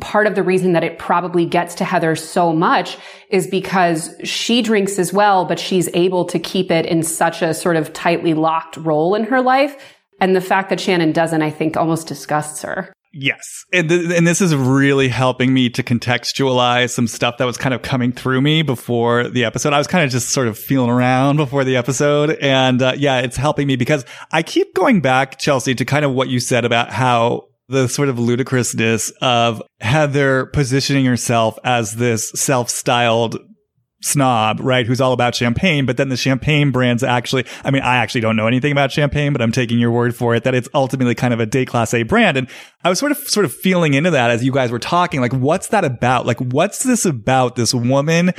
part 0.00 0.26
of 0.26 0.34
the 0.34 0.42
reason 0.42 0.72
that 0.72 0.84
it 0.84 0.98
probably 0.98 1.44
gets 1.44 1.74
to 1.76 1.84
Heather 1.84 2.16
so 2.16 2.52
much 2.52 2.96
is 3.28 3.46
because 3.46 4.14
she 4.24 4.62
drinks 4.62 4.98
as 4.98 5.12
well, 5.12 5.44
but 5.44 5.58
she's 5.58 5.88
able 5.94 6.24
to 6.26 6.38
keep 6.38 6.70
it 6.70 6.86
in 6.86 7.02
such 7.02 7.42
a 7.42 7.52
sort 7.52 7.76
of 7.76 7.92
tightly 7.92 8.34
locked 8.34 8.76
role 8.78 9.14
in 9.14 9.24
her 9.24 9.40
life. 9.40 9.76
And 10.20 10.34
the 10.36 10.40
fact 10.40 10.70
that 10.70 10.80
Shannon 10.80 11.12
doesn't, 11.12 11.42
I 11.42 11.50
think, 11.50 11.76
almost 11.76 12.06
disgusts 12.06 12.62
her. 12.62 12.92
Yes. 13.14 13.64
And, 13.72 13.88
th- 13.90 14.10
and 14.16 14.26
this 14.26 14.40
is 14.40 14.54
really 14.54 15.08
helping 15.08 15.52
me 15.52 15.68
to 15.70 15.82
contextualize 15.82 16.90
some 16.90 17.06
stuff 17.06 17.36
that 17.38 17.44
was 17.44 17.58
kind 17.58 17.74
of 17.74 17.82
coming 17.82 18.10
through 18.10 18.40
me 18.40 18.62
before 18.62 19.28
the 19.28 19.44
episode. 19.44 19.74
I 19.74 19.78
was 19.78 19.86
kind 19.86 20.04
of 20.04 20.10
just 20.10 20.30
sort 20.30 20.48
of 20.48 20.58
feeling 20.58 20.88
around 20.88 21.36
before 21.36 21.64
the 21.64 21.76
episode. 21.76 22.30
And 22.40 22.80
uh, 22.80 22.94
yeah, 22.96 23.18
it's 23.18 23.36
helping 23.36 23.66
me 23.66 23.76
because 23.76 24.06
I 24.30 24.42
keep 24.42 24.74
going 24.74 25.02
back, 25.02 25.38
Chelsea, 25.38 25.74
to 25.74 25.84
kind 25.84 26.04
of 26.06 26.12
what 26.12 26.28
you 26.28 26.40
said 26.40 26.64
about 26.64 26.90
how 26.90 27.48
the 27.68 27.88
sort 27.88 28.08
of 28.08 28.18
ludicrousness 28.18 29.10
of 29.20 29.62
Heather 29.80 30.46
positioning 30.46 31.04
herself 31.04 31.58
as 31.64 31.96
this 31.96 32.30
self-styled 32.30 33.38
snob, 34.02 34.60
right? 34.60 34.86
Who's 34.86 35.00
all 35.00 35.12
about 35.12 35.34
champagne, 35.34 35.86
but 35.86 35.96
then 35.96 36.08
the 36.08 36.16
champagne 36.16 36.70
brands 36.70 37.02
actually, 37.02 37.46
I 37.64 37.70
mean, 37.70 37.82
I 37.82 37.96
actually 37.96 38.20
don't 38.20 38.36
know 38.36 38.46
anything 38.46 38.72
about 38.72 38.92
champagne, 38.92 39.32
but 39.32 39.40
I'm 39.40 39.52
taking 39.52 39.78
your 39.78 39.90
word 39.90 40.14
for 40.14 40.34
it 40.34 40.44
that 40.44 40.54
it's 40.54 40.68
ultimately 40.74 41.14
kind 41.14 41.32
of 41.32 41.40
a 41.40 41.46
day 41.46 41.64
class 41.64 41.94
A 41.94 42.02
brand. 42.02 42.36
And 42.36 42.48
I 42.84 42.88
was 42.88 42.98
sort 42.98 43.12
of, 43.12 43.18
sort 43.18 43.44
of 43.44 43.52
feeling 43.54 43.94
into 43.94 44.10
that 44.10 44.30
as 44.30 44.44
you 44.44 44.52
guys 44.52 44.70
were 44.70 44.78
talking. 44.78 45.20
Like, 45.20 45.32
what's 45.32 45.68
that 45.68 45.84
about? 45.84 46.26
Like, 46.26 46.40
what's 46.40 46.82
this 46.82 47.04
about 47.04 47.56
this 47.56 47.72
woman 47.72 48.32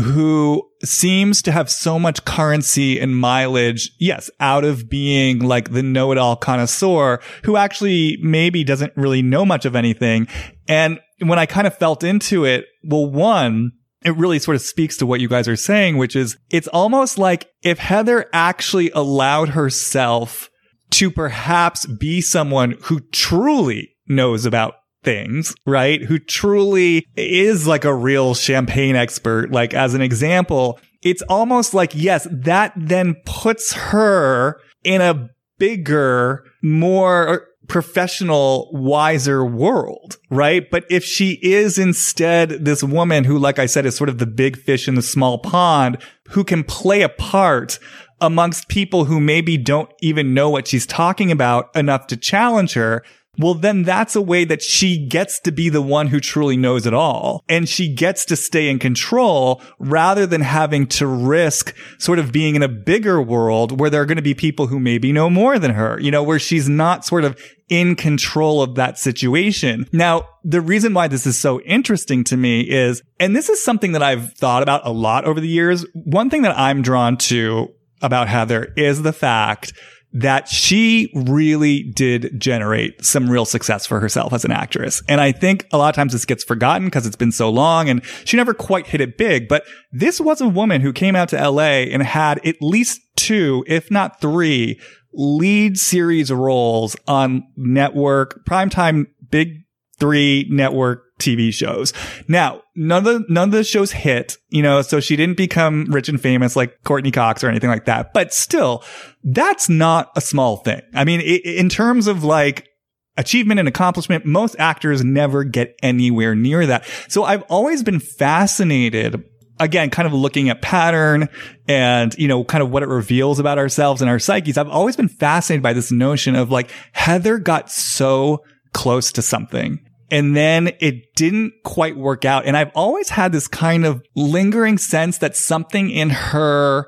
who 0.00 0.68
seems 0.82 1.42
to 1.42 1.52
have 1.52 1.70
so 1.70 1.98
much 1.98 2.24
currency 2.24 2.98
and 2.98 3.16
mileage? 3.16 3.92
Yes, 3.98 4.30
out 4.40 4.64
of 4.64 4.88
being 4.88 5.38
like 5.38 5.70
the 5.70 5.82
know 5.82 6.12
it 6.12 6.18
all 6.18 6.36
connoisseur 6.36 7.20
who 7.44 7.56
actually 7.56 8.18
maybe 8.20 8.64
doesn't 8.64 8.96
really 8.96 9.22
know 9.22 9.46
much 9.46 9.64
of 9.64 9.76
anything. 9.76 10.26
And 10.66 11.00
when 11.20 11.38
I 11.38 11.46
kind 11.46 11.66
of 11.66 11.76
felt 11.78 12.02
into 12.02 12.44
it, 12.44 12.66
well, 12.82 13.08
one, 13.08 13.72
it 14.04 14.16
really 14.16 14.38
sort 14.38 14.54
of 14.54 14.62
speaks 14.62 14.96
to 14.98 15.06
what 15.06 15.20
you 15.20 15.28
guys 15.28 15.48
are 15.48 15.56
saying, 15.56 15.96
which 15.96 16.14
is 16.14 16.36
it's 16.50 16.68
almost 16.68 17.18
like 17.18 17.48
if 17.62 17.78
Heather 17.78 18.26
actually 18.32 18.90
allowed 18.90 19.50
herself 19.50 20.50
to 20.90 21.10
perhaps 21.10 21.86
be 21.86 22.20
someone 22.20 22.76
who 22.82 23.00
truly 23.12 23.96
knows 24.06 24.44
about 24.44 24.74
things, 25.02 25.54
right? 25.66 26.02
Who 26.02 26.18
truly 26.18 27.06
is 27.16 27.66
like 27.66 27.84
a 27.84 27.94
real 27.94 28.34
champagne 28.34 28.96
expert. 28.96 29.50
Like 29.50 29.74
as 29.74 29.94
an 29.94 30.00
example, 30.00 30.78
it's 31.02 31.22
almost 31.22 31.74
like, 31.74 31.92
yes, 31.94 32.26
that 32.30 32.72
then 32.76 33.16
puts 33.26 33.74
her 33.74 34.60
in 34.82 35.00
a 35.00 35.28
bigger, 35.58 36.44
more 36.62 37.46
professional, 37.68 38.70
wiser 38.72 39.44
world, 39.44 40.18
right? 40.30 40.70
But 40.70 40.84
if 40.90 41.04
she 41.04 41.38
is 41.42 41.78
instead 41.78 42.64
this 42.64 42.82
woman 42.82 43.24
who, 43.24 43.38
like 43.38 43.58
I 43.58 43.66
said, 43.66 43.86
is 43.86 43.96
sort 43.96 44.10
of 44.10 44.18
the 44.18 44.26
big 44.26 44.56
fish 44.58 44.88
in 44.88 44.94
the 44.94 45.02
small 45.02 45.38
pond, 45.38 45.98
who 46.30 46.44
can 46.44 46.64
play 46.64 47.02
a 47.02 47.08
part 47.08 47.78
amongst 48.20 48.68
people 48.68 49.04
who 49.04 49.20
maybe 49.20 49.56
don't 49.56 49.90
even 50.00 50.34
know 50.34 50.50
what 50.50 50.68
she's 50.68 50.86
talking 50.86 51.30
about 51.30 51.74
enough 51.76 52.06
to 52.08 52.16
challenge 52.16 52.74
her, 52.74 53.02
well, 53.38 53.54
then 53.54 53.82
that's 53.82 54.16
a 54.16 54.22
way 54.22 54.44
that 54.44 54.62
she 54.62 54.98
gets 55.06 55.40
to 55.40 55.52
be 55.52 55.68
the 55.68 55.82
one 55.82 56.08
who 56.08 56.20
truly 56.20 56.56
knows 56.56 56.86
it 56.86 56.94
all. 56.94 57.44
And 57.48 57.68
she 57.68 57.92
gets 57.92 58.24
to 58.26 58.36
stay 58.36 58.68
in 58.68 58.78
control 58.78 59.62
rather 59.78 60.26
than 60.26 60.40
having 60.40 60.86
to 60.88 61.06
risk 61.06 61.74
sort 61.98 62.18
of 62.18 62.32
being 62.32 62.54
in 62.54 62.62
a 62.62 62.68
bigger 62.68 63.20
world 63.20 63.78
where 63.78 63.90
there 63.90 64.02
are 64.02 64.06
going 64.06 64.16
to 64.16 64.22
be 64.22 64.34
people 64.34 64.68
who 64.68 64.78
maybe 64.78 65.12
know 65.12 65.28
more 65.30 65.58
than 65.58 65.72
her, 65.72 65.98
you 66.00 66.10
know, 66.10 66.22
where 66.22 66.38
she's 66.38 66.68
not 66.68 67.04
sort 67.04 67.24
of 67.24 67.40
in 67.68 67.96
control 67.96 68.62
of 68.62 68.74
that 68.74 68.98
situation. 68.98 69.88
Now, 69.92 70.28
the 70.42 70.60
reason 70.60 70.94
why 70.94 71.08
this 71.08 71.26
is 71.26 71.38
so 71.38 71.60
interesting 71.62 72.24
to 72.24 72.36
me 72.36 72.60
is, 72.60 73.02
and 73.18 73.34
this 73.34 73.48
is 73.48 73.62
something 73.64 73.92
that 73.92 74.02
I've 74.02 74.34
thought 74.34 74.62
about 74.62 74.86
a 74.86 74.90
lot 74.90 75.24
over 75.24 75.40
the 75.40 75.48
years. 75.48 75.86
One 75.94 76.30
thing 76.30 76.42
that 76.42 76.58
I'm 76.58 76.82
drawn 76.82 77.16
to 77.18 77.72
about 78.02 78.28
Heather 78.28 78.72
is 78.76 79.02
the 79.02 79.12
fact 79.12 79.72
that 80.14 80.46
she 80.46 81.10
really 81.14 81.82
did 81.82 82.40
generate 82.40 83.04
some 83.04 83.28
real 83.28 83.44
success 83.44 83.84
for 83.84 83.98
herself 83.98 84.32
as 84.32 84.44
an 84.44 84.52
actress. 84.52 85.02
And 85.08 85.20
I 85.20 85.32
think 85.32 85.66
a 85.72 85.76
lot 85.76 85.88
of 85.88 85.96
times 85.96 86.12
this 86.12 86.24
gets 86.24 86.44
forgotten 86.44 86.86
because 86.86 87.04
it's 87.04 87.16
been 87.16 87.32
so 87.32 87.50
long 87.50 87.88
and 87.88 88.04
she 88.24 88.36
never 88.36 88.54
quite 88.54 88.86
hit 88.86 89.00
it 89.00 89.18
big. 89.18 89.48
But 89.48 89.64
this 89.90 90.20
was 90.20 90.40
a 90.40 90.48
woman 90.48 90.80
who 90.80 90.92
came 90.92 91.16
out 91.16 91.30
to 91.30 91.50
LA 91.50 91.82
and 91.90 92.02
had 92.02 92.44
at 92.46 92.56
least 92.60 93.00
two, 93.16 93.64
if 93.66 93.90
not 93.90 94.20
three 94.20 94.80
lead 95.12 95.78
series 95.78 96.30
roles 96.30 96.96
on 97.08 97.44
network, 97.56 98.44
primetime 98.46 99.06
big 99.30 99.64
three 99.98 100.46
network 100.48 101.03
TV 101.20 101.52
shows. 101.52 101.92
Now, 102.28 102.62
none 102.74 102.98
of 102.98 103.04
the, 103.04 103.24
none 103.28 103.48
of 103.48 103.52
the 103.52 103.64
shows 103.64 103.92
hit, 103.92 104.36
you 104.48 104.62
know, 104.62 104.82
so 104.82 105.00
she 105.00 105.16
didn't 105.16 105.36
become 105.36 105.86
rich 105.90 106.08
and 106.08 106.20
famous 106.20 106.56
like 106.56 106.82
Courteney 106.84 107.10
Cox 107.10 107.44
or 107.44 107.48
anything 107.48 107.70
like 107.70 107.84
that. 107.84 108.12
But 108.12 108.34
still, 108.34 108.82
that's 109.22 109.68
not 109.68 110.10
a 110.16 110.20
small 110.20 110.58
thing. 110.58 110.82
I 110.94 111.04
mean, 111.04 111.20
it, 111.20 111.44
in 111.44 111.68
terms 111.68 112.06
of 112.06 112.24
like 112.24 112.68
achievement 113.16 113.60
and 113.60 113.68
accomplishment, 113.68 114.26
most 114.26 114.56
actors 114.58 115.04
never 115.04 115.44
get 115.44 115.76
anywhere 115.82 116.34
near 116.34 116.66
that. 116.66 116.84
So 117.08 117.24
I've 117.24 117.42
always 117.42 117.82
been 117.82 118.00
fascinated 118.00 119.22
again, 119.60 119.90
kind 119.90 120.06
of 120.06 120.12
looking 120.12 120.48
at 120.48 120.62
pattern 120.62 121.28
and, 121.68 122.12
you 122.18 122.26
know, 122.26 122.42
kind 122.42 122.62
of 122.62 122.70
what 122.70 122.82
it 122.82 122.88
reveals 122.88 123.38
about 123.38 123.58
ourselves 123.58 124.02
and 124.02 124.10
our 124.10 124.18
psyches. 124.18 124.58
I've 124.58 124.68
always 124.68 124.96
been 124.96 125.08
fascinated 125.08 125.62
by 125.62 125.72
this 125.72 125.92
notion 125.92 126.34
of 126.34 126.50
like 126.50 126.70
Heather 126.92 127.38
got 127.38 127.70
so 127.70 128.42
close 128.72 129.12
to 129.12 129.22
something 129.22 129.78
and 130.10 130.36
then 130.36 130.70
it 130.80 131.14
didn't 131.14 131.52
quite 131.64 131.96
work 131.96 132.24
out. 132.24 132.46
And 132.46 132.56
I've 132.56 132.72
always 132.74 133.10
had 133.10 133.32
this 133.32 133.48
kind 133.48 133.84
of 133.84 134.02
lingering 134.14 134.78
sense 134.78 135.18
that 135.18 135.36
something 135.36 135.90
in 135.90 136.10
her 136.10 136.86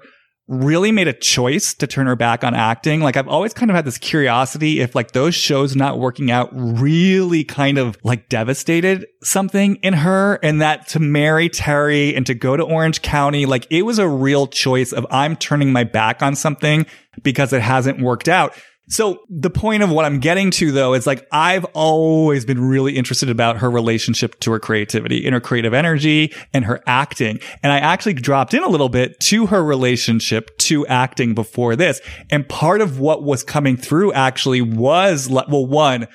really 0.48 0.92
made 0.92 1.08
a 1.08 1.12
choice 1.12 1.74
to 1.74 1.86
turn 1.86 2.06
her 2.06 2.14
back 2.14 2.44
on 2.44 2.54
acting. 2.54 3.00
Like 3.00 3.16
I've 3.16 3.26
always 3.26 3.52
kind 3.52 3.70
of 3.70 3.74
had 3.74 3.84
this 3.84 3.98
curiosity 3.98 4.80
if 4.80 4.94
like 4.94 5.10
those 5.10 5.34
shows 5.34 5.74
not 5.74 5.98
working 5.98 6.30
out 6.30 6.50
really 6.52 7.42
kind 7.42 7.78
of 7.78 7.98
like 8.04 8.28
devastated 8.28 9.06
something 9.22 9.76
in 9.76 9.92
her 9.92 10.38
and 10.44 10.60
that 10.60 10.86
to 10.88 11.00
marry 11.00 11.48
Terry 11.48 12.14
and 12.14 12.24
to 12.26 12.34
go 12.34 12.56
to 12.56 12.62
Orange 12.62 13.02
County, 13.02 13.44
like 13.44 13.66
it 13.70 13.82
was 13.82 13.98
a 13.98 14.08
real 14.08 14.46
choice 14.46 14.92
of 14.92 15.04
I'm 15.10 15.34
turning 15.34 15.72
my 15.72 15.82
back 15.82 16.22
on 16.22 16.36
something 16.36 16.86
because 17.22 17.52
it 17.52 17.62
hasn't 17.62 18.00
worked 18.00 18.28
out. 18.28 18.54
So 18.88 19.22
the 19.28 19.50
point 19.50 19.82
of 19.82 19.90
what 19.90 20.04
I'm 20.04 20.20
getting 20.20 20.50
to 20.52 20.70
though 20.70 20.94
is 20.94 21.06
like 21.06 21.26
I've 21.32 21.64
always 21.66 22.44
been 22.44 22.62
really 22.62 22.96
interested 22.96 23.28
about 23.28 23.58
her 23.58 23.70
relationship 23.70 24.38
to 24.40 24.52
her 24.52 24.60
creativity 24.60 25.24
and 25.24 25.34
her 25.34 25.40
creative 25.40 25.74
energy 25.74 26.32
and 26.52 26.64
her 26.64 26.82
acting. 26.86 27.40
And 27.62 27.72
I 27.72 27.78
actually 27.78 28.14
dropped 28.14 28.54
in 28.54 28.62
a 28.62 28.68
little 28.68 28.88
bit 28.88 29.18
to 29.20 29.46
her 29.46 29.64
relationship 29.64 30.56
to 30.58 30.86
acting 30.86 31.34
before 31.34 31.74
this. 31.74 32.00
And 32.30 32.48
part 32.48 32.80
of 32.80 33.00
what 33.00 33.24
was 33.24 33.42
coming 33.42 33.76
through 33.76 34.12
actually 34.12 34.60
was 34.60 35.28
well, 35.28 35.66
one, 35.66 36.06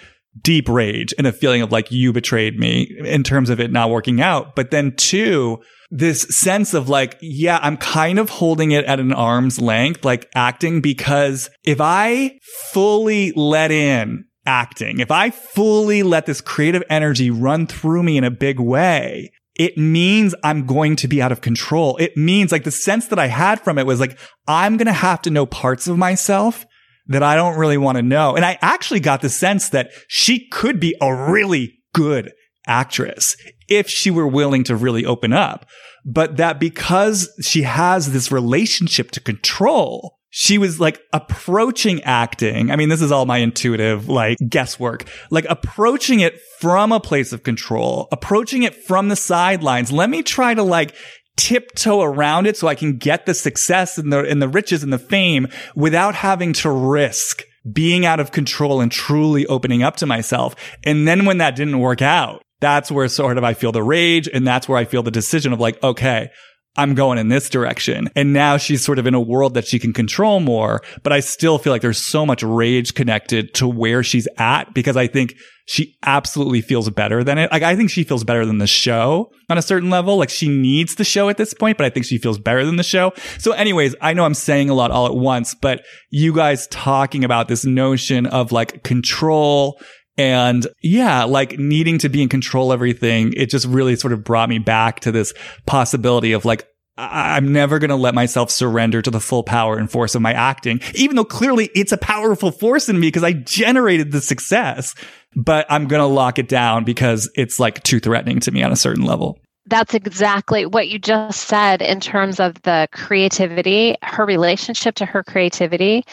deep 0.42 0.70
rage 0.70 1.14
and 1.18 1.28
a 1.28 1.34
feeling 1.34 1.62
of 1.62 1.72
like 1.72 1.92
you 1.92 2.14
betrayed 2.14 2.58
me 2.58 2.84
in 3.00 3.24
terms 3.24 3.50
of 3.50 3.60
it 3.60 3.72
not 3.72 3.90
working 3.90 4.22
out. 4.22 4.56
But 4.56 4.72
then 4.72 4.96
two, 4.96 5.62
this 5.92 6.22
sense 6.30 6.74
of 6.74 6.88
like, 6.88 7.18
yeah, 7.22 7.60
I'm 7.62 7.76
kind 7.76 8.18
of 8.18 8.30
holding 8.30 8.72
it 8.72 8.86
at 8.86 9.00
an 9.00 9.12
arm's 9.12 9.60
length, 9.60 10.06
like 10.06 10.30
acting, 10.34 10.80
because 10.80 11.50
if 11.64 11.82
I 11.82 12.40
fully 12.72 13.34
let 13.34 13.72
in 13.72 14.24
acting, 14.46 15.00
if 15.00 15.12
I 15.12 15.30
fully 15.30 16.02
let 16.02 16.26
this 16.26 16.40
creative 16.40 16.84
energy 16.90 17.30
run 17.30 17.68
through 17.68 18.04
me 18.04 18.18
in 18.18 18.24
a 18.24 18.32
big 18.32 18.60
way, 18.60 19.32
it 19.56 19.78
means 19.78 20.34
I'm 20.44 20.66
going 20.66 20.96
to 20.96 21.10
be 21.10 21.22
out 21.22 21.34
of 21.34 21.42
control. 21.42 21.98
It 21.98 22.16
means 22.16 22.54
like 22.54 22.64
the 22.64 22.72
sense 22.72 23.08
that 23.08 23.20
I 23.20 23.28
had 23.28 23.60
from 23.60 23.78
it 23.78 23.86
was 23.86 24.00
like, 24.00 24.18
I'm 24.48 24.78
going 24.78 24.88
to 24.88 24.94
have 24.94 25.22
to 25.24 25.30
know 25.30 25.46
parts 25.46 25.88
of 25.88 25.98
myself 25.98 26.66
that 27.08 27.22
I 27.22 27.36
don't 27.36 27.58
really 27.58 27.78
want 27.78 27.98
to 27.98 28.02
know. 28.02 28.36
And 28.36 28.46
I 28.46 28.58
actually 28.62 29.02
got 29.02 29.22
the 29.22 29.30
sense 29.30 29.70
that 29.70 29.92
she 30.08 30.48
could 30.48 30.80
be 30.80 30.96
a 31.02 31.14
really 31.14 31.80
good 31.94 32.32
actress 32.66 33.36
if 33.72 33.90
she 33.90 34.12
were 34.12 34.28
willing 34.28 34.64
to 34.66 34.76
really 34.76 35.06
open 35.06 35.34
up. 35.34 35.66
But 36.04 36.38
that 36.38 36.60
because 36.60 37.32
she 37.42 37.62
has 37.62 38.12
this 38.12 38.32
relationship 38.32 39.12
to 39.12 39.20
control, 39.20 40.18
she 40.30 40.58
was 40.58 40.80
like 40.80 41.00
approaching 41.14 42.04
acting. 42.04 42.72
I 42.72 42.76
mean, 42.76 42.90
this 42.90 43.02
is 43.02 43.12
all 43.12 43.26
my 43.26 43.38
intuitive, 43.38 44.10
like 44.10 44.38
guesswork, 44.50 45.06
like 45.30 45.46
approaching 45.50 46.20
it 46.20 46.40
from 46.60 46.92
a 46.92 47.00
place 47.00 47.32
of 47.34 47.44
control, 47.44 48.08
approaching 48.12 48.64
it 48.64 48.76
from 48.76 49.10
the 49.10 49.16
sidelines. 49.16 49.92
Let 49.92 50.10
me 50.10 50.24
try 50.24 50.54
to 50.54 50.64
like 50.64 50.96
tiptoe 51.38 52.02
around 52.02 52.48
it 52.48 52.58
so 52.58 52.68
I 52.68 52.76
can 52.76 52.98
get 52.98 53.26
the 53.26 53.34
success 53.34 53.98
and 53.98 54.12
the, 54.12 54.20
and 54.20 54.42
the 54.42 54.50
riches 54.50 54.84
and 54.84 54.92
the 54.92 55.00
fame 55.00 55.48
without 55.76 56.16
having 56.16 56.54
to 56.54 56.72
risk 56.72 57.44
being 57.72 58.06
out 58.06 58.20
of 58.20 58.32
control 58.32 58.82
and 58.82 58.92
truly 58.92 59.46
opening 59.48 59.84
up 59.84 59.96
to 59.98 60.06
myself. 60.06 60.56
And 60.84 61.08
then 61.08 61.26
when 61.26 61.38
that 61.38 61.56
didn't 61.56 61.80
work 61.80 62.02
out, 62.02 62.42
that's 62.62 62.92
where 62.92 63.08
sort 63.08 63.38
of 63.38 63.44
I 63.44 63.54
feel 63.54 63.72
the 63.72 63.84
rage. 63.84 64.30
And 64.32 64.48
that's 64.48 64.70
where 64.70 64.78
I 64.78 64.86
feel 64.86 65.04
the 65.04 65.12
decision 65.12 65.52
of 65.52 65.60
like, 65.60 65.82
okay, 65.84 66.30
I'm 66.78 66.96
going 66.96 67.18
in 67.18 67.28
this 67.28 67.50
direction. 67.50 68.10
And 68.16 68.32
now 68.32 68.56
she's 68.56 68.86
sort 68.86 68.98
of 68.98 69.06
in 69.06 69.14
a 69.14 69.20
world 69.20 69.56
that 69.56 69.68
she 69.68 69.78
can 69.78 69.92
control 69.92 70.40
more, 70.40 70.82
but 71.04 71.12
I 71.12 71.20
still 71.20 71.58
feel 71.58 71.74
like 71.74 71.82
there's 71.82 72.04
so 72.04 72.26
much 72.26 72.44
rage 72.44 72.94
connected 72.94 73.54
to 73.56 73.68
where 73.68 74.04
she's 74.04 74.28
at 74.38 74.74
because 74.74 74.96
I 74.96 75.08
think 75.08 75.36
she 75.66 75.98
absolutely 76.04 76.62
feels 76.62 76.90
better 76.90 77.26
than 77.26 77.38
it. 77.38 77.52
Like 77.52 77.64
I 77.64 77.76
think 77.76 77.90
she 77.90 78.06
feels 78.06 78.24
better 78.24 78.46
than 78.46 78.60
the 78.60 78.68
show 78.68 79.32
on 79.50 79.58
a 79.58 79.62
certain 79.62 79.90
level. 79.90 80.16
Like 80.16 80.30
she 80.30 80.48
needs 80.48 80.96
the 80.96 81.04
show 81.04 81.28
at 81.28 81.38
this 81.38 81.54
point, 81.54 81.78
but 81.78 81.86
I 81.86 81.90
think 81.90 82.06
she 82.06 82.18
feels 82.18 82.40
better 82.40 82.66
than 82.66 82.78
the 82.78 82.84
show. 82.84 83.12
So 83.38 83.52
anyways, 83.52 83.94
I 84.00 84.14
know 84.14 84.24
I'm 84.24 84.34
saying 84.34 84.70
a 84.70 84.74
lot 84.74 84.92
all 84.92 85.08
at 85.08 85.16
once, 85.16 85.54
but 85.54 85.84
you 86.10 86.34
guys 86.34 86.68
talking 86.68 87.26
about 87.26 87.50
this 87.50 87.66
notion 87.66 88.26
of 88.28 88.54
like 88.54 88.84
control 88.84 89.80
And 90.22 90.68
yeah, 90.84 91.24
like 91.24 91.58
needing 91.58 91.98
to 91.98 92.10
be 92.10 92.22
in 92.22 92.30
control 92.30 92.72
of 92.72 92.76
everything, 92.76 93.34
it 93.36 93.48
just 93.48 93.66
really 93.66 93.96
sort 93.96 94.14
of 94.14 94.24
brought 94.24 94.50
me 94.50 94.60
back 94.60 95.00
to 95.00 95.12
this 95.12 95.34
possibility 95.66 96.34
of 96.34 96.46
like, 96.46 96.68
I'm 96.96 97.52
never 97.52 97.80
going 97.80 97.90
to 97.90 97.96
let 97.96 98.14
myself 98.14 98.52
surrender 98.52 99.02
to 99.02 99.10
the 99.10 99.20
full 99.20 99.42
power 99.42 99.78
and 99.78 99.90
force 99.90 100.14
of 100.14 100.22
my 100.22 100.34
acting, 100.34 100.80
even 100.94 101.16
though 101.16 101.26
clearly 101.26 101.72
it's 101.74 101.92
a 101.92 101.98
powerful 101.98 102.52
force 102.52 102.88
in 102.88 103.00
me 103.00 103.08
because 103.08 103.24
I 103.24 103.34
generated 103.34 104.12
the 104.12 104.22
success, 104.22 104.94
but 105.36 105.66
I'm 105.70 105.88
going 105.88 106.02
to 106.02 106.06
lock 106.06 106.38
it 106.38 106.48
down 106.48 106.84
because 106.84 107.28
it's 107.34 107.60
like 107.60 107.82
too 107.82 108.00
threatening 108.00 108.42
to 108.42 108.52
me 108.52 108.62
on 108.62 108.72
a 108.72 108.76
certain 108.76 109.06
level. 109.06 109.40
That's 109.66 109.96
exactly 109.96 110.68
what 110.68 110.90
you 110.90 111.00
just 111.00 111.48
said 111.48 111.82
in 111.82 112.00
terms 112.00 112.40
of 112.40 112.62
the 112.62 112.88
creativity, 112.92 113.96
her 114.04 114.26
relationship 114.26 114.94
to 114.96 115.06
her 115.08 115.24
creativity. 115.24 116.06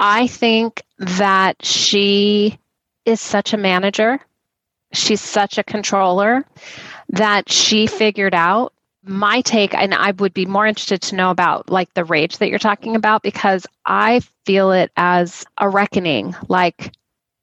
I 0.00 0.28
think 0.28 0.82
that 0.98 1.62
she 1.62 2.58
is 3.04 3.20
such 3.20 3.52
a 3.52 3.58
manager. 3.58 4.20
She's 4.92 5.20
such 5.20 5.58
a 5.58 5.64
controller 5.64 6.44
that 7.10 7.50
she 7.50 7.86
figured 7.86 8.34
out 8.34 8.72
my 9.06 9.42
take 9.42 9.74
and 9.74 9.92
i 9.94 10.10
would 10.12 10.32
be 10.32 10.46
more 10.46 10.66
interested 10.66 11.02
to 11.02 11.14
know 11.14 11.30
about 11.30 11.68
like 11.68 11.92
the 11.94 12.04
rage 12.04 12.38
that 12.38 12.48
you're 12.48 12.58
talking 12.58 12.96
about 12.96 13.22
because 13.22 13.66
i 13.84 14.20
feel 14.46 14.72
it 14.72 14.90
as 14.96 15.44
a 15.58 15.68
reckoning 15.68 16.34
like 16.48 16.92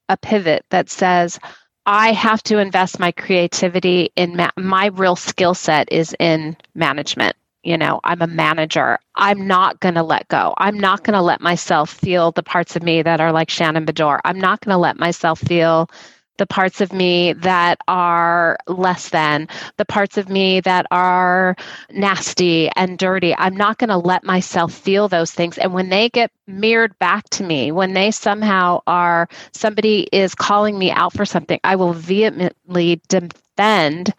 a 0.09 0.17
pivot 0.17 0.65
that 0.71 0.89
says 0.89 1.39
i 1.85 2.11
have 2.11 2.41
to 2.41 2.57
invest 2.57 2.99
my 2.99 3.11
creativity 3.11 4.11
in 4.15 4.35
ma- 4.35 4.49
my 4.57 4.87
real 4.87 5.15
skill 5.15 5.53
set 5.53 5.91
is 5.91 6.15
in 6.19 6.57
management 6.73 7.35
you 7.63 7.77
know 7.77 7.99
i'm 8.03 8.21
a 8.21 8.27
manager 8.27 8.97
i'm 9.15 9.47
not 9.47 9.79
going 9.79 9.95
to 9.95 10.03
let 10.03 10.27
go 10.29 10.53
i'm 10.57 10.79
not 10.79 11.03
going 11.03 11.13
to 11.15 11.21
let 11.21 11.41
myself 11.41 11.89
feel 11.91 12.31
the 12.31 12.43
parts 12.43 12.75
of 12.75 12.83
me 12.83 13.01
that 13.01 13.21
are 13.21 13.31
like 13.31 13.49
shannon 13.49 13.85
Beador 13.85 14.19
i'm 14.25 14.39
not 14.39 14.61
going 14.61 14.73
to 14.73 14.77
let 14.79 14.97
myself 14.99 15.39
feel 15.39 15.89
the 16.37 16.45
parts 16.47 16.81
of 16.81 16.91
me 16.91 17.33
that 17.33 17.77
are 17.87 18.57
less 18.67 19.09
than, 19.09 19.47
the 19.77 19.85
parts 19.85 20.17
of 20.17 20.27
me 20.27 20.59
that 20.61 20.87
are 20.89 21.55
nasty 21.91 22.67
and 22.75 22.97
dirty. 22.97 23.35
I'm 23.37 23.55
not 23.55 23.77
going 23.77 23.89
to 23.89 23.97
let 23.97 24.23
myself 24.23 24.73
feel 24.73 25.07
those 25.07 25.31
things. 25.31 25.59
And 25.59 25.71
when 25.71 25.89
they 25.89 26.09
get 26.09 26.31
mirrored 26.47 26.97
back 26.97 27.29
to 27.31 27.43
me, 27.43 27.71
when 27.71 27.93
they 27.93 28.09
somehow 28.09 28.81
are, 28.87 29.29
somebody 29.53 30.07
is 30.11 30.33
calling 30.33 30.79
me 30.79 30.89
out 30.89 31.13
for 31.13 31.25
something, 31.25 31.59
I 31.63 31.75
will 31.75 31.93
vehemently 31.93 33.01
defend 33.07 34.11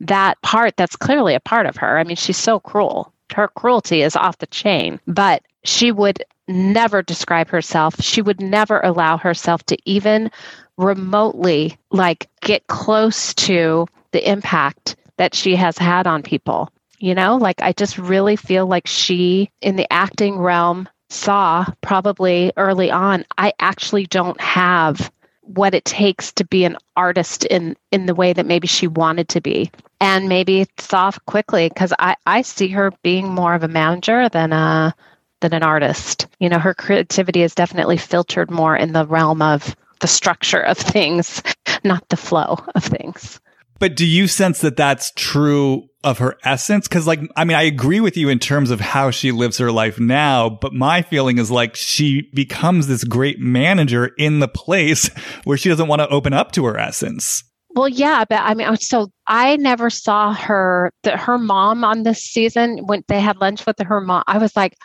that 0.00 0.40
part 0.42 0.76
that's 0.76 0.96
clearly 0.96 1.34
a 1.34 1.40
part 1.40 1.66
of 1.66 1.76
her. 1.76 1.98
I 1.98 2.04
mean, 2.04 2.16
she's 2.16 2.36
so 2.36 2.58
cruel. 2.58 3.12
Her 3.34 3.48
cruelty 3.48 4.02
is 4.02 4.16
off 4.16 4.38
the 4.38 4.46
chain, 4.46 5.00
but 5.06 5.42
she 5.64 5.92
would 5.92 6.24
never 6.48 7.02
describe 7.02 7.48
herself. 7.48 7.94
She 8.00 8.22
would 8.22 8.40
never 8.40 8.80
allow 8.80 9.16
herself 9.16 9.62
to 9.66 9.76
even 9.84 10.30
remotely 10.76 11.78
like 11.90 12.28
get 12.40 12.66
close 12.66 13.34
to 13.34 13.86
the 14.12 14.28
impact 14.28 14.96
that 15.16 15.34
she 15.34 15.54
has 15.54 15.78
had 15.78 16.06
on 16.06 16.22
people. 16.22 16.70
You 16.98 17.14
know, 17.14 17.36
like 17.36 17.62
I 17.62 17.72
just 17.72 17.98
really 17.98 18.36
feel 18.36 18.66
like 18.66 18.86
she 18.86 19.50
in 19.60 19.76
the 19.76 19.90
acting 19.92 20.38
realm 20.38 20.88
saw 21.08 21.66
probably 21.80 22.52
early 22.56 22.90
on, 22.90 23.24
I 23.38 23.52
actually 23.58 24.06
don't 24.06 24.40
have 24.40 25.10
what 25.54 25.74
it 25.74 25.84
takes 25.84 26.32
to 26.32 26.44
be 26.44 26.64
an 26.64 26.76
artist 26.96 27.44
in 27.44 27.76
in 27.90 28.06
the 28.06 28.14
way 28.14 28.32
that 28.32 28.46
maybe 28.46 28.66
she 28.66 28.86
wanted 28.86 29.28
to 29.28 29.40
be 29.40 29.70
and 30.00 30.28
maybe 30.28 30.66
saw 30.78 31.10
quickly 31.26 31.68
because 31.68 31.92
I, 31.98 32.16
I 32.26 32.42
see 32.42 32.68
her 32.68 32.92
being 33.02 33.28
more 33.28 33.54
of 33.54 33.62
a 33.62 33.68
manager 33.68 34.28
than 34.28 34.52
a 34.52 34.94
than 35.40 35.54
an 35.54 35.62
artist 35.62 36.26
you 36.38 36.48
know 36.48 36.58
her 36.58 36.74
creativity 36.74 37.42
is 37.42 37.54
definitely 37.54 37.96
filtered 37.96 38.50
more 38.50 38.76
in 38.76 38.92
the 38.92 39.06
realm 39.06 39.42
of 39.42 39.74
the 40.00 40.08
structure 40.08 40.60
of 40.60 40.76
things, 40.78 41.42
not 41.84 42.08
the 42.08 42.16
flow 42.16 42.58
of 42.74 42.84
things. 42.84 43.40
But 43.78 43.96
do 43.96 44.06
you 44.06 44.26
sense 44.26 44.60
that 44.60 44.76
that's 44.76 45.12
true 45.16 45.88
of 46.04 46.18
her 46.18 46.36
essence? 46.44 46.88
Cause 46.88 47.06
like, 47.06 47.20
I 47.36 47.44
mean, 47.44 47.56
I 47.56 47.62
agree 47.62 48.00
with 48.00 48.16
you 48.16 48.28
in 48.28 48.38
terms 48.38 48.70
of 48.70 48.80
how 48.80 49.10
she 49.10 49.32
lives 49.32 49.58
her 49.58 49.72
life 49.72 49.98
now, 49.98 50.48
but 50.48 50.72
my 50.72 51.02
feeling 51.02 51.38
is 51.38 51.50
like 51.50 51.76
she 51.76 52.28
becomes 52.34 52.86
this 52.86 53.04
great 53.04 53.38
manager 53.38 54.06
in 54.18 54.40
the 54.40 54.48
place 54.48 55.08
where 55.44 55.56
she 55.56 55.68
doesn't 55.68 55.88
want 55.88 56.00
to 56.00 56.08
open 56.08 56.32
up 56.32 56.52
to 56.52 56.64
her 56.66 56.78
essence. 56.78 57.44
Well, 57.72 57.88
yeah, 57.88 58.24
but 58.28 58.40
I 58.40 58.54
mean, 58.54 58.66
oh, 58.68 58.74
so 58.74 59.08
I 59.28 59.56
never 59.56 59.90
saw 59.90 60.34
her, 60.34 60.90
that 61.04 61.20
her 61.20 61.38
mom 61.38 61.84
on 61.84 62.02
this 62.02 62.18
season 62.20 62.78
when 62.86 63.04
they 63.06 63.20
had 63.20 63.36
lunch 63.36 63.64
with 63.64 63.78
her 63.78 64.00
mom. 64.00 64.24
I 64.26 64.38
was 64.38 64.56
like, 64.56 64.76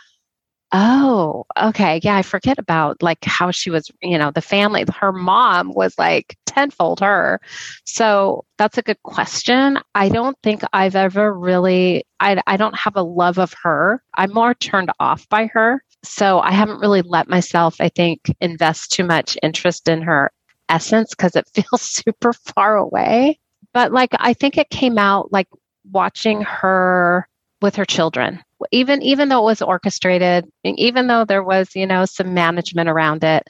Oh, 0.77 1.45
okay. 1.57 2.01
Yeah, 2.03 2.17
I 2.17 2.21
forget 2.21 2.59
about 2.59 3.01
like 3.01 3.23
how 3.23 3.49
she 3.51 3.69
was, 3.69 3.89
you 4.01 4.17
know, 4.17 4.31
the 4.31 4.41
family, 4.41 4.83
her 4.99 5.13
mom 5.13 5.71
was 5.73 5.97
like 5.97 6.37
tenfold 6.45 6.99
her. 6.99 7.39
So 7.85 8.43
that's 8.57 8.77
a 8.77 8.81
good 8.81 9.01
question. 9.03 9.79
I 9.93 10.09
don't 10.09 10.37
think 10.43 10.63
I've 10.73 10.95
ever 10.97 11.33
really, 11.33 12.03
I, 12.19 12.41
I 12.45 12.57
don't 12.57 12.75
have 12.77 12.97
a 12.97 13.01
love 13.03 13.37
of 13.37 13.53
her. 13.63 14.03
I'm 14.15 14.33
more 14.33 14.53
turned 14.53 14.91
off 14.99 15.27
by 15.29 15.45
her. 15.53 15.81
So 16.03 16.39
I 16.41 16.51
haven't 16.51 16.79
really 16.81 17.01
let 17.03 17.29
myself, 17.29 17.77
I 17.79 17.87
think, 17.89 18.19
invest 18.41 18.91
too 18.91 19.05
much 19.05 19.37
interest 19.41 19.87
in 19.87 20.01
her 20.01 20.31
essence 20.67 21.11
because 21.11 21.35
it 21.37 21.47
feels 21.53 21.81
super 21.81 22.33
far 22.33 22.75
away. 22.75 23.39
But 23.73 23.93
like, 23.93 24.11
I 24.19 24.33
think 24.33 24.57
it 24.57 24.69
came 24.71 24.97
out 24.97 25.31
like 25.31 25.47
watching 25.89 26.41
her 26.41 27.29
with 27.61 27.75
her 27.75 27.85
children. 27.85 28.43
Even 28.71 29.01
even 29.01 29.29
though 29.29 29.39
it 29.39 29.51
was 29.51 29.61
orchestrated 29.61 30.45
even 30.63 31.07
though 31.07 31.25
there 31.25 31.43
was 31.43 31.75
you 31.75 31.85
know 31.85 32.05
some 32.05 32.33
management 32.33 32.89
around 32.89 33.23
it 33.23 33.43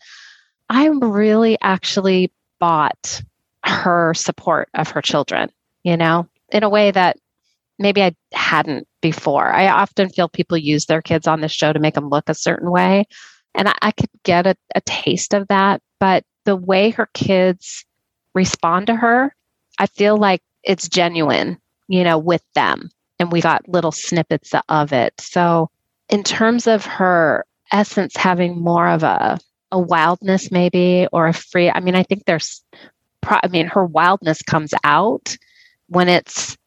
i 0.69 0.87
really 0.87 1.57
actually 1.61 2.31
bought 2.59 3.21
her 3.63 4.13
support 4.13 4.69
of 4.73 4.89
her 4.89 5.01
children 5.01 5.49
you 5.83 5.95
know 5.95 6.27
in 6.51 6.63
a 6.63 6.69
way 6.69 6.91
that 6.91 7.17
maybe 7.79 8.01
i 8.03 8.13
hadn't 8.33 8.87
before. 9.01 9.47
I 9.47 9.67
often 9.67 10.09
feel 10.09 10.27
people 10.27 10.57
use 10.57 10.87
their 10.87 11.01
kids 11.03 11.27
on 11.27 11.39
this 11.39 11.51
show 11.51 11.71
to 11.71 11.79
make 11.79 11.93
them 11.93 12.09
look 12.09 12.27
a 12.27 12.33
certain 12.33 12.71
way 12.71 13.05
and 13.53 13.69
i, 13.69 13.75
I 13.81 13.91
could 13.91 14.09
get 14.23 14.47
a, 14.47 14.55
a 14.73 14.81
taste 14.81 15.33
of 15.33 15.47
that 15.47 15.81
but 15.99 16.23
the 16.45 16.55
way 16.55 16.89
her 16.91 17.07
kids 17.13 17.85
respond 18.33 18.87
to 18.87 18.95
her 18.95 19.35
i 19.79 19.85
feel 19.85 20.17
like 20.17 20.41
it's 20.63 20.89
genuine 20.89 21.57
you 21.87 22.03
know 22.03 22.17
with 22.17 22.43
them 22.55 22.89
and 23.19 23.31
we 23.31 23.41
got 23.41 23.67
little 23.67 23.91
snippets 23.91 24.53
of 24.69 24.93
it. 24.93 25.13
So, 25.19 25.69
in 26.09 26.23
terms 26.23 26.67
of 26.67 26.85
her 26.85 27.45
essence 27.71 28.15
having 28.15 28.59
more 28.59 28.87
of 28.87 29.03
a, 29.03 29.39
a 29.71 29.79
wildness, 29.79 30.51
maybe, 30.51 31.07
or 31.11 31.27
a 31.27 31.33
free, 31.33 31.69
I 31.69 31.79
mean, 31.79 31.95
I 31.95 32.03
think 32.03 32.25
there's, 32.25 32.63
I 33.23 33.47
mean, 33.47 33.67
her 33.67 33.85
wildness 33.85 34.41
comes 34.41 34.73
out 34.83 35.35
when 35.87 36.09
it's 36.09 36.57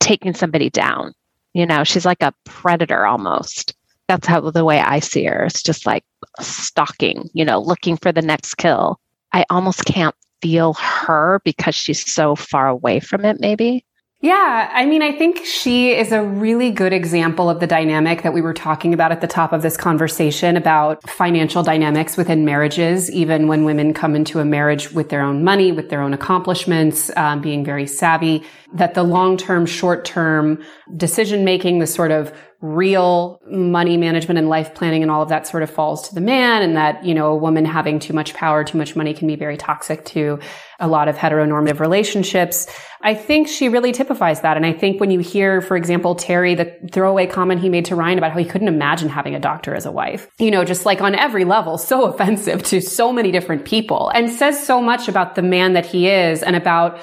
taking 0.00 0.34
somebody 0.34 0.70
down. 0.70 1.14
You 1.54 1.66
know, 1.66 1.84
she's 1.84 2.04
like 2.04 2.22
a 2.22 2.34
predator 2.44 3.06
almost. 3.06 3.74
That's 4.06 4.26
how 4.26 4.40
the 4.40 4.64
way 4.64 4.80
I 4.80 5.00
see 5.00 5.24
her. 5.24 5.44
It's 5.44 5.62
just 5.62 5.86
like 5.86 6.04
stalking, 6.40 7.28
you 7.32 7.44
know, 7.44 7.60
looking 7.60 7.96
for 7.96 8.12
the 8.12 8.22
next 8.22 8.54
kill. 8.54 9.00
I 9.32 9.44
almost 9.50 9.84
can't 9.84 10.14
feel 10.40 10.74
her 10.74 11.40
because 11.44 11.74
she's 11.74 12.10
so 12.10 12.34
far 12.34 12.68
away 12.68 13.00
from 13.00 13.24
it, 13.24 13.38
maybe. 13.40 13.84
Yeah, 14.20 14.68
I 14.72 14.84
mean, 14.84 15.00
I 15.00 15.12
think 15.12 15.44
she 15.44 15.92
is 15.92 16.10
a 16.10 16.20
really 16.20 16.72
good 16.72 16.92
example 16.92 17.48
of 17.48 17.60
the 17.60 17.68
dynamic 17.68 18.22
that 18.22 18.32
we 18.32 18.40
were 18.40 18.52
talking 18.52 18.92
about 18.92 19.12
at 19.12 19.20
the 19.20 19.28
top 19.28 19.52
of 19.52 19.62
this 19.62 19.76
conversation 19.76 20.56
about 20.56 21.08
financial 21.08 21.62
dynamics 21.62 22.16
within 22.16 22.44
marriages, 22.44 23.12
even 23.12 23.46
when 23.46 23.64
women 23.64 23.94
come 23.94 24.16
into 24.16 24.40
a 24.40 24.44
marriage 24.44 24.90
with 24.90 25.10
their 25.10 25.22
own 25.22 25.44
money, 25.44 25.70
with 25.70 25.88
their 25.88 26.02
own 26.02 26.12
accomplishments, 26.14 27.12
um, 27.16 27.40
being 27.40 27.64
very 27.64 27.86
savvy, 27.86 28.42
that 28.74 28.94
the 28.94 29.02
long-term, 29.02 29.66
short-term 29.66 30.62
decision 30.96 31.44
making, 31.44 31.78
the 31.78 31.86
sort 31.86 32.10
of 32.10 32.32
real 32.60 33.40
money 33.46 33.96
management 33.96 34.36
and 34.36 34.48
life 34.48 34.74
planning 34.74 35.00
and 35.00 35.12
all 35.12 35.22
of 35.22 35.28
that 35.28 35.46
sort 35.46 35.62
of 35.62 35.70
falls 35.70 36.08
to 36.08 36.14
the 36.14 36.20
man 36.20 36.60
and 36.60 36.76
that, 36.76 37.04
you 37.04 37.14
know, 37.14 37.32
a 37.32 37.36
woman 37.36 37.64
having 37.64 38.00
too 38.00 38.12
much 38.12 38.34
power, 38.34 38.64
too 38.64 38.76
much 38.76 38.96
money 38.96 39.14
can 39.14 39.28
be 39.28 39.36
very 39.36 39.56
toxic 39.56 40.04
to 40.04 40.40
a 40.80 40.88
lot 40.88 41.06
of 41.06 41.16
heteronormative 41.16 41.78
relationships. 41.78 42.66
I 43.00 43.14
think 43.14 43.46
she 43.46 43.68
really 43.68 43.92
typifies 43.92 44.40
that. 44.40 44.56
And 44.56 44.66
I 44.66 44.72
think 44.72 44.98
when 45.00 45.12
you 45.12 45.20
hear, 45.20 45.60
for 45.60 45.76
example, 45.76 46.16
Terry, 46.16 46.56
the 46.56 46.76
throwaway 46.90 47.28
comment 47.28 47.60
he 47.60 47.68
made 47.68 47.84
to 47.86 47.94
Ryan 47.94 48.18
about 48.18 48.32
how 48.32 48.38
he 48.38 48.44
couldn't 48.44 48.68
imagine 48.68 49.08
having 49.08 49.36
a 49.36 49.40
doctor 49.40 49.76
as 49.76 49.86
a 49.86 49.92
wife, 49.92 50.28
you 50.38 50.50
know, 50.50 50.64
just 50.64 50.84
like 50.84 51.00
on 51.00 51.14
every 51.14 51.44
level, 51.44 51.78
so 51.78 52.06
offensive 52.06 52.64
to 52.64 52.80
so 52.80 53.12
many 53.12 53.30
different 53.30 53.66
people 53.66 54.08
and 54.08 54.30
says 54.30 54.66
so 54.66 54.82
much 54.82 55.06
about 55.06 55.36
the 55.36 55.42
man 55.42 55.74
that 55.74 55.86
he 55.86 56.08
is 56.08 56.42
and 56.42 56.56
about 56.56 56.98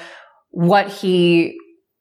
what 0.56 0.88
he 0.88 1.54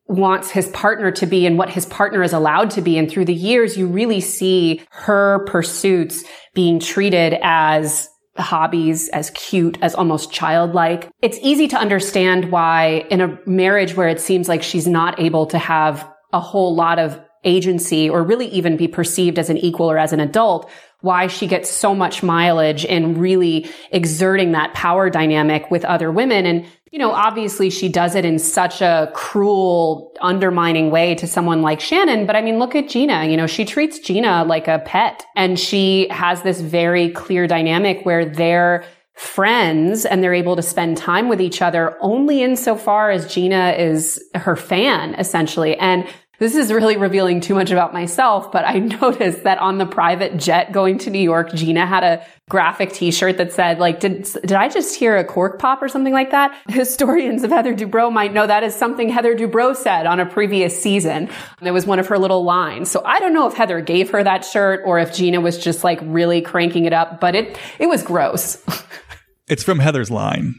wants 0.07 0.49
his 0.49 0.69
partner 0.69 1.11
to 1.11 1.25
be 1.25 1.45
and 1.45 1.57
what 1.57 1.69
his 1.69 1.85
partner 1.87 2.23
is 2.23 2.31
allowed 2.31 2.69
to 2.69 2.81
be. 2.81 2.97
And 2.97 3.11
through 3.11 3.25
the 3.25 3.33
years, 3.33 3.75
you 3.75 3.85
really 3.85 4.21
see 4.21 4.81
her 4.91 5.43
pursuits 5.45 6.23
being 6.53 6.79
treated 6.79 7.37
as 7.43 8.07
hobbies, 8.37 9.09
as 9.09 9.29
cute, 9.31 9.77
as 9.81 9.93
almost 9.93 10.31
childlike. 10.31 11.09
It's 11.21 11.37
easy 11.41 11.67
to 11.67 11.77
understand 11.77 12.49
why 12.49 13.05
in 13.09 13.19
a 13.19 13.37
marriage 13.45 13.97
where 13.97 14.07
it 14.07 14.21
seems 14.21 14.47
like 14.47 14.63
she's 14.63 14.87
not 14.87 15.19
able 15.19 15.47
to 15.47 15.57
have 15.57 16.09
a 16.31 16.39
whole 16.39 16.75
lot 16.75 16.97
of 16.97 17.19
agency 17.43 18.09
or 18.09 18.23
really 18.23 18.47
even 18.47 18.77
be 18.77 18.87
perceived 18.87 19.37
as 19.37 19.49
an 19.49 19.57
equal 19.57 19.91
or 19.91 19.97
as 19.97 20.13
an 20.13 20.21
adult, 20.21 20.71
why 21.01 21.27
she 21.27 21.45
gets 21.45 21.69
so 21.69 21.93
much 21.93 22.23
mileage 22.23 22.85
in 22.85 23.19
really 23.19 23.69
exerting 23.91 24.53
that 24.53 24.73
power 24.73 25.09
dynamic 25.09 25.69
with 25.69 25.83
other 25.83 26.09
women. 26.09 26.45
And, 26.45 26.65
you 26.91 26.99
know, 26.99 27.11
obviously 27.11 27.69
she 27.69 27.89
does 27.89 28.15
it 28.15 28.25
in 28.25 28.39
such 28.39 28.81
a 28.81 29.11
cruel, 29.13 30.13
undermining 30.21 30.91
way 30.91 31.15
to 31.15 31.27
someone 31.27 31.61
like 31.61 31.79
Shannon. 31.79 32.25
But 32.25 32.35
I 32.35 32.41
mean, 32.41 32.59
look 32.59 32.75
at 32.75 32.89
Gina. 32.89 33.25
You 33.25 33.37
know, 33.37 33.47
she 33.47 33.65
treats 33.65 33.99
Gina 33.99 34.45
like 34.45 34.67
a 34.67 34.79
pet 34.79 35.25
and 35.35 35.59
she 35.59 36.07
has 36.09 36.43
this 36.43 36.61
very 36.61 37.09
clear 37.09 37.47
dynamic 37.47 38.05
where 38.05 38.25
they're 38.25 38.85
friends 39.15 40.05
and 40.05 40.21
they're 40.21 40.33
able 40.33 40.55
to 40.57 40.61
spend 40.61 40.97
time 40.97 41.29
with 41.29 41.41
each 41.41 41.61
other 41.61 41.97
only 42.01 42.43
insofar 42.43 43.09
as 43.09 43.33
Gina 43.33 43.71
is 43.77 44.21
her 44.35 44.55
fan, 44.55 45.15
essentially. 45.15 45.77
And 45.77 46.05
this 46.39 46.55
is 46.55 46.71
really 46.71 46.97
revealing 46.97 47.41
too 47.41 47.55
much 47.55 47.71
about 47.71 47.93
myself, 47.93 48.51
but 48.51 48.65
I 48.65 48.79
noticed 49.01 49.43
that 49.43 49.57
on 49.59 49.77
the 49.77 49.85
private 49.85 50.37
jet 50.37 50.71
going 50.71 50.97
to 50.99 51.09
New 51.09 51.19
York, 51.19 51.53
Gina 51.53 51.85
had 51.85 52.03
a 52.03 52.25
graphic 52.49 52.93
t-shirt 52.93 53.37
that 53.37 53.53
said, 53.53 53.79
like, 53.79 53.99
did, 53.99 54.27
did 54.41 54.53
I 54.53 54.69
just 54.69 54.95
hear 54.95 55.17
a 55.17 55.23
cork 55.23 55.59
pop 55.59 55.81
or 55.81 55.87
something 55.87 56.13
like 56.13 56.31
that? 56.31 56.55
Historians 56.69 57.43
of 57.43 57.51
Heather 57.51 57.73
Dubrow 57.73 58.11
might 58.11 58.33
know 58.33 58.45
that 58.45 58.63
is 58.63 58.75
something 58.75 59.09
Heather 59.09 59.35
Dubrow 59.35 59.75
said 59.75 60.05
on 60.05 60.19
a 60.19 60.25
previous 60.25 60.79
season. 60.79 61.29
It 61.61 61.71
was 61.71 61.85
one 61.85 61.99
of 61.99 62.07
her 62.07 62.19
little 62.19 62.43
lines. 62.43 62.91
So 62.91 63.01
I 63.03 63.19
don't 63.19 63.33
know 63.33 63.47
if 63.47 63.53
Heather 63.55 63.81
gave 63.81 64.11
her 64.11 64.23
that 64.23 64.45
shirt 64.45 64.81
or 64.85 64.99
if 64.99 65.13
Gina 65.13 65.41
was 65.41 65.57
just 65.57 65.83
like 65.83 65.99
really 66.03 66.41
cranking 66.41 66.85
it 66.85 66.93
up, 66.93 67.19
but 67.19 67.35
it, 67.35 67.57
it 67.79 67.87
was 67.87 68.03
gross. 68.03 68.63
it's 69.47 69.63
from 69.63 69.79
Heather's 69.79 70.11
line. 70.11 70.53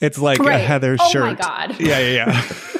It's 0.00 0.18
like 0.18 0.40
right. 0.40 0.56
a 0.56 0.58
Heather 0.58 0.98
shirt. 0.98 1.22
Oh 1.22 1.26
my 1.26 1.34
God. 1.34 1.80
Yeah, 1.80 1.98
yeah, 2.00 2.26
yeah. 2.26 2.71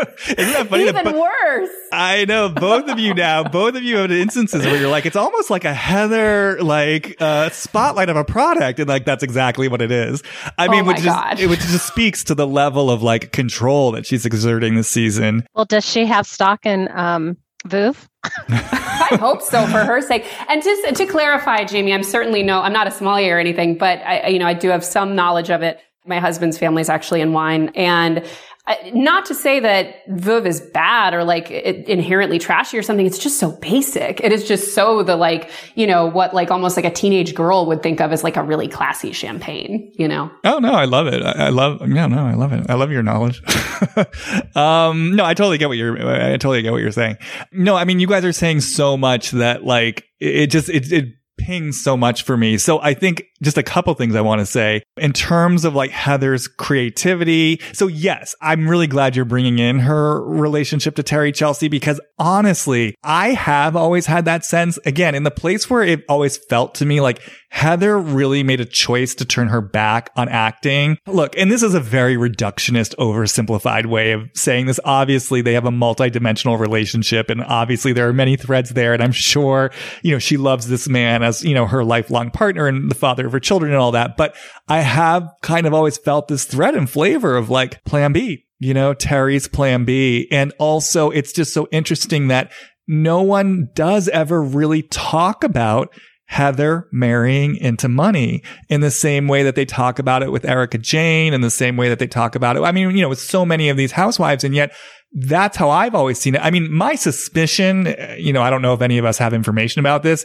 Isn't 0.28 0.52
that 0.52 0.68
funny? 0.68 0.88
Even 0.88 1.04
that, 1.04 1.16
worse. 1.16 1.70
I 1.92 2.24
know 2.26 2.48
both 2.48 2.88
of 2.88 2.98
you 2.98 3.14
now. 3.14 3.44
Both 3.44 3.74
of 3.74 3.82
you 3.82 3.96
have 3.96 4.10
instances 4.10 4.64
where 4.64 4.78
you're 4.78 4.90
like, 4.90 5.06
it's 5.06 5.16
almost 5.16 5.50
like 5.50 5.64
a 5.64 5.74
Heather 5.74 6.60
like 6.62 7.16
uh, 7.20 7.50
spotlight 7.50 8.08
of 8.08 8.16
a 8.16 8.24
product, 8.24 8.78
and 8.78 8.88
like 8.88 9.04
that's 9.04 9.22
exactly 9.22 9.68
what 9.68 9.82
it 9.82 9.90
is. 9.90 10.22
I 10.58 10.68
mean, 10.68 10.84
oh 10.84 10.88
which 10.88 11.02
just 11.02 11.40
it 11.40 11.48
which 11.48 11.60
just 11.60 11.86
speaks 11.86 12.24
to 12.24 12.34
the 12.34 12.46
level 12.46 12.90
of 12.90 13.02
like 13.02 13.32
control 13.32 13.92
that 13.92 14.06
she's 14.06 14.26
exerting 14.26 14.74
this 14.74 14.88
season. 14.88 15.46
Well, 15.54 15.64
does 15.64 15.84
she 15.84 16.06
have 16.06 16.26
stock 16.26 16.66
in 16.66 16.88
um, 16.92 17.36
Veuve? 17.66 18.08
I 18.48 19.16
hope 19.18 19.42
so 19.42 19.66
for 19.66 19.84
her 19.84 20.00
sake. 20.02 20.26
And 20.48 20.62
just 20.62 20.96
to 20.96 21.06
clarify, 21.06 21.64
Jamie, 21.64 21.92
I'm 21.92 22.02
certainly 22.02 22.42
no, 22.42 22.60
I'm 22.60 22.72
not 22.72 22.86
a 22.86 22.90
sommelier 22.90 23.36
or 23.36 23.38
anything, 23.38 23.78
but 23.78 23.98
I, 24.00 24.28
you 24.28 24.38
know, 24.38 24.46
I 24.46 24.54
do 24.54 24.68
have 24.68 24.84
some 24.84 25.14
knowledge 25.14 25.50
of 25.50 25.62
it. 25.62 25.80
My 26.06 26.18
husband's 26.18 26.58
family 26.58 26.82
is 26.82 26.88
actually 26.88 27.20
in 27.20 27.32
wine 27.32 27.70
and 27.74 28.24
not 28.92 29.26
to 29.26 29.34
say 29.34 29.58
that 29.60 30.06
Veuve 30.08 30.46
is 30.46 30.60
bad 30.60 31.14
or 31.14 31.24
like 31.24 31.50
inherently 31.50 32.38
trashy 32.38 32.78
or 32.78 32.82
something. 32.82 33.06
It's 33.06 33.18
just 33.18 33.38
so 33.38 33.52
basic. 33.52 34.20
It 34.20 34.32
is 34.32 34.46
just 34.46 34.74
so 34.74 35.02
the 35.02 35.16
like, 35.16 35.50
you 35.74 35.86
know, 35.86 36.06
what 36.06 36.34
like 36.34 36.50
almost 36.50 36.76
like 36.76 36.84
a 36.84 36.90
teenage 36.90 37.34
girl 37.34 37.66
would 37.66 37.82
think 37.82 38.00
of 38.00 38.12
as 38.12 38.22
like 38.22 38.36
a 38.36 38.42
really 38.42 38.68
classy 38.68 39.12
champagne, 39.12 39.92
you 39.96 40.06
know? 40.06 40.30
Oh, 40.44 40.58
no, 40.58 40.72
I 40.72 40.84
love 40.84 41.06
it. 41.08 41.22
I, 41.22 41.46
I 41.46 41.48
love, 41.48 41.80
yeah, 41.88 42.06
no, 42.06 42.24
I 42.24 42.34
love 42.34 42.52
it. 42.52 42.66
I 42.68 42.74
love 42.74 42.90
your 42.90 43.02
knowledge. 43.02 43.42
um, 44.54 45.16
no, 45.16 45.24
I 45.24 45.34
totally 45.34 45.58
get 45.58 45.68
what 45.68 45.78
you're, 45.78 45.98
I 45.98 46.32
totally 46.32 46.62
get 46.62 46.72
what 46.72 46.82
you're 46.82 46.92
saying. 46.92 47.16
No, 47.52 47.76
I 47.76 47.84
mean, 47.84 47.98
you 47.98 48.06
guys 48.06 48.24
are 48.24 48.32
saying 48.32 48.60
so 48.60 48.96
much 48.96 49.32
that 49.32 49.64
like, 49.64 50.04
it 50.20 50.48
just, 50.48 50.68
it, 50.68 50.92
it 50.92 51.14
pings 51.40 51.82
so 51.82 51.96
much 51.96 52.22
for 52.22 52.36
me. 52.36 52.58
So 52.58 52.80
I 52.80 52.94
think 52.94 53.24
just 53.42 53.56
a 53.56 53.62
couple 53.62 53.94
things 53.94 54.14
I 54.14 54.20
want 54.20 54.40
to 54.40 54.46
say 54.46 54.82
in 54.96 55.12
terms 55.12 55.64
of 55.64 55.74
like 55.74 55.90
Heather's 55.90 56.46
creativity. 56.46 57.60
So 57.72 57.86
yes, 57.86 58.34
I'm 58.42 58.68
really 58.68 58.86
glad 58.86 59.16
you're 59.16 59.24
bringing 59.24 59.58
in 59.58 59.78
her 59.80 60.22
relationship 60.22 60.96
to 60.96 61.02
Terry 61.02 61.32
Chelsea 61.32 61.68
because 61.68 62.00
honestly, 62.18 62.94
I 63.02 63.30
have 63.30 63.76
always 63.76 64.06
had 64.06 64.26
that 64.26 64.44
sense 64.44 64.78
again 64.84 65.14
in 65.14 65.22
the 65.22 65.30
place 65.30 65.70
where 65.70 65.82
it 65.82 66.04
always 66.08 66.36
felt 66.36 66.74
to 66.76 66.86
me 66.86 67.00
like 67.00 67.22
Heather 67.50 67.98
really 67.98 68.42
made 68.42 68.60
a 68.60 68.64
choice 68.64 69.14
to 69.16 69.24
turn 69.24 69.48
her 69.48 69.60
back 69.60 70.10
on 70.16 70.28
acting. 70.28 70.96
Look, 71.06 71.36
and 71.36 71.50
this 71.50 71.62
is 71.62 71.74
a 71.74 71.80
very 71.80 72.16
reductionist, 72.16 72.94
oversimplified 72.96 73.86
way 73.86 74.12
of 74.12 74.30
saying 74.34 74.66
this. 74.66 74.78
Obviously, 74.84 75.42
they 75.42 75.54
have 75.54 75.66
a 75.66 75.70
multi-dimensional 75.70 76.58
relationship 76.58 77.28
and 77.28 77.42
obviously 77.42 77.92
there 77.92 78.08
are 78.08 78.12
many 78.12 78.36
threads 78.36 78.70
there. 78.70 78.94
And 78.94 79.02
I'm 79.02 79.12
sure, 79.12 79.72
you 80.02 80.12
know, 80.12 80.18
she 80.18 80.36
loves 80.36 80.68
this 80.68 80.88
man 80.88 81.22
as, 81.22 81.42
you 81.42 81.52
know, 81.52 81.66
her 81.66 81.84
lifelong 81.84 82.30
partner 82.30 82.66
and 82.66 82.90
the 82.90 82.94
father 82.94 83.26
of 83.26 83.32
her 83.32 83.40
children 83.40 83.72
and 83.72 83.80
all 83.80 83.92
that. 83.92 84.16
But 84.16 84.36
I 84.68 84.80
have 84.80 85.28
kind 85.42 85.66
of 85.66 85.74
always 85.74 85.98
felt 85.98 86.28
this 86.28 86.44
thread 86.44 86.76
and 86.76 86.88
flavor 86.88 87.36
of 87.36 87.50
like 87.50 87.82
plan 87.84 88.12
B, 88.12 88.46
you 88.60 88.74
know, 88.74 88.94
Terry's 88.94 89.48
plan 89.48 89.84
B. 89.84 90.28
And 90.30 90.52
also 90.58 91.10
it's 91.10 91.32
just 91.32 91.52
so 91.52 91.66
interesting 91.72 92.28
that 92.28 92.52
no 92.86 93.22
one 93.22 93.68
does 93.74 94.08
ever 94.08 94.40
really 94.40 94.82
talk 94.82 95.44
about 95.44 95.92
Heather 96.30 96.86
marrying 96.92 97.56
into 97.56 97.88
money 97.88 98.44
in 98.68 98.82
the 98.82 98.90
same 98.92 99.26
way 99.26 99.42
that 99.42 99.56
they 99.56 99.64
talk 99.64 99.98
about 99.98 100.22
it 100.22 100.30
with 100.30 100.44
Erika 100.44 100.78
Jayne, 100.78 101.34
in 101.34 101.40
the 101.40 101.50
same 101.50 101.76
way 101.76 101.88
that 101.88 101.98
they 101.98 102.06
talk 102.06 102.36
about 102.36 102.56
it. 102.56 102.62
I 102.62 102.70
mean, 102.70 102.96
you 102.96 103.02
know, 103.02 103.08
with 103.08 103.18
so 103.18 103.44
many 103.44 103.68
of 103.68 103.76
these 103.76 103.90
housewives 103.90 104.44
and 104.44 104.54
yet 104.54 104.72
that's 105.12 105.56
how 105.56 105.70
I've 105.70 105.96
always 105.96 106.20
seen 106.20 106.36
it. 106.36 106.40
I 106.40 106.52
mean, 106.52 106.72
my 106.72 106.94
suspicion, 106.94 107.88
eh, 107.88 108.14
you 108.16 108.32
know, 108.32 108.42
I 108.42 108.50
don't 108.50 108.62
know 108.62 108.74
if 108.74 108.80
any 108.80 108.96
of 108.98 109.04
us 109.04 109.18
have 109.18 109.34
information 109.34 109.80
about 109.80 110.04
this. 110.04 110.24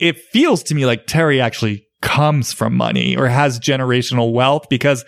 It 0.00 0.18
feels 0.32 0.64
to 0.64 0.74
me 0.74 0.84
like 0.84 1.06
Terry 1.06 1.40
actually 1.40 1.86
comes 2.02 2.52
from 2.52 2.74
money 2.74 3.16
or 3.16 3.28
has 3.28 3.60
generational 3.60 4.32
wealth 4.32 4.68
because 4.68 5.04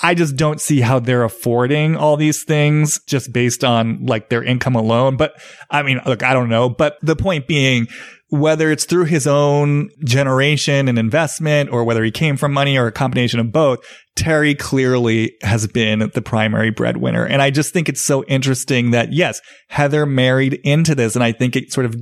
I 0.00 0.14
just 0.14 0.36
don't 0.36 0.60
see 0.60 0.80
how 0.80 1.00
they're 1.00 1.24
affording 1.24 1.96
all 1.96 2.16
these 2.16 2.44
things 2.44 3.00
just 3.08 3.32
based 3.32 3.64
on 3.64 4.06
like 4.06 4.28
their 4.28 4.44
income 4.44 4.76
alone. 4.76 5.16
But 5.16 5.34
I 5.70 5.82
mean, 5.82 6.00
look, 6.06 6.22
I 6.22 6.34
don't 6.34 6.48
know. 6.48 6.68
But 6.68 6.98
the 7.02 7.16
point 7.16 7.48
being, 7.48 7.88
whether 8.32 8.70
it's 8.70 8.86
through 8.86 9.04
his 9.04 9.26
own 9.26 9.90
generation 10.06 10.88
and 10.88 10.98
investment 10.98 11.68
or 11.68 11.84
whether 11.84 12.02
he 12.02 12.10
came 12.10 12.38
from 12.38 12.50
money 12.50 12.78
or 12.78 12.86
a 12.86 12.92
combination 12.92 13.38
of 13.38 13.52
both, 13.52 13.80
Terry 14.16 14.54
clearly 14.54 15.34
has 15.42 15.66
been 15.66 16.10
the 16.14 16.22
primary 16.22 16.70
breadwinner. 16.70 17.26
And 17.26 17.42
I 17.42 17.50
just 17.50 17.74
think 17.74 17.90
it's 17.90 18.00
so 18.00 18.24
interesting 18.24 18.92
that 18.92 19.12
yes, 19.12 19.42
Heather 19.68 20.06
married 20.06 20.54
into 20.64 20.94
this. 20.94 21.14
And 21.14 21.22
I 21.22 21.32
think 21.32 21.56
it 21.56 21.74
sort 21.74 21.84
of 21.84 21.94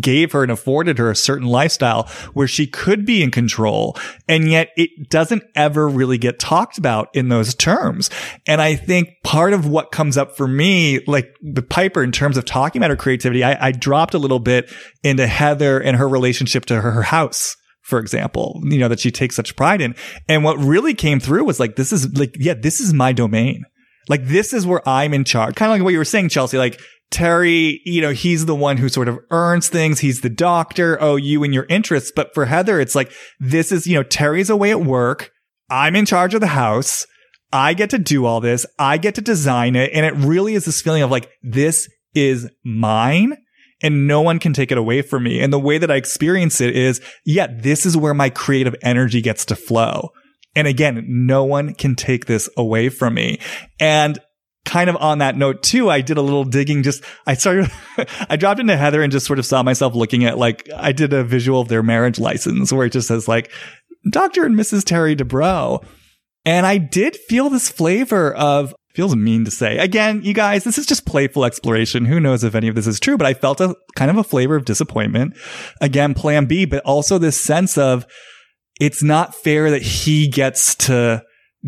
gave 0.00 0.32
her 0.32 0.42
and 0.42 0.52
afforded 0.52 0.98
her 0.98 1.10
a 1.10 1.16
certain 1.16 1.46
lifestyle 1.46 2.08
where 2.32 2.48
she 2.48 2.66
could 2.66 3.06
be 3.06 3.22
in 3.22 3.30
control. 3.30 3.96
And 4.28 4.50
yet 4.50 4.70
it 4.76 5.08
doesn't 5.08 5.44
ever 5.54 5.88
really 5.88 6.18
get 6.18 6.38
talked 6.38 6.78
about 6.78 7.08
in 7.14 7.28
those 7.28 7.54
terms. 7.54 8.10
And 8.46 8.60
I 8.60 8.74
think 8.76 9.08
part 9.22 9.52
of 9.52 9.66
what 9.66 9.92
comes 9.92 10.16
up 10.16 10.36
for 10.36 10.48
me, 10.48 11.00
like 11.06 11.34
the 11.42 11.62
Piper 11.62 12.02
in 12.02 12.12
terms 12.12 12.36
of 12.36 12.44
talking 12.44 12.80
about 12.80 12.90
her 12.90 12.96
creativity, 12.96 13.44
I, 13.44 13.68
I 13.68 13.72
dropped 13.72 14.14
a 14.14 14.18
little 14.18 14.40
bit 14.40 14.72
into 15.02 15.26
Heather 15.26 15.80
and 15.80 15.96
her 15.96 16.08
relationship 16.08 16.66
to 16.66 16.80
her, 16.80 16.90
her 16.90 17.02
house 17.02 17.56
for 17.84 17.98
example, 17.98 18.62
you 18.64 18.78
know, 18.78 18.88
that 18.88 18.98
she 18.98 19.10
takes 19.10 19.36
such 19.36 19.56
pride 19.56 19.82
in. 19.82 19.94
And 20.26 20.42
what 20.42 20.56
really 20.56 20.94
came 20.94 21.20
through 21.20 21.44
was 21.44 21.60
like, 21.60 21.76
this 21.76 21.92
is 21.92 22.18
like, 22.18 22.34
yeah, 22.40 22.54
this 22.54 22.80
is 22.80 22.94
my 22.94 23.12
domain. 23.12 23.64
Like, 24.08 24.24
this 24.26 24.52
is 24.52 24.66
where 24.66 24.86
I'm 24.88 25.14
in 25.14 25.24
charge. 25.24 25.54
Kind 25.54 25.70
of 25.70 25.74
like 25.74 25.84
what 25.84 25.92
you 25.92 25.98
were 25.98 26.04
saying, 26.04 26.30
Chelsea. 26.30 26.58
Like, 26.58 26.80
Terry, 27.10 27.80
you 27.84 28.00
know, 28.00 28.12
he's 28.12 28.46
the 28.46 28.54
one 28.54 28.76
who 28.76 28.88
sort 28.88 29.08
of 29.08 29.18
earns 29.30 29.68
things. 29.68 30.00
He's 30.00 30.20
the 30.20 30.30
doctor. 30.30 31.00
Oh, 31.00 31.16
you 31.16 31.44
and 31.44 31.54
your 31.54 31.66
interests. 31.68 32.12
But 32.14 32.34
for 32.34 32.46
Heather, 32.46 32.80
it's 32.80 32.94
like, 32.94 33.12
this 33.38 33.70
is, 33.70 33.86
you 33.86 33.94
know, 33.94 34.02
Terry's 34.02 34.50
away 34.50 34.70
at 34.70 34.80
work. 34.80 35.30
I'm 35.70 35.94
in 35.94 36.06
charge 36.06 36.34
of 36.34 36.40
the 36.40 36.48
house. 36.48 37.06
I 37.52 37.74
get 37.74 37.90
to 37.90 37.98
do 37.98 38.24
all 38.24 38.40
this. 38.40 38.66
I 38.78 38.98
get 38.98 39.14
to 39.14 39.20
design 39.20 39.76
it. 39.76 39.92
And 39.94 40.04
it 40.04 40.14
really 40.14 40.54
is 40.54 40.64
this 40.64 40.82
feeling 40.82 41.02
of 41.02 41.10
like, 41.10 41.30
this 41.42 41.88
is 42.14 42.50
mine 42.64 43.36
and 43.82 44.06
no 44.06 44.20
one 44.20 44.38
can 44.38 44.52
take 44.52 44.72
it 44.72 44.78
away 44.78 45.02
from 45.02 45.24
me. 45.24 45.40
And 45.40 45.52
the 45.52 45.58
way 45.58 45.78
that 45.78 45.90
I 45.90 45.96
experience 45.96 46.60
it 46.60 46.76
is, 46.76 47.00
yeah, 47.24 47.46
this 47.48 47.86
is 47.86 47.96
where 47.96 48.14
my 48.14 48.30
creative 48.30 48.74
energy 48.82 49.20
gets 49.20 49.44
to 49.46 49.56
flow. 49.56 50.10
And 50.56 50.66
again, 50.66 51.04
no 51.06 51.44
one 51.44 51.74
can 51.74 51.94
take 51.94 52.26
this 52.26 52.48
away 52.56 52.88
from 52.88 53.14
me. 53.14 53.40
And 53.78 54.18
kind 54.64 54.88
of 54.88 54.96
on 54.96 55.18
that 55.18 55.36
note 55.36 55.62
too, 55.62 55.90
I 55.90 56.00
did 56.00 56.16
a 56.16 56.22
little 56.22 56.44
digging. 56.44 56.82
Just 56.82 57.04
I 57.26 57.34
started, 57.34 57.70
I 58.28 58.36
dropped 58.36 58.60
into 58.60 58.76
Heather 58.76 59.02
and 59.02 59.12
just 59.12 59.26
sort 59.26 59.38
of 59.38 59.46
saw 59.46 59.62
myself 59.62 59.94
looking 59.94 60.24
at 60.24 60.38
like 60.38 60.68
I 60.74 60.92
did 60.92 61.12
a 61.12 61.24
visual 61.24 61.60
of 61.60 61.68
their 61.68 61.82
marriage 61.82 62.18
license 62.18 62.72
where 62.72 62.86
it 62.86 62.92
just 62.92 63.08
says 63.08 63.28
like 63.28 63.50
Doctor 64.10 64.44
and 64.44 64.54
Mrs. 64.54 64.84
Terry 64.84 65.16
Dubrow, 65.16 65.84
and 66.44 66.66
I 66.66 66.78
did 66.78 67.16
feel 67.16 67.50
this 67.50 67.68
flavor 67.68 68.32
of. 68.34 68.74
Feels 68.94 69.16
mean 69.16 69.44
to 69.44 69.50
say. 69.50 69.78
Again, 69.78 70.22
you 70.22 70.32
guys, 70.32 70.62
this 70.62 70.78
is 70.78 70.86
just 70.86 71.04
playful 71.04 71.44
exploration. 71.44 72.04
Who 72.04 72.20
knows 72.20 72.44
if 72.44 72.54
any 72.54 72.68
of 72.68 72.76
this 72.76 72.86
is 72.86 73.00
true, 73.00 73.18
but 73.18 73.26
I 73.26 73.34
felt 73.34 73.60
a 73.60 73.74
kind 73.96 74.08
of 74.08 74.16
a 74.16 74.22
flavor 74.22 74.54
of 74.54 74.64
disappointment. 74.64 75.36
Again, 75.80 76.14
plan 76.14 76.46
B, 76.46 76.64
but 76.64 76.80
also 76.84 77.18
this 77.18 77.40
sense 77.42 77.76
of 77.76 78.06
it's 78.80 79.02
not 79.02 79.34
fair 79.34 79.68
that 79.72 79.82
he 79.82 80.28
gets 80.28 80.76
to 80.76 81.24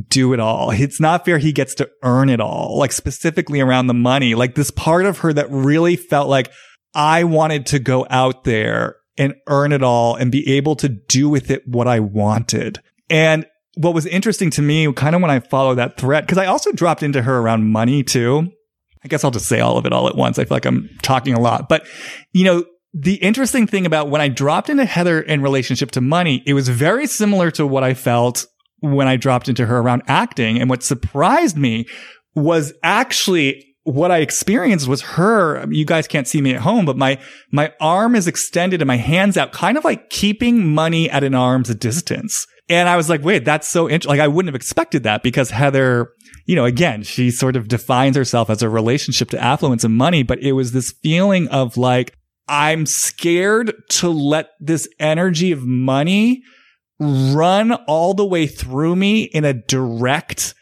do 0.09 0.33
it 0.33 0.41
all. 0.41 0.71
It's 0.71 1.01
not 1.01 1.25
fair 1.25 1.39
he 1.39 1.53
gets 1.53 1.75
to 1.77 1.91
earn 2.03 2.29
it 2.29 2.41
all, 2.41 2.79
like 2.79 2.93
specifically 2.93 3.61
around 3.61 3.87
the 3.87 3.95
money. 3.95 4.35
Like 4.35 4.55
this 4.55 4.71
part 4.71 5.07
of 5.07 5.19
her 5.19 5.33
that 5.33 5.51
really 5.51 5.97
felt 5.97 6.29
like 6.29 6.53
I 6.95 7.25
wanted 7.25 7.67
to 7.67 7.79
go 7.79 8.07
out 8.11 8.45
there 8.45 8.97
and 9.19 9.35
earn 9.47 9.73
it 9.73 9.83
all 9.83 10.15
and 10.15 10.31
be 10.31 10.57
able 10.57 10.77
to 10.77 10.89
do 10.89 11.29
with 11.29 11.51
it 11.51 11.67
what 11.67 11.89
I 11.89 12.01
wanted. 12.01 12.81
And 13.09 13.47
what 13.77 13.95
was 13.95 14.07
interesting 14.07 14.51
to 14.51 14.63
me, 14.63 14.91
kind 14.93 15.15
of 15.15 15.23
when 15.23 15.31
I 15.31 15.41
follow 15.41 15.75
that 15.75 15.99
thread, 15.99 16.25
because 16.25 16.39
I 16.39 16.47
also 16.47 16.73
dropped 16.73 17.03
into 17.03 17.23
her 17.23 17.39
around 17.39 17.71
money 17.71 18.03
too. 18.03 18.51
I 19.05 19.09
guess 19.09 19.23
I'll 19.23 19.31
just 19.31 19.49
say 19.49 19.61
all 19.61 19.79
of 19.79 19.87
it 19.87 19.93
all 19.93 20.09
at 20.09 20.17
once. 20.17 20.39
I 20.39 20.45
feel 20.45 20.57
like 20.57 20.65
I'm 20.65 20.91
talking 21.03 21.35
a 21.35 21.41
lot, 21.41 21.69
but 21.69 21.87
you 22.33 22.45
know, 22.45 22.65
the 22.93 23.17
interesting 23.17 23.67
thing 23.67 23.85
about 23.85 24.09
when 24.09 24.23
I 24.23 24.29
dropped 24.29 24.71
into 24.71 24.87
Heather 24.87 25.21
in 25.21 25.43
relationship 25.43 25.91
to 25.93 26.01
money, 26.01 26.43
it 26.47 26.55
was 26.55 26.69
very 26.69 27.07
similar 27.07 27.51
to 27.53 27.67
what 27.67 27.85
I 27.85 27.93
felt 27.93 28.47
when 28.81 29.09
I 29.09 29.17
dropped 29.17 29.49
into 29.49 29.67
her 29.67 29.79
around 29.79 30.03
acting. 30.07 30.61
And 30.61 30.69
what 30.71 30.83
surprised 30.83 31.57
me 31.57 31.87
was 32.35 32.73
actually 32.83 33.65
what 33.85 34.11
I 34.11 34.19
experienced 34.19 34.89
was 34.89 35.03
her. 35.03 35.65
You 35.71 35.85
guys 35.85 36.09
can't 36.09 36.27
see 36.27 36.43
me 36.43 36.55
at 36.55 36.61
home, 36.61 36.85
but 36.85 36.97
my, 36.97 37.21
my 37.53 37.73
arm 37.81 38.17
is 38.17 38.27
extended 38.27 38.83
and 38.83 38.89
my 38.89 38.97
hands 38.97 39.37
out, 39.37 39.53
kind 39.53 39.79
of 39.79 39.85
like 39.85 40.11
keeping 40.11 40.75
money 40.75 41.09
at 41.09 41.23
an 41.23 41.35
arm's 41.35 41.73
distance. 41.77 42.47
And 42.69 42.89
I 42.89 42.97
was 42.97 43.09
like, 43.09 43.23
wait, 43.23 43.45
that's 43.45 43.69
so 43.69 43.89
interesting. 43.89 44.11
Like 44.11 44.21
I 44.21 44.29
wouldn't 44.29 44.49
have 44.49 44.57
expected 44.57 45.05
that 45.05 45.23
because 45.23 45.51
Heather, 45.51 46.09
you 46.47 46.57
know, 46.57 46.65
again, 46.65 47.05
she 47.05 47.31
sort 47.31 47.55
of 47.55 47.69
defines 47.69 48.17
herself 48.17 48.51
as 48.51 48.61
a 48.61 48.69
relationship 48.69 49.31
to 49.31 49.43
affluence 49.43 49.85
and 49.85 49.95
money, 49.95 50.25
but 50.25 50.41
it 50.41 50.53
was 50.53 50.73
this 50.73 50.91
feeling 50.91 51.47
of 51.49 51.77
like, 51.77 52.13
I'm 52.49 52.87
scared 52.87 53.73
to 53.91 54.09
let 54.09 54.51
this 54.61 54.89
energy 54.99 55.53
of 55.53 55.65
money 55.65 56.43
run 56.99 57.73
all 57.73 58.15
the 58.15 58.25
way 58.25 58.47
through 58.47 58.97
me 58.97 59.23
in 59.23 59.45
a 59.45 59.53
direct, 59.53 60.55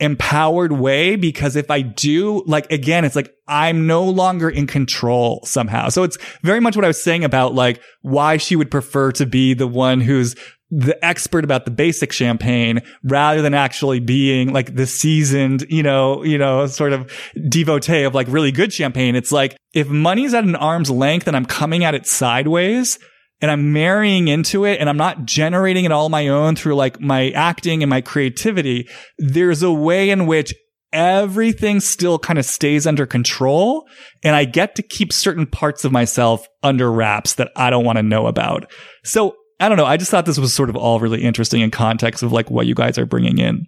empowered 0.00 0.72
way. 0.72 1.16
Because 1.16 1.56
if 1.56 1.70
I 1.70 1.82
do, 1.82 2.42
like, 2.46 2.70
again, 2.70 3.04
it's 3.04 3.16
like 3.16 3.32
I'm 3.46 3.86
no 3.86 4.04
longer 4.04 4.50
in 4.50 4.66
control 4.66 5.40
somehow. 5.44 5.88
So 5.88 6.02
it's 6.02 6.18
very 6.42 6.60
much 6.60 6.76
what 6.76 6.84
I 6.84 6.88
was 6.88 7.02
saying 7.02 7.24
about 7.24 7.54
like 7.54 7.80
why 8.02 8.36
she 8.36 8.56
would 8.56 8.70
prefer 8.70 9.12
to 9.12 9.26
be 9.26 9.54
the 9.54 9.66
one 9.66 10.00
who's 10.00 10.36
the 10.70 11.02
expert 11.02 11.44
about 11.44 11.64
the 11.64 11.70
basic 11.70 12.12
champagne 12.12 12.82
rather 13.02 13.40
than 13.40 13.54
actually 13.54 14.00
being 14.00 14.52
like 14.52 14.74
the 14.74 14.86
seasoned, 14.86 15.64
you 15.70 15.82
know, 15.82 16.22
you 16.22 16.36
know, 16.36 16.66
sort 16.66 16.92
of 16.92 17.10
devotee 17.48 18.02
of 18.02 18.14
like 18.14 18.28
really 18.28 18.52
good 18.52 18.72
champagne. 18.72 19.16
It's 19.16 19.32
like 19.32 19.56
if 19.72 19.88
money's 19.88 20.34
at 20.34 20.44
an 20.44 20.56
arm's 20.56 20.90
length 20.90 21.26
and 21.26 21.34
I'm 21.36 21.46
coming 21.46 21.84
at 21.84 21.94
it 21.94 22.06
sideways 22.06 22.98
and 23.40 23.50
I'm 23.50 23.72
marrying 23.72 24.28
into 24.28 24.64
it 24.64 24.80
and 24.80 24.88
I'm 24.88 24.96
not 24.96 25.24
generating 25.24 25.84
it 25.84 25.92
all 25.92 26.08
my 26.08 26.28
own 26.28 26.56
through 26.56 26.74
like 26.74 27.00
my 27.00 27.30
acting 27.30 27.82
and 27.82 27.90
my 27.90 28.00
creativity, 28.00 28.88
there's 29.18 29.62
a 29.62 29.72
way 29.72 30.10
in 30.10 30.26
which 30.26 30.54
everything 30.92 31.80
still 31.80 32.18
kind 32.18 32.38
of 32.38 32.44
stays 32.44 32.86
under 32.86 33.06
control 33.06 33.86
and 34.24 34.34
I 34.34 34.44
get 34.44 34.74
to 34.76 34.82
keep 34.82 35.12
certain 35.12 35.46
parts 35.46 35.84
of 35.84 35.92
myself 35.92 36.46
under 36.62 36.90
wraps 36.90 37.34
that 37.34 37.52
I 37.56 37.70
don't 37.70 37.84
want 37.84 37.98
to 37.98 38.02
know 38.02 38.26
about. 38.26 38.70
So 39.04 39.36
I 39.60 39.68
don't 39.68 39.76
know. 39.76 39.86
I 39.86 39.96
just 39.96 40.10
thought 40.10 40.24
this 40.24 40.38
was 40.38 40.54
sort 40.54 40.70
of 40.70 40.76
all 40.76 41.00
really 41.00 41.22
interesting 41.22 41.60
in 41.60 41.70
context 41.70 42.22
of 42.22 42.32
like 42.32 42.50
what 42.50 42.66
you 42.66 42.74
guys 42.74 42.96
are 42.96 43.06
bringing 43.06 43.38
in. 43.38 43.66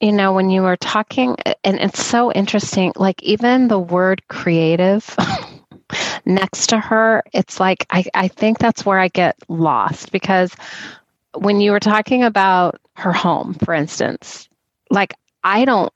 You 0.00 0.12
know, 0.12 0.32
when 0.32 0.48
you 0.48 0.62
were 0.62 0.76
talking, 0.76 1.36
and 1.64 1.80
it's 1.80 2.04
so 2.04 2.32
interesting, 2.32 2.92
like 2.94 3.20
even 3.22 3.66
the 3.66 3.80
word 3.80 4.22
creative 4.28 5.14
next 6.24 6.68
to 6.68 6.78
her, 6.78 7.22
it's 7.32 7.60
like, 7.60 7.86
I, 7.90 8.04
I 8.14 8.28
think 8.28 8.58
that's 8.58 8.84
where 8.84 8.98
I 8.98 9.08
get 9.08 9.36
lost 9.48 10.12
because 10.12 10.54
when 11.34 11.60
you 11.60 11.72
were 11.72 11.80
talking 11.80 12.24
about 12.24 12.80
her 12.96 13.12
home, 13.12 13.54
for 13.54 13.74
instance, 13.74 14.48
like 14.90 15.14
I 15.44 15.64
don't 15.64 15.92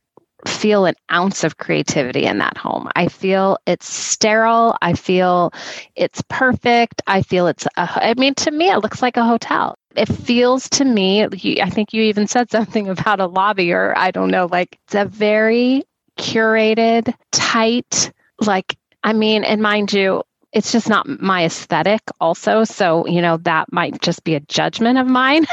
feel 0.47 0.87
an 0.87 0.95
ounce 1.11 1.45
of 1.45 1.57
creativity 1.57 2.25
in 2.25 2.39
that 2.39 2.57
home. 2.57 2.89
I 2.97 3.09
feel 3.09 3.59
it's 3.67 3.89
sterile. 3.89 4.77
I 4.83 4.95
feel 4.95 5.53
it's 5.95 6.23
perfect. 6.29 7.01
I 7.07 7.23
feel 7.23 7.47
it's, 7.47 7.67
a, 7.67 7.71
I 7.77 8.15
mean, 8.15 8.35
to 8.37 8.51
me, 8.51 8.69
it 8.69 8.79
looks 8.79 9.03
like 9.03 9.17
a 9.17 9.25
hotel. 9.25 9.77
It 9.95 10.07
feels 10.07 10.69
to 10.71 10.85
me, 10.85 11.25
I 11.61 11.71
think 11.71 11.93
you 11.93 12.03
even 12.03 12.27
said 12.27 12.51
something 12.51 12.89
about 12.89 13.21
a 13.21 13.27
lobby, 13.27 13.73
or 13.73 13.97
I 13.97 14.11
don't 14.11 14.31
know, 14.31 14.47
like 14.51 14.79
it's 14.87 14.95
a 14.95 15.05
very 15.05 15.85
curated, 16.19 17.15
tight, 17.31 18.13
like, 18.41 18.77
I 19.05 19.13
mean, 19.13 19.45
and 19.45 19.61
mind 19.61 19.93
you, 19.93 20.23
it's 20.53 20.71
just 20.71 20.89
not 20.89 21.09
my 21.21 21.45
aesthetic 21.47 22.03
also 22.21 22.65
so 22.65 23.07
you 23.07 23.23
know 23.23 23.39
that 23.39 23.73
might 23.73 24.01
just 24.03 24.23
be 24.25 24.35
a 24.35 24.41
judgment 24.41 24.99
of 24.99 25.07
mine. 25.07 25.47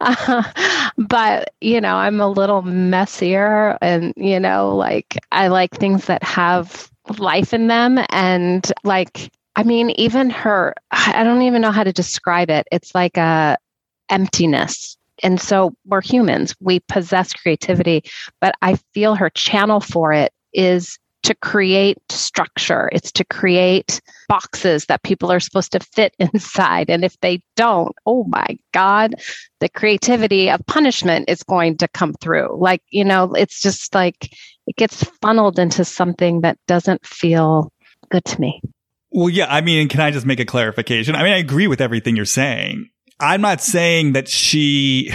Uh, 0.00 0.42
but 0.98 1.50
you 1.60 1.80
know 1.80 1.94
i'm 1.94 2.20
a 2.20 2.28
little 2.28 2.62
messier 2.62 3.76
and 3.82 4.12
you 4.16 4.40
know 4.40 4.74
like 4.74 5.16
i 5.30 5.48
like 5.48 5.72
things 5.72 6.06
that 6.06 6.22
have 6.22 6.90
life 7.18 7.52
in 7.54 7.66
them 7.66 7.98
and 8.10 8.72
like 8.82 9.30
i 9.56 9.62
mean 9.62 9.90
even 9.90 10.30
her 10.30 10.74
i 10.90 11.22
don't 11.22 11.42
even 11.42 11.62
know 11.62 11.70
how 11.70 11.84
to 11.84 11.92
describe 11.92 12.50
it. 12.50 12.66
It's 12.72 12.94
like 12.94 13.16
a 13.16 13.56
emptiness. 14.08 14.96
And 15.22 15.40
so 15.40 15.74
we're 15.86 16.02
humans. 16.02 16.54
We 16.60 16.80
possess 16.80 17.32
creativity 17.32 18.04
but 18.40 18.54
i 18.62 18.76
feel 18.94 19.14
her 19.14 19.30
channel 19.30 19.80
for 19.80 20.12
it 20.12 20.32
is 20.52 20.98
to 21.26 21.34
create 21.34 21.98
structure. 22.08 22.88
It's 22.92 23.10
to 23.12 23.24
create 23.24 24.00
boxes 24.28 24.86
that 24.86 25.02
people 25.02 25.32
are 25.32 25.40
supposed 25.40 25.72
to 25.72 25.80
fit 25.80 26.14
inside. 26.20 26.88
And 26.88 27.04
if 27.04 27.18
they 27.20 27.42
don't, 27.56 27.94
oh 28.06 28.24
my 28.28 28.56
God, 28.72 29.16
the 29.60 29.68
creativity 29.68 30.48
of 30.48 30.64
punishment 30.66 31.28
is 31.28 31.42
going 31.42 31.78
to 31.78 31.88
come 31.88 32.14
through. 32.14 32.56
Like, 32.60 32.80
you 32.90 33.04
know, 33.04 33.32
it's 33.32 33.60
just 33.60 33.92
like 33.92 34.32
it 34.68 34.76
gets 34.76 35.02
funneled 35.20 35.58
into 35.58 35.84
something 35.84 36.42
that 36.42 36.58
doesn't 36.68 37.04
feel 37.04 37.72
good 38.08 38.24
to 38.26 38.40
me. 38.40 38.62
Well, 39.10 39.28
yeah. 39.28 39.46
I 39.52 39.62
mean, 39.62 39.88
can 39.88 40.00
I 40.00 40.12
just 40.12 40.26
make 40.26 40.40
a 40.40 40.44
clarification? 40.44 41.16
I 41.16 41.24
mean, 41.24 41.32
I 41.32 41.38
agree 41.38 41.66
with 41.66 41.80
everything 41.80 42.14
you're 42.14 42.24
saying. 42.24 42.88
I'm 43.18 43.40
not 43.40 43.60
saying 43.60 44.12
that 44.12 44.28
she 44.28 45.10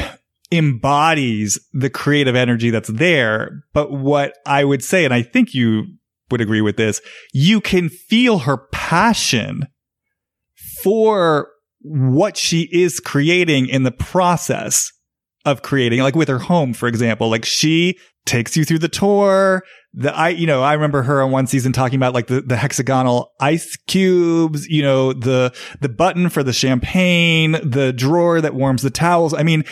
embodies 0.51 1.57
the 1.72 1.89
creative 1.89 2.36
energy 2.36 2.70
that's 2.70 2.89
there. 2.89 3.64
But 3.74 3.91
what 3.91 4.38
I 4.45 4.64
would 4.64 4.84
say, 4.84 5.05
and 5.05 5.14
I 5.14 5.22
think 5.22 5.53
you 5.53 5.86
would 6.32 6.41
agree 6.41 6.61
with 6.61 6.77
this. 6.77 7.01
You 7.34 7.61
can 7.61 7.89
feel 7.89 8.39
her 8.39 8.57
passion 8.71 9.67
for 10.84 11.49
what 11.82 12.38
she 12.38 12.69
is 12.71 12.99
creating 12.99 13.67
in 13.67 13.84
the 13.84 13.91
process 13.91 14.91
of 15.45 15.61
creating, 15.61 16.01
like 16.01 16.15
with 16.15 16.27
her 16.27 16.39
home, 16.39 16.73
for 16.73 16.88
example. 16.88 17.29
Like 17.29 17.45
she 17.45 17.97
takes 18.25 18.55
you 18.55 18.63
through 18.63 18.79
the 18.79 18.89
tour. 18.89 19.63
The 19.93 20.15
I, 20.15 20.29
you 20.29 20.47
know, 20.47 20.61
I 20.61 20.73
remember 20.73 21.01
her 21.03 21.21
on 21.21 21.32
one 21.32 21.47
season 21.47 21.73
talking 21.73 21.97
about 21.97 22.13
like 22.13 22.27
the, 22.27 22.41
the 22.41 22.55
hexagonal 22.55 23.32
ice 23.41 23.75
cubes, 23.88 24.67
you 24.67 24.84
know, 24.84 25.11
the, 25.11 25.53
the 25.82 25.89
button 25.89 26.29
for 26.29 26.43
the 26.43 26.53
champagne, 26.53 27.53
the 27.63 27.91
drawer 27.91 28.39
that 28.39 28.53
warms 28.53 28.84
the 28.84 28.89
towels. 28.89 29.34
I 29.34 29.43
mean, 29.43 29.65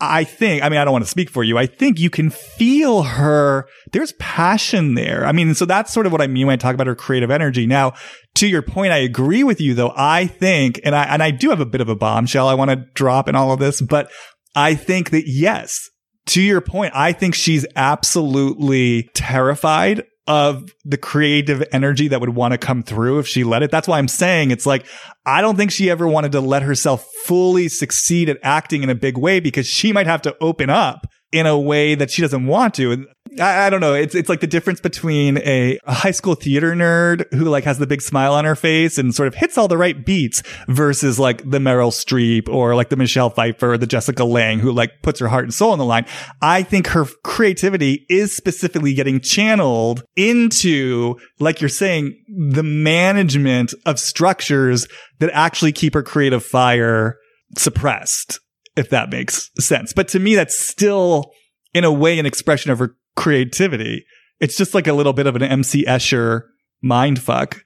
I 0.00 0.22
think, 0.22 0.62
I 0.62 0.68
mean, 0.68 0.78
I 0.78 0.84
don't 0.84 0.92
want 0.92 1.04
to 1.04 1.10
speak 1.10 1.28
for 1.28 1.42
you. 1.42 1.58
I 1.58 1.66
think 1.66 1.98
you 1.98 2.08
can 2.08 2.30
feel 2.30 3.02
her. 3.02 3.66
There's 3.90 4.12
passion 4.20 4.94
there. 4.94 5.26
I 5.26 5.32
mean, 5.32 5.54
so 5.54 5.64
that's 5.64 5.92
sort 5.92 6.06
of 6.06 6.12
what 6.12 6.20
I 6.20 6.28
mean 6.28 6.46
when 6.46 6.54
I 6.54 6.56
talk 6.56 6.74
about 6.74 6.86
her 6.86 6.94
creative 6.94 7.32
energy. 7.32 7.66
Now, 7.66 7.94
to 8.36 8.46
your 8.46 8.62
point, 8.62 8.92
I 8.92 8.98
agree 8.98 9.42
with 9.42 9.60
you 9.60 9.74
though. 9.74 9.92
I 9.96 10.26
think, 10.26 10.80
and 10.84 10.94
I, 10.94 11.04
and 11.04 11.22
I 11.22 11.32
do 11.32 11.50
have 11.50 11.60
a 11.60 11.66
bit 11.66 11.80
of 11.80 11.88
a 11.88 11.96
bombshell 11.96 12.46
I 12.46 12.54
want 12.54 12.70
to 12.70 12.84
drop 12.94 13.28
in 13.28 13.34
all 13.34 13.50
of 13.50 13.58
this, 13.58 13.80
but 13.80 14.08
I 14.54 14.76
think 14.76 15.10
that 15.10 15.24
yes, 15.26 15.90
to 16.26 16.42
your 16.42 16.60
point, 16.60 16.92
I 16.94 17.12
think 17.12 17.34
she's 17.34 17.66
absolutely 17.74 19.08
terrified 19.14 20.04
of 20.28 20.70
the 20.84 20.98
creative 20.98 21.64
energy 21.72 22.06
that 22.08 22.20
would 22.20 22.34
want 22.36 22.52
to 22.52 22.58
come 22.58 22.82
through 22.82 23.18
if 23.18 23.26
she 23.26 23.42
let 23.44 23.62
it. 23.62 23.70
That's 23.70 23.88
why 23.88 23.98
I'm 23.98 24.08
saying 24.08 24.50
it's 24.50 24.66
like, 24.66 24.86
I 25.26 25.40
don't 25.40 25.56
think 25.56 25.72
she 25.72 25.90
ever 25.90 26.06
wanted 26.06 26.32
to 26.32 26.40
let 26.40 26.62
herself 26.62 27.08
fully 27.24 27.68
succeed 27.68 28.28
at 28.28 28.38
acting 28.42 28.82
in 28.82 28.90
a 28.90 28.94
big 28.94 29.16
way 29.16 29.40
because 29.40 29.66
she 29.66 29.92
might 29.92 30.06
have 30.06 30.22
to 30.22 30.36
open 30.40 30.68
up 30.68 31.06
in 31.32 31.46
a 31.46 31.58
way 31.58 31.94
that 31.94 32.10
she 32.10 32.22
doesn't 32.22 32.46
want 32.46 32.74
to. 32.74 32.92
And 32.92 33.06
I, 33.40 33.66
I, 33.66 33.70
don't 33.70 33.80
know. 33.80 33.94
It's 33.94 34.14
it's 34.14 34.28
like 34.28 34.40
the 34.40 34.46
difference 34.46 34.80
between 34.80 35.38
a, 35.38 35.78
a, 35.84 35.92
high 35.92 36.10
school 36.10 36.34
theater 36.34 36.74
nerd 36.74 37.32
who 37.32 37.44
like 37.44 37.64
has 37.64 37.78
the 37.78 37.86
big 37.86 38.02
smile 38.02 38.34
on 38.34 38.44
her 38.44 38.54
face 38.54 38.98
and 38.98 39.14
sort 39.14 39.28
of 39.28 39.34
hits 39.34 39.58
all 39.58 39.68
the 39.68 39.76
right 39.76 40.04
beats 40.04 40.42
versus 40.68 41.18
like 41.18 41.38
the 41.48 41.58
Meryl 41.58 41.90
Streep 41.90 42.48
or 42.48 42.74
like 42.74 42.88
the 42.88 42.96
Michelle 42.96 43.30
Pfeiffer 43.30 43.72
or 43.72 43.78
the 43.78 43.86
Jessica 43.86 44.24
Lange 44.24 44.58
who 44.60 44.72
like 44.72 45.02
puts 45.02 45.20
her 45.20 45.28
heart 45.28 45.44
and 45.44 45.54
soul 45.54 45.72
on 45.72 45.78
the 45.78 45.84
line. 45.84 46.06
I 46.42 46.62
think 46.62 46.88
her 46.88 47.06
creativity 47.24 48.06
is 48.08 48.36
specifically 48.36 48.94
getting 48.94 49.20
channeled 49.20 50.02
into, 50.16 51.16
like 51.38 51.60
you're 51.60 51.68
saying, 51.68 52.16
the 52.28 52.62
management 52.62 53.74
of 53.86 53.98
structures 53.98 54.86
that 55.18 55.30
actually 55.32 55.72
keep 55.72 55.94
her 55.94 56.02
creative 56.02 56.44
fire 56.44 57.16
suppressed, 57.56 58.40
if 58.76 58.90
that 58.90 59.10
makes 59.10 59.50
sense. 59.58 59.92
But 59.92 60.08
to 60.08 60.18
me, 60.18 60.34
that's 60.34 60.58
still 60.58 61.32
in 61.74 61.84
a 61.84 61.92
way 61.92 62.18
an 62.18 62.26
expression 62.26 62.70
of 62.70 62.78
her 62.78 62.96
creativity. 63.18 64.06
It's 64.38 64.56
just 64.56 64.74
like 64.74 64.86
a 64.86 64.92
little 64.92 65.12
bit 65.12 65.26
of 65.26 65.34
an 65.34 65.42
MC 65.42 65.84
Escher 65.84 66.42
mind 66.80 67.20
fuck. 67.20 67.60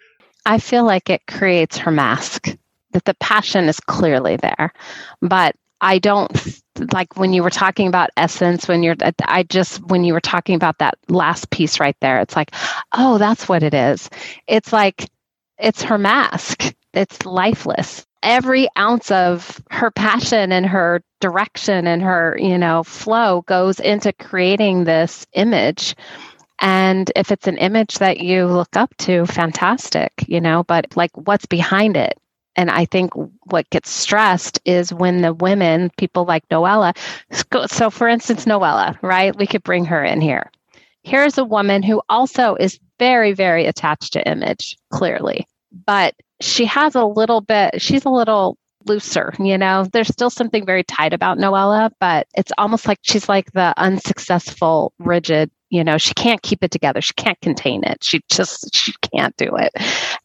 I 0.46 0.58
feel 0.58 0.84
like 0.84 1.10
it 1.10 1.26
creates 1.28 1.76
her 1.76 1.90
mask, 1.90 2.56
that 2.92 3.04
the 3.04 3.14
passion 3.14 3.68
is 3.68 3.78
clearly 3.78 4.36
there. 4.36 4.72
But 5.20 5.54
I 5.82 5.98
don't 5.98 6.30
like 6.92 7.16
when 7.18 7.34
you 7.34 7.42
were 7.42 7.50
talking 7.50 7.86
about 7.86 8.10
essence, 8.16 8.66
when 8.66 8.82
you're, 8.82 8.96
I 9.24 9.42
just, 9.42 9.84
when 9.84 10.04
you 10.04 10.14
were 10.14 10.20
talking 10.20 10.54
about 10.54 10.78
that 10.78 10.96
last 11.08 11.50
piece 11.50 11.78
right 11.78 11.96
there, 12.00 12.20
it's 12.20 12.34
like, 12.34 12.52
oh, 12.92 13.18
that's 13.18 13.46
what 13.46 13.62
it 13.62 13.74
is. 13.74 14.08
It's 14.46 14.72
like, 14.72 15.10
it's 15.58 15.82
her 15.82 15.98
mask, 15.98 16.74
it's 16.94 17.26
lifeless 17.26 18.06
every 18.22 18.68
ounce 18.78 19.10
of 19.10 19.62
her 19.70 19.90
passion 19.90 20.52
and 20.52 20.66
her 20.66 21.02
direction 21.20 21.86
and 21.86 22.02
her 22.02 22.36
you 22.40 22.58
know 22.58 22.82
flow 22.84 23.42
goes 23.42 23.80
into 23.80 24.12
creating 24.14 24.84
this 24.84 25.26
image 25.34 25.94
And 26.60 27.10
if 27.16 27.32
it's 27.32 27.48
an 27.48 27.58
image 27.58 27.96
that 27.96 28.20
you 28.20 28.46
look 28.46 28.76
up 28.76 28.96
to, 28.98 29.26
fantastic, 29.26 30.12
you 30.26 30.40
know, 30.40 30.64
but 30.64 30.96
like 30.96 31.10
what's 31.14 31.46
behind 31.46 31.96
it? 31.96 32.18
And 32.56 32.70
I 32.70 32.86
think 32.86 33.12
what 33.44 33.70
gets 33.70 33.90
stressed 33.90 34.60
is 34.64 34.94
when 34.94 35.22
the 35.22 35.34
women, 35.34 35.90
people 35.98 36.24
like 36.24 36.48
Noella, 36.48 36.96
so 37.68 37.90
for 37.90 38.08
instance, 38.08 38.46
Noella, 38.46 38.96
right? 39.02 39.36
We 39.36 39.46
could 39.46 39.64
bring 39.64 39.84
her 39.86 40.04
in 40.04 40.20
here. 40.20 40.50
Here's 41.02 41.38
a 41.38 41.44
woman 41.44 41.82
who 41.82 42.02
also 42.08 42.56
is 42.56 42.80
very, 42.98 43.32
very 43.32 43.66
attached 43.66 44.14
to 44.14 44.28
image, 44.30 44.78
clearly, 44.90 45.46
but 45.86 46.14
she 46.42 46.66
has 46.66 46.94
a 46.94 47.04
little 47.04 47.40
bit, 47.40 47.80
she's 47.80 48.04
a 48.04 48.10
little 48.10 48.56
looser, 48.86 49.32
you 49.38 49.56
know. 49.56 49.86
There's 49.92 50.08
still 50.08 50.30
something 50.30 50.66
very 50.66 50.82
tight 50.84 51.12
about 51.12 51.38
Noella, 51.38 51.90
but 52.00 52.26
it's 52.34 52.52
almost 52.58 52.86
like 52.86 52.98
she's 53.02 53.28
like 53.28 53.52
the 53.52 53.72
unsuccessful, 53.76 54.92
rigid, 54.98 55.50
you 55.70 55.84
know, 55.84 55.98
she 55.98 56.14
can't 56.14 56.42
keep 56.42 56.62
it 56.64 56.70
together. 56.70 57.00
She 57.00 57.14
can't 57.14 57.40
contain 57.40 57.84
it. 57.84 58.02
She 58.02 58.22
just 58.28 58.74
she 58.74 58.92
can't 59.14 59.36
do 59.36 59.56
it. 59.56 59.72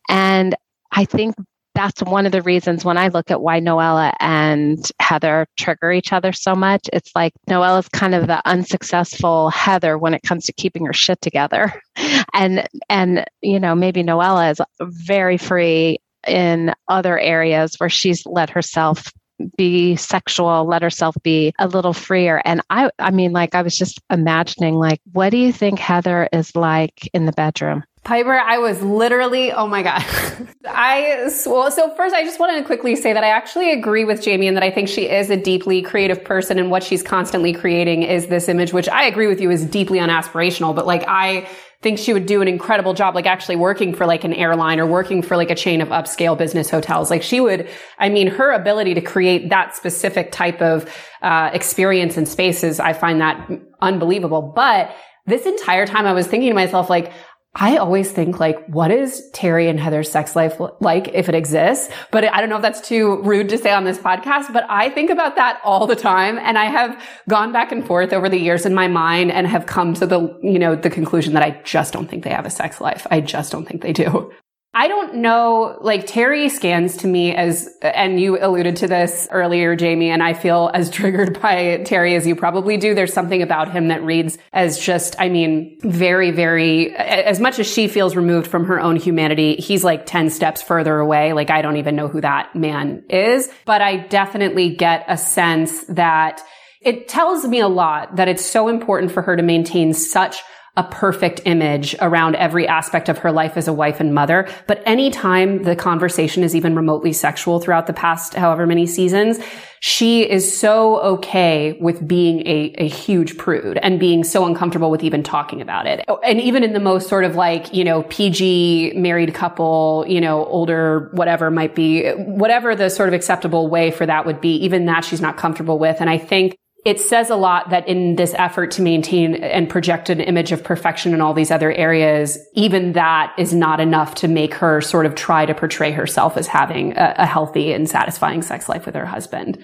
And 0.09 0.55
I 0.91 1.05
think 1.05 1.35
that's 1.75 2.01
one 2.01 2.25
of 2.25 2.31
the 2.31 2.41
reasons 2.41 2.83
when 2.83 2.97
I 2.97 3.09
look 3.09 3.29
at 3.29 3.39
why 3.39 3.59
Noella 3.59 4.11
and 4.19 4.83
Heather 4.99 5.45
trigger 5.57 5.91
each 5.91 6.11
other 6.11 6.33
so 6.33 6.55
much. 6.55 6.89
It's 6.91 7.11
like 7.15 7.33
Noella's 7.47 7.87
kind 7.89 8.15
of 8.15 8.25
the 8.25 8.41
unsuccessful 8.47 9.51
Heather 9.51 9.95
when 9.95 10.15
it 10.15 10.23
comes 10.23 10.45
to 10.45 10.53
keeping 10.53 10.85
her 10.87 10.93
shit 10.93 11.21
together. 11.21 11.81
And 12.33 12.67
and 12.89 13.25
you 13.41 13.59
know, 13.59 13.73
maybe 13.73 14.03
Noella 14.03 14.51
is 14.51 14.61
very 14.79 15.37
free 15.37 15.97
in 16.25 16.73
other 16.87 17.19
areas 17.19 17.75
where 17.77 17.89
she's 17.89 18.25
let 18.25 18.49
herself 18.49 19.11
be 19.55 19.95
sexual, 19.95 20.65
let 20.65 20.81
herself 20.81 21.15
be 21.23 21.53
a 21.59 21.67
little 21.67 21.93
freer. 21.93 22.41
And 22.43 22.61
I 22.69 22.89
I 22.99 23.11
mean 23.11 23.33
like 23.33 23.55
I 23.55 23.61
was 23.61 23.77
just 23.77 24.01
imagining 24.09 24.75
like 24.75 24.99
what 25.11 25.29
do 25.29 25.37
you 25.37 25.51
think 25.51 25.79
Heather 25.79 26.27
is 26.33 26.55
like 26.55 27.09
in 27.13 27.25
the 27.25 27.31
bedroom? 27.31 27.83
Piper, 28.03 28.33
I 28.39 28.57
was 28.59 28.81
literally, 28.81 29.51
oh 29.51 29.67
my 29.67 29.83
God. 29.83 30.01
I, 30.79 31.31
well, 31.47 31.71
so 31.71 31.89
first 31.95 32.13
I 32.13 32.23
just 32.23 32.39
wanted 32.39 32.59
to 32.59 32.63
quickly 32.63 32.95
say 32.95 33.11
that 33.11 33.23
I 33.23 33.29
actually 33.29 33.71
agree 33.71 34.05
with 34.05 34.21
Jamie 34.21 34.47
and 34.47 34.55
that 34.55 34.63
I 34.63 34.69
think 34.69 34.87
she 34.87 35.09
is 35.09 35.31
a 35.31 35.35
deeply 35.35 35.81
creative 35.81 36.23
person 36.23 36.59
and 36.59 36.69
what 36.69 36.83
she's 36.83 37.01
constantly 37.01 37.51
creating 37.51 38.03
is 38.03 38.27
this 38.27 38.47
image, 38.47 38.73
which 38.73 38.87
I 38.87 39.05
agree 39.05 39.25
with 39.25 39.41
you 39.41 39.49
is 39.49 39.65
deeply 39.65 39.97
unaspirational, 39.97 40.75
but 40.75 40.85
like 40.85 41.03
I 41.07 41.49
think 41.81 41.97
she 41.97 42.13
would 42.13 42.27
do 42.27 42.43
an 42.43 42.47
incredible 42.47 42.93
job, 42.93 43.15
like 43.15 43.25
actually 43.25 43.55
working 43.55 43.91
for 43.91 44.05
like 44.05 44.23
an 44.23 44.33
airline 44.33 44.79
or 44.79 44.85
working 44.85 45.23
for 45.23 45.35
like 45.35 45.49
a 45.49 45.55
chain 45.55 45.81
of 45.81 45.87
upscale 45.89 46.37
business 46.37 46.69
hotels. 46.69 47.09
Like 47.09 47.23
she 47.23 47.39
would, 47.39 47.67
I 47.97 48.09
mean, 48.09 48.27
her 48.27 48.51
ability 48.51 48.93
to 48.93 49.01
create 49.01 49.49
that 49.49 49.75
specific 49.75 50.31
type 50.31 50.61
of, 50.61 50.87
uh, 51.23 51.49
experience 51.53 52.17
and 52.17 52.27
spaces, 52.27 52.79
I 52.79 52.93
find 52.93 53.19
that 53.19 53.49
unbelievable. 53.81 54.53
But 54.55 54.95
this 55.25 55.45
entire 55.45 55.85
time 55.85 56.05
I 56.05 56.13
was 56.13 56.25
thinking 56.25 56.49
to 56.49 56.55
myself, 56.55 56.89
like, 56.89 57.11
I 57.59 57.77
always 57.77 58.11
think 58.11 58.39
like, 58.39 58.63
what 58.67 58.91
is 58.91 59.27
Terry 59.33 59.67
and 59.67 59.79
Heather's 59.79 60.11
sex 60.11 60.35
life 60.35 60.61
like 60.79 61.07
if 61.09 61.27
it 61.27 61.33
exists? 61.33 61.91
But 62.11 62.23
I 62.25 62.39
don't 62.39 62.49
know 62.49 62.57
if 62.57 62.61
that's 62.61 62.87
too 62.87 63.19
rude 63.23 63.49
to 63.49 63.57
say 63.57 63.71
on 63.71 63.83
this 63.83 63.97
podcast, 63.97 64.53
but 64.53 64.63
I 64.69 64.91
think 64.91 65.09
about 65.09 65.35
that 65.37 65.59
all 65.63 65.87
the 65.87 65.95
time. 65.95 66.37
And 66.37 66.55
I 66.55 66.65
have 66.65 67.01
gone 67.27 67.51
back 67.51 67.71
and 67.71 67.85
forth 67.85 68.13
over 68.13 68.29
the 68.29 68.39
years 68.39 68.67
in 68.67 68.75
my 68.75 68.87
mind 68.87 69.31
and 69.31 69.47
have 69.47 69.65
come 69.65 69.95
to 69.95 70.05
the, 70.05 70.39
you 70.43 70.59
know, 70.59 70.75
the 70.75 70.91
conclusion 70.91 71.33
that 71.33 71.41
I 71.41 71.59
just 71.63 71.93
don't 71.93 72.07
think 72.07 72.23
they 72.23 72.29
have 72.29 72.45
a 72.45 72.51
sex 72.51 72.79
life. 72.79 73.07
I 73.09 73.21
just 73.21 73.51
don't 73.51 73.65
think 73.65 73.81
they 73.81 73.93
do. 73.93 74.31
I 74.73 74.87
don't 74.87 75.15
know, 75.15 75.77
like 75.81 76.05
Terry 76.05 76.49
scans 76.49 76.97
to 76.97 77.07
me 77.07 77.33
as, 77.33 77.67
and 77.81 78.19
you 78.19 78.37
alluded 78.39 78.75
to 78.77 78.87
this 78.87 79.27
earlier, 79.31 79.75
Jamie, 79.75 80.09
and 80.09 80.21
I 80.21 80.33
feel 80.33 80.69
as 80.73 80.89
triggered 80.91 81.41
by 81.41 81.81
Terry 81.83 82.15
as 82.15 82.27
you 82.27 82.35
probably 82.35 82.77
do. 82.77 82.93
There's 82.93 83.13
something 83.13 83.41
about 83.41 83.71
him 83.71 83.87
that 83.87 84.03
reads 84.03 84.37
as 84.53 84.77
just, 84.77 85.15
I 85.19 85.29
mean, 85.29 85.79
very, 85.81 86.31
very, 86.31 86.95
as 86.95 87.39
much 87.39 87.59
as 87.59 87.65
she 87.65 87.87
feels 87.87 88.15
removed 88.15 88.47
from 88.47 88.65
her 88.65 88.79
own 88.79 88.97
humanity, 88.97 89.55
he's 89.55 89.83
like 89.83 90.05
10 90.05 90.29
steps 90.29 90.61
further 90.61 90.99
away. 90.99 91.33
Like 91.33 91.49
I 91.49 91.61
don't 91.61 91.77
even 91.77 91.95
know 91.95 92.07
who 92.07 92.21
that 92.21 92.55
man 92.55 93.03
is, 93.09 93.49
but 93.65 93.81
I 93.81 93.97
definitely 93.97 94.75
get 94.75 95.05
a 95.07 95.17
sense 95.17 95.85
that 95.85 96.43
it 96.81 97.07
tells 97.07 97.45
me 97.45 97.59
a 97.59 97.67
lot 97.67 98.17
that 98.17 98.27
it's 98.27 98.45
so 98.45 98.67
important 98.67 99.11
for 99.11 99.23
her 99.23 99.35
to 99.35 99.41
maintain 99.41 99.93
such 99.93 100.43
a 100.77 100.83
perfect 100.83 101.41
image 101.45 101.95
around 101.99 102.35
every 102.35 102.67
aspect 102.67 103.09
of 103.09 103.17
her 103.17 103.31
life 103.31 103.57
as 103.57 103.67
a 103.67 103.73
wife 103.73 103.99
and 103.99 104.13
mother. 104.13 104.47
But 104.67 104.81
anytime 104.85 105.63
the 105.63 105.75
conversation 105.75 106.43
is 106.43 106.55
even 106.55 106.75
remotely 106.75 107.13
sexual 107.13 107.59
throughout 107.59 107.87
the 107.87 107.93
past 107.93 108.35
however 108.35 108.67
many 108.67 108.85
seasons, 108.85 109.39
she 109.79 110.27
is 110.27 110.57
so 110.57 110.99
okay 111.01 111.77
with 111.79 112.07
being 112.07 112.45
a, 112.47 112.73
a 112.77 112.87
huge 112.87 113.37
prude 113.37 113.77
and 113.77 113.99
being 113.99 114.23
so 114.23 114.45
uncomfortable 114.45 114.89
with 114.89 115.03
even 115.03 115.23
talking 115.23 115.61
about 115.61 115.85
it. 115.85 116.03
And 116.23 116.39
even 116.39 116.63
in 116.63 116.73
the 116.73 116.79
most 116.79 117.07
sort 117.07 117.23
of 117.23 117.35
like, 117.35 117.73
you 117.73 117.83
know, 117.83 118.03
PG 118.03 118.93
married 118.95 119.33
couple, 119.33 120.05
you 120.07 120.21
know, 120.21 120.45
older, 120.45 121.09
whatever 121.13 121.51
might 121.51 121.75
be, 121.75 122.09
whatever 122.11 122.75
the 122.75 122.89
sort 122.89 123.09
of 123.09 123.13
acceptable 123.13 123.67
way 123.67 123.91
for 123.91 124.05
that 124.05 124.25
would 124.25 124.41
be, 124.41 124.55
even 124.63 124.85
that 124.85 125.05
she's 125.05 125.21
not 125.21 125.37
comfortable 125.37 125.79
with. 125.79 126.01
And 126.01 126.09
I 126.09 126.17
think 126.17 126.57
it 126.85 126.99
says 126.99 127.29
a 127.29 127.35
lot 127.35 127.69
that 127.69 127.87
in 127.87 128.15
this 128.15 128.33
effort 128.35 128.71
to 128.71 128.81
maintain 128.81 129.35
and 129.35 129.69
project 129.69 130.09
an 130.09 130.21
image 130.21 130.51
of 130.51 130.63
perfection 130.63 131.13
in 131.13 131.21
all 131.21 131.33
these 131.33 131.51
other 131.51 131.71
areas, 131.71 132.37
even 132.53 132.93
that 132.93 133.33
is 133.37 133.53
not 133.53 133.79
enough 133.79 134.15
to 134.15 134.27
make 134.27 134.53
her 134.53 134.79
sort 134.79 135.05
of 135.05 135.15
try 135.15 135.45
to 135.45 135.53
portray 135.53 135.91
herself 135.91 136.37
as 136.37 136.47
having 136.47 136.93
a, 136.97 137.15
a 137.17 137.25
healthy 137.25 137.73
and 137.73 137.89
satisfying 137.89 138.41
sex 138.41 138.69
life 138.69 138.85
with 138.85 138.95
her 138.95 139.05
husband. 139.05 139.63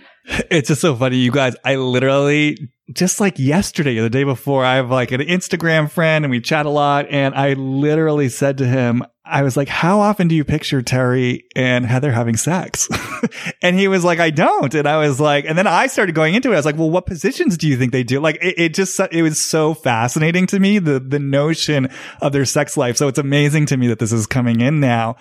It's 0.49 0.70
just 0.70 0.82
so 0.82 0.95
funny, 0.95 1.18
you 1.18 1.32
guys. 1.32 1.55
I 1.64 1.76
literally 1.76 2.57
just 2.91 3.20
like 3.20 3.39
yesterday 3.39 3.97
or 3.97 4.03
the 4.03 4.09
day 4.09 4.24
before, 4.24 4.66
I 4.66 4.76
have 4.76 4.89
like 4.89 5.11
an 5.11 5.22
Instagram 5.22 5.89
friend 5.89 6.26
and 6.26 6.32
we 6.32 6.41
chat 6.41 6.66
a 6.66 6.70
lot. 6.70 7.07
And 7.09 7.34
I 7.36 7.53
literally 7.53 8.30
said 8.30 8.57
to 8.57 8.68
him, 8.68 9.03
I 9.26 9.41
was 9.41 9.55
like, 9.55 9.69
how 9.69 10.01
often 10.01 10.28
do 10.28 10.36
you 10.36 10.43
picture 10.43 10.82
Terry 10.82 11.45
and 11.55 11.86
Heather 11.86 12.11
having 12.11 12.36
sex? 12.36 12.89
and 13.61 13.78
he 13.78 13.88
was 13.88 14.03
like, 14.03 14.19
I 14.19 14.32
don't. 14.32 14.74
And 14.74 14.86
I 14.86 14.97
was 14.97 15.19
like, 15.19 15.45
and 15.45 15.57
then 15.57 15.65
I 15.65 15.88
started 15.88 16.13
going 16.13 16.36
into 16.36 16.49
it. 16.51 16.55
I 16.55 16.57
was 16.57 16.65
like, 16.65 16.78
well, 16.78 16.89
what 16.89 17.05
positions 17.05 17.57
do 17.57 17.67
you 17.67 17.78
think 17.78 17.93
they 17.93 18.03
do? 18.03 18.19
Like, 18.19 18.38
it, 18.41 18.59
it 18.59 18.74
just, 18.74 18.99
it 19.11 19.21
was 19.21 19.39
so 19.39 19.74
fascinating 19.74 20.45
to 20.47 20.59
me, 20.59 20.78
the, 20.80 20.99
the 20.99 21.19
notion 21.19 21.89
of 22.21 22.34
their 22.34 22.43
sex 22.43 22.76
life. 22.76 22.97
So 22.97 23.07
it's 23.07 23.19
amazing 23.19 23.67
to 23.67 23.78
me 23.78 23.88
that 23.88 23.99
this 23.99 24.11
is 24.11 24.28
coming 24.28 24.59
in 24.59 24.82
now 24.82 25.15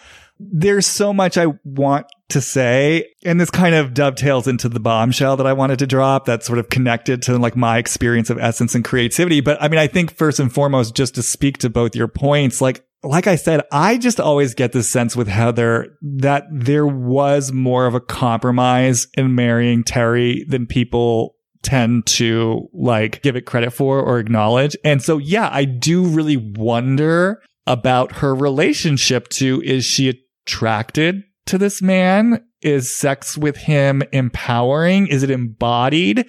there's 0.51 0.87
so 0.87 1.13
much 1.13 1.39
I 1.39 1.47
want 1.65 2.07
to 2.31 2.41
say. 2.41 3.13
And 3.25 3.41
this 3.41 3.51
kind 3.51 3.75
of 3.75 3.95
dovetails 3.95 4.49
into 4.49 4.69
the 4.69 4.81
bombshell 4.81 5.37
that 5.37 5.47
I 5.47 5.53
wanted 5.53 5.79
to 5.81 5.87
drop 5.87 6.25
that's 6.25 6.47
sort 6.47 6.59
of 6.59 6.69
connected 6.69 7.23
to 7.23 7.39
like 7.39 7.57
my 7.57 7.79
experience 7.79 8.31
of 8.31 8.39
essence 8.39 8.75
and 8.75 8.85
creativity. 8.85 9.41
But 9.41 9.63
I 9.63 9.69
mean, 9.69 9.79
I 9.79 9.87
think 9.87 10.13
first 10.13 10.41
and 10.41 10.53
foremost, 10.53 10.95
just 10.95 11.15
to 11.17 11.23
speak 11.23 11.59
to 11.59 11.71
both 11.71 11.95
your 11.95 12.09
points, 12.09 12.61
like, 12.61 12.85
like 13.03 13.27
I 13.27 13.37
said, 13.37 13.63
I 13.73 13.99
just 13.99 14.21
always 14.21 14.55
get 14.55 14.73
this 14.73 14.89
sense 14.89 15.17
with 15.17 15.29
Heather 15.29 15.97
that 16.03 16.45
there 16.51 16.87
was 16.87 17.53
more 17.53 17.87
of 17.87 17.95
a 17.95 18.01
compromise 18.01 19.09
in 19.15 19.35
marrying 19.35 19.83
Terry 19.83 20.45
than 20.49 20.67
people 20.67 21.35
tend 21.63 22.07
to 22.07 22.69
like 22.73 23.23
give 23.23 23.37
it 23.37 23.47
credit 23.47 23.73
for 23.73 24.01
or 24.01 24.19
acknowledge. 24.19 24.77
And 24.85 25.03
so, 25.03 25.19
yeah, 25.19 25.49
I 25.53 25.65
do 25.65 26.05
really 26.05 26.37
wonder 26.37 27.43
about 27.67 28.17
her 28.17 28.35
relationship 28.35 29.29
to 29.29 29.63
is 29.65 29.85
she 29.85 30.09
attracted 30.47 31.23
to 31.47 31.59
this 31.59 31.81
man? 31.81 32.45
Is 32.63 32.93
sex 32.93 33.37
with 33.37 33.57
him 33.57 34.03
empowering? 34.13 35.09
Is 35.09 35.23
it 35.23 35.31
embodied? 35.31 36.27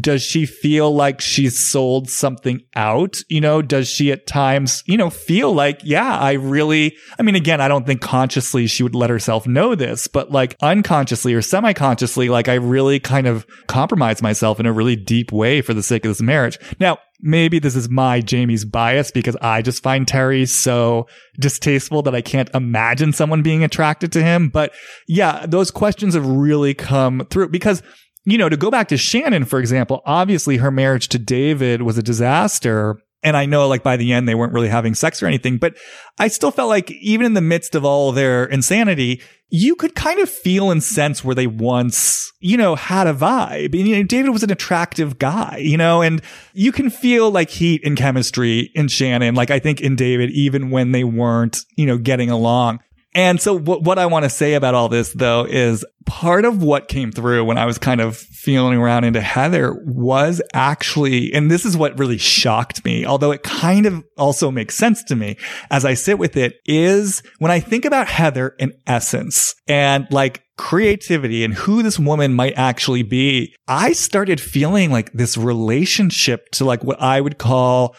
Does 0.00 0.22
she 0.22 0.46
feel 0.46 0.94
like 0.94 1.20
she's 1.20 1.70
sold 1.70 2.10
something 2.10 2.60
out? 2.74 3.16
You 3.28 3.40
know, 3.40 3.62
does 3.62 3.88
she 3.88 4.12
at 4.12 4.26
times, 4.26 4.82
you 4.86 4.96
know, 4.96 5.10
feel 5.10 5.52
like, 5.52 5.80
yeah, 5.84 6.18
I 6.18 6.32
really, 6.32 6.96
I 7.18 7.22
mean, 7.22 7.34
again, 7.34 7.60
I 7.60 7.68
don't 7.68 7.86
think 7.86 8.00
consciously 8.00 8.66
she 8.66 8.82
would 8.82 8.94
let 8.94 9.10
herself 9.10 9.46
know 9.46 9.74
this, 9.74 10.06
but 10.08 10.30
like 10.30 10.56
unconsciously 10.60 11.34
or 11.34 11.42
semi 11.42 11.72
consciously, 11.72 12.28
like 12.28 12.48
I 12.48 12.54
really 12.54 13.00
kind 13.00 13.26
of 13.26 13.46
compromise 13.66 14.22
myself 14.22 14.60
in 14.60 14.66
a 14.66 14.72
really 14.72 14.96
deep 14.96 15.32
way 15.32 15.60
for 15.62 15.74
the 15.74 15.82
sake 15.82 16.04
of 16.04 16.10
this 16.10 16.22
marriage. 16.22 16.58
Now, 16.80 16.98
maybe 17.20 17.58
this 17.58 17.76
is 17.76 17.88
my 17.88 18.20
Jamie's 18.20 18.64
bias 18.64 19.10
because 19.10 19.36
I 19.36 19.62
just 19.62 19.82
find 19.82 20.06
Terry 20.06 20.46
so 20.46 21.06
distasteful 21.38 22.02
that 22.02 22.14
I 22.14 22.20
can't 22.20 22.50
imagine 22.54 23.12
someone 23.12 23.42
being 23.42 23.64
attracted 23.64 24.12
to 24.12 24.22
him. 24.22 24.48
But 24.48 24.72
yeah, 25.08 25.46
those 25.46 25.70
questions 25.70 26.14
have 26.14 26.26
really 26.26 26.74
come 26.74 27.26
through 27.30 27.48
because 27.48 27.82
you 28.28 28.36
know, 28.36 28.48
to 28.48 28.56
go 28.56 28.72
back 28.72 28.88
to 28.88 28.96
Shannon, 28.96 29.44
for 29.44 29.60
example, 29.60 30.02
obviously 30.04 30.56
her 30.56 30.72
marriage 30.72 31.08
to 31.10 31.18
David 31.18 31.82
was 31.82 31.96
a 31.96 32.02
disaster. 32.02 33.00
And 33.22 33.36
I 33.36 33.46
know 33.46 33.66
like 33.66 33.82
by 33.82 33.96
the 33.96 34.12
end, 34.12 34.28
they 34.28 34.34
weren't 34.34 34.52
really 34.52 34.68
having 34.68 34.94
sex 34.94 35.22
or 35.22 35.26
anything, 35.26 35.58
but 35.58 35.76
I 36.18 36.28
still 36.28 36.50
felt 36.50 36.68
like 36.68 36.90
even 36.92 37.26
in 37.26 37.34
the 37.34 37.40
midst 37.40 37.74
of 37.74 37.84
all 37.84 38.12
their 38.12 38.44
insanity, 38.44 39.22
you 39.48 39.76
could 39.76 39.94
kind 39.94 40.20
of 40.20 40.28
feel 40.28 40.70
and 40.70 40.82
sense 40.82 41.24
where 41.24 41.34
they 41.34 41.46
once, 41.46 42.32
you 42.40 42.56
know, 42.56 42.74
had 42.74 43.06
a 43.06 43.14
vibe. 43.14 43.74
And, 43.78 43.88
you 43.88 43.96
know, 43.96 44.02
David 44.02 44.30
was 44.30 44.42
an 44.42 44.50
attractive 44.50 45.18
guy, 45.18 45.58
you 45.62 45.76
know, 45.76 46.02
and 46.02 46.20
you 46.52 46.72
can 46.72 46.90
feel 46.90 47.30
like 47.30 47.50
heat 47.50 47.82
and 47.84 47.96
chemistry 47.96 48.70
in 48.74 48.88
Shannon. 48.88 49.34
Like 49.34 49.50
I 49.50 49.58
think 49.58 49.80
in 49.80 49.96
David, 49.96 50.30
even 50.30 50.70
when 50.70 50.92
they 50.92 51.04
weren't, 51.04 51.60
you 51.76 51.86
know, 51.86 51.98
getting 51.98 52.30
along. 52.30 52.80
And 53.16 53.40
so 53.40 53.58
what, 53.58 53.82
what 53.82 53.98
I 53.98 54.04
want 54.04 54.24
to 54.24 54.30
say 54.30 54.54
about 54.54 54.74
all 54.74 54.90
this 54.90 55.14
though 55.14 55.46
is 55.48 55.84
part 56.04 56.44
of 56.44 56.62
what 56.62 56.86
came 56.86 57.10
through 57.10 57.46
when 57.46 57.56
I 57.56 57.64
was 57.64 57.78
kind 57.78 58.02
of 58.02 58.14
feeling 58.16 58.78
around 58.78 59.04
into 59.04 59.22
Heather 59.22 59.74
was 59.86 60.42
actually, 60.52 61.32
and 61.32 61.50
this 61.50 61.64
is 61.64 61.78
what 61.78 61.98
really 61.98 62.18
shocked 62.18 62.84
me, 62.84 63.06
although 63.06 63.32
it 63.32 63.42
kind 63.42 63.86
of 63.86 64.04
also 64.18 64.50
makes 64.50 64.76
sense 64.76 65.02
to 65.04 65.16
me 65.16 65.38
as 65.70 65.86
I 65.86 65.94
sit 65.94 66.18
with 66.18 66.36
it 66.36 66.56
is 66.66 67.22
when 67.38 67.50
I 67.50 67.58
think 67.58 67.86
about 67.86 68.06
Heather 68.06 68.54
in 68.58 68.74
essence 68.86 69.54
and 69.66 70.06
like 70.10 70.42
creativity 70.58 71.42
and 71.42 71.54
who 71.54 71.82
this 71.82 71.98
woman 71.98 72.34
might 72.34 72.54
actually 72.56 73.02
be, 73.02 73.54
I 73.66 73.92
started 73.92 74.42
feeling 74.42 74.90
like 74.90 75.10
this 75.14 75.38
relationship 75.38 76.50
to 76.52 76.66
like 76.66 76.84
what 76.84 77.00
I 77.00 77.22
would 77.22 77.38
call 77.38 77.96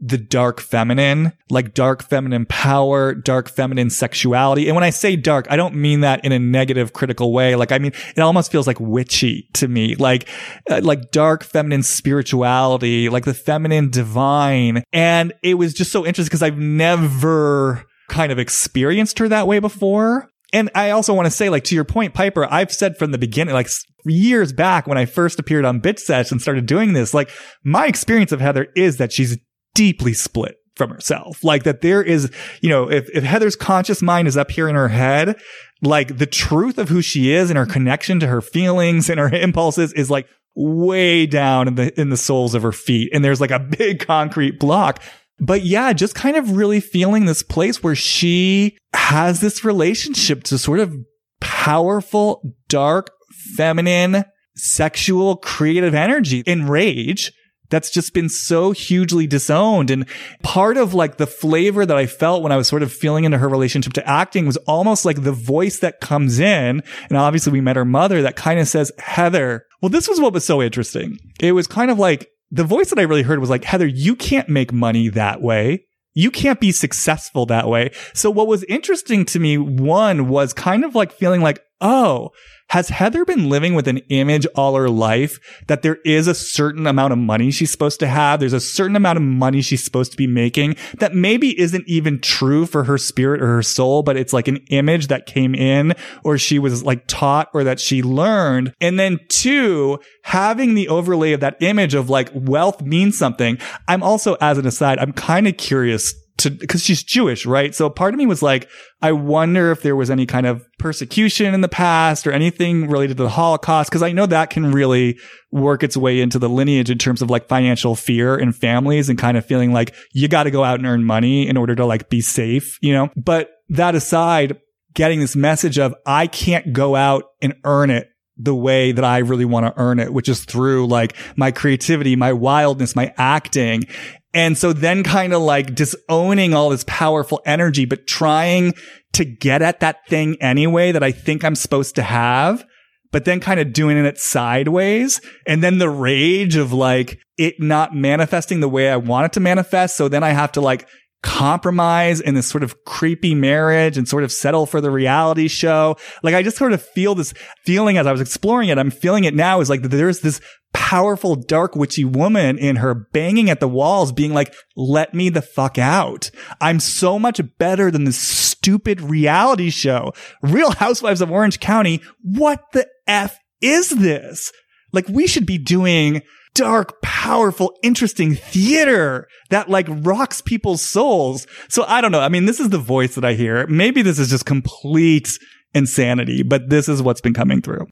the 0.00 0.16
dark 0.16 0.60
feminine, 0.60 1.32
like 1.50 1.74
dark 1.74 2.02
feminine 2.02 2.46
power, 2.46 3.14
dark 3.14 3.50
feminine 3.50 3.90
sexuality. 3.90 4.66
And 4.66 4.74
when 4.74 4.84
I 4.84 4.90
say 4.90 5.14
dark, 5.14 5.46
I 5.50 5.56
don't 5.56 5.74
mean 5.74 6.00
that 6.00 6.24
in 6.24 6.32
a 6.32 6.38
negative, 6.38 6.92
critical 6.92 7.32
way. 7.32 7.54
Like, 7.54 7.70
I 7.70 7.78
mean, 7.78 7.92
it 8.16 8.20
almost 8.20 8.50
feels 8.50 8.66
like 8.66 8.80
witchy 8.80 9.48
to 9.54 9.68
me, 9.68 9.96
like, 9.96 10.28
uh, 10.70 10.80
like 10.82 11.10
dark 11.10 11.44
feminine 11.44 11.82
spirituality, 11.82 13.10
like 13.10 13.24
the 13.24 13.34
feminine 13.34 13.90
divine. 13.90 14.82
And 14.92 15.34
it 15.42 15.54
was 15.54 15.74
just 15.74 15.92
so 15.92 16.06
interesting 16.06 16.30
because 16.30 16.42
I've 16.42 16.58
never 16.58 17.84
kind 18.08 18.32
of 18.32 18.38
experienced 18.38 19.18
her 19.18 19.28
that 19.28 19.46
way 19.46 19.58
before. 19.58 20.28
And 20.52 20.70
I 20.74 20.90
also 20.90 21.14
want 21.14 21.26
to 21.26 21.30
say, 21.30 21.48
like, 21.48 21.64
to 21.64 21.76
your 21.76 21.84
point, 21.84 22.12
Piper, 22.12 22.44
I've 22.50 22.72
said 22.72 22.96
from 22.96 23.12
the 23.12 23.18
beginning, 23.18 23.54
like 23.54 23.68
years 24.04 24.52
back 24.52 24.86
when 24.86 24.98
I 24.98 25.04
first 25.04 25.38
appeared 25.38 25.64
on 25.64 25.80
Bitch 25.80 26.00
Sesh 26.00 26.32
and 26.32 26.40
started 26.40 26.66
doing 26.66 26.92
this, 26.92 27.14
like 27.14 27.30
my 27.62 27.86
experience 27.86 28.32
of 28.32 28.40
Heather 28.40 28.68
is 28.74 28.96
that 28.96 29.12
she's 29.12 29.38
deeply 29.74 30.12
split 30.12 30.56
from 30.80 30.90
herself. 30.90 31.44
Like 31.44 31.64
that 31.64 31.82
there 31.82 32.02
is, 32.02 32.30
you 32.60 32.68
know, 32.68 32.90
if, 32.90 33.08
if 33.10 33.22
Heather's 33.22 33.56
conscious 33.56 34.00
mind 34.00 34.28
is 34.28 34.36
up 34.36 34.50
here 34.50 34.68
in 34.68 34.74
her 34.74 34.88
head, 34.88 35.38
like 35.82 36.18
the 36.18 36.26
truth 36.26 36.78
of 36.78 36.88
who 36.88 37.02
she 37.02 37.32
is 37.32 37.50
and 37.50 37.58
her 37.58 37.66
connection 37.66 38.18
to 38.20 38.26
her 38.26 38.40
feelings 38.40 39.10
and 39.10 39.20
her 39.20 39.28
impulses 39.32 39.92
is 39.92 40.10
like 40.10 40.26
way 40.54 41.26
down 41.26 41.68
in 41.68 41.74
the, 41.74 42.00
in 42.00 42.08
the 42.08 42.16
soles 42.16 42.54
of 42.54 42.62
her 42.62 42.72
feet. 42.72 43.10
And 43.12 43.24
there's 43.24 43.40
like 43.40 43.50
a 43.50 43.58
big 43.78 44.06
concrete 44.06 44.58
block. 44.58 45.02
But 45.38 45.64
yeah, 45.64 45.92
just 45.92 46.14
kind 46.14 46.36
of 46.36 46.56
really 46.56 46.80
feeling 46.80 47.24
this 47.24 47.42
place 47.42 47.82
where 47.82 47.94
she 47.94 48.76
has 48.94 49.40
this 49.40 49.64
relationship 49.64 50.44
to 50.44 50.58
sort 50.58 50.80
of 50.80 50.94
powerful, 51.40 52.42
dark, 52.68 53.10
feminine, 53.56 54.24
sexual, 54.56 55.36
creative 55.36 55.94
energy 55.94 56.42
in 56.46 56.66
rage 56.66 57.32
that's 57.70 57.90
just 57.90 58.12
been 58.12 58.28
so 58.28 58.72
hugely 58.72 59.26
disowned. 59.26 59.90
And 59.90 60.06
part 60.42 60.76
of 60.76 60.92
like 60.92 61.16
the 61.16 61.26
flavor 61.26 61.86
that 61.86 61.96
I 61.96 62.06
felt 62.06 62.42
when 62.42 62.52
I 62.52 62.56
was 62.56 62.68
sort 62.68 62.82
of 62.82 62.92
feeling 62.92 63.24
into 63.24 63.38
her 63.38 63.48
relationship 63.48 63.92
to 63.94 64.08
acting 64.08 64.46
was 64.46 64.56
almost 64.58 65.04
like 65.04 65.22
the 65.22 65.32
voice 65.32 65.78
that 65.78 66.00
comes 66.00 66.38
in. 66.38 66.82
And 67.08 67.18
obviously 67.18 67.52
we 67.52 67.60
met 67.60 67.76
her 67.76 67.84
mother 67.84 68.22
that 68.22 68.36
kind 68.36 68.60
of 68.60 68.68
says, 68.68 68.92
Heather, 68.98 69.66
well, 69.80 69.88
this 69.88 70.08
was 70.08 70.20
what 70.20 70.32
was 70.32 70.44
so 70.44 70.60
interesting. 70.60 71.18
It 71.40 71.52
was 71.52 71.66
kind 71.66 71.90
of 71.90 71.98
like 71.98 72.28
the 72.50 72.64
voice 72.64 72.90
that 72.90 72.98
I 72.98 73.02
really 73.02 73.22
heard 73.22 73.38
was 73.38 73.50
like, 73.50 73.64
Heather, 73.64 73.86
you 73.86 74.16
can't 74.16 74.48
make 74.48 74.72
money 74.72 75.08
that 75.08 75.40
way. 75.40 75.86
You 76.12 76.32
can't 76.32 76.58
be 76.58 76.72
successful 76.72 77.46
that 77.46 77.68
way. 77.68 77.92
So 78.14 78.30
what 78.30 78.48
was 78.48 78.64
interesting 78.64 79.24
to 79.26 79.38
me, 79.38 79.56
one 79.58 80.28
was 80.28 80.52
kind 80.52 80.84
of 80.84 80.96
like 80.96 81.12
feeling 81.12 81.40
like, 81.40 81.60
oh, 81.80 82.30
has 82.70 82.88
Heather 82.88 83.24
been 83.24 83.48
living 83.48 83.74
with 83.74 83.88
an 83.88 83.98
image 84.10 84.46
all 84.54 84.76
her 84.76 84.88
life 84.88 85.40
that 85.66 85.82
there 85.82 85.98
is 86.04 86.28
a 86.28 86.34
certain 86.34 86.86
amount 86.86 87.12
of 87.12 87.18
money 87.18 87.50
she's 87.50 87.72
supposed 87.72 87.98
to 87.98 88.06
have? 88.06 88.38
There's 88.38 88.52
a 88.52 88.60
certain 88.60 88.94
amount 88.94 89.16
of 89.16 89.24
money 89.24 89.60
she's 89.60 89.82
supposed 89.82 90.12
to 90.12 90.16
be 90.16 90.28
making 90.28 90.76
that 90.98 91.12
maybe 91.12 91.58
isn't 91.58 91.88
even 91.88 92.20
true 92.20 92.66
for 92.66 92.84
her 92.84 92.96
spirit 92.96 93.42
or 93.42 93.48
her 93.48 93.62
soul, 93.62 94.04
but 94.04 94.16
it's 94.16 94.32
like 94.32 94.46
an 94.46 94.58
image 94.68 95.08
that 95.08 95.26
came 95.26 95.52
in 95.52 95.94
or 96.22 96.38
she 96.38 96.60
was 96.60 96.84
like 96.84 97.08
taught 97.08 97.48
or 97.52 97.64
that 97.64 97.80
she 97.80 98.04
learned. 98.04 98.72
And 98.80 99.00
then 99.00 99.18
two, 99.28 99.98
having 100.22 100.74
the 100.74 100.88
overlay 100.88 101.32
of 101.32 101.40
that 101.40 101.56
image 101.60 101.94
of 101.94 102.08
like 102.08 102.30
wealth 102.32 102.82
means 102.82 103.18
something. 103.18 103.58
I'm 103.88 104.04
also, 104.04 104.36
as 104.40 104.58
an 104.58 104.66
aside, 104.66 105.00
I'm 105.00 105.12
kind 105.12 105.48
of 105.48 105.56
curious 105.56 106.14
to 106.40 106.50
because 106.50 106.82
she's 106.82 107.02
Jewish, 107.02 107.46
right? 107.46 107.74
So 107.74 107.88
part 107.88 108.12
of 108.12 108.18
me 108.18 108.26
was 108.26 108.42
like, 108.42 108.68
I 109.00 109.12
wonder 109.12 109.70
if 109.70 109.82
there 109.82 109.96
was 109.96 110.10
any 110.10 110.26
kind 110.26 110.46
of 110.46 110.66
persecution 110.78 111.54
in 111.54 111.60
the 111.60 111.68
past 111.68 112.26
or 112.26 112.32
anything 112.32 112.88
related 112.88 113.16
to 113.16 113.22
the 113.22 113.30
Holocaust, 113.30 113.90
because 113.90 114.02
I 114.02 114.12
know 114.12 114.26
that 114.26 114.50
can 114.50 114.72
really 114.72 115.18
work 115.52 115.82
its 115.82 115.96
way 115.96 116.20
into 116.20 116.38
the 116.38 116.48
lineage 116.48 116.90
in 116.90 116.98
terms 116.98 117.22
of 117.22 117.30
like 117.30 117.48
financial 117.48 117.94
fear 117.96 118.36
in 118.36 118.52
families 118.52 119.08
and 119.08 119.18
kind 119.18 119.36
of 119.36 119.46
feeling 119.46 119.72
like 119.72 119.94
you 120.12 120.28
got 120.28 120.44
to 120.44 120.50
go 120.50 120.64
out 120.64 120.78
and 120.78 120.86
earn 120.86 121.04
money 121.04 121.48
in 121.48 121.56
order 121.56 121.74
to 121.74 121.86
like 121.86 122.10
be 122.10 122.20
safe, 122.20 122.78
you 122.82 122.92
know. 122.92 123.10
But 123.16 123.50
that 123.70 123.94
aside, 123.94 124.58
getting 124.94 125.20
this 125.20 125.36
message 125.36 125.78
of 125.78 125.94
I 126.04 126.26
can't 126.26 126.72
go 126.72 126.96
out 126.96 127.24
and 127.40 127.54
earn 127.64 127.90
it 127.90 128.08
the 128.42 128.54
way 128.54 128.90
that 128.90 129.04
I 129.04 129.18
really 129.18 129.44
want 129.44 129.66
to 129.66 129.80
earn 129.80 130.00
it, 130.00 130.12
which 130.12 130.28
is 130.28 130.44
through 130.44 130.86
like 130.86 131.14
my 131.36 131.50
creativity, 131.50 132.16
my 132.16 132.32
wildness, 132.32 132.96
my 132.96 133.12
acting. 133.18 133.84
And 134.32 134.56
so 134.56 134.72
then 134.72 135.02
kind 135.02 135.32
of 135.32 135.42
like 135.42 135.74
disowning 135.74 136.54
all 136.54 136.70
this 136.70 136.84
powerful 136.86 137.40
energy, 137.44 137.84
but 137.84 138.06
trying 138.06 138.74
to 139.12 139.24
get 139.24 139.62
at 139.62 139.80
that 139.80 140.06
thing 140.08 140.36
anyway 140.40 140.92
that 140.92 141.02
I 141.02 141.10
think 141.10 141.44
I'm 141.44 141.56
supposed 141.56 141.96
to 141.96 142.02
have, 142.02 142.64
but 143.10 143.24
then 143.24 143.40
kind 143.40 143.58
of 143.58 143.72
doing 143.72 143.96
it 143.96 144.18
sideways. 144.18 145.20
And 145.46 145.64
then 145.64 145.78
the 145.78 145.90
rage 145.90 146.56
of 146.56 146.72
like 146.72 147.18
it 147.36 147.58
not 147.58 147.94
manifesting 147.94 148.60
the 148.60 148.68
way 148.68 148.88
I 148.88 148.96
want 148.96 149.26
it 149.26 149.32
to 149.32 149.40
manifest. 149.40 149.96
So 149.96 150.08
then 150.08 150.22
I 150.22 150.30
have 150.30 150.52
to 150.52 150.60
like 150.60 150.88
compromise 151.22 152.20
in 152.20 152.34
this 152.34 152.46
sort 152.48 152.62
of 152.62 152.84
creepy 152.84 153.34
marriage 153.34 153.98
and 153.98 154.08
sort 154.08 154.24
of 154.24 154.32
settle 154.32 154.64
for 154.64 154.80
the 154.80 154.90
reality 154.90 155.48
show. 155.48 155.96
Like 156.22 156.34
I 156.34 156.42
just 156.42 156.56
sort 156.56 156.72
of 156.72 156.82
feel 156.82 157.14
this 157.14 157.34
feeling 157.64 157.98
as 157.98 158.06
I 158.06 158.12
was 158.12 158.20
exploring 158.20 158.68
it. 158.68 158.78
I'm 158.78 158.90
feeling 158.90 159.24
it 159.24 159.34
now 159.34 159.60
is 159.60 159.68
like 159.68 159.82
there's 159.82 160.20
this 160.20 160.40
powerful, 160.72 161.36
dark, 161.36 161.74
witchy 161.74 162.04
woman 162.04 162.58
in 162.58 162.76
her 162.76 162.94
banging 162.94 163.50
at 163.50 163.60
the 163.60 163.68
walls 163.68 164.12
being 164.12 164.32
like, 164.32 164.54
let 164.76 165.14
me 165.14 165.28
the 165.28 165.42
fuck 165.42 165.78
out. 165.78 166.30
I'm 166.60 166.80
so 166.80 167.18
much 167.18 167.40
better 167.58 167.90
than 167.90 168.04
this 168.04 168.18
stupid 168.18 169.00
reality 169.00 169.70
show. 169.70 170.12
Real 170.42 170.72
Housewives 170.72 171.20
of 171.20 171.30
Orange 171.30 171.60
County. 171.60 172.00
What 172.22 172.64
the 172.72 172.86
F 173.06 173.38
is 173.60 173.90
this? 173.90 174.52
Like 174.92 175.08
we 175.08 175.26
should 175.26 175.46
be 175.46 175.58
doing 175.58 176.22
dark, 176.54 177.00
powerful, 177.02 177.76
interesting 177.82 178.34
theater 178.34 179.28
that 179.50 179.68
like 179.68 179.86
rocks 179.88 180.40
people's 180.40 180.82
souls. 180.82 181.46
So 181.68 181.84
I 181.86 182.00
don't 182.00 182.12
know. 182.12 182.20
I 182.20 182.28
mean, 182.28 182.46
this 182.46 182.60
is 182.60 182.70
the 182.70 182.78
voice 182.78 183.14
that 183.14 183.24
I 183.24 183.34
hear. 183.34 183.66
Maybe 183.66 184.02
this 184.02 184.18
is 184.18 184.30
just 184.30 184.46
complete 184.46 185.38
insanity, 185.74 186.42
but 186.42 186.68
this 186.68 186.88
is 186.88 187.02
what's 187.02 187.20
been 187.20 187.34
coming 187.34 187.62
through. 187.62 187.86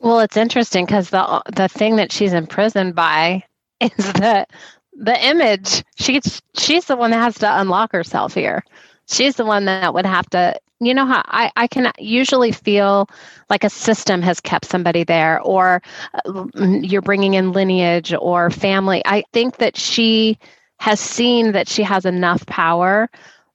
Well, 0.00 0.20
it's 0.20 0.36
interesting 0.36 0.86
because 0.86 1.10
the 1.10 1.42
the 1.54 1.68
thing 1.68 1.96
that 1.96 2.12
she's 2.12 2.32
imprisoned 2.32 2.94
by 2.94 3.44
is 3.80 4.12
that 4.14 4.50
the 4.92 5.26
image. 5.26 5.84
She's 5.96 6.42
she's 6.56 6.86
the 6.86 6.96
one 6.96 7.10
that 7.10 7.22
has 7.22 7.38
to 7.38 7.60
unlock 7.60 7.92
herself 7.92 8.34
here. 8.34 8.64
She's 9.08 9.36
the 9.36 9.44
one 9.44 9.64
that 9.66 9.94
would 9.94 10.06
have 10.06 10.28
to 10.30 10.58
you 10.80 10.94
know 10.94 11.06
how 11.06 11.22
I, 11.26 11.50
I 11.56 11.66
can 11.66 11.90
usually 11.98 12.52
feel 12.52 13.08
like 13.50 13.64
a 13.64 13.70
system 13.70 14.22
has 14.22 14.40
kept 14.40 14.66
somebody 14.66 15.04
there 15.04 15.40
or 15.40 15.82
uh, 16.14 16.44
you're 16.54 17.02
bringing 17.02 17.34
in 17.34 17.52
lineage 17.52 18.14
or 18.14 18.50
family 18.50 19.02
i 19.04 19.24
think 19.32 19.56
that 19.58 19.76
she 19.76 20.38
has 20.78 21.00
seen 21.00 21.52
that 21.52 21.68
she 21.68 21.82
has 21.82 22.04
enough 22.04 22.46
power 22.46 23.08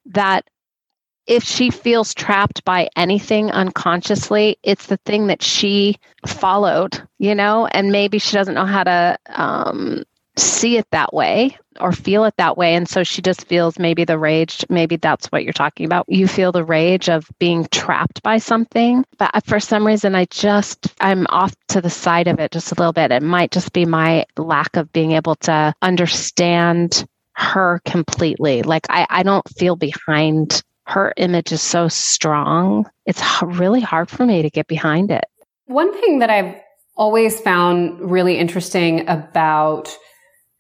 that 0.08 0.46
if 1.28 1.44
she 1.44 1.70
feels 1.70 2.14
trapped 2.14 2.64
by 2.66 2.90
anything 2.96 3.52
unconsciously 3.52 4.58
it's 4.64 4.88
the 4.88 4.98
thing 5.06 5.28
that 5.28 5.42
she 5.42 5.96
followed 6.26 7.02
you 7.20 7.36
know 7.36 7.66
and 7.68 7.92
maybe 7.92 8.20
she 8.20 8.36
doesn't 8.36 8.56
know 8.56 8.66
how 8.66 8.84
to 8.84 9.18
um, 9.28 10.04
see 10.38 10.78
it 10.78 10.88
that 10.92 11.14
way 11.14 11.58
or 11.80 11.92
feel 11.92 12.26
it 12.26 12.36
that 12.38 12.58
way. 12.58 12.76
And 12.76 12.88
so 12.88 13.04
she 13.04 13.22
just 13.22 13.48
feels 13.48 13.80
maybe 13.80 14.06
the 14.06 14.18
rage, 14.18 14.66
maybe 14.70 14.96
that's 14.96 15.28
what 15.28 15.44
you're 15.44 15.54
talking 15.54 15.86
about. 15.86 16.06
You 16.08 16.28
feel 16.28 16.52
the 16.52 16.64
rage 16.64 17.10
of 17.10 17.30
being 17.40 17.68
trapped 17.72 18.22
by 18.24 18.38
something. 18.38 19.06
But 19.18 19.32
for 19.46 19.60
some 19.60 19.86
reason, 19.86 20.16
I 20.16 20.26
just, 20.26 20.94
I'm 21.00 21.28
off 21.30 21.56
to 21.70 21.82
the 21.82 21.90
side 21.90 22.28
of 22.28 22.40
it 22.40 22.52
just 22.52 22.72
a 22.72 22.76
little 22.76 22.94
bit. 22.94 23.12
It 23.12 23.24
might 23.24 23.52
just 23.52 23.74
be 23.74 23.86
my 23.86 24.26
lack 24.38 24.76
of 24.76 24.92
being 24.94 25.14
able 25.14 25.36
to 25.36 25.74
understand 25.82 27.06
her 27.36 27.82
completely. 27.86 28.62
Like 28.62 28.88
I, 28.90 29.08
I 29.10 29.24
don't 29.24 29.48
feel 29.58 29.76
behind 29.76 30.64
her 30.86 31.14
image 31.18 31.52
is 31.52 31.62
so 31.62 31.88
strong. 31.88 32.90
It's 33.06 33.22
really 33.42 33.82
hard 33.82 34.10
for 34.10 34.26
me 34.26 34.42
to 34.42 34.50
get 34.50 34.68
behind 34.68 35.12
it. 35.12 35.26
One 35.66 35.94
thing 35.94 36.20
that 36.20 36.30
I've 36.30 36.56
always 36.96 37.40
found 37.40 38.00
really 38.12 38.38
interesting 38.38 39.08
about 39.08 39.96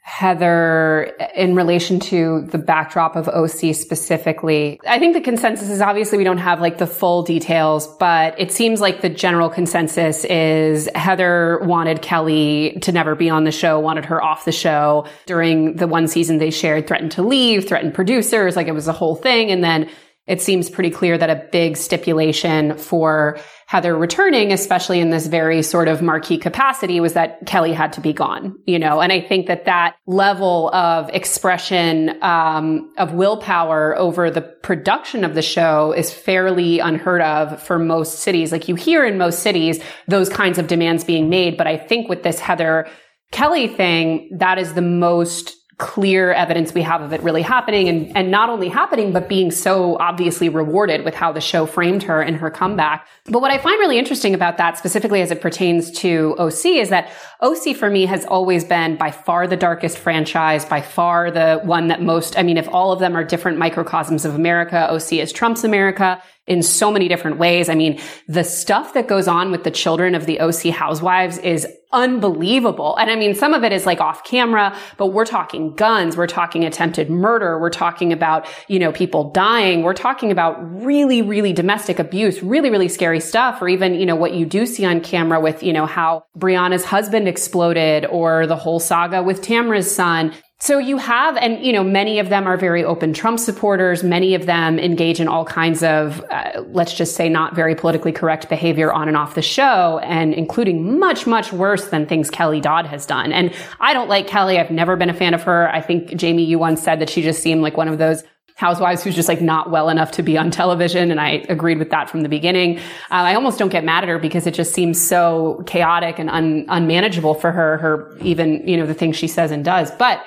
Heather 0.05 1.13
in 1.33 1.55
relation 1.55 1.97
to 2.01 2.41
the 2.51 2.57
backdrop 2.57 3.15
of 3.15 3.29
OC 3.29 3.73
specifically. 3.73 4.77
I 4.85 4.99
think 4.99 5.13
the 5.13 5.21
consensus 5.21 5.69
is 5.69 5.79
obviously 5.79 6.17
we 6.17 6.25
don't 6.25 6.39
have 6.39 6.59
like 6.59 6.77
the 6.77 6.87
full 6.87 7.23
details, 7.23 7.87
but 7.99 8.37
it 8.37 8.51
seems 8.51 8.81
like 8.81 8.99
the 8.99 9.07
general 9.07 9.49
consensus 9.49 10.25
is 10.25 10.89
Heather 10.93 11.59
wanted 11.63 12.01
Kelly 12.01 12.77
to 12.81 12.91
never 12.91 13.15
be 13.15 13.29
on 13.29 13.45
the 13.45 13.51
show, 13.51 13.79
wanted 13.79 14.03
her 14.05 14.21
off 14.21 14.43
the 14.43 14.51
show. 14.51 15.05
During 15.25 15.77
the 15.77 15.87
one 15.87 16.09
season 16.09 16.37
they 16.37 16.51
shared, 16.51 16.85
threatened 16.85 17.13
to 17.13 17.23
leave, 17.23 17.65
threatened 17.65 17.93
producers, 17.93 18.57
like 18.57 18.67
it 18.67 18.73
was 18.73 18.89
a 18.89 18.93
whole 18.93 19.15
thing. 19.15 19.51
And 19.51 19.63
then 19.63 19.89
it 20.25 20.41
seems 20.41 20.69
pretty 20.69 20.89
clear 20.89 21.17
that 21.17 21.29
a 21.29 21.47
big 21.51 21.75
stipulation 21.75 22.77
for 22.77 23.37
Heather 23.67 23.97
returning, 23.97 24.53
especially 24.53 24.99
in 24.99 25.09
this 25.09 25.27
very 25.27 25.61
sort 25.63 25.87
of 25.87 26.01
marquee 26.01 26.37
capacity, 26.37 26.99
was 26.99 27.13
that 27.13 27.45
Kelly 27.45 27.73
had 27.73 27.93
to 27.93 28.01
be 28.01 28.13
gone, 28.13 28.55
you 28.65 28.77
know, 28.77 29.01
and 29.01 29.11
I 29.11 29.19
think 29.19 29.47
that 29.47 29.65
that 29.65 29.95
level 30.05 30.69
of 30.73 31.09
expression, 31.09 32.21
um, 32.21 32.93
of 32.97 33.13
willpower 33.13 33.97
over 33.97 34.29
the 34.29 34.41
production 34.41 35.23
of 35.23 35.33
the 35.33 35.41
show 35.41 35.91
is 35.91 36.13
fairly 36.13 36.79
unheard 36.79 37.21
of 37.21 37.61
for 37.61 37.79
most 37.79 38.19
cities. 38.19 38.51
Like 38.51 38.67
you 38.67 38.75
hear 38.75 39.03
in 39.05 39.17
most 39.17 39.39
cities, 39.39 39.83
those 40.07 40.29
kinds 40.29 40.57
of 40.57 40.67
demands 40.67 41.03
being 41.03 41.29
made. 41.29 41.57
But 41.57 41.67
I 41.67 41.77
think 41.77 42.09
with 42.09 42.23
this 42.23 42.39
Heather 42.39 42.87
Kelly 43.31 43.67
thing, 43.67 44.29
that 44.37 44.59
is 44.59 44.75
the 44.75 44.81
most 44.81 45.55
clear 45.77 46.31
evidence 46.33 46.73
we 46.73 46.81
have 46.81 47.01
of 47.01 47.13
it 47.13 47.21
really 47.23 47.41
happening 47.41 47.87
and, 47.87 48.15
and 48.15 48.29
not 48.29 48.49
only 48.49 48.69
happening, 48.69 49.11
but 49.11 49.27
being 49.27 49.49
so 49.49 49.97
obviously 49.99 50.49
rewarded 50.49 51.03
with 51.03 51.15
how 51.15 51.31
the 51.31 51.41
show 51.41 51.65
framed 51.65 52.03
her 52.03 52.21
and 52.21 52.37
her 52.37 52.51
comeback. 52.51 53.07
But 53.25 53.41
what 53.41 53.51
I 53.51 53.57
find 53.57 53.79
really 53.79 53.97
interesting 53.97 54.33
about 54.33 54.57
that, 54.57 54.77
specifically 54.77 55.21
as 55.21 55.31
it 55.31 55.41
pertains 55.41 55.91
to 55.99 56.35
OC, 56.37 56.65
is 56.65 56.89
that 56.89 57.11
OC 57.41 57.75
for 57.75 57.89
me 57.89 58.05
has 58.05 58.25
always 58.25 58.63
been 58.63 58.97
by 58.97 59.11
far 59.11 59.47
the 59.47 59.57
darkest 59.57 59.97
franchise, 59.97 60.65
by 60.65 60.81
far 60.81 61.31
the 61.31 61.59
one 61.63 61.87
that 61.87 62.01
most, 62.01 62.37
I 62.37 62.43
mean, 62.43 62.57
if 62.57 62.67
all 62.69 62.91
of 62.91 62.99
them 62.99 63.15
are 63.15 63.23
different 63.23 63.57
microcosms 63.57 64.25
of 64.25 64.35
America, 64.35 64.87
OC 64.91 65.13
is 65.13 65.31
Trump's 65.31 65.63
America 65.63 66.21
in 66.45 66.61
so 66.61 66.91
many 66.91 67.07
different 67.07 67.37
ways. 67.37 67.69
I 67.69 67.75
mean, 67.75 67.99
the 68.27 68.43
stuff 68.43 68.93
that 68.93 69.07
goes 69.07 69.27
on 69.27 69.51
with 69.51 69.63
the 69.63 69.71
children 69.71 70.13
of 70.13 70.25
the 70.25 70.39
OC 70.39 70.73
housewives 70.73 71.37
is 71.37 71.67
unbelievable. 71.93 72.97
And 72.97 73.09
I 73.09 73.15
mean, 73.15 73.35
some 73.35 73.53
of 73.53 73.63
it 73.63 73.71
is 73.71 73.85
like 73.85 74.01
off 74.01 74.23
camera, 74.23 74.75
but 74.97 75.07
we're 75.07 75.25
talking 75.25 75.75
guns. 75.75 76.17
We're 76.17 76.27
talking 76.27 76.65
attempted 76.65 77.09
murder. 77.09 77.59
We're 77.59 77.69
talking 77.69 78.11
about, 78.11 78.47
you 78.67 78.79
know, 78.79 78.91
people 78.91 79.31
dying. 79.31 79.83
We're 79.83 79.93
talking 79.93 80.31
about 80.31 80.57
really, 80.83 81.21
really 81.21 81.53
domestic 81.53 81.99
abuse, 81.99 82.41
really, 82.41 82.71
really 82.71 82.89
scary 82.89 83.19
stuff. 83.19 83.61
Or 83.61 83.69
even, 83.69 83.93
you 83.93 84.05
know, 84.05 84.15
what 84.15 84.33
you 84.33 84.45
do 84.45 84.65
see 84.65 84.85
on 84.85 85.01
camera 85.01 85.39
with, 85.39 85.61
you 85.61 85.71
know, 85.71 85.85
how 85.85 86.25
Briana's 86.37 86.83
husband 86.83 87.27
exploded 87.27 88.05
or 88.07 88.47
the 88.47 88.55
whole 88.57 88.79
saga 88.79 89.21
with 89.21 89.41
Tamra's 89.41 89.93
son. 89.93 90.33
So 90.63 90.77
you 90.77 90.95
have, 90.95 91.35
and 91.35 91.61
you 91.61 91.73
know, 91.73 91.83
many 91.83 92.19
of 92.19 92.29
them 92.29 92.47
are 92.47 92.55
very 92.55 92.85
open 92.85 93.11
Trump 93.11 93.37
supporters. 93.37 94.01
Many 94.01 94.33
of 94.33 94.45
them 94.45 94.79
engage 94.79 95.19
in 95.19 95.27
all 95.27 95.43
kinds 95.43 95.83
of, 95.83 96.23
uh, 96.31 96.63
let's 96.67 96.93
just 96.93 97.17
say, 97.17 97.27
not 97.27 97.53
very 97.53 97.75
politically 97.75 98.13
correct 98.13 98.47
behavior 98.47 98.89
on 98.89 99.09
and 99.09 99.17
off 99.17 99.35
the 99.35 99.41
show, 99.41 99.99
and 100.05 100.33
including 100.33 100.97
much, 100.97 101.27
much 101.27 101.51
worse 101.51 101.89
than 101.89 102.05
things 102.05 102.29
Kelly 102.29 102.61
Dodd 102.61 102.85
has 102.85 103.05
done. 103.05 103.33
And 103.33 103.53
I 103.81 103.91
don't 103.91 104.07
like 104.07 104.25
Kelly. 104.27 104.57
I've 104.57 104.71
never 104.71 104.95
been 104.95 105.09
a 105.09 105.13
fan 105.13 105.33
of 105.33 105.43
her. 105.43 105.67
I 105.69 105.81
think 105.81 106.15
Jamie, 106.15 106.45
you 106.45 106.59
once 106.59 106.81
said 106.81 107.01
that 107.01 107.09
she 107.09 107.21
just 107.21 107.43
seemed 107.43 107.61
like 107.61 107.75
one 107.75 107.89
of 107.89 107.97
those 107.97 108.23
housewives 108.55 109.03
who's 109.03 109.15
just 109.15 109.27
like 109.27 109.41
not 109.41 109.69
well 109.69 109.89
enough 109.89 110.11
to 110.11 110.23
be 110.23 110.37
on 110.37 110.49
television. 110.49 111.11
And 111.11 111.19
I 111.19 111.43
agreed 111.49 111.77
with 111.77 111.89
that 111.89 112.09
from 112.09 112.21
the 112.21 112.29
beginning. 112.29 112.77
Uh, 112.77 112.79
I 113.09 113.35
almost 113.35 113.59
don't 113.59 113.67
get 113.67 113.83
mad 113.83 114.05
at 114.05 114.07
her 114.07 114.17
because 114.17 114.47
it 114.47 114.53
just 114.53 114.73
seems 114.73 115.01
so 115.01 115.61
chaotic 115.67 116.19
and 116.19 116.29
un- 116.29 116.65
unmanageable 116.69 117.33
for 117.33 117.51
her, 117.51 117.79
her 117.79 118.17
even, 118.21 118.65
you 118.65 118.77
know, 118.77 118.85
the 118.85 118.93
things 118.93 119.17
she 119.17 119.27
says 119.27 119.51
and 119.51 119.65
does. 119.65 119.91
But 119.91 120.23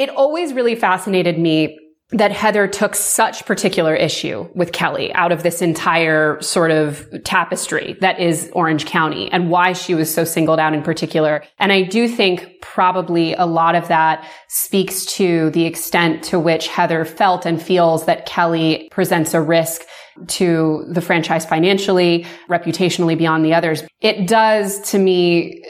it 0.00 0.08
always 0.08 0.54
really 0.54 0.74
fascinated 0.74 1.38
me 1.38 1.78
that 2.12 2.32
Heather 2.32 2.66
took 2.66 2.96
such 2.96 3.44
particular 3.44 3.94
issue 3.94 4.48
with 4.54 4.72
Kelly 4.72 5.12
out 5.12 5.30
of 5.30 5.44
this 5.44 5.62
entire 5.62 6.40
sort 6.40 6.72
of 6.72 7.06
tapestry 7.22 7.96
that 8.00 8.18
is 8.18 8.50
Orange 8.52 8.86
County 8.86 9.30
and 9.30 9.48
why 9.48 9.74
she 9.74 9.94
was 9.94 10.12
so 10.12 10.24
singled 10.24 10.58
out 10.58 10.74
in 10.74 10.82
particular. 10.82 11.44
And 11.58 11.70
I 11.70 11.82
do 11.82 12.08
think 12.08 12.60
probably 12.62 13.34
a 13.34 13.44
lot 13.44 13.76
of 13.76 13.86
that 13.88 14.26
speaks 14.48 15.04
to 15.16 15.50
the 15.50 15.66
extent 15.66 16.24
to 16.24 16.40
which 16.40 16.66
Heather 16.66 17.04
felt 17.04 17.46
and 17.46 17.62
feels 17.62 18.06
that 18.06 18.26
Kelly 18.26 18.88
presents 18.90 19.34
a 19.34 19.40
risk 19.40 19.82
to 20.28 20.84
the 20.88 21.00
franchise 21.00 21.46
financially, 21.46 22.26
reputationally 22.48 23.16
beyond 23.16 23.44
the 23.44 23.54
others. 23.54 23.84
It 24.00 24.26
does 24.26 24.80
to 24.90 24.98
me 24.98 25.62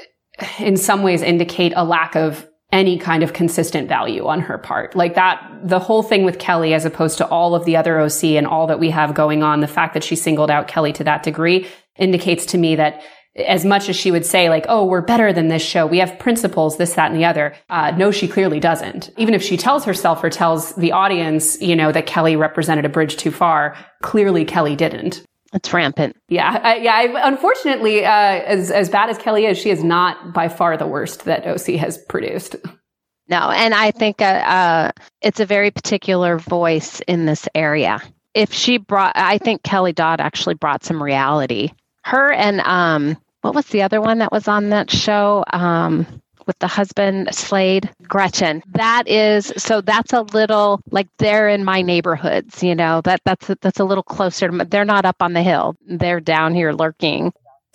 in 0.59 0.77
some 0.77 1.03
ways 1.03 1.21
indicate 1.21 1.75
a 1.77 1.85
lack 1.85 2.17
of 2.17 2.47
any 2.73 2.99
kind 2.99 3.23
of 3.23 3.33
consistent 3.33 3.89
value 3.89 4.27
on 4.27 4.41
her 4.41 4.57
part. 4.59 4.95
Like 4.95 5.15
that, 5.15 5.45
the 5.63 5.81
whole 5.81 6.03
thing 6.03 6.25
with 6.25 6.39
Kelly, 6.39 6.73
as 6.73 6.85
opposed 6.85 7.19
to 7.19 7.27
all 7.27 7.55
of 7.55 7.65
the 7.65 7.77
other 7.77 7.99
OC 7.99 8.25
and 8.25 8.47
all 8.47 8.67
that 8.69 8.79
we 8.79 8.91
have 8.91 9.15
going 9.15 9.43
on, 9.43 9.61
the 9.61 9.67
fact 9.67 9.95
that 9.95 10.05
she 10.05 10.15
singled 10.15 10.51
out 10.51 10.69
Kelly 10.69 10.93
to 10.95 11.05
that 11.05 11.23
degree 11.23 11.67
indicates 11.97 12.47
to 12.47 12.59
me 12.59 12.77
that 12.77 13.03
as 13.37 13.65
much 13.65 13.89
as 13.89 13.97
she 13.97 14.11
would 14.11 14.27
say 14.27 14.49
like, 14.49 14.67
oh, 14.69 14.85
we're 14.85 15.01
better 15.01 15.33
than 15.33 15.49
this 15.49 15.63
show. 15.63 15.87
We 15.87 15.99
have 15.99 16.19
principles, 16.19 16.79
this, 16.79 16.95
that, 16.95 17.11
and 17.11 17.21
the 17.21 17.25
other. 17.25 17.55
Uh, 17.69 17.93
no, 17.93 18.11
she 18.11 18.27
clearly 18.27 18.59
doesn't. 18.59 19.11
Even 19.17 19.35
if 19.35 19.43
she 19.43 19.57
tells 19.57 19.85
herself 19.85 20.23
or 20.23 20.31
tells 20.31 20.75
the 20.75 20.93
audience, 20.93 21.61
you 21.61 21.77
know, 21.77 21.93
that 21.93 22.07
Kelly 22.07 22.37
represented 22.37 22.85
a 22.85 22.89
bridge 22.89 23.17
too 23.17 23.31
far, 23.31 23.77
clearly 24.03 24.45
Kelly 24.45 24.75
didn't. 24.75 25.25
It's 25.53 25.73
rampant. 25.73 26.17
Yeah, 26.29 26.61
I, 26.63 26.77
yeah. 26.77 26.95
I, 26.95 27.29
unfortunately, 27.29 28.05
uh, 28.05 28.11
as 28.11 28.71
as 28.71 28.89
bad 28.89 29.11
as 29.11 29.19
Kelly 29.19 29.47
is, 29.47 29.59
she 29.59 29.71
is 29.71 29.83
not 29.83 30.33
by 30.33 30.49
far 30.49 30.77
the 30.77 30.87
worst 30.87 31.25
that 31.25 31.47
OC 31.47 31.77
has 31.77 31.99
produced. 32.09 32.55
No, 33.29 33.51
and 33.51 33.75
I 33.75 33.91
think 33.91 34.23
uh, 34.23 34.25
uh, 34.25 34.91
it's 35.23 35.41
a 35.41 35.47
very 35.47 35.71
particular 35.71 36.39
voice 36.39 37.01
in 37.07 37.27
this 37.27 37.49
area. 37.55 38.01
If 38.35 38.53
she 38.53 38.79
brought, 38.79 39.13
I 39.17 39.39
think 39.39 39.63
Kelly 39.63 39.93
Dodd 39.93 40.21
actually 40.21 40.55
brought 40.55 40.85
some 40.85 41.03
reality. 41.03 41.71
Her 42.05 42.33
and 42.33 42.61
um, 42.61 43.17
what 43.43 43.55
was 43.55 43.67
the 43.67 43.83
other 43.83 44.01
one 44.01 44.19
that 44.19 44.33
was 44.33 44.47
on 44.47 44.71
that 44.71 44.91
show? 44.91 45.45
Um, 45.53 46.07
with 46.47 46.59
the 46.59 46.67
husband 46.67 47.35
Slade, 47.35 47.91
Gretchen. 48.03 48.63
That 48.75 49.09
is 49.09 49.53
so 49.57 49.81
that's 49.81 50.13
a 50.13 50.23
little 50.23 50.81
like 50.91 51.09
they're 51.19 51.49
in 51.49 51.65
my 51.65 51.83
neighborhoods, 51.83 52.63
you 52.63 52.75
know. 52.75 53.01
That 53.03 53.21
that's 53.25 53.51
that's 53.61 53.81
a 53.81 53.85
little 53.85 54.03
closer 54.03 54.49
to 54.49 54.65
they're 54.65 54.85
not 54.85 55.05
up 55.05 55.17
on 55.21 55.33
the 55.33 55.43
hill. 55.43 55.77
They're 55.87 56.21
down 56.21 56.55
here 56.55 56.73
lurking. 56.73 57.33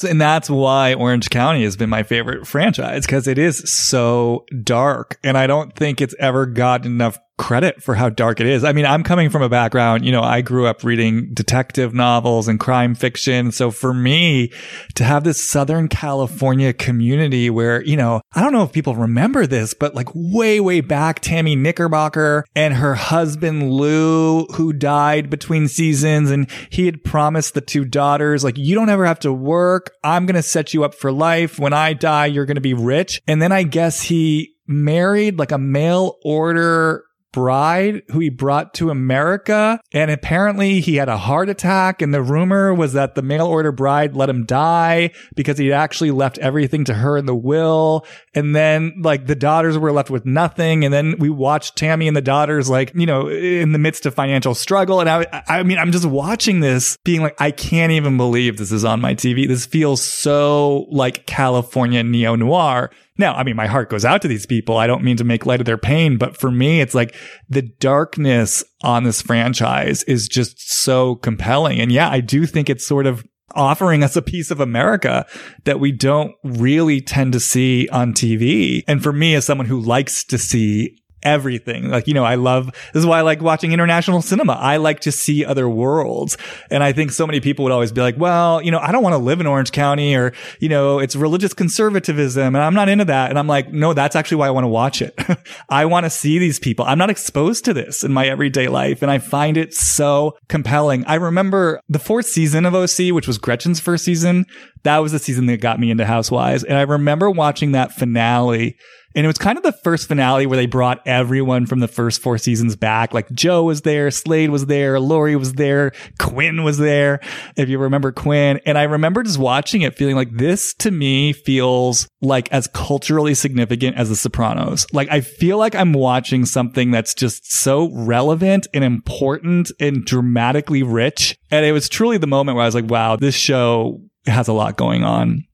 And 0.08 0.20
that's 0.20 0.50
why 0.50 0.94
Orange 0.94 1.30
County 1.30 1.64
has 1.64 1.78
been 1.78 1.90
my 1.90 2.04
favorite 2.04 2.46
franchise 2.46 3.06
because 3.06 3.28
it 3.28 3.38
is 3.38 3.64
so 3.66 4.46
dark. 4.64 5.18
And 5.24 5.38
I 5.38 5.48
don't 5.48 5.74
think 5.74 6.02
it's 6.02 6.16
ever 6.20 6.46
gotten 6.46 6.92
enough 6.92 7.18
credit 7.38 7.84
for 7.84 7.96
how 7.96 8.10
dark 8.10 8.40
it 8.40 8.48
is. 8.48 8.64
I 8.64 8.72
mean, 8.72 8.86
I'm 8.86 9.04
coming 9.04 9.30
from 9.30 9.42
a 9.42 9.50
background, 9.50 10.06
you 10.06 10.12
know, 10.12 10.24
I 10.24 10.42
grew 10.42 10.68
up 10.68 10.84
reading 10.84 11.34
detective 11.34 11.94
novels 11.94 12.48
and 12.48 12.60
crime 12.60 12.96
fiction. 12.96 13.52
So 13.52 13.72
for 13.72 13.94
me 13.94 14.52
to 14.96 15.04
have 15.04 15.24
this 15.24 15.44
Southern 15.44 15.90
California 15.90 16.72
community 16.72 17.50
where, 17.50 17.84
you 17.84 17.98
know, 17.98 18.22
I 18.34 18.42
don't 18.42 18.54
know 18.54 18.64
if 18.64 18.72
people 18.72 18.96
remember 18.96 19.46
this, 19.46 19.74
but 19.74 19.96
like 19.96 20.08
way, 20.14 20.60
way 20.60 20.82
back, 20.82 21.20
Tammy 21.20 21.56
Knickerbocker 21.56 22.46
and 22.56 22.76
her 22.76 22.96
husband 22.96 23.72
Lou, 23.72 24.46
who 24.54 24.72
died 24.72 25.30
between 25.30 25.68
seasons 25.68 26.32
and 26.32 26.50
he 26.70 26.86
had 26.86 27.04
promised 27.04 27.54
the 27.54 27.62
two 27.62 27.84
daughters, 27.84 28.44
like, 28.44 28.58
you 28.58 28.76
don't 28.76 28.90
ever 28.90 29.06
have 29.06 29.20
to 29.20 29.34
work. 29.34 29.92
I'm 30.04 30.26
going 30.26 30.36
to 30.36 30.44
set 30.44 30.74
you 30.74 30.84
up 30.84 30.96
for 30.96 31.12
life. 31.12 31.60
When 31.60 31.74
I 31.74 31.94
die, 31.94 32.28
you're 32.28 32.46
going 32.46 32.56
to 32.56 32.62
be 32.62 32.74
rich. 32.74 33.22
And 33.28 33.42
then 33.42 33.52
I 33.52 33.64
guess 33.64 34.04
he 34.04 34.56
married 34.68 35.38
like 35.38 35.52
a 35.52 35.58
mail 35.58 36.16
order 36.24 37.04
bride 37.36 38.02
who 38.12 38.20
he 38.20 38.30
brought 38.30 38.74
to 38.74 38.90
America. 38.90 39.78
And 39.92 40.10
apparently 40.10 40.80
he 40.80 40.96
had 40.96 41.10
a 41.10 41.18
heart 41.18 41.50
attack. 41.50 42.02
And 42.02 42.14
the 42.14 42.22
rumor 42.22 42.74
was 42.74 42.94
that 42.94 43.16
the 43.16 43.22
mail 43.22 43.46
order 43.46 43.74
bride 43.74 44.16
let 44.16 44.30
him 44.30 44.46
die 44.46 45.12
because 45.36 45.58
he 45.58 45.74
actually 45.74 46.12
left 46.12 46.38
everything 46.38 46.86
to 46.86 46.94
her 46.94 47.18
in 47.18 47.26
the 47.26 47.36
will. 47.36 48.06
And 48.34 48.56
then 48.56 49.02
like 49.02 49.28
the 49.28 49.36
daughters 49.36 49.78
were 49.78 49.92
left 49.92 50.10
with 50.10 50.26
nothing. 50.26 50.86
And 50.86 50.94
then 50.94 51.16
we 51.20 51.30
watched 51.30 51.76
Tammy 51.76 52.08
and 52.08 52.16
the 52.16 52.22
daughters 52.22 52.70
like, 52.70 52.94
you 52.96 53.06
know, 53.06 53.28
in 53.28 53.74
the 53.74 53.80
midst 53.80 54.06
of 54.06 54.16
financial 54.16 54.56
struggle. 54.56 55.02
And 55.02 55.10
I, 55.10 55.44
I 55.50 55.64
mean, 55.64 55.78
I'm 55.78 55.92
just 55.92 56.06
watching 56.06 56.62
this 56.62 56.98
being 57.04 57.22
like, 57.22 57.36
I 57.42 57.52
can't 57.52 57.92
even 57.92 58.16
believe 58.16 58.56
this 58.56 58.72
is 58.72 58.86
on 58.86 59.02
my 59.02 59.14
TV. 59.14 59.46
This 59.46 59.66
feels 59.66 60.02
so 60.02 60.86
like 60.90 61.26
California 61.26 62.02
neo 62.02 62.36
noir. 62.36 62.92
Now, 63.18 63.34
I 63.34 63.44
mean, 63.44 63.56
my 63.56 63.68
heart 63.68 63.90
goes 63.90 64.04
out 64.04 64.22
to 64.24 64.28
these 64.28 64.46
people. 64.46 64.78
I 64.78 64.88
don't 64.88 65.04
mean 65.04 65.18
to 65.18 65.24
make 65.24 65.46
light 65.46 65.62
of 65.62 65.66
their 65.66 65.78
pain, 65.78 66.18
but 66.18 66.38
for 66.38 66.52
me, 66.52 66.82
it's 66.82 66.94
like 66.94 67.16
the 67.48 67.62
darkness 67.62 68.64
on 68.84 69.04
this 69.04 69.22
franchise 69.22 70.04
is 70.04 70.28
just 70.28 70.60
so 70.70 71.16
compelling. 71.16 71.80
And 71.80 71.92
yeah, 71.92 72.10
I 72.10 72.20
do 72.20 72.46
think 72.46 72.70
it's 72.70 72.86
sort 72.86 73.06
of 73.06 73.26
offering 73.54 74.04
us 74.04 74.16
a 74.16 74.22
piece 74.22 74.52
of 74.52 74.60
America 74.60 75.26
that 75.64 75.80
we 75.80 75.92
don't 75.92 76.34
really 76.44 77.00
tend 77.00 77.32
to 77.34 77.40
see 77.40 77.88
on 77.90 78.14
TV. 78.14 78.84
And 78.88 79.02
for 79.02 79.14
me, 79.14 79.34
as 79.36 79.46
someone 79.46 79.68
who 79.68 79.80
likes 79.80 80.26
to 80.26 80.38
see 80.38 80.98
everything. 81.26 81.90
Like, 81.90 82.08
you 82.08 82.14
know, 82.14 82.24
I 82.24 82.36
love, 82.36 82.68
this 82.94 83.02
is 83.02 83.06
why 83.06 83.20
I 83.20 83.22
like 83.22 83.42
watching 83.42 83.74
international 83.74 84.22
cinema. 84.22 84.54
I 84.54 84.78
like 84.78 85.02
to 85.02 85.12
see 85.12 85.44
other 85.44 85.68
worlds. 85.68 86.38
And 86.70 86.84
I 86.84 86.94
think 86.94 87.12
so 87.12 87.26
many 87.28 87.42
people 87.42 87.64
would 87.64 87.72
always 87.72 87.92
be 87.92 88.02
like, 88.02 88.18
well, 88.18 88.62
you 88.62 88.72
know, 88.72 88.80
I 88.80 88.92
don't 88.92 89.04
want 89.04 89.14
to 89.14 89.18
live 89.18 89.42
in 89.42 89.48
Orange 89.48 89.72
County 89.72 90.16
or, 90.16 90.32
you 90.60 90.70
know, 90.70 91.00
it's 91.00 91.16
religious 91.16 91.54
conservatism 91.54 92.56
and 92.56 92.64
I'm 92.64 92.76
not 92.76 92.88
into 92.88 93.06
that. 93.06 93.30
And 93.30 93.40
I'm 93.40 93.48
like, 93.48 93.74
no, 93.74 93.94
that's 93.94 94.16
actually 94.16 94.38
why 94.38 94.48
I 94.48 94.52
want 94.52 94.64
to 94.64 94.70
watch 94.70 95.02
it. 95.02 95.20
I 95.70 95.86
want 95.86 96.06
to 96.06 96.10
see 96.10 96.38
these 96.38 96.60
people. 96.60 96.86
I'm 96.86 97.00
not 97.00 97.10
exposed 97.10 97.66
to 97.66 97.74
this 97.74 98.04
in 98.04 98.14
my 98.14 98.28
everyday 98.28 98.68
life. 98.68 99.02
And 99.02 99.12
I 99.12 99.18
find 99.18 99.58
it 99.58 99.74
so 99.74 100.38
compelling. 100.48 101.04
I 101.06 101.16
remember 101.16 101.82
the 101.90 102.00
fourth 102.00 102.28
season 102.28 102.66
of 102.66 102.76
OC, 102.76 103.14
which 103.14 103.28
was 103.28 103.40
Gretchen's 103.40 103.80
first 103.80 104.06
season 104.06 104.46
That 104.86 105.00
was 105.00 105.12
the 105.12 105.20
season 105.20 105.48
that 105.48 105.62
got 105.62 105.80
me 105.80 105.92
into 105.92 106.06
Housewives. 106.06 106.64
And 106.64 106.78
I 106.78 106.84
remember 106.84 107.30
watching 107.30 107.74
that 107.74 107.92
finale 107.92 108.78
and 109.16 109.24
it 109.24 109.28
was 109.28 109.38
kind 109.38 109.58
of 109.58 109.64
the 109.64 109.72
first 109.72 110.10
finale 110.10 110.46
where 110.46 110.58
they 110.58 110.66
brought 110.66 111.02
everyone 111.08 111.66
from 111.68 111.80
the 111.80 111.88
first 111.88 112.22
four 112.22 112.38
seasons 112.38 112.76
back. 112.76 113.14
Like 113.14 113.32
Jo 113.32 113.64
was 113.64 113.82
there, 113.82 114.12
Slade 114.12 114.50
was 114.50 114.66
there, 114.66 115.00
Lauri 115.00 115.38
was 115.38 115.54
there, 115.54 115.94
Quinn 116.20 116.64
was 116.64 116.78
there, 116.78 117.22
if 117.56 117.70
you 117.70 117.80
remember 117.80 118.12
Quinn. 118.12 118.60
And 118.66 118.78
I 118.78 118.84
remember 118.84 119.24
just 119.24 119.40
watching 119.40 119.84
it 119.84 119.96
feeling 119.96 120.18
like 120.18 120.36
this 120.36 120.74
to 120.76 120.92
me 120.92 121.32
feels 121.32 122.10
like 122.22 122.52
as 122.52 122.68
culturally 122.68 123.36
significant 123.36 123.96
as 123.96 124.10
The 124.10 124.18
Sopranos. 124.18 124.86
Like 124.92 125.10
I 125.10 125.22
feel 125.22 125.58
like 125.58 125.76
I'm 125.76 125.94
watching 125.94 126.46
something 126.46 126.92
that's 126.92 127.14
just 127.14 127.50
so 127.50 127.90
relevant 127.94 128.68
and 128.74 128.84
important 128.84 129.72
and 129.80 130.04
dramatically 130.04 130.84
rich. 130.84 131.38
And 131.52 131.66
it 131.66 131.72
was 131.72 131.88
truly 131.88 132.18
the 132.18 132.28
moment 132.28 132.58
where 132.58 132.64
I 132.64 132.68
was 132.68 132.76
like, 132.76 132.90
wow, 132.90 133.16
this 133.16 133.36
show 133.36 134.02
has 134.28 134.48
a 134.48 134.54
lot 134.54 134.78
going 134.78 135.04
on. 135.04 135.46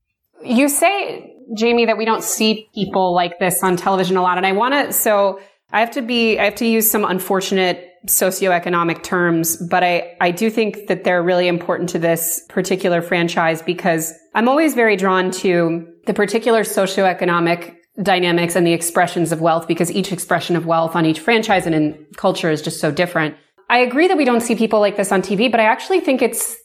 You 0.44 0.70
say 0.70 1.32
Jamie, 1.56 1.86
that 1.86 1.98
we 1.98 2.06
don't 2.06 2.24
see 2.24 2.70
people 2.74 3.14
like 3.14 3.40
this 3.40 3.64
on 3.64 3.76
television 3.78 4.18
a 4.18 4.22
lot. 4.22 4.38
And 4.38 4.46
I 4.46 4.54
want 4.54 4.74
to, 4.74 4.94
so 4.94 5.40
I 5.72 5.80
have 5.80 5.92
to 5.92 6.02
be, 6.02 6.40
I 6.40 6.46
have 6.46 6.56
to 6.56 6.66
use 6.66 6.90
some 6.90 7.06
unfortunate 7.06 7.88
socioeconomic 8.08 9.04
terms, 9.04 9.58
but 9.58 9.84
I, 9.84 10.16
I 10.20 10.32
do 10.32 10.50
think 10.50 10.88
that 10.88 11.04
they're 11.04 11.22
really 11.22 11.48
important 11.48 11.90
to 11.90 12.00
this 12.00 12.44
particular 12.50 13.02
franchise 13.02 13.62
because 13.62 14.14
I'm 14.34 14.50
always 14.50 14.74
very 14.74 14.96
drawn 14.96 15.30
to 15.32 15.88
the 16.08 16.14
particular 16.14 16.62
socioeconomic 16.62 17.76
dynamics 18.02 18.56
and 18.56 18.66
the 18.66 18.74
expressions 18.74 19.32
of 19.32 19.42
wealth 19.42 19.68
because 19.68 19.92
each 19.92 20.12
expression 20.12 20.56
of 20.56 20.66
wealth 20.66 20.96
on 20.96 21.06
each 21.06 21.20
franchise 21.20 21.66
and 21.66 21.76
in 21.76 22.08
culture 22.18 22.50
is 22.50 22.62
just 22.62 22.80
so 22.80 22.92
different. 22.92 23.36
I 23.70 23.80
agree 23.80 24.08
that 24.08 24.18
we 24.18 24.26
don't 24.26 24.42
see 24.42 24.56
people 24.56 24.80
like 24.80 24.98
this 24.98 25.12
on 25.12 25.22
TV, 25.22 25.52
but 25.52 25.60
I 25.60 25.66
actually 25.66 26.00
think 26.00 26.22
it's 26.22 26.58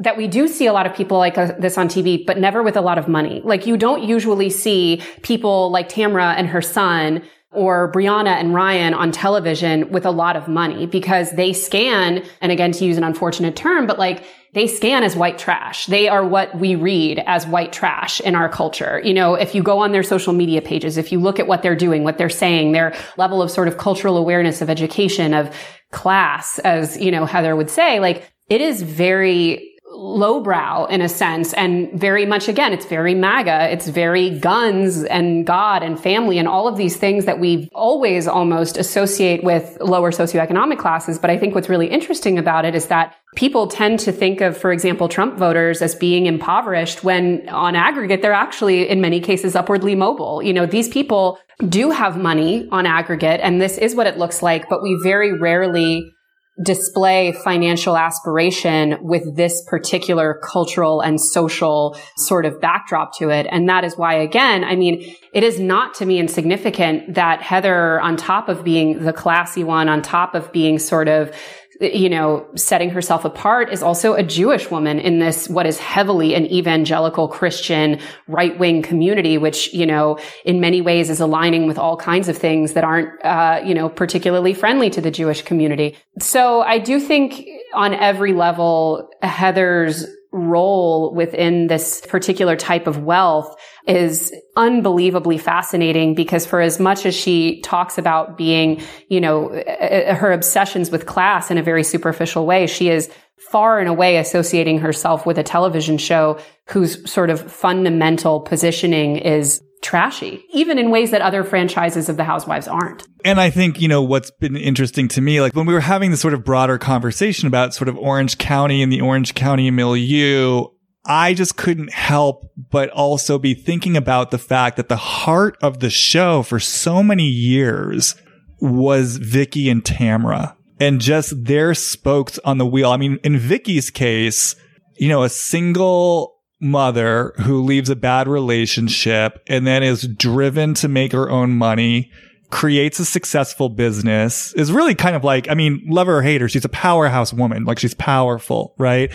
that 0.00 0.16
we 0.16 0.26
do 0.26 0.48
see 0.48 0.66
a 0.66 0.72
lot 0.72 0.86
of 0.86 0.94
people 0.94 1.18
like 1.18 1.38
uh, 1.38 1.52
this 1.58 1.78
on 1.78 1.88
TV, 1.88 2.24
but 2.24 2.38
never 2.38 2.62
with 2.62 2.76
a 2.76 2.80
lot 2.80 2.98
of 2.98 3.06
money. 3.06 3.42
Like 3.44 3.66
you 3.66 3.76
don't 3.76 4.02
usually 4.02 4.50
see 4.50 5.02
people 5.22 5.70
like 5.70 5.88
Tamra 5.88 6.34
and 6.36 6.48
her 6.48 6.62
son 6.62 7.22
or 7.52 7.90
Briana 7.92 8.34
and 8.36 8.54
Ryan 8.54 8.94
on 8.94 9.12
television 9.12 9.90
with 9.90 10.06
a 10.06 10.10
lot 10.10 10.36
of 10.36 10.48
money 10.48 10.86
because 10.86 11.32
they 11.32 11.52
scan, 11.52 12.24
and 12.40 12.50
again, 12.52 12.72
to 12.72 12.84
use 12.84 12.96
an 12.96 13.04
unfortunate 13.04 13.56
term, 13.56 13.86
but 13.86 13.98
like 13.98 14.24
they 14.52 14.66
scan 14.66 15.02
as 15.02 15.14
white 15.14 15.38
trash. 15.38 15.86
They 15.86 16.08
are 16.08 16.26
what 16.26 16.54
we 16.56 16.76
read 16.76 17.22
as 17.26 17.46
white 17.46 17.72
trash 17.72 18.20
in 18.20 18.34
our 18.34 18.48
culture. 18.48 19.00
You 19.04 19.14
know, 19.14 19.34
if 19.34 19.54
you 19.54 19.62
go 19.62 19.80
on 19.80 19.92
their 19.92 20.02
social 20.02 20.32
media 20.32 20.62
pages, 20.62 20.96
if 20.96 21.12
you 21.12 21.20
look 21.20 21.38
at 21.38 21.46
what 21.46 21.62
they're 21.62 21.76
doing, 21.76 22.04
what 22.04 22.18
they're 22.18 22.28
saying, 22.28 22.72
their 22.72 22.96
level 23.16 23.42
of 23.42 23.50
sort 23.50 23.68
of 23.68 23.78
cultural 23.78 24.16
awareness 24.16 24.62
of 24.62 24.70
education, 24.70 25.34
of 25.34 25.54
class, 25.92 26.58
as, 26.60 27.00
you 27.00 27.10
know, 27.10 27.26
Heather 27.26 27.54
would 27.54 27.70
say, 27.70 28.00
like 28.00 28.30
it 28.48 28.60
is 28.60 28.82
very 28.82 29.69
lowbrow 29.92 30.86
in 30.86 31.02
a 31.02 31.08
sense 31.08 31.52
and 31.54 31.90
very 31.92 32.24
much 32.24 32.48
again 32.48 32.72
it's 32.72 32.86
very 32.86 33.14
maga 33.14 33.70
it's 33.72 33.88
very 33.88 34.38
guns 34.38 35.02
and 35.04 35.44
god 35.46 35.82
and 35.82 35.98
family 36.00 36.38
and 36.38 36.46
all 36.46 36.68
of 36.68 36.76
these 36.76 36.96
things 36.96 37.24
that 37.24 37.40
we 37.40 37.68
always 37.74 38.28
almost 38.28 38.76
associate 38.76 39.42
with 39.42 39.76
lower 39.80 40.10
socioeconomic 40.10 40.78
classes. 40.78 41.18
But 41.18 41.30
i 41.30 41.36
think 41.36 41.54
what's 41.54 41.68
really 41.68 41.88
interesting 41.88 42.38
about 42.38 42.64
it 42.64 42.74
is 42.74 42.86
that 42.86 43.16
people 43.34 43.66
tend 43.66 43.98
to 44.00 44.12
think 44.12 44.40
of 44.40 44.56
for 44.56 44.72
example 44.72 45.08
trump 45.08 45.36
voters 45.36 45.82
as 45.82 45.94
being 45.94 46.26
impoverished 46.26 47.02
when 47.02 47.48
on 47.48 47.74
aggregate 47.74 48.22
they're 48.22 48.32
actually 48.32 48.88
in 48.88 49.00
many 49.00 49.20
cases 49.20 49.56
upwardly 49.56 49.94
mobile. 49.94 50.42
You 50.42 50.52
know 50.52 50.66
these 50.66 50.88
people 50.88 51.38
do 51.68 51.90
have 51.90 52.16
money 52.16 52.68
on 52.70 52.86
aggregate 52.86 53.40
and 53.42 53.60
this 53.60 53.76
is 53.76 53.94
what 53.94 54.06
it 54.06 54.18
looks 54.18 54.42
like 54.42 54.68
but 54.68 54.82
we 54.82 54.98
very 55.02 55.32
rarely 55.38 56.14
display 56.62 57.32
financial 57.32 57.96
aspiration 57.96 58.98
with 59.00 59.36
this 59.36 59.64
particular 59.66 60.40
cultural 60.44 61.00
and 61.00 61.20
social 61.20 61.96
sort 62.16 62.44
of 62.44 62.60
backdrop 62.60 63.16
to 63.16 63.30
it. 63.30 63.46
And 63.50 63.68
that 63.68 63.84
is 63.84 63.96
why, 63.96 64.14
again, 64.14 64.64
I 64.64 64.76
mean, 64.76 65.14
it 65.32 65.42
is 65.42 65.58
not 65.58 65.94
to 65.94 66.06
me 66.06 66.18
insignificant 66.18 67.14
that 67.14 67.40
Heather, 67.40 68.00
on 68.00 68.16
top 68.16 68.48
of 68.48 68.62
being 68.62 69.04
the 69.04 69.12
classy 69.12 69.64
one, 69.64 69.88
on 69.88 70.02
top 70.02 70.34
of 70.34 70.52
being 70.52 70.78
sort 70.78 71.08
of 71.08 71.34
you 71.80 72.10
know, 72.10 72.46
setting 72.56 72.90
herself 72.90 73.24
apart 73.24 73.72
is 73.72 73.82
also 73.82 74.12
a 74.12 74.22
Jewish 74.22 74.70
woman 74.70 74.98
in 74.98 75.18
this, 75.18 75.48
what 75.48 75.66
is 75.66 75.78
heavily 75.78 76.34
an 76.34 76.44
evangelical 76.46 77.26
Christian 77.26 77.98
right 78.28 78.58
wing 78.58 78.82
community, 78.82 79.38
which, 79.38 79.72
you 79.72 79.86
know, 79.86 80.18
in 80.44 80.60
many 80.60 80.82
ways 80.82 81.08
is 81.08 81.20
aligning 81.20 81.66
with 81.66 81.78
all 81.78 81.96
kinds 81.96 82.28
of 82.28 82.36
things 82.36 82.74
that 82.74 82.84
aren't, 82.84 83.24
uh, 83.24 83.62
you 83.64 83.72
know, 83.72 83.88
particularly 83.88 84.52
friendly 84.52 84.90
to 84.90 85.00
the 85.00 85.10
Jewish 85.10 85.40
community. 85.42 85.96
So 86.18 86.60
I 86.60 86.78
do 86.78 87.00
think 87.00 87.46
on 87.72 87.94
every 87.94 88.34
level, 88.34 89.08
Heather's 89.22 90.06
role 90.32 91.12
within 91.14 91.66
this 91.66 92.02
particular 92.06 92.56
type 92.56 92.86
of 92.86 93.02
wealth 93.02 93.54
is 93.86 94.32
unbelievably 94.56 95.38
fascinating 95.38 96.14
because 96.14 96.46
for 96.46 96.60
as 96.60 96.78
much 96.78 97.04
as 97.04 97.14
she 97.14 97.60
talks 97.62 97.98
about 97.98 98.36
being, 98.36 98.80
you 99.08 99.20
know, 99.20 99.50
uh, 99.50 100.14
her 100.14 100.32
obsessions 100.32 100.90
with 100.90 101.06
class 101.06 101.50
in 101.50 101.58
a 101.58 101.62
very 101.62 101.82
superficial 101.82 102.46
way, 102.46 102.66
she 102.66 102.88
is 102.88 103.10
far 103.50 103.80
and 103.80 103.88
away 103.88 104.18
associating 104.18 104.78
herself 104.78 105.26
with 105.26 105.38
a 105.38 105.42
television 105.42 105.98
show 105.98 106.38
whose 106.68 107.10
sort 107.10 107.30
of 107.30 107.50
fundamental 107.50 108.40
positioning 108.40 109.16
is 109.16 109.60
trashy, 109.82 110.44
even 110.50 110.78
in 110.78 110.90
ways 110.90 111.10
that 111.10 111.22
other 111.22 111.42
franchises 111.42 112.08
of 112.08 112.16
the 112.16 112.24
Housewives 112.24 112.68
aren't. 112.68 113.06
And 113.24 113.40
I 113.40 113.50
think, 113.50 113.80
you 113.80 113.88
know, 113.88 114.02
what's 114.02 114.30
been 114.30 114.56
interesting 114.56 115.08
to 115.08 115.20
me, 115.20 115.40
like 115.40 115.54
when 115.54 115.66
we 115.66 115.74
were 115.74 115.80
having 115.80 116.10
this 116.10 116.20
sort 116.20 116.34
of 116.34 116.44
broader 116.44 116.78
conversation 116.78 117.46
about 117.46 117.74
sort 117.74 117.88
of 117.88 117.96
Orange 117.96 118.38
County 118.38 118.82
and 118.82 118.92
the 118.92 119.00
Orange 119.00 119.34
County 119.34 119.70
milieu, 119.70 120.66
I 121.06 121.34
just 121.34 121.56
couldn't 121.56 121.92
help 121.92 122.52
but 122.70 122.90
also 122.90 123.38
be 123.38 123.54
thinking 123.54 123.96
about 123.96 124.30
the 124.30 124.38
fact 124.38 124.76
that 124.76 124.88
the 124.88 124.96
heart 124.96 125.56
of 125.62 125.80
the 125.80 125.90
show 125.90 126.42
for 126.42 126.60
so 126.60 127.02
many 127.02 127.24
years 127.24 128.14
was 128.60 129.16
Vicki 129.16 129.70
and 129.70 129.82
Tamra 129.82 130.54
and 130.78 131.00
just 131.00 131.44
their 131.44 131.74
spokes 131.74 132.38
on 132.44 132.58
the 132.58 132.66
wheel. 132.66 132.90
I 132.90 132.96
mean, 132.96 133.18
in 133.24 133.38
Vicki's 133.38 133.90
case, 133.90 134.54
you 134.96 135.08
know, 135.08 135.22
a 135.22 135.28
single 135.28 136.39
mother 136.60 137.32
who 137.38 137.62
leaves 137.62 137.90
a 137.90 137.96
bad 137.96 138.28
relationship 138.28 139.42
and 139.46 139.66
then 139.66 139.82
is 139.82 140.06
driven 140.06 140.74
to 140.74 140.88
make 140.88 141.12
her 141.12 141.30
own 141.30 141.50
money, 141.52 142.10
creates 142.50 142.98
a 142.98 143.04
successful 143.04 143.68
business, 143.68 144.52
is 144.54 144.72
really 144.72 144.94
kind 144.94 145.16
of 145.16 145.24
like, 145.24 145.48
I 145.48 145.54
mean, 145.54 145.84
love 145.88 146.06
her 146.08 146.18
or 146.18 146.22
hate 146.22 146.40
her, 146.40 146.48
she's 146.48 146.64
a 146.64 146.70
powerhouse 146.70 147.32
woman. 147.32 147.64
Like 147.64 147.78
she's 147.78 147.94
powerful, 147.94 148.74
right? 148.76 149.12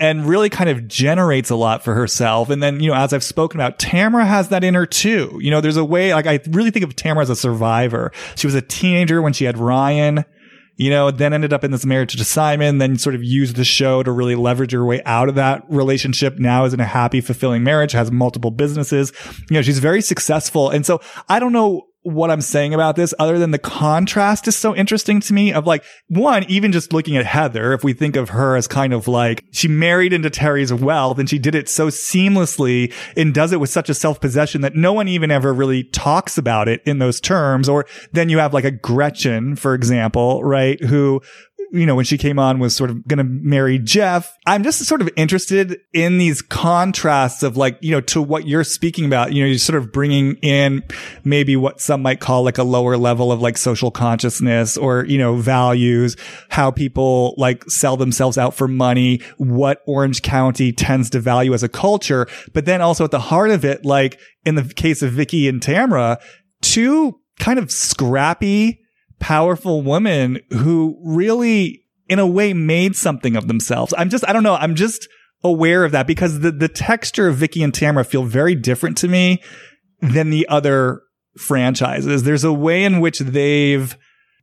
And 0.00 0.26
really 0.26 0.50
kind 0.50 0.68
of 0.68 0.88
generates 0.88 1.48
a 1.48 1.56
lot 1.56 1.84
for 1.84 1.94
herself. 1.94 2.50
And 2.50 2.62
then, 2.62 2.80
you 2.80 2.90
know, 2.90 2.96
as 2.96 3.12
I've 3.12 3.24
spoken 3.24 3.60
about, 3.60 3.78
Tamara 3.78 4.26
has 4.26 4.48
that 4.48 4.64
in 4.64 4.74
her 4.74 4.84
too. 4.84 5.38
You 5.40 5.50
know, 5.50 5.60
there's 5.60 5.76
a 5.76 5.84
way, 5.84 6.12
like 6.12 6.26
I 6.26 6.40
really 6.50 6.70
think 6.70 6.84
of 6.84 6.96
Tamara 6.96 7.22
as 7.22 7.30
a 7.30 7.36
survivor. 7.36 8.12
She 8.34 8.46
was 8.46 8.54
a 8.54 8.62
teenager 8.62 9.22
when 9.22 9.32
she 9.32 9.44
had 9.44 9.56
Ryan 9.56 10.24
you 10.82 10.90
know, 10.90 11.10
then 11.10 11.32
ended 11.32 11.52
up 11.52 11.64
in 11.64 11.70
this 11.70 11.86
marriage 11.86 12.16
to 12.16 12.24
Simon, 12.24 12.78
then 12.78 12.98
sort 12.98 13.14
of 13.14 13.22
used 13.22 13.56
the 13.56 13.64
show 13.64 14.02
to 14.02 14.10
really 14.10 14.34
leverage 14.34 14.72
her 14.72 14.84
way 14.84 15.02
out 15.04 15.28
of 15.28 15.36
that 15.36 15.62
relationship. 15.68 16.38
Now 16.38 16.64
is 16.64 16.74
in 16.74 16.80
a 16.80 16.84
happy, 16.84 17.20
fulfilling 17.20 17.62
marriage, 17.62 17.92
has 17.92 18.10
multiple 18.10 18.50
businesses. 18.50 19.12
You 19.48 19.54
know, 19.54 19.62
she's 19.62 19.78
very 19.78 20.02
successful. 20.02 20.70
And 20.70 20.84
so 20.84 21.00
I 21.28 21.38
don't 21.38 21.52
know 21.52 21.86
what 22.02 22.30
I'm 22.30 22.40
saying 22.40 22.74
about 22.74 22.96
this 22.96 23.14
other 23.18 23.38
than 23.38 23.52
the 23.52 23.58
contrast 23.58 24.48
is 24.48 24.56
so 24.56 24.74
interesting 24.74 25.20
to 25.20 25.32
me 25.32 25.52
of 25.52 25.66
like 25.66 25.84
one, 26.08 26.44
even 26.48 26.72
just 26.72 26.92
looking 26.92 27.16
at 27.16 27.24
Heather, 27.24 27.72
if 27.72 27.84
we 27.84 27.92
think 27.92 28.16
of 28.16 28.30
her 28.30 28.56
as 28.56 28.66
kind 28.66 28.92
of 28.92 29.06
like 29.06 29.44
she 29.52 29.68
married 29.68 30.12
into 30.12 30.28
Terry's 30.28 30.72
wealth 30.72 31.18
and 31.18 31.30
she 31.30 31.38
did 31.38 31.54
it 31.54 31.68
so 31.68 31.88
seamlessly 31.88 32.92
and 33.16 33.32
does 33.32 33.52
it 33.52 33.60
with 33.60 33.70
such 33.70 33.88
a 33.88 33.94
self 33.94 34.20
possession 34.20 34.62
that 34.62 34.74
no 34.74 34.92
one 34.92 35.06
even 35.06 35.30
ever 35.30 35.52
really 35.52 35.84
talks 35.84 36.36
about 36.36 36.68
it 36.68 36.82
in 36.84 36.98
those 36.98 37.20
terms. 37.20 37.68
Or 37.68 37.86
then 38.12 38.28
you 38.28 38.38
have 38.38 38.52
like 38.52 38.64
a 38.64 38.70
Gretchen, 38.70 39.54
for 39.54 39.74
example, 39.74 40.42
right? 40.42 40.82
Who 40.82 41.22
you 41.72 41.86
know, 41.86 41.94
when 41.94 42.04
she 42.04 42.18
came 42.18 42.38
on 42.38 42.58
was 42.58 42.76
sort 42.76 42.90
of 42.90 43.08
going 43.08 43.18
to 43.18 43.24
marry 43.24 43.78
Jeff. 43.78 44.36
I'm 44.46 44.62
just 44.62 44.84
sort 44.84 45.00
of 45.00 45.08
interested 45.16 45.80
in 45.94 46.18
these 46.18 46.42
contrasts 46.42 47.42
of 47.42 47.56
like, 47.56 47.78
you 47.80 47.90
know, 47.92 48.02
to 48.02 48.20
what 48.20 48.46
you're 48.46 48.62
speaking 48.62 49.06
about, 49.06 49.32
you 49.32 49.42
know, 49.42 49.48
you're 49.48 49.58
sort 49.58 49.78
of 49.78 49.90
bringing 49.90 50.34
in 50.36 50.82
maybe 51.24 51.56
what 51.56 51.80
some 51.80 52.02
might 52.02 52.20
call 52.20 52.44
like 52.44 52.58
a 52.58 52.62
lower 52.62 52.98
level 52.98 53.32
of 53.32 53.40
like 53.40 53.56
social 53.56 53.90
consciousness 53.90 54.76
or, 54.76 55.06
you 55.06 55.16
know, 55.16 55.36
values, 55.36 56.14
how 56.50 56.70
people 56.70 57.34
like 57.38 57.64
sell 57.70 57.96
themselves 57.96 58.36
out 58.36 58.54
for 58.54 58.68
money, 58.68 59.22
what 59.38 59.80
Orange 59.86 60.20
County 60.20 60.72
tends 60.72 61.08
to 61.10 61.20
value 61.20 61.54
as 61.54 61.62
a 61.62 61.68
culture. 61.70 62.26
But 62.52 62.66
then 62.66 62.82
also 62.82 63.04
at 63.04 63.10
the 63.10 63.18
heart 63.18 63.50
of 63.50 63.64
it, 63.64 63.82
like 63.82 64.20
in 64.44 64.56
the 64.56 64.64
case 64.64 65.00
of 65.00 65.12
Vicki 65.12 65.48
and 65.48 65.62
Tamra, 65.62 66.20
two 66.60 67.18
kind 67.38 67.58
of 67.58 67.72
scrappy, 67.72 68.81
powerful 69.22 69.82
woman 69.82 70.40
who 70.50 70.98
really, 71.04 71.84
in 72.08 72.18
a 72.18 72.26
way, 72.26 72.52
made 72.52 72.96
something 72.96 73.36
of 73.36 73.46
themselves. 73.46 73.94
I'm 73.96 74.10
just, 74.10 74.28
I 74.28 74.32
don't 74.32 74.42
know. 74.42 74.56
I'm 74.56 74.74
just 74.74 75.08
aware 75.44 75.84
of 75.84 75.92
that 75.92 76.08
because 76.08 76.40
the, 76.40 76.50
the 76.50 76.68
texture 76.68 77.28
of 77.28 77.36
Vicki 77.36 77.62
and 77.62 77.72
Tamra 77.72 78.04
feel 78.04 78.24
very 78.24 78.56
different 78.56 78.98
to 78.98 79.08
me 79.08 79.40
than 80.00 80.30
the 80.30 80.46
other 80.48 81.02
franchises. 81.38 82.24
There's 82.24 82.42
a 82.42 82.52
way 82.52 82.82
in 82.82 82.98
which 82.98 83.20
they've 83.20 83.96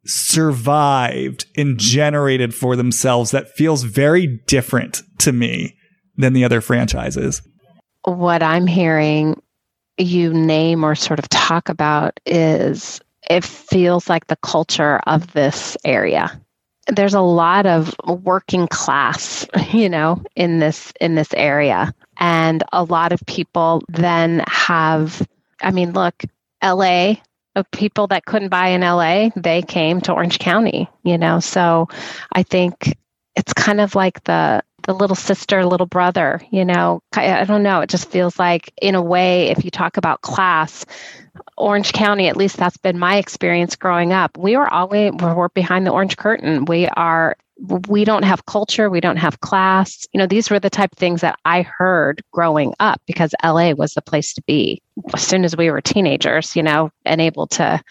survived 0.05 1.45
and 1.57 1.77
generated 1.77 2.55
for 2.55 2.77
themselves 2.77 3.31
that 3.31 3.49
feels 3.49 3.83
very 3.83 4.39
different 4.47 5.01
to 5.19 5.33
me 5.33 5.75
than 6.15 6.31
the 6.31 6.45
other 6.45 6.61
franchises. 6.61 7.41
what 8.05 8.41
I'm 8.41 8.65
hearing 8.65 9.41
you 9.97 10.33
name 10.33 10.85
or 10.85 10.95
sort 10.95 11.19
of 11.19 11.27
talk 11.27 11.67
about 11.67 12.19
is 12.25 13.01
it 13.29 13.43
feels 13.45 14.09
like 14.09 14.27
the 14.27 14.37
culture 14.37 14.99
of 15.05 15.31
this 15.33 15.77
area. 15.85 16.41
There's 16.87 17.13
a 17.13 17.21
lot 17.21 17.67
of 17.67 17.95
working 18.07 18.67
class, 18.67 19.45
you 19.73 19.89
know, 19.89 20.23
in 20.35 20.59
this 20.59 20.91
in 20.99 21.15
this 21.15 21.33
area. 21.33 21.93
And 22.17 22.63
a 22.73 22.83
lot 22.83 23.13
of 23.13 23.21
people 23.25 23.83
then 23.87 24.43
have 24.47 25.25
I 25.61 25.71
mean, 25.71 25.93
look, 25.93 26.23
LA, 26.63 27.15
of 27.55 27.69
people 27.71 28.07
that 28.07 28.25
couldn't 28.25 28.49
buy 28.49 28.69
in 28.69 28.81
LA, 28.81 29.29
they 29.35 29.61
came 29.61 30.01
to 30.01 30.13
Orange 30.13 30.39
County, 30.39 30.89
you 31.03 31.17
know. 31.17 31.39
So 31.39 31.87
I 32.33 32.43
think 32.43 32.97
it's 33.35 33.53
kind 33.53 33.81
of 33.81 33.95
like 33.95 34.23
the 34.23 34.63
the 34.83 34.93
little 34.93 35.15
sister, 35.15 35.65
little 35.65 35.85
brother, 35.85 36.41
you 36.51 36.65
know. 36.65 37.01
I, 37.13 37.41
I 37.41 37.43
don't 37.43 37.63
know. 37.63 37.81
It 37.81 37.89
just 37.89 38.09
feels 38.09 38.39
like, 38.39 38.73
in 38.81 38.95
a 38.95 39.01
way, 39.01 39.49
if 39.49 39.63
you 39.63 39.71
talk 39.71 39.97
about 39.97 40.21
class, 40.21 40.85
Orange 41.57 41.93
County, 41.93 42.27
at 42.27 42.37
least 42.37 42.57
that's 42.57 42.77
been 42.77 42.99
my 42.99 43.17
experience 43.17 43.75
growing 43.75 44.13
up. 44.13 44.37
We 44.37 44.57
were 44.57 44.71
always 44.71 45.13
we're 45.13 45.49
behind 45.49 45.85
the 45.85 45.91
orange 45.91 46.17
curtain. 46.17 46.65
We 46.65 46.87
are 46.89 47.35
we 47.87 48.05
don't 48.05 48.23
have 48.23 48.45
culture, 48.45 48.89
we 48.89 49.01
don't 49.01 49.17
have 49.17 49.41
class. 49.41 50.05
You 50.13 50.19
know, 50.19 50.27
these 50.27 50.49
were 50.49 50.59
the 50.59 50.69
type 50.69 50.93
of 50.93 50.97
things 50.97 51.21
that 51.21 51.37
I 51.45 51.61
heard 51.61 52.23
growing 52.31 52.73
up 52.79 53.01
because 53.05 53.33
LA 53.43 53.71
was 53.71 53.93
the 53.93 54.01
place 54.01 54.33
to 54.33 54.41
be. 54.43 54.81
As 55.13 55.23
soon 55.23 55.43
as 55.43 55.57
we 55.57 55.69
were 55.69 55.81
teenagers, 55.81 56.55
you 56.55 56.63
know, 56.63 56.91
and 57.05 57.19
able 57.19 57.47
to 57.47 57.81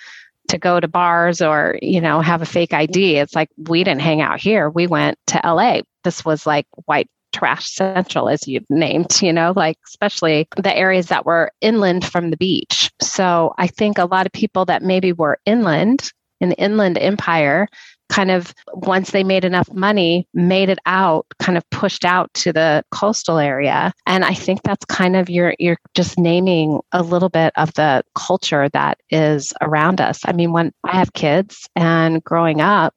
to 0.49 0.59
go 0.59 0.81
to 0.81 0.89
bars 0.89 1.43
or, 1.43 1.79
you 1.83 2.01
know, 2.01 2.21
have 2.21 2.41
a 2.41 2.47
fake 2.47 2.73
ID, 2.73 3.17
it's 3.19 3.35
like 3.35 3.51
we 3.69 3.85
didn't 3.85 4.01
hang 4.01 4.23
out 4.23 4.41
here. 4.41 4.71
We 4.71 4.87
went 4.87 5.19
to 5.27 5.41
LA. 5.45 5.83
This 6.05 6.25
was 6.25 6.47
like 6.47 6.67
white 6.87 7.11
trash 7.33 7.71
central 7.71 8.29
as 8.29 8.49
you've 8.49 8.69
named 8.71 9.21
you 9.23 9.33
know 9.33 9.53
like 9.55 9.77
especially 9.87 10.49
the 10.57 10.77
areas 10.77 11.07
that 11.07 11.27
were 11.27 11.51
inland 11.61 12.05
from 12.05 12.31
the 12.31 12.37
beach. 12.37 12.91
So 13.01 13.55
i 13.59 13.67
think 13.67 13.99
a 13.99 14.07
lot 14.07 14.27
of 14.27 14.33
people 14.33 14.65
that 14.67 14.83
maybe 14.83 15.13
were 15.13 15.39
inland 15.47 16.13
in 16.41 16.51
the 16.51 16.57
inland 16.57 16.99
empire 16.99 17.69
kind 18.09 18.31
of 18.31 18.55
once 18.73 19.11
they 19.11 19.23
made 19.23 19.45
enough 19.45 19.71
money 19.73 20.27
made 20.33 20.71
it 20.71 20.79
out 20.87 21.27
kind 21.39 21.59
of 21.59 21.71
pushed 21.71 22.05
out 22.05 22.33
to 22.33 22.53
the 22.53 22.83
coastal 22.91 23.39
area. 23.39 23.93
And 24.07 24.25
i 24.25 24.35
think 24.35 24.63
that's 24.63 24.85
kind 24.87 25.17
of 25.17 25.29
you're 25.29 25.55
you're 25.59 25.79
just 25.95 26.19
naming 26.19 26.81
a 26.93 27.03
little 27.03 27.29
bit 27.29 27.53
of 27.57 27.75
the 27.75 28.03
culture 28.15 28.69
that 28.71 28.99
is 29.11 29.53
around 29.61 30.01
us. 30.01 30.21
I 30.25 30.33
mean 30.33 30.53
when 30.53 30.73
i 30.85 30.97
have 30.97 31.13
kids 31.13 31.69
and 31.77 32.25
growing 32.25 32.61
up 32.61 32.95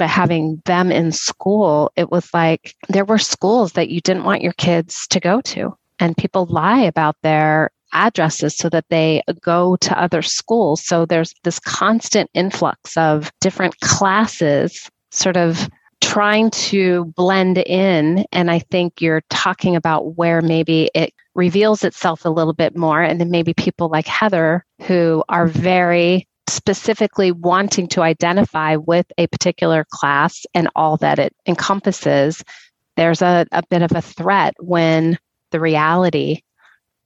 but 0.00 0.08
having 0.08 0.62
them 0.64 0.90
in 0.90 1.12
school, 1.12 1.92
it 1.94 2.10
was 2.10 2.32
like 2.32 2.74
there 2.88 3.04
were 3.04 3.18
schools 3.18 3.72
that 3.72 3.90
you 3.90 4.00
didn't 4.00 4.24
want 4.24 4.40
your 4.40 4.54
kids 4.54 5.06
to 5.08 5.20
go 5.20 5.42
to. 5.42 5.76
And 5.98 6.16
people 6.16 6.46
lie 6.46 6.80
about 6.80 7.16
their 7.22 7.70
addresses 7.92 8.56
so 8.56 8.70
that 8.70 8.86
they 8.88 9.22
go 9.42 9.76
to 9.76 10.00
other 10.00 10.22
schools. 10.22 10.82
So 10.82 11.04
there's 11.04 11.34
this 11.44 11.58
constant 11.58 12.30
influx 12.32 12.96
of 12.96 13.30
different 13.42 13.78
classes 13.80 14.88
sort 15.10 15.36
of 15.36 15.68
trying 16.00 16.50
to 16.50 17.12
blend 17.14 17.58
in. 17.58 18.24
And 18.32 18.50
I 18.50 18.60
think 18.60 19.02
you're 19.02 19.22
talking 19.28 19.76
about 19.76 20.16
where 20.16 20.40
maybe 20.40 20.90
it 20.94 21.12
reveals 21.34 21.84
itself 21.84 22.24
a 22.24 22.30
little 22.30 22.54
bit 22.54 22.74
more. 22.74 23.02
And 23.02 23.20
then 23.20 23.30
maybe 23.30 23.52
people 23.52 23.90
like 23.90 24.06
Heather, 24.06 24.64
who 24.80 25.22
are 25.28 25.46
very 25.46 26.26
specifically 26.52 27.32
wanting 27.32 27.88
to 27.88 28.02
identify 28.02 28.76
with 28.76 29.06
a 29.18 29.26
particular 29.28 29.86
class 29.90 30.44
and 30.54 30.68
all 30.74 30.96
that 30.98 31.18
it 31.18 31.34
encompasses, 31.46 32.42
there's 32.96 33.22
a, 33.22 33.46
a 33.52 33.62
bit 33.70 33.82
of 33.82 33.92
a 33.92 34.02
threat 34.02 34.54
when 34.58 35.18
the 35.50 35.60
reality 35.60 36.42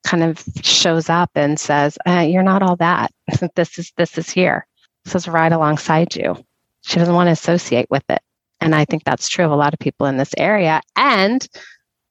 kind 0.04 0.22
of 0.22 0.42
shows 0.62 1.08
up 1.08 1.30
and 1.34 1.58
says, 1.58 1.98
uh, 2.06 2.26
"You're 2.28 2.42
not 2.42 2.62
all 2.62 2.76
that. 2.76 3.10
this 3.54 3.78
is 3.78 3.92
this 3.96 4.18
is 4.18 4.30
here. 4.30 4.66
This 5.04 5.14
is 5.14 5.28
right 5.28 5.52
alongside 5.52 6.14
you." 6.14 6.36
She 6.82 6.98
doesn't 6.98 7.14
want 7.14 7.28
to 7.28 7.32
associate 7.32 7.86
with 7.90 8.04
it, 8.10 8.20
and 8.60 8.74
I 8.74 8.84
think 8.84 9.04
that's 9.04 9.28
true 9.28 9.44
of 9.44 9.50
a 9.50 9.56
lot 9.56 9.72
of 9.72 9.80
people 9.80 10.06
in 10.06 10.16
this 10.16 10.34
area. 10.36 10.82
And 10.96 11.46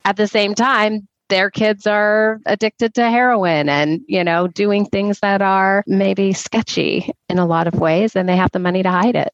at 0.05 0.17
the 0.17 0.27
same 0.27 0.55
time, 0.55 1.07
their 1.29 1.49
kids 1.49 1.87
are 1.87 2.39
addicted 2.45 2.93
to 2.95 3.09
heroin 3.09 3.69
and, 3.69 4.01
you 4.07 4.23
know, 4.23 4.47
doing 4.47 4.85
things 4.85 5.19
that 5.21 5.41
are 5.41 5.83
maybe 5.87 6.33
sketchy 6.33 7.11
in 7.29 7.39
a 7.39 7.45
lot 7.45 7.67
of 7.67 7.75
ways 7.75 8.15
and 8.15 8.27
they 8.27 8.35
have 8.35 8.51
the 8.51 8.59
money 8.59 8.83
to 8.83 8.91
hide 8.91 9.15
it. 9.15 9.29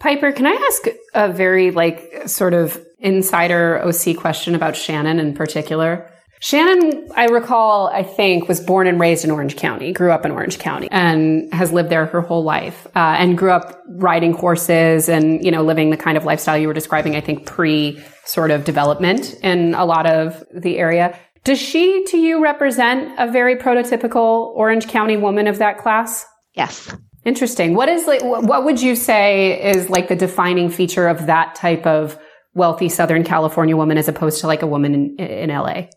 Piper, 0.00 0.32
can 0.32 0.46
I 0.46 0.52
ask 0.52 0.86
a 1.14 1.32
very 1.32 1.70
like 1.70 2.28
sort 2.28 2.54
of 2.54 2.84
insider 2.98 3.80
OC 3.84 4.16
question 4.16 4.54
about 4.54 4.76
Shannon 4.76 5.20
in 5.20 5.34
particular? 5.34 6.10
Shannon, 6.40 7.08
I 7.16 7.26
recall, 7.26 7.86
I 7.86 8.02
think, 8.02 8.48
was 8.48 8.60
born 8.60 8.86
and 8.86 9.00
raised 9.00 9.24
in 9.24 9.30
Orange 9.30 9.56
County, 9.56 9.94
grew 9.94 10.12
up 10.12 10.26
in 10.26 10.30
Orange 10.30 10.58
County, 10.58 10.88
and 10.90 11.50
has 11.54 11.72
lived 11.72 11.88
there 11.88 12.04
her 12.04 12.20
whole 12.20 12.44
life, 12.44 12.86
uh, 12.94 13.16
and 13.18 13.38
grew 13.38 13.50
up 13.50 13.82
riding 13.88 14.34
horses 14.34 15.08
and, 15.08 15.42
you 15.42 15.50
know, 15.50 15.62
living 15.62 15.88
the 15.88 15.96
kind 15.96 16.18
of 16.18 16.26
lifestyle 16.26 16.58
you 16.58 16.68
were 16.68 16.74
describing, 16.74 17.16
I 17.16 17.22
think, 17.22 17.46
pre 17.46 17.98
sort 18.26 18.50
of 18.50 18.64
development 18.64 19.36
in 19.42 19.74
a 19.74 19.86
lot 19.86 20.04
of 20.04 20.44
the 20.52 20.76
area. 20.76 21.18
Does 21.44 21.60
she, 21.60 22.04
to 22.08 22.16
you, 22.16 22.42
represent 22.42 23.12
a 23.18 23.30
very 23.30 23.54
prototypical 23.56 24.52
Orange 24.54 24.88
County 24.88 25.18
woman 25.18 25.46
of 25.46 25.58
that 25.58 25.76
class? 25.76 26.24
Yes. 26.54 26.90
Interesting. 27.24 27.74
What 27.74 27.88
is 27.90 28.06
like, 28.06 28.22
what 28.22 28.64
would 28.64 28.80
you 28.80 28.96
say 28.96 29.62
is 29.62 29.90
like 29.90 30.08
the 30.08 30.16
defining 30.16 30.70
feature 30.70 31.06
of 31.06 31.26
that 31.26 31.54
type 31.54 31.86
of 31.86 32.18
wealthy 32.54 32.88
Southern 32.88 33.24
California 33.24 33.76
woman 33.76 33.98
as 33.98 34.08
opposed 34.08 34.40
to 34.40 34.46
like 34.46 34.62
a 34.62 34.66
woman 34.66 34.94
in, 34.94 35.16
in 35.16 35.50
LA? 35.50 35.88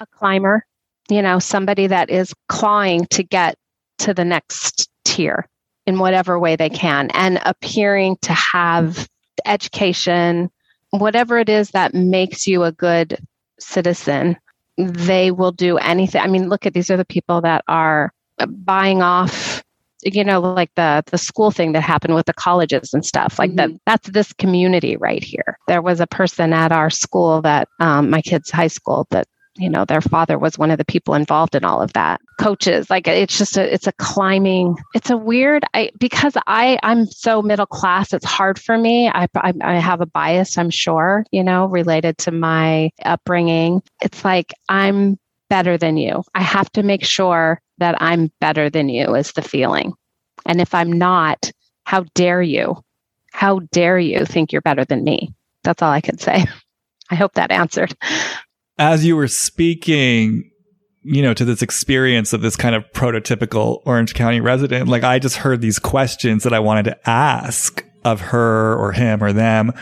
A 0.00 0.06
climber, 0.12 0.64
you 1.08 1.22
know, 1.22 1.38
somebody 1.38 1.86
that 1.86 2.10
is 2.10 2.34
clawing 2.48 3.06
to 3.06 3.22
get 3.22 3.56
to 3.98 4.14
the 4.14 4.24
next 4.24 4.88
tier 5.04 5.48
in 5.86 5.98
whatever 5.98 6.38
way 6.38 6.56
they 6.56 6.70
can 6.70 7.10
and 7.14 7.40
appearing 7.44 8.16
to 8.22 8.32
have 8.32 9.08
education, 9.44 10.50
whatever 10.90 11.38
it 11.38 11.48
is 11.48 11.70
that 11.70 11.94
makes 11.94 12.46
you 12.46 12.64
a 12.64 12.72
good 12.72 13.18
citizen 13.58 14.36
they 14.78 15.30
will 15.30 15.52
do 15.52 15.76
anything. 15.76 16.20
I 16.20 16.28
mean, 16.28 16.48
look 16.48 16.64
at 16.64 16.72
these 16.72 16.90
are 16.90 16.96
the 16.96 17.04
people 17.04 17.40
that 17.42 17.64
are 17.68 18.12
buying 18.46 19.02
off 19.02 19.62
you 20.04 20.22
know 20.22 20.40
like 20.40 20.70
the 20.76 21.02
the 21.10 21.18
school 21.18 21.50
thing 21.50 21.72
that 21.72 21.80
happened 21.80 22.14
with 22.14 22.26
the 22.26 22.32
colleges 22.32 22.94
and 22.94 23.04
stuff 23.04 23.38
like 23.38 23.50
mm-hmm. 23.50 23.72
that 23.72 23.80
that's 23.84 24.10
this 24.10 24.32
community 24.34 24.96
right 24.96 25.24
here 25.24 25.58
there 25.66 25.82
was 25.82 26.00
a 26.00 26.06
person 26.06 26.52
at 26.52 26.70
our 26.70 26.90
school 26.90 27.42
that 27.42 27.68
um, 27.80 28.08
my 28.08 28.22
kids 28.22 28.50
high 28.50 28.68
school 28.68 29.06
that 29.10 29.26
you 29.58 29.68
know 29.68 29.84
their 29.84 30.00
father 30.00 30.38
was 30.38 30.56
one 30.56 30.70
of 30.70 30.78
the 30.78 30.84
people 30.84 31.14
involved 31.14 31.54
in 31.54 31.64
all 31.64 31.82
of 31.82 31.92
that. 31.94 32.20
Coaches 32.38 32.88
like 32.88 33.08
it's 33.08 33.36
just 33.36 33.56
a 33.56 33.74
it's 33.74 33.86
a 33.86 33.92
climbing 33.92 34.76
it's 34.94 35.10
a 35.10 35.16
weird 35.16 35.64
i 35.74 35.90
because 35.98 36.34
i 36.46 36.78
i'm 36.82 37.04
so 37.06 37.42
middle 37.42 37.66
class 37.66 38.12
it's 38.12 38.24
hard 38.24 38.58
for 38.58 38.78
me. 38.78 39.08
I, 39.08 39.26
I 39.34 39.52
i 39.62 39.74
have 39.74 40.00
a 40.00 40.06
bias 40.06 40.56
i'm 40.56 40.70
sure 40.70 41.24
you 41.32 41.42
know 41.42 41.66
related 41.66 42.18
to 42.18 42.30
my 42.30 42.90
upbringing. 43.04 43.82
It's 44.00 44.24
like 44.24 44.54
i'm 44.68 45.18
better 45.50 45.76
than 45.76 45.96
you. 45.96 46.22
I 46.34 46.42
have 46.42 46.70
to 46.72 46.82
make 46.82 47.04
sure 47.04 47.60
that 47.78 48.00
i'm 48.00 48.30
better 48.40 48.70
than 48.70 48.88
you 48.88 49.14
is 49.14 49.32
the 49.32 49.42
feeling. 49.42 49.92
And 50.46 50.60
if 50.60 50.74
i'm 50.74 50.92
not 50.92 51.50
how 51.84 52.04
dare 52.14 52.42
you? 52.42 52.82
How 53.32 53.60
dare 53.72 53.98
you 53.98 54.24
think 54.24 54.52
you're 54.52 54.62
better 54.62 54.84
than 54.84 55.04
me? 55.04 55.34
That's 55.64 55.82
all 55.82 55.90
i 55.90 56.00
can 56.00 56.18
say. 56.18 56.46
I 57.10 57.14
hope 57.14 57.34
that 57.34 57.50
answered 57.50 57.96
as 58.78 59.04
you 59.04 59.16
were 59.16 59.28
speaking, 59.28 60.50
you 61.02 61.22
know, 61.22 61.34
to 61.34 61.44
this 61.44 61.62
experience 61.62 62.32
of 62.32 62.40
this 62.40 62.56
kind 62.56 62.74
of 62.74 62.84
prototypical 62.92 63.80
Orange 63.84 64.14
County 64.14 64.40
resident, 64.40 64.88
like 64.88 65.04
I 65.04 65.18
just 65.18 65.36
heard 65.36 65.60
these 65.60 65.78
questions 65.78 66.44
that 66.44 66.52
I 66.52 66.60
wanted 66.60 66.84
to 66.84 67.08
ask 67.08 67.84
of 68.04 68.20
her 68.20 68.76
or 68.76 68.92
him 68.92 69.22
or 69.22 69.32
them. 69.32 69.72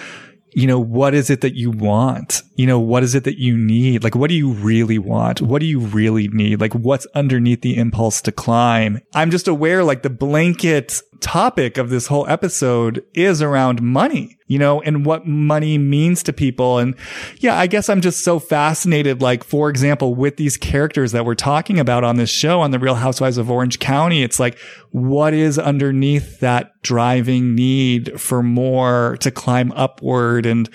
You 0.52 0.66
know, 0.66 0.80
what 0.80 1.12
is 1.12 1.28
it 1.28 1.42
that 1.42 1.54
you 1.54 1.70
want? 1.70 2.42
You 2.54 2.66
know, 2.66 2.80
what 2.80 3.02
is 3.02 3.14
it 3.14 3.24
that 3.24 3.38
you 3.38 3.58
need? 3.58 4.02
Like, 4.02 4.14
what 4.14 4.30
do 4.30 4.34
you 4.34 4.52
really 4.52 4.98
want? 4.98 5.42
What 5.42 5.60
do 5.60 5.66
you 5.66 5.80
really 5.80 6.28
need? 6.28 6.62
Like, 6.62 6.72
what's 6.72 7.06
underneath 7.14 7.60
the 7.60 7.76
impulse 7.76 8.22
to 8.22 8.32
climb? 8.32 9.00
I'm 9.14 9.30
just 9.30 9.48
aware, 9.48 9.84
like, 9.84 10.02
the 10.02 10.08
blanket 10.08 11.02
topic 11.20 11.78
of 11.78 11.90
this 11.90 12.06
whole 12.06 12.26
episode 12.28 13.04
is 13.14 13.42
around 13.42 13.82
money, 13.82 14.38
you 14.46 14.58
know, 14.58 14.80
and 14.82 15.04
what 15.04 15.26
money 15.26 15.78
means 15.78 16.22
to 16.24 16.32
people. 16.32 16.78
And 16.78 16.94
yeah, 17.38 17.58
I 17.58 17.66
guess 17.66 17.88
I'm 17.88 18.00
just 18.00 18.24
so 18.24 18.38
fascinated. 18.38 19.20
Like, 19.22 19.44
for 19.44 19.68
example, 19.68 20.14
with 20.14 20.36
these 20.36 20.56
characters 20.56 21.12
that 21.12 21.24
we're 21.24 21.34
talking 21.34 21.78
about 21.78 22.04
on 22.04 22.16
this 22.16 22.30
show 22.30 22.60
on 22.60 22.70
the 22.70 22.78
Real 22.78 22.94
Housewives 22.94 23.38
of 23.38 23.50
Orange 23.50 23.78
County, 23.78 24.22
it's 24.22 24.40
like, 24.40 24.58
what 24.90 25.34
is 25.34 25.58
underneath 25.58 26.40
that 26.40 26.72
driving 26.82 27.54
need 27.54 28.20
for 28.20 28.42
more 28.42 29.16
to 29.20 29.30
climb 29.30 29.72
upward? 29.72 30.46
And, 30.46 30.68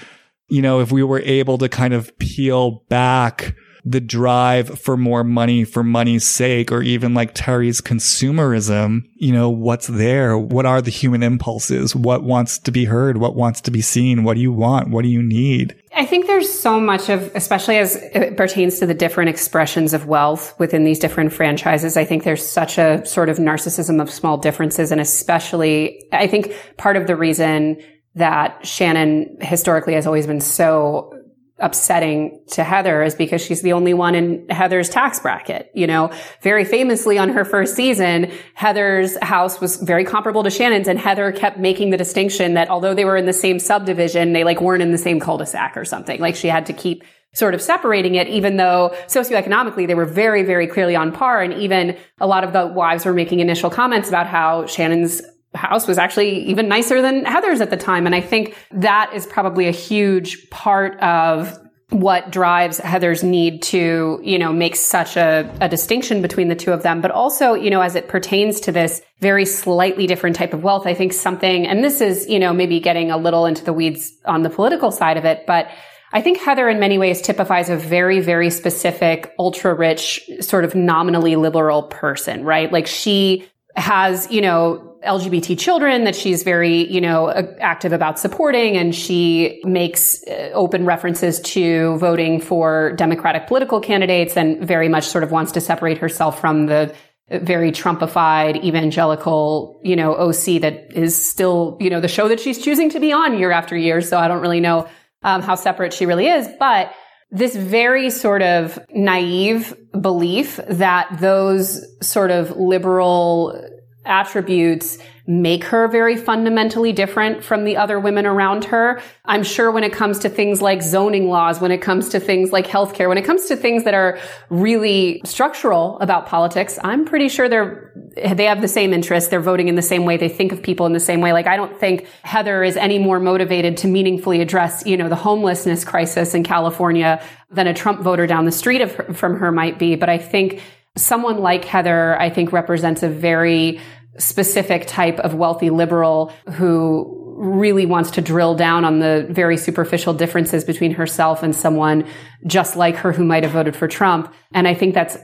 you 0.50 0.62
know, 0.62 0.80
if 0.80 0.92
we 0.92 1.04
were 1.04 1.22
able 1.22 1.58
to 1.60 1.70
kind 1.70 1.94
of 1.94 2.18
peel 2.20 2.84
back 2.90 3.56
the 3.84 4.02
drive 4.02 4.80
for 4.80 4.96
more 4.96 5.24
money 5.24 5.64
for 5.64 5.84
money's 5.84 6.28
sake, 6.28 6.72
or 6.72 6.82
even 6.84 7.14
like 7.14 7.32
Terry's 7.34 7.82
consumerism, 7.82 9.08
you 9.16 9.32
know, 9.32 9.50
what's 9.50 9.88
there? 9.88 10.38
What 10.38 10.66
are 10.66 10.82
the 10.82 10.92
human 10.92 11.24
impulses? 11.24 11.96
What 11.96 12.24
wants 12.24 12.60
to 12.60 12.72
be 12.72 12.86
heard? 12.86 13.18
What 13.18 13.36
wants 13.36 13.62
to 13.62 13.72
be 13.72 13.82
seen? 13.82 14.24
What 14.24 14.36
do 14.36 14.42
you 14.42 14.52
want? 14.52 14.90
What 14.90 15.02
do 15.02 15.10
you 15.10 15.24
need? 15.24 15.76
I 15.96 16.06
think 16.06 16.28
there's 16.28 16.52
so 16.52 16.80
much 16.80 17.10
of, 17.10 17.36
especially 17.36 17.78
as 17.78 17.96
it 17.96 18.38
pertains 18.38 18.80
to 18.80 18.86
the 18.86 18.94
different 18.94 19.30
expressions 19.30 19.94
of 19.94 20.06
wealth 20.06 20.58
within 20.60 20.84
these 20.84 21.00
different 21.00 21.34
franchises. 21.34 21.98
I 21.98 22.06
think 22.06 22.24
there's 22.24 22.48
such 22.48 22.78
a 22.78 23.06
sort 23.06 23.30
of 23.30 23.38
narcissism 23.38 24.02
of 24.02 24.10
small 24.10 24.38
differences. 24.38 24.92
And 24.92 25.02
especially, 25.02 26.04
I 26.14 26.28
think 26.28 26.54
part 26.78 26.98
of 26.98 27.08
the 27.08 27.16
reason 27.16 27.82
that 28.16 28.66
Shannon 28.66 29.38
historically 29.42 29.94
has 29.94 30.06
always 30.06 30.28
been 30.28 30.42
so 30.42 31.14
upsetting 31.62 32.44
to 32.52 32.64
Heather 32.64 33.04
is 33.04 33.16
because 33.16 33.42
she's 33.42 33.62
the 33.62 33.74
only 33.74 33.94
one 33.94 34.16
in 34.16 34.48
Heather's 34.50 34.90
tax 34.90 35.20
bracket. 35.20 35.72
You 35.74 35.88
know, 35.88 36.12
very 36.42 36.66
famously 36.66 37.18
on 37.18 37.30
her 37.30 37.46
first 37.46 37.76
season, 37.76 38.32
Heather's 38.54 39.18
house 39.22 39.62
was 39.62 39.78
very 39.78 40.04
comparable 40.04 40.44
to 40.44 40.50
Shannon's 40.50 40.88
and 40.88 41.00
Heather 41.00 41.32
kept 41.32 41.58
making 41.58 41.92
the 41.92 41.98
distinction 41.98 42.56
that 42.56 42.70
although 42.70 42.94
they 42.94 43.06
were 43.06 43.18
in 43.18 43.26
the 43.26 43.34
same 43.34 43.60
subdivision, 43.60 44.34
they 44.34 44.44
like 44.44 44.62
weren't 44.62 44.82
in 44.82 44.92
the 44.92 44.98
same 44.98 45.20
cul-de-sac 45.20 45.78
or 45.78 45.86
something. 45.86 46.20
Like 46.20 46.36
she 46.36 46.48
had 46.48 46.66
to 46.66 46.74
keep 46.74 47.04
sort 47.34 47.54
of 47.54 47.62
separating 47.62 48.16
it, 48.16 48.28
even 48.28 48.58
though 48.58 48.94
socioeconomically 49.08 49.88
they 49.88 49.96
were 49.96 50.06
very, 50.06 50.44
very 50.44 50.68
clearly 50.68 50.96
on 50.96 51.14
par. 51.14 51.42
And 51.42 51.54
even 51.54 51.98
a 52.20 52.28
lot 52.28 52.44
of 52.44 52.52
the 52.52 52.68
wives 52.68 53.06
were 53.06 53.14
making 53.14 53.40
initial 53.40 53.70
comments 53.70 54.10
about 54.10 54.28
how 54.28 54.66
Shannon's 54.66 55.22
house 55.54 55.88
was 55.88 55.98
actually 55.98 56.46
even 56.46 56.68
nicer 56.68 57.02
than 57.02 57.26
Heather's 57.26 57.62
at 57.62 57.70
the 57.70 57.78
time. 57.78 58.06
And 58.06 58.16
I 58.16 58.22
think 58.22 58.56
that 58.72 59.12
is 59.14 59.26
probably 59.26 59.68
a 59.68 59.72
huge 59.72 60.50
part 60.50 61.00
of 61.02 61.58
what 61.90 62.32
drives 62.32 62.78
Heather's 62.78 63.22
need 63.22 63.62
to, 63.64 64.22
you 64.24 64.40
know, 64.40 64.54
make 64.54 64.78
such 64.78 65.18
a, 65.18 65.54
a 65.60 65.68
distinction 65.68 66.22
between 66.22 66.48
the 66.48 66.56
two 66.56 66.72
of 66.72 66.84
them. 66.84 67.02
But 67.02 67.12
also, 67.12 67.54
you 67.54 67.70
know, 67.70 67.82
as 67.82 67.96
it 67.96 68.08
pertains 68.08 68.62
to 68.62 68.72
this 68.72 69.02
very 69.20 69.46
slightly 69.46 70.08
different 70.08 70.38
type 70.38 70.54
of 70.54 70.64
wealth, 70.64 70.88
I 70.88 70.94
think 70.94 71.12
something, 71.12 71.68
and 71.68 71.84
this 71.84 72.00
is, 72.00 72.30
you 72.30 72.40
know, 72.40 72.54
maybe 72.54 72.80
getting 72.80 73.12
a 73.12 73.18
little 73.18 73.46
into 73.46 73.66
the 73.66 73.74
weeds 73.74 74.14
on 74.26 74.44
the 74.44 74.50
political 74.50 74.90
side 74.90 75.18
of 75.18 75.26
it, 75.26 75.46
but 75.46 75.70
I 76.14 76.22
think 76.22 76.40
Heather 76.40 76.68
in 76.70 76.80
many 76.80 76.98
ways 76.98 77.22
typifies 77.22 77.70
a 77.70 77.78
very, 77.78 78.20
very 78.20 78.50
specific, 78.50 79.34
ultra 79.40 79.74
rich, 79.74 80.30
sort 80.42 80.66
of 80.66 80.76
nominally 80.76 81.36
liberal 81.36 81.84
person, 81.84 82.44
right? 82.44 82.72
Like 82.72 82.88
she 82.88 83.48
has, 83.76 84.30
you 84.30 84.42
know, 84.42 84.91
LGBT 85.04 85.58
children 85.58 86.04
that 86.04 86.16
she's 86.16 86.44
very, 86.44 86.92
you 86.92 87.02
know, 87.02 87.30
active 87.60 87.92
about 87.92 88.20
supporting. 88.20 88.78
And 88.78 88.94
she 88.94 89.62
makes 89.64 90.24
uh, 90.28 90.52
open 90.54 90.86
references 90.86 91.40
to 91.42 91.98
voting 91.98 92.40
for 92.40 92.94
Democratic 92.94 93.48
political 93.48 93.80
candidates 93.80 94.38
and 94.38 94.66
very 94.66 94.90
much 94.90 95.06
sort 95.06 95.24
of 95.24 95.32
wants 95.32 95.52
to 95.54 95.62
separate 95.62 95.98
herself 95.98 96.40
from 96.40 96.68
the 96.68 96.94
very 97.30 97.72
Trumpified 97.72 98.64
evangelical, 98.64 99.80
you 99.84 99.96
know, 99.96 100.14
OC 100.16 100.62
that 100.62 100.92
is 100.94 101.30
still, 101.30 101.78
you 101.80 101.90
know, 101.90 102.02
the 102.02 102.08
show 102.08 102.28
that 102.28 102.40
she's 102.40 102.62
choosing 102.62 102.90
to 102.90 103.00
be 103.00 103.14
on 103.14 103.38
year 103.38 103.52
after 103.52 103.78
year. 103.78 104.02
So 104.02 104.18
I 104.18 104.28
don't 104.28 104.42
really 104.42 104.60
know 104.60 104.88
um, 105.24 105.42
how 105.42 105.56
separate 105.56 105.94
she 105.94 106.06
really 106.06 106.28
is, 106.28 106.48
but 106.60 106.94
this 107.32 107.56
very 107.56 108.10
sort 108.10 108.42
of 108.42 108.78
naive 108.94 109.74
belief 110.00 110.60
that 110.68 111.08
those 111.20 111.86
sort 112.06 112.30
of 112.30 112.52
liberal 112.58 113.71
attributes 114.06 114.98
make 115.28 115.64
her 115.64 115.88
very 115.88 116.18
fundamentally 116.18 116.92
different 116.92 117.44
from 117.44 117.64
the 117.64 117.78
other 117.78 118.00
women 118.00 118.26
around 118.26 118.66
her. 118.66 119.02
I'm 119.24 119.44
sure 119.44 119.72
when 119.72 119.84
it 119.84 119.94
comes 119.94 120.20
to 120.20 120.30
things 120.30 120.62
like 120.62 120.82
zoning 120.82 121.30
laws, 121.30 121.62
when 121.62 121.72
it 121.72 121.78
comes 121.78 122.10
to 122.10 122.20
things 122.20 122.52
like 122.52 122.68
healthcare, 122.68 123.08
when 123.08 123.18
it 123.18 123.24
comes 123.24 123.46
to 123.46 123.56
things 123.56 123.84
that 123.84 123.94
are 123.94 124.18
really 124.50 125.22
structural 125.24 126.00
about 126.00 126.26
politics, 126.26 126.80
I'm 126.84 127.06
pretty 127.06 127.30
sure 127.30 127.48
they're, 127.48 127.94
they 128.16 128.46
have 128.46 128.62
the 128.62 128.68
same 128.68 128.94
interests. 128.94 129.30
They're 129.30 129.40
voting 129.40 129.68
in 129.68 129.76
the 129.76 129.82
same 129.82 130.06
way. 130.06 130.18
They 130.18 130.30
think 130.30 130.52
of 130.52 130.62
people 130.62 130.86
in 130.86 130.94
the 130.94 131.00
same 131.00 131.22
way. 131.22 131.34
Like 131.34 131.48
I 131.48 131.56
don't 131.56 131.80
think 131.80 132.08
Heather 132.24 132.64
is 132.64 132.76
any 132.76 132.98
more 132.98 133.20
motivated 133.20 133.78
to 133.78 133.88
meaningfully 133.88 134.42
address, 134.42 134.84
you 134.86 134.98
know, 134.98 135.08
the 135.08 135.16
homelessness 135.16 135.86
crisis 135.86 136.34
in 136.34 136.44
California 136.44 137.24
than 137.52 137.68
a 137.68 137.74
Trump 137.74 138.02
voter 138.02 138.26
down 138.26 138.46
the 138.46 138.52
street 138.52 138.82
of 138.82 139.16
from 139.16 139.38
her 139.38 139.52
might 139.52 139.78
be. 139.78 139.96
But 139.96 140.10
I 140.10 140.18
think 140.18 140.62
someone 140.96 141.40
like 141.40 141.66
Heather, 141.66 142.20
I 142.20 142.30
think 142.30 142.52
represents 142.52 143.04
a 143.04 143.10
very 143.10 143.80
specific 144.18 144.88
type 144.88 145.20
of 145.20 145.34
wealthy 145.34 145.70
liberal 145.70 146.34
who 146.52 147.18
really 147.38 147.86
wants 147.86 148.12
to 148.12 148.22
drill 148.22 148.56
down 148.56 148.86
on 148.86 149.00
the 149.00 149.26
very 149.30 149.58
superficial 149.58 150.14
differences 150.14 150.64
between 150.64 150.92
herself 150.92 151.42
and 151.42 151.56
someone 151.56 152.06
just 152.46 152.76
like 152.76 152.96
her 152.96 153.12
who 153.12 153.24
might 153.24 153.44
have 153.44 153.52
voted 153.52 153.76
for 153.76 153.88
Trump. 153.88 154.32
And 154.54 154.68
I 154.68 154.74
think 154.74 154.94
that's 154.94 155.18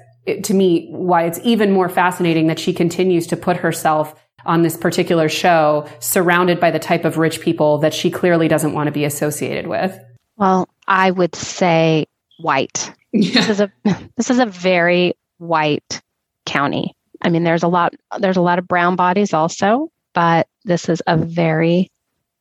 to 0.44 0.54
me 0.54 0.90
why 0.92 1.24
it's 1.24 1.40
even 1.44 1.72
more 1.72 1.90
fascinating 1.90 2.48
that 2.48 2.60
she 2.60 2.74
continues 2.74 3.28
to 3.28 3.38
put 3.38 3.58
herself 3.58 4.16
on 4.46 4.62
this 4.62 4.78
particular 4.78 5.30
show 5.30 5.88
surrounded 6.00 6.60
by 6.60 6.72
the 6.72 6.80
type 6.80 7.06
of 7.06 7.18
rich 7.18 7.42
people 7.42 7.78
that 7.80 7.94
she 7.94 8.10
clearly 8.10 8.48
doesn't 8.48 8.74
want 8.74 8.88
to 8.88 8.92
be 8.92 9.04
associated 9.06 9.68
with. 9.68 9.98
Well, 10.38 10.68
I 10.88 11.12
would 11.12 11.36
say 11.36 12.08
white. 12.40 12.92
Yeah. 13.14 13.42
This 13.48 13.50
is 13.50 13.60
a 13.62 13.72
this 14.18 14.30
is 14.30 14.40
a 14.40 14.46
very 14.46 15.16
white 15.38 16.02
county. 16.46 16.96
I 17.22 17.30
mean, 17.30 17.44
there's 17.44 17.64
a 17.64 17.68
lot 17.68 17.94
there's 18.20 18.38
a 18.38 18.42
lot 18.42 18.60
of 18.60 18.68
brown 18.68 18.96
bodies 18.96 19.34
also, 19.34 19.92
but 20.14 20.48
this 20.66 20.90
is 20.90 21.02
a 21.08 21.18
very 21.18 21.92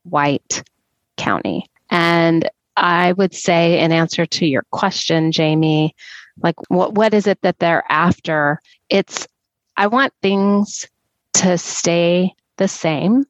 white 0.03 0.63
county. 1.17 1.69
And 1.89 2.49
I 2.75 3.13
would 3.13 3.33
say, 3.33 3.79
in 3.79 3.91
answer 3.91 4.25
to 4.25 4.45
your 4.45 4.63
question, 4.71 5.31
Jamie, 5.31 5.95
like 6.41 6.55
what 6.69 6.93
what 6.93 7.13
is 7.13 7.27
it 7.27 7.41
that 7.41 7.59
they're 7.59 7.83
after? 7.89 8.61
It's 8.89 9.27
I 9.75 9.87
want 9.87 10.13
things 10.21 10.87
to 11.33 11.57
stay 11.57 12.33
the 12.57 12.67
same 12.67 13.25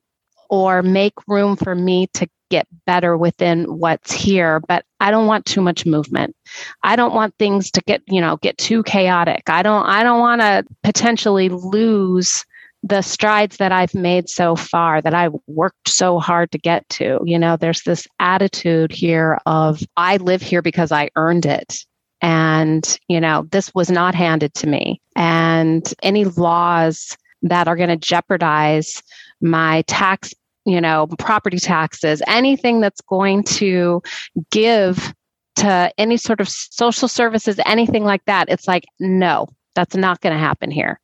or 0.49 0.81
make 0.81 1.13
room 1.27 1.55
for 1.55 1.75
me 1.75 2.07
to 2.13 2.27
get 2.49 2.67
better 2.85 3.17
within 3.17 3.65
what's 3.65 4.11
here 4.11 4.59
but 4.67 4.85
i 4.99 5.11
don't 5.11 5.27
want 5.27 5.45
too 5.45 5.61
much 5.61 5.85
movement. 5.85 6.35
I 6.83 6.95
don't 6.95 7.13
want 7.13 7.35
things 7.37 7.71
to 7.71 7.81
get 7.85 8.01
you 8.07 8.21
know 8.21 8.37
get 8.37 8.57
too 8.57 8.83
chaotic. 8.83 9.49
I 9.49 9.63
don't 9.63 9.85
i 9.85 10.03
don't 10.03 10.19
want 10.19 10.41
to 10.41 10.65
potentially 10.83 11.49
lose 11.49 12.45
the 12.83 13.01
strides 13.01 13.57
that 13.57 13.71
i've 13.71 13.95
made 13.95 14.29
so 14.29 14.55
far 14.55 15.01
that 15.01 15.13
i 15.13 15.29
worked 15.47 15.89
so 15.89 16.19
hard 16.19 16.51
to 16.51 16.57
get 16.57 16.87
to. 16.89 17.19
You 17.25 17.39
know 17.39 17.57
there's 17.57 17.83
this 17.83 18.07
attitude 18.19 18.91
here 18.91 19.39
of 19.45 19.81
i 19.97 20.17
live 20.17 20.41
here 20.41 20.61
because 20.61 20.91
i 20.91 21.09
earned 21.15 21.45
it. 21.45 21.85
And 22.21 22.99
you 23.07 23.19
know 23.19 23.47
this 23.51 23.73
was 23.75 23.91
not 23.91 24.15
handed 24.15 24.53
to 24.55 24.67
me. 24.67 25.01
And 25.15 25.91
any 26.01 26.25
laws 26.25 27.17
that 27.43 27.67
are 27.67 27.75
going 27.75 27.89
to 27.89 27.97
jeopardize 27.97 29.03
my 29.41 29.83
tax 29.83 30.33
you 30.67 30.81
know, 30.81 31.07
property 31.17 31.59
taxes, 31.59 32.21
anything 32.27 32.81
that's 32.81 32.99
going 33.01 33.41
to 33.41 34.01
give 34.51 35.13
to 35.55 35.91
any 35.97 36.17
sort 36.17 36.41
of 36.41 36.49
social 36.49 37.07
services, 37.07 37.57
anything 37.65 38.03
like 38.03 38.23
that. 38.25 38.49
It's 38.49 38.67
like, 38.67 38.83
no, 38.99 39.47
that's 39.75 39.95
not 39.95 40.19
going 40.19 40.33
to 40.33 40.39
happen 40.39 40.69
here. 40.69 40.99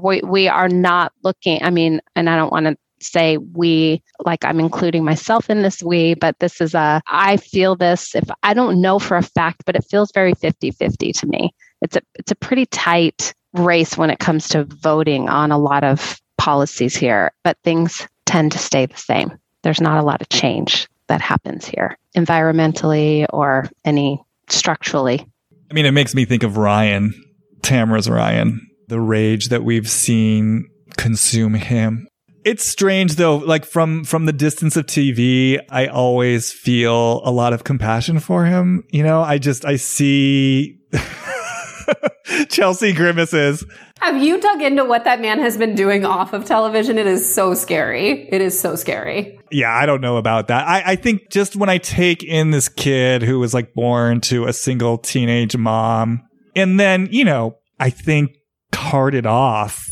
We, 0.00 0.20
we 0.22 0.48
are 0.48 0.68
not 0.68 1.12
looking, 1.24 1.62
I 1.62 1.70
mean, 1.70 2.00
and 2.14 2.30
I 2.30 2.36
don't 2.36 2.52
want 2.52 2.66
to 2.66 2.76
say 3.00 3.36
we 3.36 4.02
like 4.24 4.44
i'm 4.44 4.58
including 4.58 5.04
myself 5.04 5.48
in 5.48 5.62
this 5.62 5.84
we 5.84 6.14
but 6.14 6.36
this 6.40 6.60
is 6.60 6.74
a 6.74 7.00
i 7.06 7.36
feel 7.36 7.76
this 7.76 8.12
if 8.16 8.28
i 8.42 8.52
don't 8.52 8.80
know 8.80 8.98
for 8.98 9.16
a 9.16 9.22
fact 9.22 9.62
but 9.64 9.76
it 9.76 9.86
feels 9.88 10.10
very 10.10 10.34
50-50 10.34 11.12
to 11.20 11.26
me 11.28 11.54
it's 11.80 11.94
a 11.94 12.02
it's 12.14 12.32
a 12.32 12.34
pretty 12.34 12.66
tight 12.66 13.34
race 13.52 13.96
when 13.96 14.10
it 14.10 14.18
comes 14.18 14.48
to 14.48 14.64
voting 14.64 15.28
on 15.28 15.52
a 15.52 15.58
lot 15.58 15.84
of 15.84 16.20
policies 16.38 16.96
here 16.96 17.30
but 17.44 17.56
things 17.62 18.04
tend 18.28 18.52
to 18.52 18.58
stay 18.58 18.86
the 18.86 18.96
same. 18.96 19.38
There's 19.62 19.80
not 19.80 19.98
a 19.98 20.04
lot 20.04 20.20
of 20.20 20.28
change 20.28 20.86
that 21.08 21.20
happens 21.20 21.66
here 21.66 21.96
environmentally 22.16 23.26
or 23.32 23.68
any 23.84 24.22
structurally. 24.48 25.26
I 25.70 25.74
mean, 25.74 25.86
it 25.86 25.92
makes 25.92 26.14
me 26.14 26.24
think 26.24 26.42
of 26.42 26.56
Ryan, 26.56 27.14
Tamara's 27.62 28.08
Ryan, 28.08 28.60
the 28.88 29.00
rage 29.00 29.48
that 29.48 29.64
we've 29.64 29.88
seen 29.88 30.68
consume 30.96 31.54
him. 31.54 32.06
It's 32.44 32.64
strange 32.64 33.16
though, 33.16 33.36
like 33.36 33.64
from, 33.64 34.04
from 34.04 34.26
the 34.26 34.32
distance 34.32 34.76
of 34.76 34.86
TV, 34.86 35.58
I 35.70 35.86
always 35.86 36.52
feel 36.52 37.22
a 37.24 37.30
lot 37.30 37.52
of 37.52 37.64
compassion 37.64 38.20
for 38.20 38.44
him. 38.44 38.84
You 38.90 39.02
know, 39.02 39.22
I 39.22 39.38
just, 39.38 39.64
I 39.64 39.76
see 39.76 40.78
Chelsea 42.48 42.92
grimaces. 42.92 43.64
Have 44.00 44.22
you 44.22 44.40
dug 44.40 44.62
into 44.62 44.84
what 44.84 45.04
that 45.04 45.20
man 45.20 45.40
has 45.40 45.56
been 45.56 45.74
doing 45.74 46.04
off 46.04 46.32
of 46.32 46.44
television? 46.44 46.98
It 46.98 47.06
is 47.06 47.32
so 47.32 47.54
scary. 47.54 48.28
It 48.30 48.40
is 48.40 48.58
so 48.58 48.76
scary. 48.76 49.38
Yeah, 49.50 49.72
I 49.72 49.86
don't 49.86 50.00
know 50.00 50.16
about 50.16 50.48
that. 50.48 50.66
I, 50.68 50.92
I 50.92 50.96
think 50.96 51.30
just 51.30 51.56
when 51.56 51.68
I 51.68 51.78
take 51.78 52.22
in 52.22 52.50
this 52.50 52.68
kid 52.68 53.22
who 53.22 53.38
was 53.38 53.54
like 53.54 53.74
born 53.74 54.20
to 54.22 54.46
a 54.46 54.52
single 54.52 54.98
teenage 54.98 55.56
mom, 55.56 56.22
and 56.54 56.78
then, 56.78 57.08
you 57.10 57.24
know, 57.24 57.56
I 57.80 57.90
think 57.90 58.32
carted 58.72 59.26
off 59.26 59.88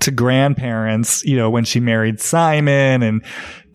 to 0.00 0.10
grandparents, 0.10 1.22
you 1.24 1.36
know, 1.36 1.50
when 1.50 1.64
she 1.64 1.80
married 1.80 2.20
Simon 2.20 3.02
and 3.02 3.24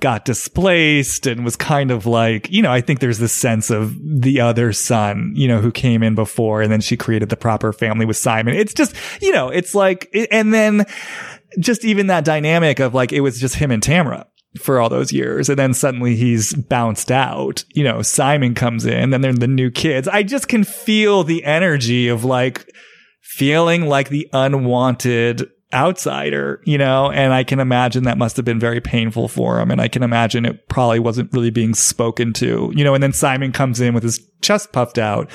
got 0.05 0.23
displaced 0.23 1.25
and 1.25 1.43
was 1.43 1.55
kind 1.55 1.89
of 1.89 2.05
like, 2.05 2.47
you 2.51 2.61
know, 2.61 2.71
I 2.71 2.79
think 2.79 2.99
there's 2.99 3.17
this 3.17 3.33
sense 3.33 3.71
of 3.71 3.97
the 4.03 4.39
other 4.39 4.71
son, 4.71 5.33
you 5.33 5.47
know, 5.47 5.59
who 5.59 5.71
came 5.71 6.03
in 6.03 6.13
before 6.13 6.61
and 6.61 6.71
then 6.71 6.79
she 6.79 6.95
created 6.95 7.29
the 7.29 7.35
proper 7.35 7.73
family 7.73 8.05
with 8.05 8.15
Simon. 8.15 8.53
It's 8.53 8.75
just, 8.75 8.95
you 9.19 9.31
know, 9.31 9.49
it's 9.49 9.73
like, 9.73 10.15
and 10.29 10.53
then 10.53 10.85
just 11.57 11.83
even 11.83 12.05
that 12.05 12.23
dynamic 12.23 12.79
of 12.79 12.93
like, 12.93 13.13
it 13.13 13.21
was 13.21 13.39
just 13.39 13.55
him 13.55 13.71
and 13.71 13.81
Tamra 13.81 14.27
for 14.61 14.79
all 14.79 14.89
those 14.89 15.11
years. 15.11 15.49
And 15.49 15.57
then 15.57 15.73
suddenly 15.73 16.15
he's 16.15 16.53
bounced 16.53 17.11
out. 17.11 17.65
You 17.73 17.83
know, 17.83 18.03
Simon 18.03 18.53
comes 18.53 18.85
in, 18.85 18.93
and 18.93 19.11
then 19.11 19.21
they're 19.21 19.33
the 19.33 19.47
new 19.47 19.71
kids. 19.71 20.07
I 20.07 20.21
just 20.21 20.47
can 20.47 20.63
feel 20.63 21.23
the 21.23 21.43
energy 21.43 22.09
of 22.09 22.23
like 22.23 22.71
feeling 23.23 23.87
like 23.87 24.09
the 24.09 24.29
unwanted 24.33 25.49
outsider, 25.75 26.61
you 26.63 26.77
know, 26.77 27.11
and 27.11 27.33
I 27.33 27.43
can 27.43 27.59
imagine 27.59 28.05
that 28.05 28.17
must 28.17 28.37
have 28.37 28.45
been 28.45 28.59
very 28.59 28.81
painful 28.81 29.27
for 29.27 29.59
him. 29.59 29.69
And 29.69 29.81
I 29.81 29.87
can 29.87 30.01
imagine 30.01 30.45
it 30.45 30.67
probably 30.69 30.99
wasn't 30.99 31.31
really 31.33 31.51
being 31.51 31.75
spoken 31.75 32.33
to, 32.33 32.71
you 32.73 32.83
know, 32.83 32.93
and 32.93 33.03
then 33.03 33.13
Simon 33.13 33.51
comes 33.51 33.81
in 33.81 33.93
with 33.93 34.03
his 34.03 34.25
chest 34.41 34.71
puffed 34.71 34.97
out. 34.97 35.29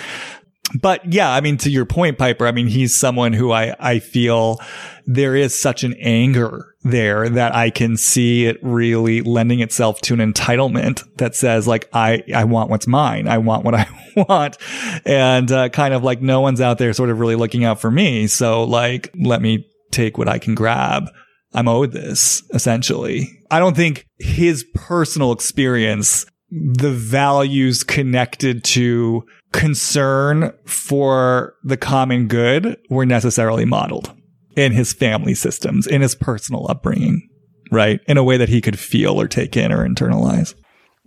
But 0.80 1.12
yeah, 1.12 1.30
I 1.30 1.40
mean, 1.40 1.56
to 1.58 1.70
your 1.70 1.84
point, 1.84 2.16
Piper, 2.16 2.46
I 2.46 2.52
mean, 2.52 2.68
he's 2.68 2.94
someone 2.94 3.32
who 3.32 3.50
I, 3.52 3.74
I 3.80 3.98
feel 3.98 4.60
there 5.04 5.34
is 5.34 5.60
such 5.60 5.82
an 5.82 5.94
anger 6.00 6.74
there 6.82 7.28
that 7.28 7.54
I 7.54 7.70
can 7.70 7.96
see 7.96 8.46
it 8.46 8.56
really 8.62 9.20
lending 9.20 9.60
itself 9.60 10.00
to 10.02 10.14
an 10.14 10.20
entitlement 10.20 11.02
that 11.16 11.34
says 11.34 11.66
like, 11.66 11.88
I, 11.92 12.22
I 12.34 12.44
want 12.44 12.70
what's 12.70 12.86
mine. 12.86 13.26
I 13.26 13.38
want 13.38 13.64
what 13.64 13.74
I 13.74 13.88
want. 14.14 14.58
And, 15.04 15.50
uh, 15.50 15.68
kind 15.70 15.92
of 15.92 16.04
like 16.04 16.22
no 16.22 16.40
one's 16.40 16.60
out 16.60 16.78
there 16.78 16.92
sort 16.92 17.10
of 17.10 17.18
really 17.18 17.36
looking 17.36 17.64
out 17.64 17.80
for 17.80 17.90
me. 17.90 18.28
So 18.28 18.62
like, 18.62 19.10
let 19.18 19.42
me 19.42 19.66
take 19.90 20.18
what 20.18 20.28
I 20.28 20.38
can 20.38 20.54
grab. 20.54 21.10
I'm 21.52 21.68
owed 21.68 21.92
this 21.92 22.42
essentially. 22.54 23.28
I 23.50 23.58
don't 23.58 23.76
think 23.76 24.06
his 24.18 24.64
personal 24.74 25.32
experience, 25.32 26.26
the 26.50 26.92
values 26.92 27.82
connected 27.82 28.64
to 28.64 29.24
concern 29.52 30.52
for 30.64 31.54
the 31.64 31.76
common 31.76 32.28
good 32.28 32.76
were 32.88 33.06
necessarily 33.06 33.64
modeled 33.64 34.12
in 34.56 34.72
his 34.72 34.92
family 34.92 35.34
systems, 35.34 35.86
in 35.86 36.02
his 36.02 36.14
personal 36.14 36.66
upbringing, 36.70 37.28
right? 37.70 38.00
In 38.06 38.16
a 38.16 38.24
way 38.24 38.36
that 38.36 38.48
he 38.48 38.60
could 38.60 38.78
feel 38.78 39.20
or 39.20 39.26
take 39.26 39.56
in 39.56 39.72
or 39.72 39.86
internalize. 39.88 40.54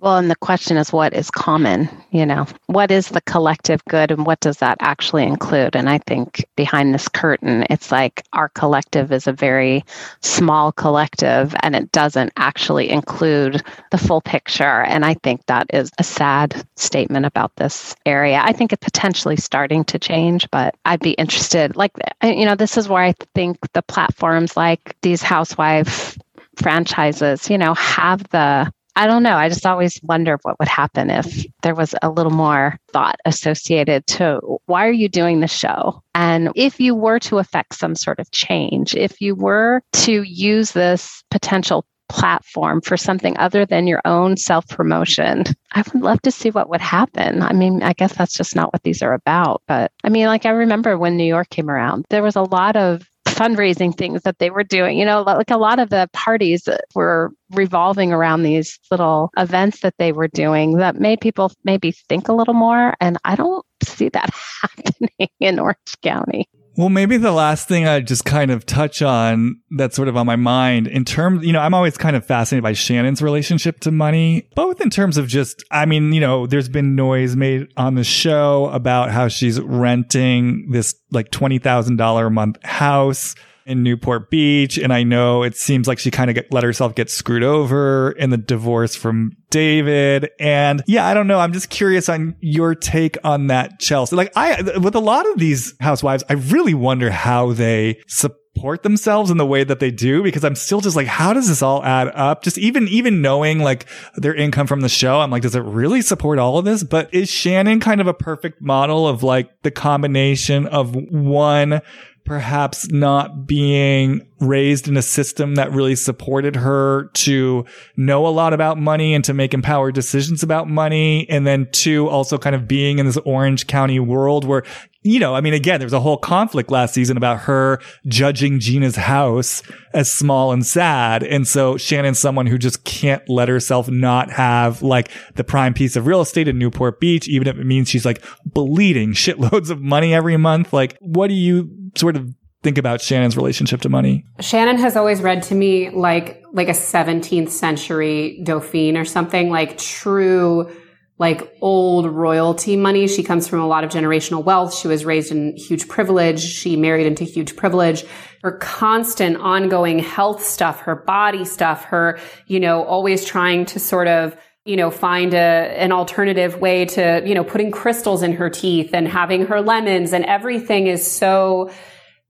Well, 0.04 0.18
and 0.18 0.30
the 0.30 0.36
question 0.36 0.76
is 0.76 0.92
what 0.92 1.14
is 1.14 1.32
common? 1.32 1.88
You 2.12 2.26
know, 2.26 2.46
what 2.66 2.92
is 2.92 3.08
the 3.08 3.22
collective 3.22 3.82
good 3.86 4.12
and 4.12 4.26
what 4.26 4.42
does 4.42 4.58
that 4.58 4.76
actually 4.82 5.24
include? 5.24 5.78
And 5.78 5.90
I 5.90 6.00
think 6.00 6.46
behind 6.58 6.94
this 6.94 7.08
curtain, 7.08 7.66
it's 7.70 7.90
like 7.90 8.22
our 8.34 8.50
collective 8.50 9.14
is 9.14 9.28
a 9.28 9.32
very 9.32 9.86
small 10.20 10.74
collective 10.74 11.56
and 11.64 11.74
it 11.74 11.90
doesn't 11.94 12.34
actually 12.36 12.90
include 12.90 13.64
the 13.92 13.98
full 13.98 14.20
picture. 14.20 14.84
And 14.84 15.06
I 15.06 15.14
think 15.24 15.46
that 15.46 15.68
is 15.74 15.90
a 15.98 16.04
sad 16.04 16.68
statement 16.76 17.26
about 17.26 17.56
this 17.56 17.96
area. 18.06 18.42
I 18.44 18.52
think 18.52 18.74
it's 18.74 18.84
potentially 18.84 19.38
starting 19.38 19.86
to 19.86 19.98
change, 20.00 20.52
but 20.52 20.76
I'd 20.84 21.00
be 21.00 21.12
interested. 21.12 21.78
Like, 21.78 21.94
uh, 22.22 22.28
you 22.28 22.44
know, 22.44 22.56
this 22.56 22.76
is 22.78 22.90
where 22.90 23.04
I 23.04 23.14
think 23.36 23.58
the 23.72 23.82
platforms 23.82 24.58
like 24.58 24.98
these 25.02 25.22
housewife 25.22 26.18
franchises, 26.58 27.50
you 27.50 27.58
know, 27.58 27.74
have 27.76 28.28
the 28.32 28.70
I 28.96 29.08
don't 29.08 29.24
know. 29.24 29.36
I 29.36 29.50
just 29.50 29.66
always 29.66 30.00
wonder 30.04 30.38
what 30.44 30.60
would 30.60 30.68
happen 30.68 31.10
if 31.10 31.46
there 31.64 31.74
was 31.74 31.96
a 32.02 32.10
little 32.10 32.32
more 32.32 32.78
thought 32.92 33.16
associated 33.26 34.06
to 34.08 34.40
why 34.68 34.88
are 34.88 34.92
you 34.92 35.10
doing 35.10 35.40
the 35.40 35.48
show? 35.48 36.04
And 36.14 36.52
if 36.56 36.80
you 36.80 36.94
were 36.94 37.20
to 37.20 37.40
affect 37.40 37.74
some 37.74 37.96
sort 37.96 38.20
of 38.20 38.30
change, 38.32 38.96
if 38.96 39.20
you 39.20 39.36
were 39.36 39.82
to 39.94 40.24
use 40.24 40.72
this 40.72 41.24
potential 41.32 41.86
platform 42.10 42.82
for 42.82 42.96
something 42.96 43.36
other 43.40 43.66
than 43.66 43.88
your 43.88 44.02
own 44.06 44.38
self 44.38 44.68
promotion, 44.68 45.44
I 45.72 45.82
would 45.82 46.04
love 46.04 46.22
to 46.22 46.32
see 46.32 46.52
what 46.52 46.70
would 46.70 46.82
happen. 46.82 47.42
I 47.42 47.54
mean, 47.54 47.82
I 47.82 47.94
guess 47.94 48.14
that's 48.16 48.38
just 48.38 48.56
not 48.56 48.72
what 48.72 48.84
these 48.84 49.02
are 49.02 49.14
about. 49.14 49.64
But 49.68 49.92
I 50.04 50.10
mean, 50.10 50.28
like 50.28 50.46
I 50.46 50.52
remember 50.52 50.98
when 50.98 51.18
New 51.18 51.24
York 51.24 51.50
came 51.50 51.70
around, 51.70 52.06
there 52.12 52.22
was 52.22 52.36
a 52.36 52.44
lot 52.44 52.76
of 52.76 53.08
fundraising 53.34 53.96
things 53.96 54.22
that 54.24 54.40
they 54.40 54.50
were 54.50 54.64
doing. 54.64 54.98
You 54.98 55.06
know, 55.06 55.22
like 55.22 55.52
a 55.52 55.58
lot 55.58 55.80
of 55.80 55.90
the 55.90 56.10
parties 56.14 56.68
were 56.96 57.32
revolving 57.52 58.14
around 58.14 58.44
these 58.44 58.80
little 58.92 59.32
events 59.38 59.82
that 59.82 59.96
they 59.98 60.12
were 60.12 60.28
doing 60.28 60.78
that 60.78 60.96
made 60.96 61.22
people 61.22 61.52
maybe 61.64 61.92
think 61.92 62.28
a 62.28 62.34
little 62.34 62.54
more. 62.54 62.94
And 63.00 63.18
I 63.24 63.36
don't 63.36 63.66
see 63.84 64.10
that 64.10 64.30
happening 64.62 65.30
in 65.40 65.60
Orange 65.60 65.78
County. 66.02 66.48
Well, 66.76 66.90
maybe 66.90 67.18
the 67.18 67.32
last 67.32 67.68
thing 67.68 67.88
I 67.88 68.00
just 68.00 68.26
kind 68.26 68.50
of 68.50 68.66
touch 68.66 69.04
on 69.04 69.60
that's 69.78 69.96
sort 69.96 70.08
of 70.08 70.18
on 70.18 70.26
my 70.26 70.36
mind 70.36 70.88
in 70.88 71.06
terms, 71.06 71.46
you 71.46 71.54
know, 71.54 71.60
I'm 71.60 71.76
always 71.76 71.98
kind 71.98 72.16
of 72.16 72.26
fascinated 72.26 72.64
by 72.64 72.74
Shannon's 72.74 73.22
relationship 73.22 73.80
to 73.82 73.92
money, 73.92 74.50
both 74.56 74.82
in 74.82 74.90
terms 74.90 75.18
of 75.18 75.28
just, 75.28 75.64
I 75.70 75.86
mean, 75.86 76.14
you 76.14 76.20
know, 76.20 76.48
there's 76.48 76.70
been 76.70 76.96
noise 76.96 77.36
made 77.36 77.68
on 77.78 77.94
the 77.94 78.04
show 78.04 78.70
about 78.74 79.12
how 79.12 79.28
she's 79.28 79.62
renting 79.62 80.72
this 80.72 80.96
like 81.12 81.30
$20,000 81.30 82.28
a 82.28 82.30
month 82.32 82.64
house 82.64 83.36
in 83.66 83.84
Newport 83.84 84.30
Beach. 84.30 84.78
And 84.78 84.94
I 84.94 85.04
know 85.04 85.44
it 85.44 85.56
seems 85.56 85.88
like 85.88 86.00
she 86.00 86.12
kind 86.12 86.30
of 86.30 86.46
let 86.52 86.64
herself 86.64 86.96
get 86.96 87.10
screwed 87.10 87.44
over 87.44 88.12
in 88.12 88.30
the 88.30 88.38
divorce 88.38 88.96
from 88.96 89.32
David. 89.50 90.30
And 90.40 90.84
yeah, 90.88 91.06
I 91.06 91.14
don't 91.14 91.28
know. 91.28 91.40
I'm 91.40 91.54
just 91.54 91.70
curious 91.70 92.10
on 92.10 92.36
your 92.40 92.76
take 92.76 93.18
on 93.24 93.48
that, 93.48 93.80
Chelsea. 93.80 94.16
Like 94.16 94.32
I, 94.36 94.62
with 94.80 94.96
a 94.96 95.00
lot 95.00 95.30
of 95.30 95.38
these 95.38 95.76
housewives, 95.80 96.24
I 96.30 96.34
really 96.34 96.74
wonder 96.74 97.12
how 97.12 97.54
they 97.54 98.02
support 98.08 98.84
themselves 98.84 99.32
in 99.32 99.38
the 99.38 99.46
way 99.46 99.64
that 99.64 99.80
they 99.80 99.92
do 99.92 100.24
because 100.24 100.44
I'm 100.44 100.56
still 100.56 100.80
just 100.80 100.96
like, 100.96 101.08
how 101.08 101.34
does 101.34 101.48
this 101.48 101.62
all 101.62 101.84
add 101.84 102.10
up? 102.10 102.44
Just 102.44 102.58
even, 102.58 102.88
even 102.88 103.22
knowing 103.22 103.60
like 103.60 103.88
their 104.16 104.34
income 104.34 104.68
from 104.68 104.82
the 104.82 104.90
show, 104.90 105.20
I'm 105.20 105.32
like, 105.32 105.42
does 105.42 105.56
it 105.56 105.64
really 105.64 106.02
support 106.02 106.40
all 106.40 106.58
of 106.58 106.66
this? 106.66 106.84
But 106.84 107.14
is 107.14 107.30
Shannon 107.30 107.80
kind 107.80 108.00
of 108.00 108.08
a 108.08 108.14
perfect 108.14 108.62
model 108.62 109.08
of 109.08 109.24
like 109.24 109.50
the 109.64 109.72
combination 109.72 110.68
of 110.68 110.96
one 110.96 111.82
perhaps 112.26 112.90
not 112.90 113.46
being 113.46 114.26
raised 114.40 114.88
in 114.88 114.96
a 114.98 115.02
system 115.02 115.56
that 115.56 115.72
really 115.72 115.96
supported 115.96 116.56
her 116.56 117.10
to 117.14 117.66
know 117.98 118.26
a 118.26 118.30
lot 118.30 118.54
about 118.54 118.78
money 118.78 119.14
and 119.14 119.24
to 119.26 119.34
make 119.34 119.54
empowered 119.54 119.94
decisions 119.96 120.44
about 120.44 120.70
money. 120.70 121.30
And 121.30 121.46
then 121.46 121.68
two, 121.72 122.08
also 122.08 122.38
kind 122.38 122.56
of 122.56 122.68
being 122.68 123.00
in 123.00 123.06
this 123.06 123.18
Orange 123.18 123.68
County 123.68 124.00
world 124.00 124.46
where 124.46 124.64
you 125.04 125.20
know, 125.20 125.36
I 125.36 125.42
mean, 125.42 125.54
again, 125.54 125.80
there 125.80 125.86
was 125.86 125.94
a 125.94 126.00
whole 126.00 126.18
conflict 126.18 126.72
last 126.72 126.94
season 126.94 127.18
about 127.18 127.42
her 127.42 127.80
judging 128.08 128.60
Gina's 128.60 128.96
house 128.96 129.62
as 129.94 130.12
small 130.12 130.52
and 130.52 130.66
sad. 130.66 131.24
And 131.24 131.48
so 131.48 131.78
Shannon's 131.78 132.20
someone 132.20 132.48
who 132.48 132.58
just 132.58 132.86
can't 132.86 133.28
let 133.28 133.50
herself 133.50 133.90
not 133.90 134.32
have 134.32 134.82
like 134.82 135.12
the 135.36 135.44
prime 135.44 135.74
piece 135.74 135.96
of 135.96 136.08
real 136.08 136.22
estate 136.22 136.48
in 136.48 136.58
Newport 136.58 137.00
Beach, 137.00 137.28
even 137.28 137.48
if 137.48 137.58
it 137.58 137.66
means 137.66 137.90
she's 137.90 138.06
like 138.06 138.24
bleeding 138.46 139.12
shitloads 139.14 139.70
of 139.70 139.82
money 139.82 140.14
every 140.14 140.38
month. 140.38 140.72
Like, 140.72 140.98
what 141.02 141.28
do 141.28 141.34
you 141.34 141.70
sort 141.96 142.16
of 142.16 142.34
think 142.64 142.78
about 142.78 143.02
Shannon's 143.02 143.36
relationship 143.36 143.82
to 143.82 143.90
money? 143.90 144.26
Shannon 144.40 144.78
has 144.78 144.96
always 144.96 145.22
read 145.22 145.44
to 145.44 145.56
me 145.56 145.90
like, 145.90 146.42
like 146.54 146.70
a 146.70 146.74
17th 146.74 147.50
century 147.50 148.42
Dauphine 148.44 148.96
or 148.96 149.04
something 149.04 149.50
like 149.50 149.78
true 149.78 150.72
like 151.20 151.56
old 151.62 152.08
royalty 152.08 152.76
money. 152.76 153.08
She 153.08 153.24
comes 153.24 153.48
from 153.48 153.60
a 153.60 153.68
lot 153.68 153.84
of 153.84 153.92
generational 153.92 154.44
wealth. 154.44 154.74
She 154.74 154.88
was 154.88 155.06
raised 155.06 155.32
in 155.32 155.56
huge 155.56 155.88
privilege. 155.88 156.42
She 156.42 156.76
married 156.76 157.06
into 157.06 157.24
huge 157.24 157.56
privilege. 157.56 158.04
Her 158.42 158.54
constant 158.58 159.38
ongoing 159.38 160.00
health 160.00 160.44
stuff, 160.44 160.82
her 160.82 160.96
body 160.96 161.46
stuff, 161.46 161.86
her, 161.86 162.20
you 162.48 162.60
know, 162.60 162.84
always 162.84 163.24
trying 163.24 163.66
to 163.68 163.80
sort 163.80 164.08
of, 164.08 164.36
you 164.66 164.76
know, 164.76 164.90
find 164.90 165.34
a, 165.34 165.38
an 165.38 165.92
alternative 165.92 166.60
way 166.60 166.86
to, 166.86 167.22
you 167.26 167.36
know, 167.36 167.44
putting 167.44 167.70
crystals 167.70 168.24
in 168.24 168.34
her 168.34 168.50
teeth 168.50 168.90
and 168.94 169.08
having 169.08 169.46
her 169.46 169.62
lemons 169.62 170.14
and 170.14 170.26
everything 170.26 170.88
is 170.88 171.10
so, 171.10 171.70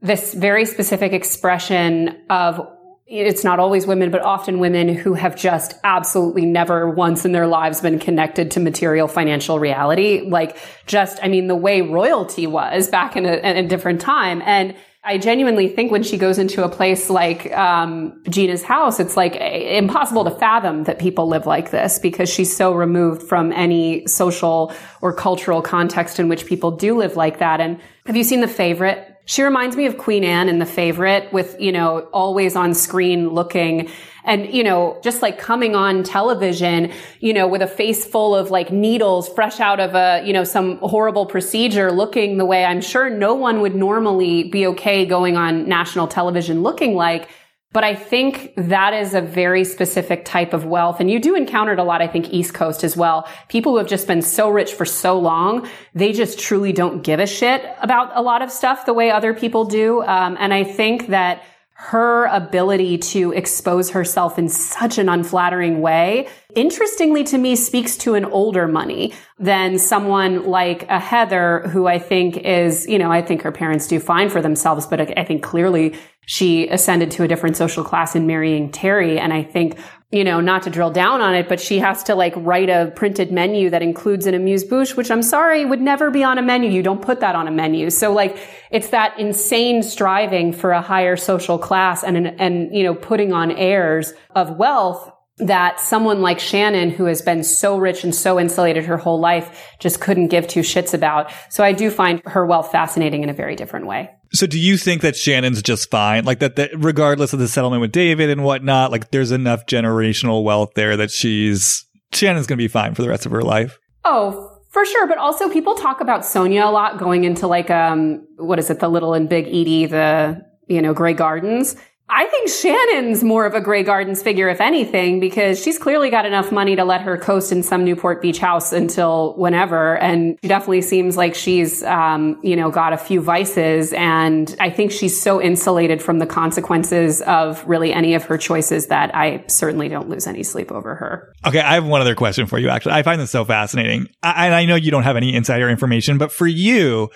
this 0.01 0.33
very 0.33 0.65
specific 0.65 1.13
expression 1.13 2.21
of 2.29 2.59
it's 3.05 3.43
not 3.43 3.59
always 3.59 3.85
women, 3.85 4.11
but 4.11 4.21
often 4.21 4.59
women 4.59 4.87
who 4.87 5.13
have 5.13 5.35
just 5.35 5.75
absolutely 5.83 6.45
never 6.45 6.89
once 6.89 7.25
in 7.25 7.33
their 7.33 7.47
lives 7.47 7.81
been 7.81 7.99
connected 7.99 8.51
to 8.51 8.59
material 8.59 9.07
financial 9.07 9.59
reality. 9.59 10.21
Like 10.21 10.57
just, 10.85 11.19
I 11.21 11.27
mean, 11.27 11.47
the 11.47 11.55
way 11.55 11.81
royalty 11.81 12.47
was 12.47 12.87
back 12.87 13.15
in 13.15 13.25
a, 13.25 13.33
in 13.33 13.57
a 13.57 13.67
different 13.67 13.99
time. 13.99 14.41
And 14.45 14.75
I 15.05 15.17
genuinely 15.17 15.67
think 15.67 15.91
when 15.91 16.01
she 16.01 16.17
goes 16.17 16.39
into 16.39 16.63
a 16.63 16.69
place 16.69 17.09
like 17.09 17.51
um, 17.51 18.23
Gina's 18.29 18.63
house, 18.63 19.01
it's 19.01 19.17
like 19.17 19.35
impossible 19.35 20.23
to 20.23 20.31
fathom 20.31 20.85
that 20.85 20.97
people 20.97 21.27
live 21.27 21.45
like 21.45 21.71
this 21.71 21.99
because 21.99 22.29
she's 22.29 22.55
so 22.55 22.73
removed 22.73 23.21
from 23.21 23.51
any 23.51 24.07
social 24.07 24.73
or 25.01 25.13
cultural 25.13 25.61
context 25.61 26.21
in 26.21 26.29
which 26.29 26.45
people 26.45 26.71
do 26.71 26.95
live 26.95 27.17
like 27.17 27.39
that. 27.39 27.59
And 27.59 27.81
have 28.05 28.15
you 28.15 28.23
seen 28.23 28.39
The 28.39 28.47
Favorite? 28.47 29.12
She 29.25 29.41
reminds 29.41 29.77
me 29.77 29.85
of 29.85 29.97
Queen 29.97 30.23
Anne 30.23 30.49
in 30.49 30.59
The 30.59 30.65
Favorite 30.65 31.31
with, 31.31 31.55
you 31.59 31.71
know, 31.71 31.99
always 32.11 32.55
on 32.57 32.73
screen 32.73 33.29
looking 33.29 33.89
and, 34.25 34.53
you 34.53 34.63
know, 34.63 34.99
just 35.03 35.21
like 35.21 35.37
coming 35.37 35.75
on 35.75 36.03
television, 36.03 36.91
you 37.19 37.33
know, 37.33 37.47
with 37.47 37.61
a 37.61 37.67
face 37.67 38.05
full 38.05 38.35
of 38.35 38.51
like 38.51 38.71
needles 38.71 39.29
fresh 39.29 39.59
out 39.59 39.79
of 39.79 39.95
a, 39.95 40.23
you 40.25 40.33
know, 40.33 40.43
some 40.43 40.77
horrible 40.77 41.25
procedure 41.25 41.91
looking 41.91 42.37
the 42.37 42.45
way 42.45 42.65
I'm 42.65 42.81
sure 42.81 43.09
no 43.09 43.33
one 43.33 43.61
would 43.61 43.75
normally 43.75 44.43
be 44.43 44.67
okay 44.67 45.05
going 45.05 45.37
on 45.37 45.67
national 45.67 46.07
television 46.07 46.61
looking 46.61 46.95
like. 46.95 47.29
But 47.73 47.83
I 47.83 47.95
think 47.95 48.53
that 48.55 48.93
is 48.93 49.15
a 49.15 49.21
very 49.21 49.63
specific 49.63 50.25
type 50.25 50.53
of 50.53 50.63
wealth. 50.65 50.99
And 50.99 51.09
you 51.09 51.19
do 51.19 51.35
encounter 51.35 51.73
it 51.73 51.79
a 51.79 51.83
lot, 51.83 52.01
I 52.01 52.07
think, 52.07 52.31
East 52.31 52.53
Coast 52.53 52.83
as 52.83 52.95
well. 52.95 53.27
People 53.49 53.71
who 53.71 53.79
have 53.79 53.87
just 53.87 54.05
been 54.05 54.21
so 54.21 54.47
rich 54.49 54.73
for 54.73 54.85
so 54.85 55.19
long, 55.19 55.67
they 55.95 56.13
just 56.13 56.39
truly 56.39 56.71
don't 56.71 57.03
give 57.03 57.19
a 57.19 57.25
shit 57.25 57.65
about 57.81 58.11
a 58.15 58.21
lot 58.21 58.43
of 58.43 58.51
stuff 58.51 58.85
the 58.85 58.93
way 58.93 59.09
other 59.09 59.33
people 59.33 59.65
do. 59.65 60.03
Um, 60.03 60.37
and 60.39 60.53
I 60.53 60.63
think 60.63 61.07
that 61.07 61.43
her 61.87 62.25
ability 62.27 62.97
to 62.97 63.33
expose 63.33 63.89
herself 63.89 64.39
in 64.39 64.47
such 64.47 64.97
an 64.97 65.09
unflattering 65.09 65.81
way, 65.81 66.29
interestingly 66.55 67.25
to 67.25 67.37
me, 67.37 67.57
speaks 67.57 67.97
to 67.97 68.15
an 68.15 68.23
older 68.23 68.69
money 68.69 69.13
than 69.37 69.77
someone 69.77 70.45
like 70.45 70.89
a 70.89 70.97
Heather, 70.97 71.67
who 71.67 71.85
I 71.85 71.99
think 71.99 72.37
is, 72.37 72.87
you 72.87 72.97
know, 72.97 73.11
I 73.11 73.21
think 73.21 73.41
her 73.41 73.51
parents 73.51 73.85
do 73.87 73.99
fine 73.99 74.29
for 74.29 74.41
themselves, 74.41 74.87
but 74.87 75.17
I 75.17 75.25
think 75.25 75.43
clearly 75.43 75.93
she 76.25 76.69
ascended 76.69 77.11
to 77.11 77.23
a 77.23 77.27
different 77.27 77.57
social 77.57 77.83
class 77.83 78.15
in 78.15 78.27
marrying 78.27 78.71
Terry. 78.71 79.19
And 79.19 79.33
I 79.33 79.43
think, 79.43 79.77
you 80.13 80.23
know, 80.23 80.39
not 80.39 80.61
to 80.61 80.69
drill 80.69 80.91
down 80.91 81.21
on 81.21 81.33
it, 81.33 81.49
but 81.49 81.59
she 81.59 81.79
has 81.79 82.03
to 82.03 82.13
like 82.13 82.33
write 82.37 82.69
a 82.69 82.93
printed 82.95 83.31
menu 83.31 83.71
that 83.71 83.81
includes 83.81 84.27
an 84.27 84.35
amuse 84.35 84.63
bouche, 84.63 84.95
which 84.95 85.09
I'm 85.09 85.23
sorry 85.23 85.65
would 85.65 85.81
never 85.81 86.11
be 86.11 86.23
on 86.23 86.37
a 86.37 86.41
menu. 86.43 86.69
You 86.69 86.83
don't 86.83 87.01
put 87.01 87.19
that 87.21 87.35
on 87.35 87.47
a 87.47 87.51
menu. 87.51 87.89
So 87.89 88.13
like 88.13 88.37
it's 88.69 88.89
that 88.89 89.19
insane 89.19 89.81
striving 89.81 90.53
for 90.53 90.71
a 90.71 90.81
higher 90.81 91.17
social 91.17 91.57
class 91.57 92.03
and, 92.03 92.27
and, 92.39 92.75
you 92.75 92.83
know, 92.83 92.93
putting 92.93 93.33
on 93.33 93.51
airs 93.51 94.13
of 94.35 94.55
wealth 94.57 95.11
that 95.37 95.79
someone 95.79 96.21
like 96.21 96.39
Shannon, 96.39 96.91
who 96.91 97.05
has 97.05 97.21
been 97.21 97.43
so 97.43 97.77
rich 97.77 98.03
and 98.03 98.13
so 98.13 98.39
insulated 98.39 98.85
her 98.85 98.97
whole 98.97 99.19
life, 99.19 99.75
just 99.79 99.99
couldn't 99.99 100.27
give 100.27 100.47
two 100.47 100.59
shits 100.59 100.93
about. 100.93 101.31
So 101.49 101.63
I 101.63 101.71
do 101.71 101.89
find 101.89 102.21
her 102.25 102.45
wealth 102.45 102.71
fascinating 102.71 103.23
in 103.23 103.29
a 103.29 103.33
very 103.33 103.55
different 103.55 103.87
way. 103.87 104.11
So 104.31 104.45
do 104.45 104.59
you 104.59 104.77
think 104.77 105.01
that 105.01 105.15
Shannon's 105.15 105.61
just 105.61 105.89
fine? 105.89 106.25
Like 106.25 106.39
that, 106.39 106.55
that 106.57 106.71
regardless 106.75 107.33
of 107.33 107.39
the 107.39 107.47
settlement 107.47 107.81
with 107.81 107.91
David 107.91 108.29
and 108.29 108.43
whatnot, 108.43 108.91
like 108.91 109.11
there's 109.11 109.31
enough 109.31 109.65
generational 109.65 110.43
wealth 110.43 110.71
there 110.75 110.97
that 110.97 111.09
she's, 111.09 111.85
Shannon's 112.11 112.47
going 112.47 112.57
to 112.57 112.63
be 112.63 112.67
fine 112.67 112.93
for 112.93 113.01
the 113.01 113.09
rest 113.09 113.25
of 113.25 113.31
her 113.31 113.41
life? 113.41 113.79
Oh, 114.05 114.53
for 114.69 114.85
sure, 114.85 115.07
but 115.07 115.19
also 115.19 115.49
people 115.49 115.75
talk 115.75 116.01
about 116.01 116.21
Sonja 116.21 116.67
a 116.67 116.71
lot 116.71 116.97
going 116.97 117.25
into 117.25 117.45
like 117.45 117.69
um 117.69 118.25
what 118.37 118.57
is 118.57 118.71
it, 118.71 118.79
the 118.79 118.89
little 118.89 119.13
and 119.13 119.29
big 119.29 119.45
Edie, 119.45 119.85
the 119.85 120.41
you 120.67 120.81
know, 120.81 120.93
Grey 120.93 121.13
Gardens. 121.13 121.75
I 122.09 122.25
think 122.25 122.49
Shannon's 122.49 123.23
more 123.23 123.45
of 123.45 123.53
a 123.53 123.61
Grey 123.61 123.81
Gardens 123.81 124.21
figure, 124.21 124.49
if 124.49 124.59
anything, 124.59 125.19
because 125.19 125.63
she's 125.63 125.79
clearly 125.79 126.09
got 126.09 126.25
enough 126.25 126.51
money 126.51 126.75
to 126.75 126.83
let 126.83 127.01
her 127.01 127.17
coast 127.17 127.51
in 127.51 127.63
some 127.63 127.85
Newport 127.85 128.21
Beach 128.21 128.39
house 128.39 128.73
until 128.73 129.35
whenever. 129.37 129.97
And 129.97 130.37
she 130.41 130.49
definitely 130.49 130.81
seems 130.81 131.15
like 131.15 131.33
she's, 131.33 131.81
um, 131.83 132.39
you 132.43 132.55
know, 132.55 132.69
got 132.69 132.91
a 132.91 132.97
few 132.97 133.21
vices. 133.21 133.93
And 133.93 134.53
I 134.59 134.69
think 134.69 134.91
she's 134.91 135.19
so 135.19 135.41
insulated 135.41 136.01
from 136.01 136.19
the 136.19 136.27
consequences 136.27 137.21
of 137.21 137.65
really 137.65 137.93
any 137.93 138.15
of 138.15 138.23
her 138.25 138.37
choices 138.37 138.87
that 138.87 139.15
I 139.15 139.45
certainly 139.47 139.87
don't 139.87 140.09
lose 140.09 140.27
any 140.27 140.43
sleep 140.43 140.71
over 140.71 140.95
her. 140.95 141.33
Okay. 141.45 141.61
I 141.61 141.75
have 141.75 141.85
one 141.85 142.01
other 142.01 142.15
question 142.15 142.47
for 142.47 142.59
you, 142.59 142.69
actually. 142.69 142.93
I 142.93 143.03
find 143.03 143.19
this 143.19 143.31
so 143.31 143.45
fascinating. 143.45 144.07
I, 144.21 144.47
and 144.47 144.55
I 144.55 144.65
know 144.65 144.75
you 144.75 144.91
don't 144.91 145.03
have 145.03 145.15
any 145.15 145.33
insider 145.33 145.69
information, 145.69 146.17
but 146.17 146.33
for 146.33 146.47
you, 146.47 147.09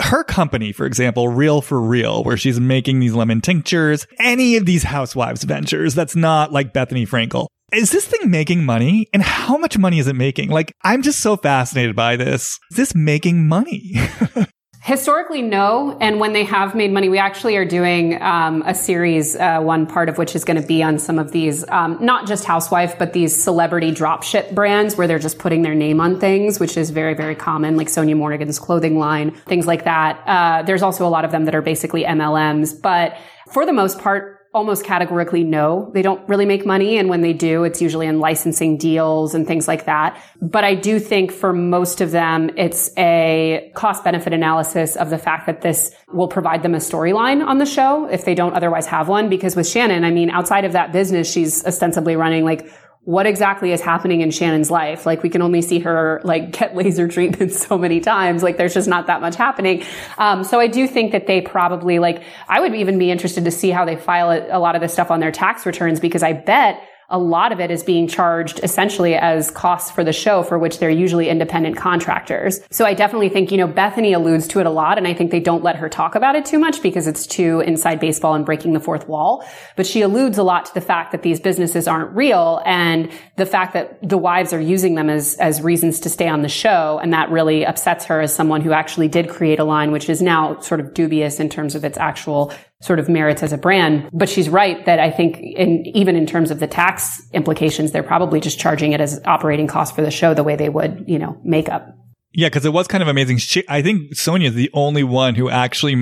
her 0.00 0.24
company, 0.24 0.72
for 0.72 0.86
example, 0.86 1.28
Real 1.28 1.60
for 1.60 1.80
Real, 1.80 2.24
where 2.24 2.36
she's 2.36 2.58
making 2.60 3.00
these 3.00 3.14
lemon 3.14 3.40
tinctures, 3.40 4.06
any 4.18 4.56
of 4.56 4.66
these 4.66 4.82
housewives 4.82 5.44
ventures 5.44 5.94
that's 5.94 6.16
not 6.16 6.52
like 6.52 6.72
Bethenny 6.72 7.08
Frankel. 7.08 7.46
Is 7.72 7.90
this 7.90 8.06
thing 8.06 8.30
making 8.30 8.64
money? 8.64 9.06
And 9.12 9.22
how 9.22 9.56
much 9.56 9.78
money 9.78 9.98
is 10.00 10.08
it 10.08 10.16
making? 10.16 10.50
Like, 10.50 10.74
I'm 10.82 11.02
just 11.02 11.20
so 11.20 11.36
fascinated 11.36 11.94
by 11.94 12.16
this. 12.16 12.58
Is 12.72 12.76
this 12.76 12.94
making 12.94 13.46
money? 13.46 13.94
Historically, 14.82 15.42
no. 15.42 15.96
And 16.00 16.20
when 16.20 16.32
they 16.32 16.44
have 16.44 16.74
made 16.74 16.90
money, 16.90 17.10
we 17.10 17.18
actually 17.18 17.54
are 17.56 17.66
doing 17.66 18.20
um, 18.22 18.62
a 18.64 18.74
series, 18.74 19.36
uh, 19.36 19.60
one 19.60 19.86
part 19.86 20.08
of 20.08 20.16
which 20.16 20.34
is 20.34 20.42
going 20.42 20.58
to 20.60 20.66
be 20.66 20.82
on 20.82 20.98
some 20.98 21.18
of 21.18 21.32
these, 21.32 21.68
um, 21.68 21.98
not 22.00 22.26
just 22.26 22.46
housewife, 22.46 22.98
but 22.98 23.12
these 23.12 23.40
celebrity 23.40 23.92
dropship 23.92 24.54
brands 24.54 24.96
where 24.96 25.06
they're 25.06 25.18
just 25.18 25.38
putting 25.38 25.60
their 25.60 25.74
name 25.74 26.00
on 26.00 26.18
things, 26.18 26.58
which 26.58 26.78
is 26.78 26.88
very, 26.88 27.12
very 27.12 27.34
common, 27.34 27.76
like 27.76 27.88
Sonja 27.88 28.16
Morgan's 28.16 28.58
clothing 28.58 28.98
line, 28.98 29.32
things 29.32 29.66
like 29.66 29.84
that. 29.84 30.22
Uh, 30.26 30.62
there's 30.62 30.82
also 30.82 31.06
a 31.06 31.10
lot 31.10 31.26
of 31.26 31.30
them 31.30 31.44
that 31.44 31.54
are 31.54 31.62
basically 31.62 32.04
MLMs, 32.04 32.80
but 32.80 33.18
for 33.52 33.66
the 33.66 33.74
most 33.74 33.98
part, 33.98 34.39
almost 34.52 34.84
categorically 34.84 35.44
no. 35.44 35.90
They 35.94 36.02
don't 36.02 36.28
really 36.28 36.44
make 36.44 36.66
money. 36.66 36.98
And 36.98 37.08
when 37.08 37.20
they 37.20 37.32
do, 37.32 37.62
it's 37.62 37.80
usually 37.80 38.06
in 38.06 38.18
licensing 38.18 38.76
deals 38.76 39.34
and 39.34 39.46
things 39.46 39.68
like 39.68 39.84
that. 39.84 40.20
But 40.42 40.64
I 40.64 40.74
do 40.74 40.98
think 40.98 41.30
for 41.30 41.52
most 41.52 42.00
of 42.00 42.10
them, 42.10 42.50
it's 42.56 42.90
a 42.98 43.70
cost 43.76 44.02
benefit 44.02 44.32
analysis 44.32 44.96
of 44.96 45.10
the 45.10 45.18
fact 45.18 45.46
that 45.46 45.60
this 45.60 45.94
will 46.12 46.26
provide 46.26 46.64
them 46.64 46.74
a 46.74 46.78
storyline 46.78 47.46
on 47.46 47.58
the 47.58 47.66
show 47.66 48.06
if 48.06 48.24
they 48.24 48.34
don't 48.34 48.54
otherwise 48.54 48.86
have 48.86 49.08
one. 49.08 49.28
Because 49.28 49.54
with 49.54 49.68
Shannon, 49.68 50.02
I 50.02 50.10
mean, 50.10 50.30
outside 50.30 50.64
of 50.64 50.72
that 50.72 50.92
business, 50.92 51.30
she's 51.30 51.64
ostensibly 51.64 52.16
running 52.16 52.44
like 52.44 52.68
what 53.04 53.26
exactly 53.26 53.72
is 53.72 53.80
happening 53.80 54.20
in 54.20 54.30
Shannon's 54.30 54.70
life. 54.70 55.06
Like 55.06 55.22
we 55.22 55.30
can 55.30 55.40
only 55.40 55.62
see 55.62 55.78
her 55.80 56.20
like 56.22 56.50
get 56.58 56.76
laser 56.76 57.08
treatment 57.08 57.52
so 57.52 57.78
many 57.78 58.00
times. 58.00 58.42
Like 58.42 58.56
there's 58.56 58.74
just 58.74 58.88
not 58.88 59.06
that 59.06 59.20
much 59.20 59.36
happening. 59.36 59.84
Um, 60.18 60.44
so 60.44 60.60
I 60.60 60.66
do 60.66 60.86
think 60.86 61.12
that 61.12 61.26
they 61.26 61.40
probably 61.40 61.98
like, 61.98 62.22
I 62.48 62.60
would 62.60 62.74
even 62.74 62.98
be 62.98 63.10
interested 63.10 63.44
to 63.44 63.50
see 63.50 63.70
how 63.70 63.84
they 63.84 63.96
file 63.96 64.30
a 64.50 64.58
lot 64.58 64.74
of 64.74 64.82
this 64.82 64.92
stuff 64.92 65.10
on 65.10 65.20
their 65.20 65.32
tax 65.32 65.64
returns 65.64 65.98
because 65.98 66.22
I 66.22 66.34
bet 66.34 66.82
a 67.10 67.18
lot 67.18 67.50
of 67.50 67.58
it 67.58 67.70
is 67.70 67.82
being 67.82 68.06
charged 68.06 68.60
essentially 68.62 69.16
as 69.16 69.50
costs 69.50 69.90
for 69.90 70.04
the 70.04 70.12
show 70.12 70.44
for 70.44 70.58
which 70.58 70.78
they're 70.78 70.90
usually 70.90 71.28
independent 71.28 71.76
contractors. 71.76 72.60
So 72.70 72.84
I 72.84 72.94
definitely 72.94 73.28
think, 73.28 73.50
you 73.50 73.58
know, 73.58 73.66
Bethenny 73.66 74.14
alludes 74.14 74.46
to 74.48 74.60
it 74.60 74.66
a 74.66 74.70
lot 74.70 74.96
and 74.96 75.08
I 75.08 75.14
think 75.14 75.32
they 75.32 75.40
don't 75.40 75.64
let 75.64 75.74
her 75.76 75.88
talk 75.88 76.14
about 76.14 76.36
it 76.36 76.44
too 76.44 76.58
much 76.58 76.82
because 76.82 77.08
it's 77.08 77.26
too 77.26 77.60
inside 77.60 77.98
baseball 77.98 78.34
and 78.34 78.46
breaking 78.46 78.74
the 78.74 78.80
fourth 78.80 79.08
wall. 79.08 79.44
But 79.74 79.86
she 79.86 80.02
alludes 80.02 80.38
a 80.38 80.44
lot 80.44 80.66
to 80.66 80.74
the 80.74 80.80
fact 80.80 81.10
that 81.10 81.22
these 81.22 81.40
businesses 81.40 81.88
aren't 81.88 82.14
real 82.14 82.62
and 82.64 83.10
the 83.36 83.46
fact 83.46 83.72
that 83.72 84.08
the 84.08 84.18
wives 84.18 84.52
are 84.52 84.60
using 84.60 84.94
them 84.94 85.10
as, 85.10 85.34
as 85.38 85.60
reasons 85.60 85.98
to 86.00 86.08
stay 86.08 86.28
on 86.28 86.42
the 86.42 86.48
show. 86.48 87.00
And 87.02 87.12
that 87.12 87.30
really 87.30 87.66
upsets 87.66 88.04
her 88.04 88.20
as 88.20 88.32
someone 88.32 88.60
who 88.60 88.72
actually 88.72 89.08
did 89.08 89.28
create 89.28 89.58
a 89.58 89.64
line, 89.64 89.90
which 89.90 90.08
is 90.08 90.22
now 90.22 90.60
sort 90.60 90.78
of 90.78 90.94
dubious 90.94 91.40
in 91.40 91.48
terms 91.48 91.74
of 91.74 91.84
its 91.84 91.98
actual 91.98 92.52
sort 92.80 92.98
of 92.98 93.08
merits 93.08 93.42
as 93.42 93.52
a 93.52 93.58
brand. 93.58 94.08
But 94.12 94.28
she's 94.28 94.48
right 94.48 94.84
that 94.86 94.98
I 94.98 95.10
think 95.10 95.38
in, 95.38 95.86
even 95.86 96.16
in 96.16 96.26
terms 96.26 96.50
of 96.50 96.60
the 96.60 96.66
tax 96.66 97.20
implications, 97.32 97.92
they're 97.92 98.02
probably 98.02 98.40
just 98.40 98.58
charging 98.58 98.92
it 98.92 99.00
as 99.00 99.20
operating 99.24 99.66
cost 99.66 99.94
for 99.94 100.02
the 100.02 100.10
show 100.10 100.34
the 100.34 100.44
way 100.44 100.56
they 100.56 100.68
would, 100.68 101.04
you 101.06 101.18
know, 101.18 101.38
makeup. 101.44 101.86
Yeah, 102.32 102.48
because 102.48 102.64
it 102.64 102.72
was 102.72 102.86
kind 102.86 103.02
of 103.02 103.08
amazing. 103.08 103.38
She, 103.38 103.64
I 103.68 103.82
think 103.82 104.14
Sonja 104.14 104.46
is 104.46 104.54
the 104.54 104.70
only 104.72 105.02
one 105.02 105.34
who 105.34 105.50
actually 105.50 105.96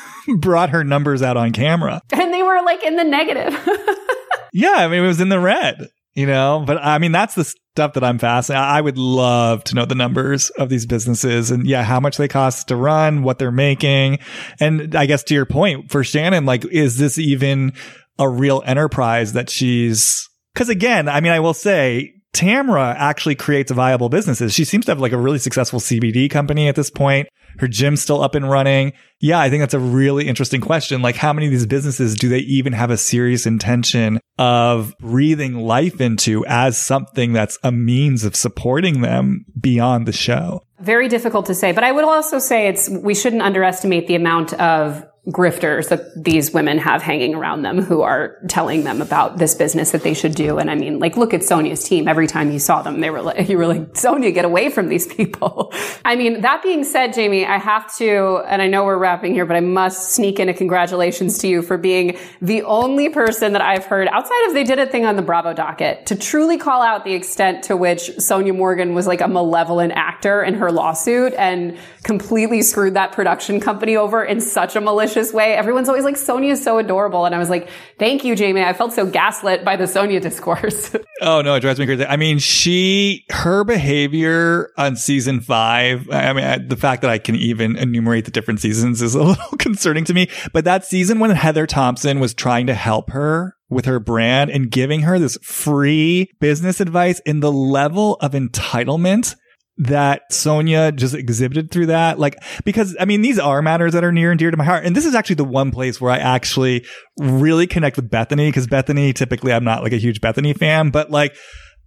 brought 0.38 0.70
her 0.70 0.82
numbers 0.82 1.22
out 1.22 1.36
on 1.36 1.52
camera. 1.52 2.00
And 2.12 2.32
they 2.32 2.42
were 2.42 2.62
like 2.64 2.82
in 2.82 2.96
the 2.96 3.04
negative. 3.04 3.52
yeah, 4.52 4.74
I 4.76 4.88
mean, 4.88 5.04
it 5.04 5.06
was 5.06 5.20
in 5.20 5.28
the 5.28 5.40
red 5.40 5.88
you 6.14 6.26
know? 6.26 6.64
But 6.66 6.78
i 6.78 6.98
mean 6.98 7.12
that's 7.12 7.34
the 7.34 7.44
stuff 7.44 7.94
that 7.94 8.04
i'm 8.04 8.18
fascinated 8.18 8.64
i 8.64 8.80
would 8.80 8.96
love 8.96 9.64
to 9.64 9.74
know 9.74 9.84
the 9.84 9.96
numbers 9.96 10.50
of 10.50 10.68
these 10.68 10.86
businesses 10.86 11.50
and 11.50 11.66
yeah 11.66 11.82
how 11.82 11.98
much 11.98 12.16
they 12.16 12.28
cost 12.28 12.68
to 12.68 12.76
run 12.76 13.22
what 13.22 13.38
they're 13.38 13.50
making. 13.50 14.18
And 14.60 14.94
i 14.94 15.06
guess 15.06 15.22
to 15.24 15.34
your 15.34 15.46
point 15.46 15.90
for 15.90 16.04
shannon 16.04 16.46
like 16.46 16.64
is 16.66 16.98
this 16.98 17.18
even 17.18 17.72
a 18.18 18.28
real 18.28 18.62
enterprise 18.64 19.32
that 19.32 19.50
she's 19.50 20.28
because 20.52 20.68
again 20.68 21.08
i 21.08 21.20
mean 21.20 21.32
i 21.32 21.40
will 21.40 21.54
say 21.54 22.13
Tamra 22.34 22.94
actually 22.96 23.36
creates 23.36 23.70
viable 23.70 24.08
businesses. 24.08 24.52
She 24.52 24.64
seems 24.64 24.84
to 24.86 24.90
have 24.90 25.00
like 25.00 25.12
a 25.12 25.18
really 25.18 25.38
successful 25.38 25.80
CBD 25.80 26.28
company 26.28 26.68
at 26.68 26.74
this 26.74 26.90
point. 26.90 27.28
Her 27.58 27.68
gym's 27.68 28.02
still 28.02 28.20
up 28.20 28.34
and 28.34 28.50
running. 28.50 28.92
Yeah, 29.20 29.38
I 29.38 29.48
think 29.48 29.62
that's 29.62 29.74
a 29.74 29.78
really 29.78 30.26
interesting 30.26 30.60
question. 30.60 31.02
Like, 31.02 31.14
how 31.14 31.32
many 31.32 31.46
of 31.46 31.52
these 31.52 31.66
businesses 31.66 32.16
do 32.16 32.28
they 32.28 32.40
even 32.40 32.72
have 32.72 32.90
a 32.90 32.96
serious 32.96 33.46
intention 33.46 34.18
of 34.38 34.92
breathing 34.98 35.54
life 35.54 36.00
into 36.00 36.44
as 36.46 36.76
something 36.76 37.32
that's 37.32 37.56
a 37.62 37.70
means 37.70 38.24
of 38.24 38.34
supporting 38.34 39.02
them 39.02 39.44
beyond 39.60 40.06
the 40.06 40.12
show? 40.12 40.62
Very 40.80 41.08
difficult 41.08 41.46
to 41.46 41.54
say, 41.54 41.70
but 41.70 41.84
I 41.84 41.92
would 41.92 42.04
also 42.04 42.40
say 42.40 42.66
it's, 42.66 42.88
we 42.88 43.14
shouldn't 43.14 43.42
underestimate 43.42 44.08
the 44.08 44.16
amount 44.16 44.52
of 44.54 45.06
grifters 45.28 45.88
that 45.88 46.22
these 46.22 46.52
women 46.52 46.76
have 46.76 47.00
hanging 47.00 47.34
around 47.34 47.62
them 47.62 47.80
who 47.80 48.02
are 48.02 48.38
telling 48.46 48.84
them 48.84 49.00
about 49.00 49.38
this 49.38 49.54
business 49.54 49.92
that 49.92 50.02
they 50.02 50.12
should 50.12 50.34
do. 50.34 50.58
And 50.58 50.70
I 50.70 50.74
mean, 50.74 50.98
like, 50.98 51.16
look 51.16 51.32
at 51.32 51.40
Sonja's 51.40 51.82
team. 51.82 52.08
Every 52.08 52.26
time 52.26 52.50
you 52.50 52.58
saw 52.58 52.82
them, 52.82 53.00
they 53.00 53.08
were 53.08 53.22
like, 53.22 53.48
you 53.48 53.56
were 53.56 53.66
like, 53.66 53.94
Sonja, 53.94 54.34
get 54.34 54.44
away 54.44 54.68
from 54.68 54.88
these 54.88 55.06
people. 55.06 55.72
I 56.04 56.16
mean, 56.16 56.42
that 56.42 56.62
being 56.62 56.84
said, 56.84 57.14
Jamie, 57.14 57.46
I 57.46 57.56
have 57.56 57.94
to, 57.96 58.42
and 58.46 58.60
I 58.60 58.68
know 58.68 58.84
we're 58.84 58.98
wrapping 58.98 59.32
here, 59.32 59.46
but 59.46 59.56
I 59.56 59.60
must 59.60 60.12
sneak 60.12 60.38
in 60.38 60.50
a 60.50 60.54
congratulations 60.54 61.38
to 61.38 61.48
you 61.48 61.62
for 61.62 61.78
being 61.78 62.18
the 62.42 62.62
only 62.64 63.08
person 63.08 63.54
that 63.54 63.62
I've 63.62 63.86
heard 63.86 64.08
outside 64.08 64.48
of 64.48 64.52
they 64.52 64.64
did 64.64 64.78
a 64.78 64.86
thing 64.86 65.06
on 65.06 65.16
the 65.16 65.22
Bravo 65.22 65.54
docket 65.54 66.04
to 66.06 66.16
truly 66.16 66.58
call 66.58 66.82
out 66.82 67.04
the 67.04 67.14
extent 67.14 67.64
to 67.64 67.78
which 67.78 68.10
Sonja 68.18 68.54
Morgan 68.54 68.94
was 68.94 69.06
like 69.06 69.22
a 69.22 69.28
malevolent 69.28 69.94
actor 69.96 70.42
in 70.42 70.54
her 70.54 70.70
lawsuit 70.70 71.32
and 71.38 71.78
completely 72.02 72.60
screwed 72.60 72.92
that 72.92 73.12
production 73.12 73.58
company 73.58 73.96
over 73.96 74.22
in 74.22 74.42
such 74.42 74.76
a 74.76 74.80
malicious 74.82 75.13
precocious 75.14 75.32
way. 75.32 75.54
Everyone's 75.54 75.88
always 75.88 76.04
like, 76.04 76.16
Sonja's 76.16 76.62
so 76.62 76.78
adorable. 76.78 77.24
And 77.24 77.34
I 77.34 77.38
was 77.38 77.48
like, 77.48 77.68
thank 77.98 78.24
you, 78.24 78.34
Jamie. 78.34 78.62
I 78.62 78.72
felt 78.72 78.92
so 78.92 79.06
gaslit 79.06 79.64
by 79.64 79.76
the 79.76 79.84
Sonja 79.84 80.20
discourse. 80.20 80.94
oh 81.20 81.40
no, 81.42 81.54
it 81.54 81.60
drives 81.60 81.78
me 81.78 81.86
crazy. 81.86 82.04
I 82.04 82.16
mean, 82.16 82.38
she, 82.38 83.24
her 83.30 83.64
behavior 83.64 84.70
on 84.76 84.96
season 84.96 85.40
five, 85.40 86.08
I 86.10 86.32
mean, 86.32 86.68
the 86.68 86.76
fact 86.76 87.02
that 87.02 87.10
I 87.10 87.18
can 87.18 87.36
even 87.36 87.76
enumerate 87.76 88.24
the 88.24 88.30
different 88.30 88.60
seasons 88.60 89.02
is 89.02 89.14
a 89.14 89.22
little 89.22 89.56
concerning 89.58 90.04
to 90.04 90.14
me, 90.14 90.28
but 90.52 90.64
that 90.64 90.84
season 90.84 91.20
when 91.20 91.30
Heather 91.30 91.66
Thomson 91.66 92.20
was 92.20 92.34
trying 92.34 92.66
to 92.66 92.74
help 92.74 93.10
her 93.10 93.56
with 93.70 93.86
her 93.86 93.98
brand 93.98 94.50
and 94.50 94.70
giving 94.70 95.00
her 95.00 95.18
this 95.18 95.38
free 95.42 96.30
business 96.40 96.80
advice 96.80 97.20
in 97.20 97.40
the 97.40 97.50
level 97.50 98.16
of 98.16 98.32
entitlement 98.32 99.34
that 99.76 100.30
Sonja 100.30 100.94
just 100.94 101.14
exhibited 101.14 101.70
through 101.70 101.86
that. 101.86 102.18
Like, 102.18 102.42
because 102.64 102.96
I 103.00 103.04
mean, 103.04 103.22
these 103.22 103.38
are 103.38 103.60
matters 103.62 103.92
that 103.92 104.04
are 104.04 104.12
near 104.12 104.30
and 104.30 104.38
dear 104.38 104.50
to 104.50 104.56
my 104.56 104.64
heart. 104.64 104.84
And 104.84 104.94
this 104.94 105.06
is 105.06 105.14
actually 105.14 105.36
the 105.36 105.44
one 105.44 105.70
place 105.70 106.00
where 106.00 106.12
I 106.12 106.18
actually 106.18 106.84
really 107.18 107.66
connect 107.66 107.96
with 107.96 108.10
Bethenny 108.10 108.48
because 108.48 108.66
Bethenny, 108.66 109.14
typically 109.14 109.52
I'm 109.52 109.64
not 109.64 109.82
like 109.82 109.92
a 109.92 109.98
huge 109.98 110.20
Bethenny 110.20 110.56
fan, 110.56 110.90
but 110.90 111.10
like, 111.10 111.36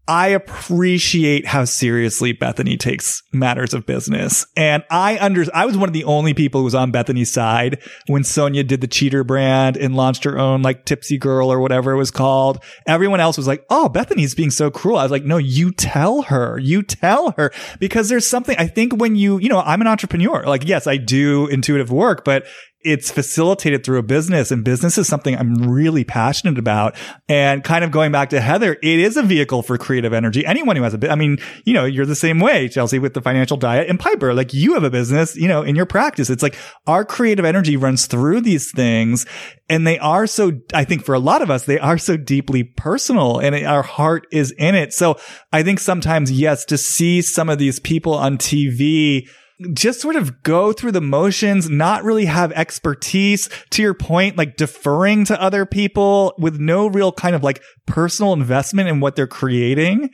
I 0.08 0.30
appreciate 0.30 1.46
how 1.46 1.66
seriously 1.66 2.34
Bethenny 2.34 2.80
takes 2.80 3.24
matters 3.34 3.74
of 3.74 3.86
business. 3.86 4.46
And 4.56 4.84
I 4.90 5.18
under, 5.20 5.46
I 5.54 5.66
was 5.66 5.78
one 5.78 5.90
of 5.90 5.94
the 5.94 6.06
only 6.06 6.34
people 6.34 6.62
who 6.62 6.66
was 6.66 6.76
on 6.76 6.92
Bethenny's 6.92 7.32
side 7.32 7.82
when 8.08 8.24
Sonja 8.24 8.66
did 8.66 8.82
the 8.82 8.88
cheater 8.88 9.24
brand 9.24 9.76
and 9.76 9.96
launched 9.96 10.24
her 10.24 10.38
own 10.38 10.62
like 10.62 10.86
tipsy 10.86 11.18
girl 11.18 11.52
or 11.52 11.60
whatever 11.60 11.92
it 11.92 11.98
was 11.98 12.12
called. 12.12 12.64
Everyone 12.88 13.20
else 13.20 13.38
was 13.38 13.48
like, 13.48 13.66
Oh, 13.70 13.90
Bethenny's 13.94 14.36
being 14.36 14.52
so 14.52 14.72
cruel. 14.72 14.98
I 14.98 15.04
was 15.04 15.12
like, 15.12 15.26
no, 15.26 15.38
you 15.38 15.72
tell 15.72 16.24
her, 16.24 16.58
you 16.58 16.84
tell 16.84 17.32
her 17.32 17.52
because 17.80 18.10
there's 18.10 18.30
something 18.30 18.56
I 18.58 18.68
think 18.68 18.94
when 18.94 19.16
you, 19.16 19.40
you 19.40 19.50
know, 19.50 19.60
I'm 19.60 19.82
an 19.82 19.88
entrepreneur. 19.88 20.44
Like, 20.46 20.66
yes, 20.66 20.88
I 20.88 20.98
do 20.98 21.48
intuitive 21.48 21.92
work, 21.92 22.24
but 22.24 22.46
it's 22.88 23.12
facilitated 23.12 23.84
through 23.84 24.00
a 24.00 24.04
business 24.04 24.50
and 24.50 24.64
business 24.64 24.98
is 24.98 25.08
something 25.08 25.36
I'm 25.36 25.56
really 25.70 26.06
passionate 26.06 26.58
about. 26.58 26.96
And 27.28 27.62
kind 27.62 27.84
of 27.84 27.92
going 27.92 28.14
back 28.14 28.30
to 28.30 28.40
Heather, 28.40 28.78
it 28.82 29.00
is 29.00 29.18
a 29.18 29.24
vehicle 29.24 29.62
for 29.62 29.78
creative 29.78 30.14
energy. 30.14 30.46
Anyone 30.46 30.78
who 30.78 30.84
has 30.84 30.94
a 30.94 31.12
I 31.12 31.16
mean, 31.16 31.38
you 31.66 31.74
know, 31.74 31.84
you're 31.84 32.06
the 32.06 32.16
same 32.16 32.40
way, 32.40 32.70
Chelsea, 32.70 32.98
with 32.98 33.14
the 33.14 33.22
financial 33.22 33.58
diet 33.58 33.90
and 33.90 34.00
Piper. 34.00 34.34
Like 34.34 34.54
you 34.54 34.74
have 34.76 34.86
a 34.86 34.90
business, 34.90 35.36
you 35.36 35.50
know, 35.50 35.64
in 35.64 35.76
your 35.76 35.86
practice. 35.86 36.30
It's 36.30 36.42
like 36.42 36.56
our 36.88 37.04
creative 37.04 37.44
energy 37.44 37.76
runs 37.76 38.06
through 38.06 38.42
these 38.42 38.72
things 38.72 39.26
and 39.68 39.86
they 39.86 40.00
are 40.00 40.26
so, 40.26 40.54
I 40.74 40.86
think 40.86 41.04
for 41.04 41.14
a 41.14 41.20
lot 41.20 41.42
of 41.42 41.52
us, 41.52 41.66
they 41.66 41.80
are 41.80 41.98
so 41.98 42.16
deeply 42.16 42.64
personal 42.64 43.40
and 43.40 43.54
our 43.66 43.84
heart 43.84 44.28
is 44.32 44.52
in 44.52 44.76
it. 44.76 44.94
So 44.94 45.20
I 45.52 45.62
think 45.62 45.80
sometimes, 45.80 46.32
yes, 46.32 46.64
to 46.66 46.78
see 46.78 47.22
some 47.22 47.50
of 47.50 47.58
these 47.58 47.80
people 47.80 48.14
on 48.14 48.38
TV, 48.38 49.28
just 49.74 50.02
sort 50.02 50.16
of 50.16 50.44
go 50.44 50.72
through 50.72 50.92
the 50.92 51.02
motions, 51.02 51.70
not 51.70 52.04
really 52.04 52.26
have 52.26 52.52
expertise 52.52 53.50
to 53.72 53.82
your 53.82 53.94
point, 53.94 54.38
like 54.38 54.56
deferring 54.56 55.26
to 55.26 55.42
other 55.42 55.66
people 55.66 56.36
with 56.38 56.60
no 56.60 56.88
real 56.88 57.12
kind 57.12 57.36
of 57.36 57.44
like 57.44 57.62
personal 57.86 58.34
investment 58.34 58.88
in 58.88 59.00
what 59.00 59.16
they're 59.16 59.28
creating. 59.28 60.10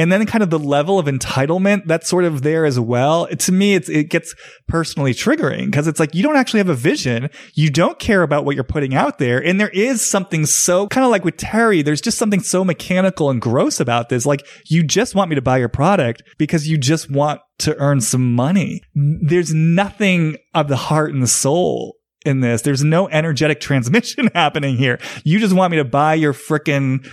And 0.00 0.10
then 0.10 0.24
kind 0.24 0.42
of 0.42 0.48
the 0.48 0.58
level 0.58 0.98
of 0.98 1.04
entitlement 1.04 1.82
that's 1.84 2.08
sort 2.08 2.24
of 2.24 2.40
there 2.40 2.64
as 2.64 2.80
well. 2.80 3.26
to 3.26 3.52
me, 3.52 3.74
it's, 3.74 3.90
it 3.90 4.04
gets 4.04 4.34
personally 4.66 5.12
triggering 5.12 5.66
because 5.66 5.86
it's 5.86 6.00
like 6.00 6.14
you 6.14 6.22
don't 6.22 6.36
actually 6.36 6.56
have 6.56 6.70
a 6.70 6.74
vision. 6.74 7.28
You 7.52 7.68
don't 7.68 7.98
care 7.98 8.22
about 8.22 8.46
what 8.46 8.54
you're 8.54 8.64
putting 8.64 8.94
out 8.94 9.18
there. 9.18 9.44
And 9.44 9.60
there 9.60 9.68
is 9.68 10.10
something 10.10 10.46
so 10.46 10.88
kind 10.88 11.04
of 11.04 11.10
like 11.10 11.22
with 11.22 11.36
Terry, 11.36 11.82
there's 11.82 12.00
just 12.00 12.16
something 12.16 12.40
so 12.40 12.64
mechanical 12.64 13.28
and 13.28 13.42
gross 13.42 13.78
about 13.78 14.08
this. 14.08 14.24
Like 14.24 14.46
you 14.70 14.82
just 14.82 15.14
want 15.14 15.28
me 15.28 15.34
to 15.34 15.42
buy 15.42 15.58
your 15.58 15.68
product 15.68 16.22
because 16.38 16.66
you 16.66 16.78
just 16.78 17.10
want 17.10 17.42
to 17.58 17.76
earn 17.76 18.00
some 18.00 18.34
money. 18.34 18.80
There's 18.94 19.52
nothing 19.52 20.38
of 20.54 20.68
the 20.68 20.76
heart 20.76 21.12
and 21.12 21.22
the 21.22 21.26
soul 21.26 21.96
in 22.24 22.40
this. 22.40 22.62
There's 22.62 22.82
no 22.82 23.06
energetic 23.10 23.60
transmission 23.60 24.30
happening 24.34 24.78
here. 24.78 24.98
You 25.24 25.40
just 25.40 25.54
want 25.54 25.72
me 25.72 25.76
to 25.76 25.84
buy 25.84 26.14
your 26.14 26.32
frickin' 26.32 27.06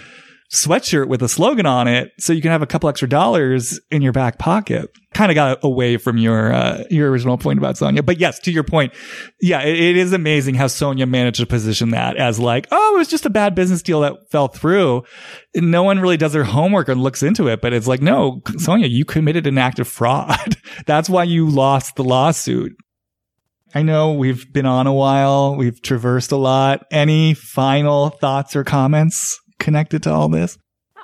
sweatshirt 0.52 1.10
with 1.10 1.22
a 1.22 1.28
slogan 1.28 1.66
on 1.66 1.88
it 1.88 2.12
so 2.20 2.32
you 2.32 2.42
can 2.42 2.52
have 2.52 2.62
a 2.62 2.68
couple 2.68 2.88
extra 2.88 3.08
dollars 3.08 3.80
in 3.92 4.02
your 4.02 4.14
back 4.14 4.40
pocket. 4.40 4.90
Kind 5.14 5.32
of 5.32 5.36
got 5.36 5.60
away 5.62 5.98
from 5.98 6.18
your 6.18 6.54
uh, 6.54 6.84
your 6.90 7.10
original 7.10 7.38
point 7.38 7.60
about 7.60 7.76
Sonja. 7.76 8.06
But 8.06 8.20
yes, 8.20 8.40
to 8.40 8.52
your 8.52 8.64
point, 8.64 8.94
yeah, 9.42 9.62
it, 9.62 9.78
it 9.78 9.98
is 9.98 10.14
amazing 10.14 10.56
how 10.56 10.68
Sonja 10.68 11.10
managed 11.10 11.40
to 11.40 11.46
position 11.46 11.90
that 11.90 12.18
as 12.18 12.40
like, 12.40 12.68
oh, 12.72 12.96
it 12.96 12.98
was 13.00 13.08
just 13.08 13.26
a 13.26 13.30
bad 13.30 13.56
business 13.56 13.82
deal 13.82 14.02
that 14.02 14.30
fell 14.32 14.48
through. 14.48 15.04
No 15.56 15.84
one 15.84 16.00
really 16.00 16.18
does 16.18 16.34
their 16.34 16.44
homework 16.44 16.88
and 16.88 17.02
looks 17.02 17.24
into 17.24 17.48
it, 17.48 17.62
but 17.62 17.74
it's 17.74 17.88
like, 17.88 18.02
no, 18.02 18.42
Sonja, 18.46 18.90
you 18.90 19.06
committed 19.06 19.48
an 19.48 19.58
act 19.58 19.80
of 19.80 19.88
fraud. 19.88 20.58
That's 20.86 21.10
why 21.10 21.24
you 21.24 21.50
lost 21.50 21.96
the 21.96 22.04
lawsuit. 22.04 22.74
I 23.76 23.82
know 23.82 24.14
we've 24.14 24.52
been 24.54 24.66
on 24.66 24.88
a 24.88 24.94
while. 24.94 25.56
We've 25.56 25.82
traversed 25.82 26.32
a 26.32 26.38
lot. 26.38 26.86
Any 26.90 27.34
final 27.34 28.10
thoughts 28.10 28.56
or 28.56 28.64
comments? 28.64 29.40
Connected 29.60 30.04
to 30.04 30.12
all 30.12 30.30
this? 30.30 30.58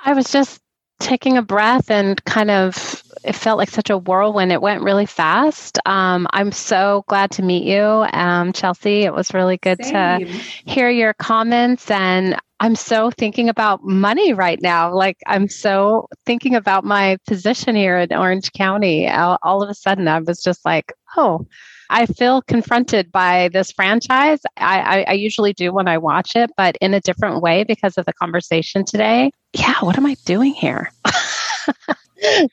I 0.04 0.12
was 0.12 0.30
just 0.30 0.60
taking 1.00 1.36
a 1.36 1.42
breath 1.42 1.90
and 1.90 2.22
kind 2.24 2.50
of 2.50 3.02
it 3.24 3.34
felt 3.34 3.58
like 3.58 3.70
such 3.70 3.90
a 3.90 3.96
whirlwind. 3.96 4.52
It 4.52 4.60
went 4.60 4.82
really 4.82 5.06
fast. 5.06 5.78
Um, 5.86 6.26
I'm 6.30 6.52
so 6.52 7.04
glad 7.08 7.30
to 7.32 7.42
meet 7.42 7.64
you, 7.64 8.06
um, 8.12 8.52
Chelsea. 8.52 9.02
It 9.02 9.14
was 9.14 9.32
really 9.32 9.56
good 9.56 9.82
Same. 9.82 10.26
to 10.26 10.26
hear 10.66 10.90
your 10.90 11.14
comments. 11.14 11.90
And 11.90 12.36
I'm 12.60 12.76
so 12.76 13.10
thinking 13.10 13.48
about 13.48 13.82
money 13.82 14.34
right 14.34 14.60
now. 14.60 14.94
Like, 14.94 15.16
I'm 15.26 15.48
so 15.48 16.08
thinking 16.26 16.54
about 16.54 16.84
my 16.84 17.16
position 17.26 17.74
here 17.74 17.98
in 17.98 18.12
Orange 18.12 18.52
County. 18.52 19.08
All, 19.08 19.38
all 19.42 19.62
of 19.62 19.70
a 19.70 19.74
sudden, 19.74 20.06
I 20.06 20.20
was 20.20 20.42
just 20.42 20.64
like, 20.64 20.92
oh, 21.16 21.46
I 21.90 22.06
feel 22.06 22.42
confronted 22.42 23.12
by 23.12 23.50
this 23.52 23.72
franchise. 23.72 24.40
I, 24.56 24.80
I, 24.80 25.04
I 25.08 25.12
usually 25.12 25.52
do 25.52 25.72
when 25.72 25.88
I 25.88 25.98
watch 25.98 26.32
it, 26.34 26.50
but 26.56 26.76
in 26.80 26.94
a 26.94 27.00
different 27.00 27.42
way 27.42 27.64
because 27.64 27.98
of 27.98 28.06
the 28.06 28.12
conversation 28.12 28.84
today. 28.84 29.30
Yeah, 29.52 29.74
what 29.80 29.96
am 29.96 30.06
I 30.06 30.16
doing 30.24 30.54
here? 30.54 30.90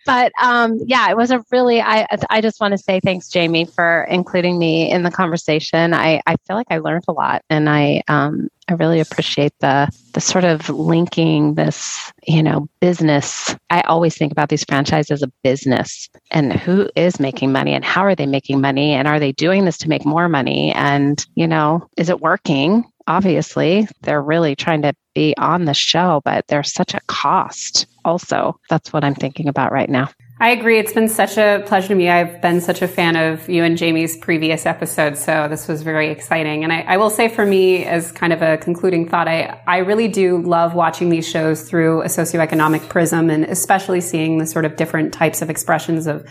but 0.05 0.31
um, 0.41 0.79
yeah, 0.85 1.09
it 1.09 1.17
was 1.17 1.31
a 1.31 1.43
really. 1.51 1.81
I 1.81 2.07
I 2.29 2.41
just 2.41 2.59
want 2.59 2.73
to 2.73 2.77
say 2.77 2.99
thanks, 2.99 3.29
Jamie, 3.29 3.65
for 3.65 4.03
including 4.09 4.57
me 4.57 4.91
in 4.91 5.03
the 5.03 5.11
conversation. 5.11 5.93
I 5.93 6.21
I 6.25 6.35
feel 6.47 6.55
like 6.55 6.67
I 6.69 6.79
learned 6.79 7.05
a 7.07 7.13
lot, 7.13 7.43
and 7.49 7.69
I 7.69 8.03
um 8.07 8.49
I 8.67 8.73
really 8.73 8.99
appreciate 8.99 9.53
the 9.59 9.89
the 10.13 10.21
sort 10.21 10.43
of 10.43 10.69
linking 10.69 11.55
this 11.55 12.11
you 12.27 12.43
know 12.43 12.67
business. 12.79 13.55
I 13.69 13.81
always 13.81 14.17
think 14.17 14.31
about 14.31 14.49
these 14.49 14.63
franchises 14.63 15.11
as 15.11 15.23
a 15.23 15.31
business, 15.43 16.09
and 16.31 16.53
who 16.53 16.89
is 16.95 17.19
making 17.19 17.51
money, 17.51 17.73
and 17.73 17.85
how 17.85 18.01
are 18.01 18.15
they 18.15 18.27
making 18.27 18.61
money, 18.61 18.93
and 18.93 19.07
are 19.07 19.19
they 19.19 19.31
doing 19.31 19.65
this 19.65 19.77
to 19.79 19.89
make 19.89 20.05
more 20.05 20.29
money, 20.29 20.71
and 20.73 21.25
you 21.35 21.47
know 21.47 21.87
is 21.97 22.09
it 22.09 22.21
working? 22.21 22.85
obviously 23.07 23.87
they're 24.03 24.21
really 24.21 24.55
trying 24.55 24.83
to 24.83 24.93
be 25.13 25.35
on 25.37 25.65
the 25.65 25.73
show, 25.73 26.21
but 26.23 26.47
there's 26.47 26.73
such 26.73 26.93
a 26.93 27.01
cost 27.07 27.85
also. 28.05 28.59
That's 28.69 28.91
what 28.93 29.03
I'm 29.03 29.15
thinking 29.15 29.47
about 29.47 29.71
right 29.71 29.89
now. 29.89 30.09
I 30.41 30.49
agree. 30.49 30.79
It's 30.79 30.91
been 30.91 31.07
such 31.07 31.37
a 31.37 31.63
pleasure 31.67 31.89
to 31.89 31.95
me. 31.95 32.09
I've 32.09 32.41
been 32.41 32.61
such 32.61 32.81
a 32.81 32.87
fan 32.87 33.15
of 33.15 33.47
you 33.47 33.63
and 33.63 33.77
Jamie's 33.77 34.17
previous 34.17 34.65
episodes, 34.65 35.23
so 35.23 35.47
this 35.47 35.67
was 35.67 35.83
very 35.83 36.09
exciting. 36.09 36.63
And 36.63 36.73
I, 36.73 36.81
I, 36.81 36.97
will 36.97 37.11
say 37.11 37.29
for 37.29 37.45
me, 37.45 37.85
as 37.85 38.11
kind 38.11 38.33
of 38.33 38.41
a 38.41 38.57
concluding 38.57 39.07
thought, 39.07 39.27
I, 39.27 39.61
I 39.67 39.77
really 39.77 40.07
do 40.07 40.41
love 40.41 40.73
watching 40.73 41.09
these 41.09 41.29
shows 41.29 41.69
through 41.69 42.01
a 42.01 42.05
socioeconomic 42.05 42.89
prism 42.89 43.29
and 43.29 43.43
especially 43.45 44.01
seeing 44.01 44.39
the 44.39 44.47
sort 44.47 44.65
of 44.65 44.77
different 44.77 45.13
types 45.13 45.43
of 45.43 45.51
expressions 45.51 46.07
of 46.07 46.27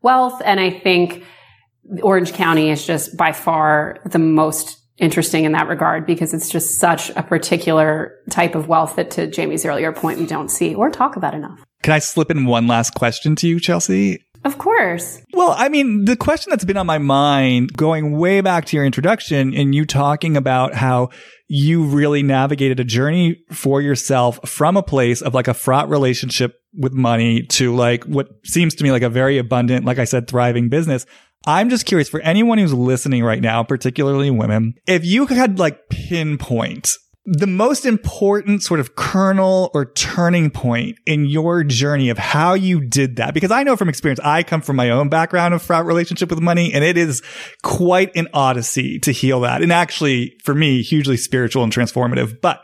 wealth. 0.00 0.40
And 0.42 0.58
I 0.58 0.70
think 0.70 1.22
Orange 2.02 2.32
County 2.32 2.70
is 2.70 2.86
just 2.86 3.14
by 3.14 3.32
far 3.32 3.98
the 4.06 4.18
most 4.18 4.79
interesting 5.00 5.44
in 5.44 5.52
that 5.52 5.68
regard 5.68 6.06
because 6.06 6.32
it's 6.32 6.48
just 6.48 6.78
such 6.78 7.10
a 7.10 7.22
particular 7.22 8.14
type 8.30 8.54
of 8.54 8.68
wealth 8.68 8.96
that 8.96 9.10
to 9.12 9.26
Jamie's 9.26 9.64
earlier 9.64 9.92
point, 9.92 10.18
we 10.18 10.26
don't 10.26 10.50
see 10.50 10.74
or 10.74 10.90
talk 10.90 11.16
about 11.16 11.34
enough. 11.34 11.58
Can 11.82 11.94
I 11.94 11.98
slip 11.98 12.30
in 12.30 12.44
one 12.44 12.66
last 12.66 12.94
question 12.94 13.34
to 13.36 13.48
you, 13.48 13.58
Chelsea? 13.58 14.22
Of 14.42 14.56
course. 14.56 15.20
Well, 15.34 15.54
I 15.56 15.68
mean, 15.68 16.06
the 16.06 16.16
question 16.16 16.50
that's 16.50 16.64
been 16.64 16.78
on 16.78 16.86
my 16.86 16.96
mind 16.96 17.74
going 17.74 18.16
way 18.16 18.40
back 18.40 18.64
to 18.66 18.76
your 18.76 18.86
introduction 18.86 19.54
and 19.54 19.74
you 19.74 19.84
talking 19.84 20.36
about 20.36 20.72
how 20.72 21.10
you 21.48 21.84
really 21.84 22.22
navigated 22.22 22.80
a 22.80 22.84
journey 22.84 23.42
for 23.50 23.82
yourself 23.82 24.38
from 24.48 24.78
a 24.78 24.82
place 24.82 25.20
of 25.20 25.34
like 25.34 25.48
a 25.48 25.52
fraught 25.52 25.90
relationship 25.90 26.54
with 26.72 26.92
money 26.92 27.42
to 27.42 27.74
like 27.74 28.04
what 28.04 28.28
seems 28.44 28.74
to 28.76 28.84
me 28.84 28.92
like 28.92 29.02
a 29.02 29.10
very 29.10 29.36
abundant, 29.36 29.84
like 29.84 29.98
I 29.98 30.04
said, 30.04 30.26
thriving 30.26 30.70
business. 30.70 31.04
I'm 31.46 31.70
just 31.70 31.86
curious 31.86 32.08
for 32.08 32.20
anyone 32.20 32.58
who's 32.58 32.74
listening 32.74 33.24
right 33.24 33.40
now, 33.40 33.62
particularly 33.62 34.30
women, 34.30 34.74
if 34.86 35.04
you 35.04 35.26
had 35.26 35.58
like 35.58 35.88
pinpoint 35.88 36.96
the 37.26 37.46
most 37.46 37.84
important 37.84 38.62
sort 38.62 38.80
of 38.80 38.96
kernel 38.96 39.70
or 39.74 39.92
turning 39.92 40.50
point 40.50 40.98
in 41.06 41.26
your 41.26 41.62
journey 41.62 42.08
of 42.08 42.18
how 42.18 42.54
you 42.54 42.80
did 42.80 43.16
that? 43.16 43.34
Because 43.34 43.50
I 43.50 43.62
know 43.62 43.76
from 43.76 43.88
experience, 43.88 44.20
I 44.20 44.42
come 44.42 44.62
from 44.62 44.76
my 44.76 44.90
own 44.90 45.08
background 45.08 45.54
of 45.54 45.62
fraught 45.62 45.84
relationship 45.84 46.30
with 46.30 46.40
money, 46.40 46.72
and 46.72 46.82
it 46.82 46.96
is 46.96 47.22
quite 47.62 48.14
an 48.16 48.28
odyssey 48.32 48.98
to 49.00 49.12
heal 49.12 49.40
that. 49.40 49.62
And 49.62 49.72
actually, 49.72 50.34
for 50.44 50.54
me, 50.54 50.82
hugely 50.82 51.16
spiritual 51.16 51.62
and 51.62 51.72
transformative. 51.72 52.40
But 52.40 52.62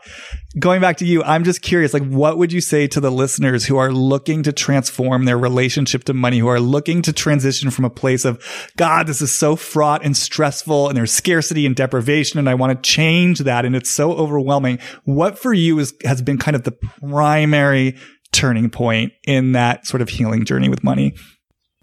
going 0.58 0.80
back 0.80 0.96
to 0.98 1.04
you, 1.04 1.22
I'm 1.22 1.44
just 1.44 1.62
curious, 1.62 1.92
like, 1.92 2.06
what 2.06 2.38
would 2.38 2.52
you 2.52 2.60
say 2.60 2.86
to 2.88 3.00
the 3.00 3.10
listeners 3.10 3.66
who 3.66 3.76
are 3.76 3.92
looking 3.92 4.42
to 4.44 4.52
transform 4.52 5.24
their 5.24 5.38
relationship 5.38 6.04
to 6.04 6.14
money, 6.14 6.38
who 6.38 6.48
are 6.48 6.60
looking 6.60 7.02
to 7.02 7.12
transition 7.12 7.70
from 7.70 7.84
a 7.84 7.90
place 7.90 8.24
of, 8.24 8.42
God, 8.76 9.06
this 9.06 9.20
is 9.20 9.36
so 9.36 9.56
fraught 9.56 10.04
and 10.04 10.16
stressful 10.16 10.88
and 10.88 10.96
there's 10.96 11.12
scarcity 11.12 11.66
and 11.66 11.76
deprivation. 11.76 12.38
And 12.38 12.48
I 12.48 12.54
want 12.54 12.76
to 12.76 12.88
change 12.88 13.40
that. 13.40 13.64
And 13.64 13.76
it's 13.76 13.90
so 13.90 14.12
overwhelming. 14.12 14.78
What 15.04 15.38
for 15.38 15.52
you 15.52 15.78
is, 15.78 15.94
has 16.04 16.22
been 16.22 16.38
kind 16.38 16.54
of 16.54 16.64
the 16.64 16.72
primary 17.00 17.96
turning 18.32 18.70
point 18.70 19.12
in 19.26 19.52
that 19.52 19.86
sort 19.86 20.00
of 20.00 20.08
healing 20.08 20.44
journey 20.44 20.68
with 20.68 20.82
money? 20.82 21.14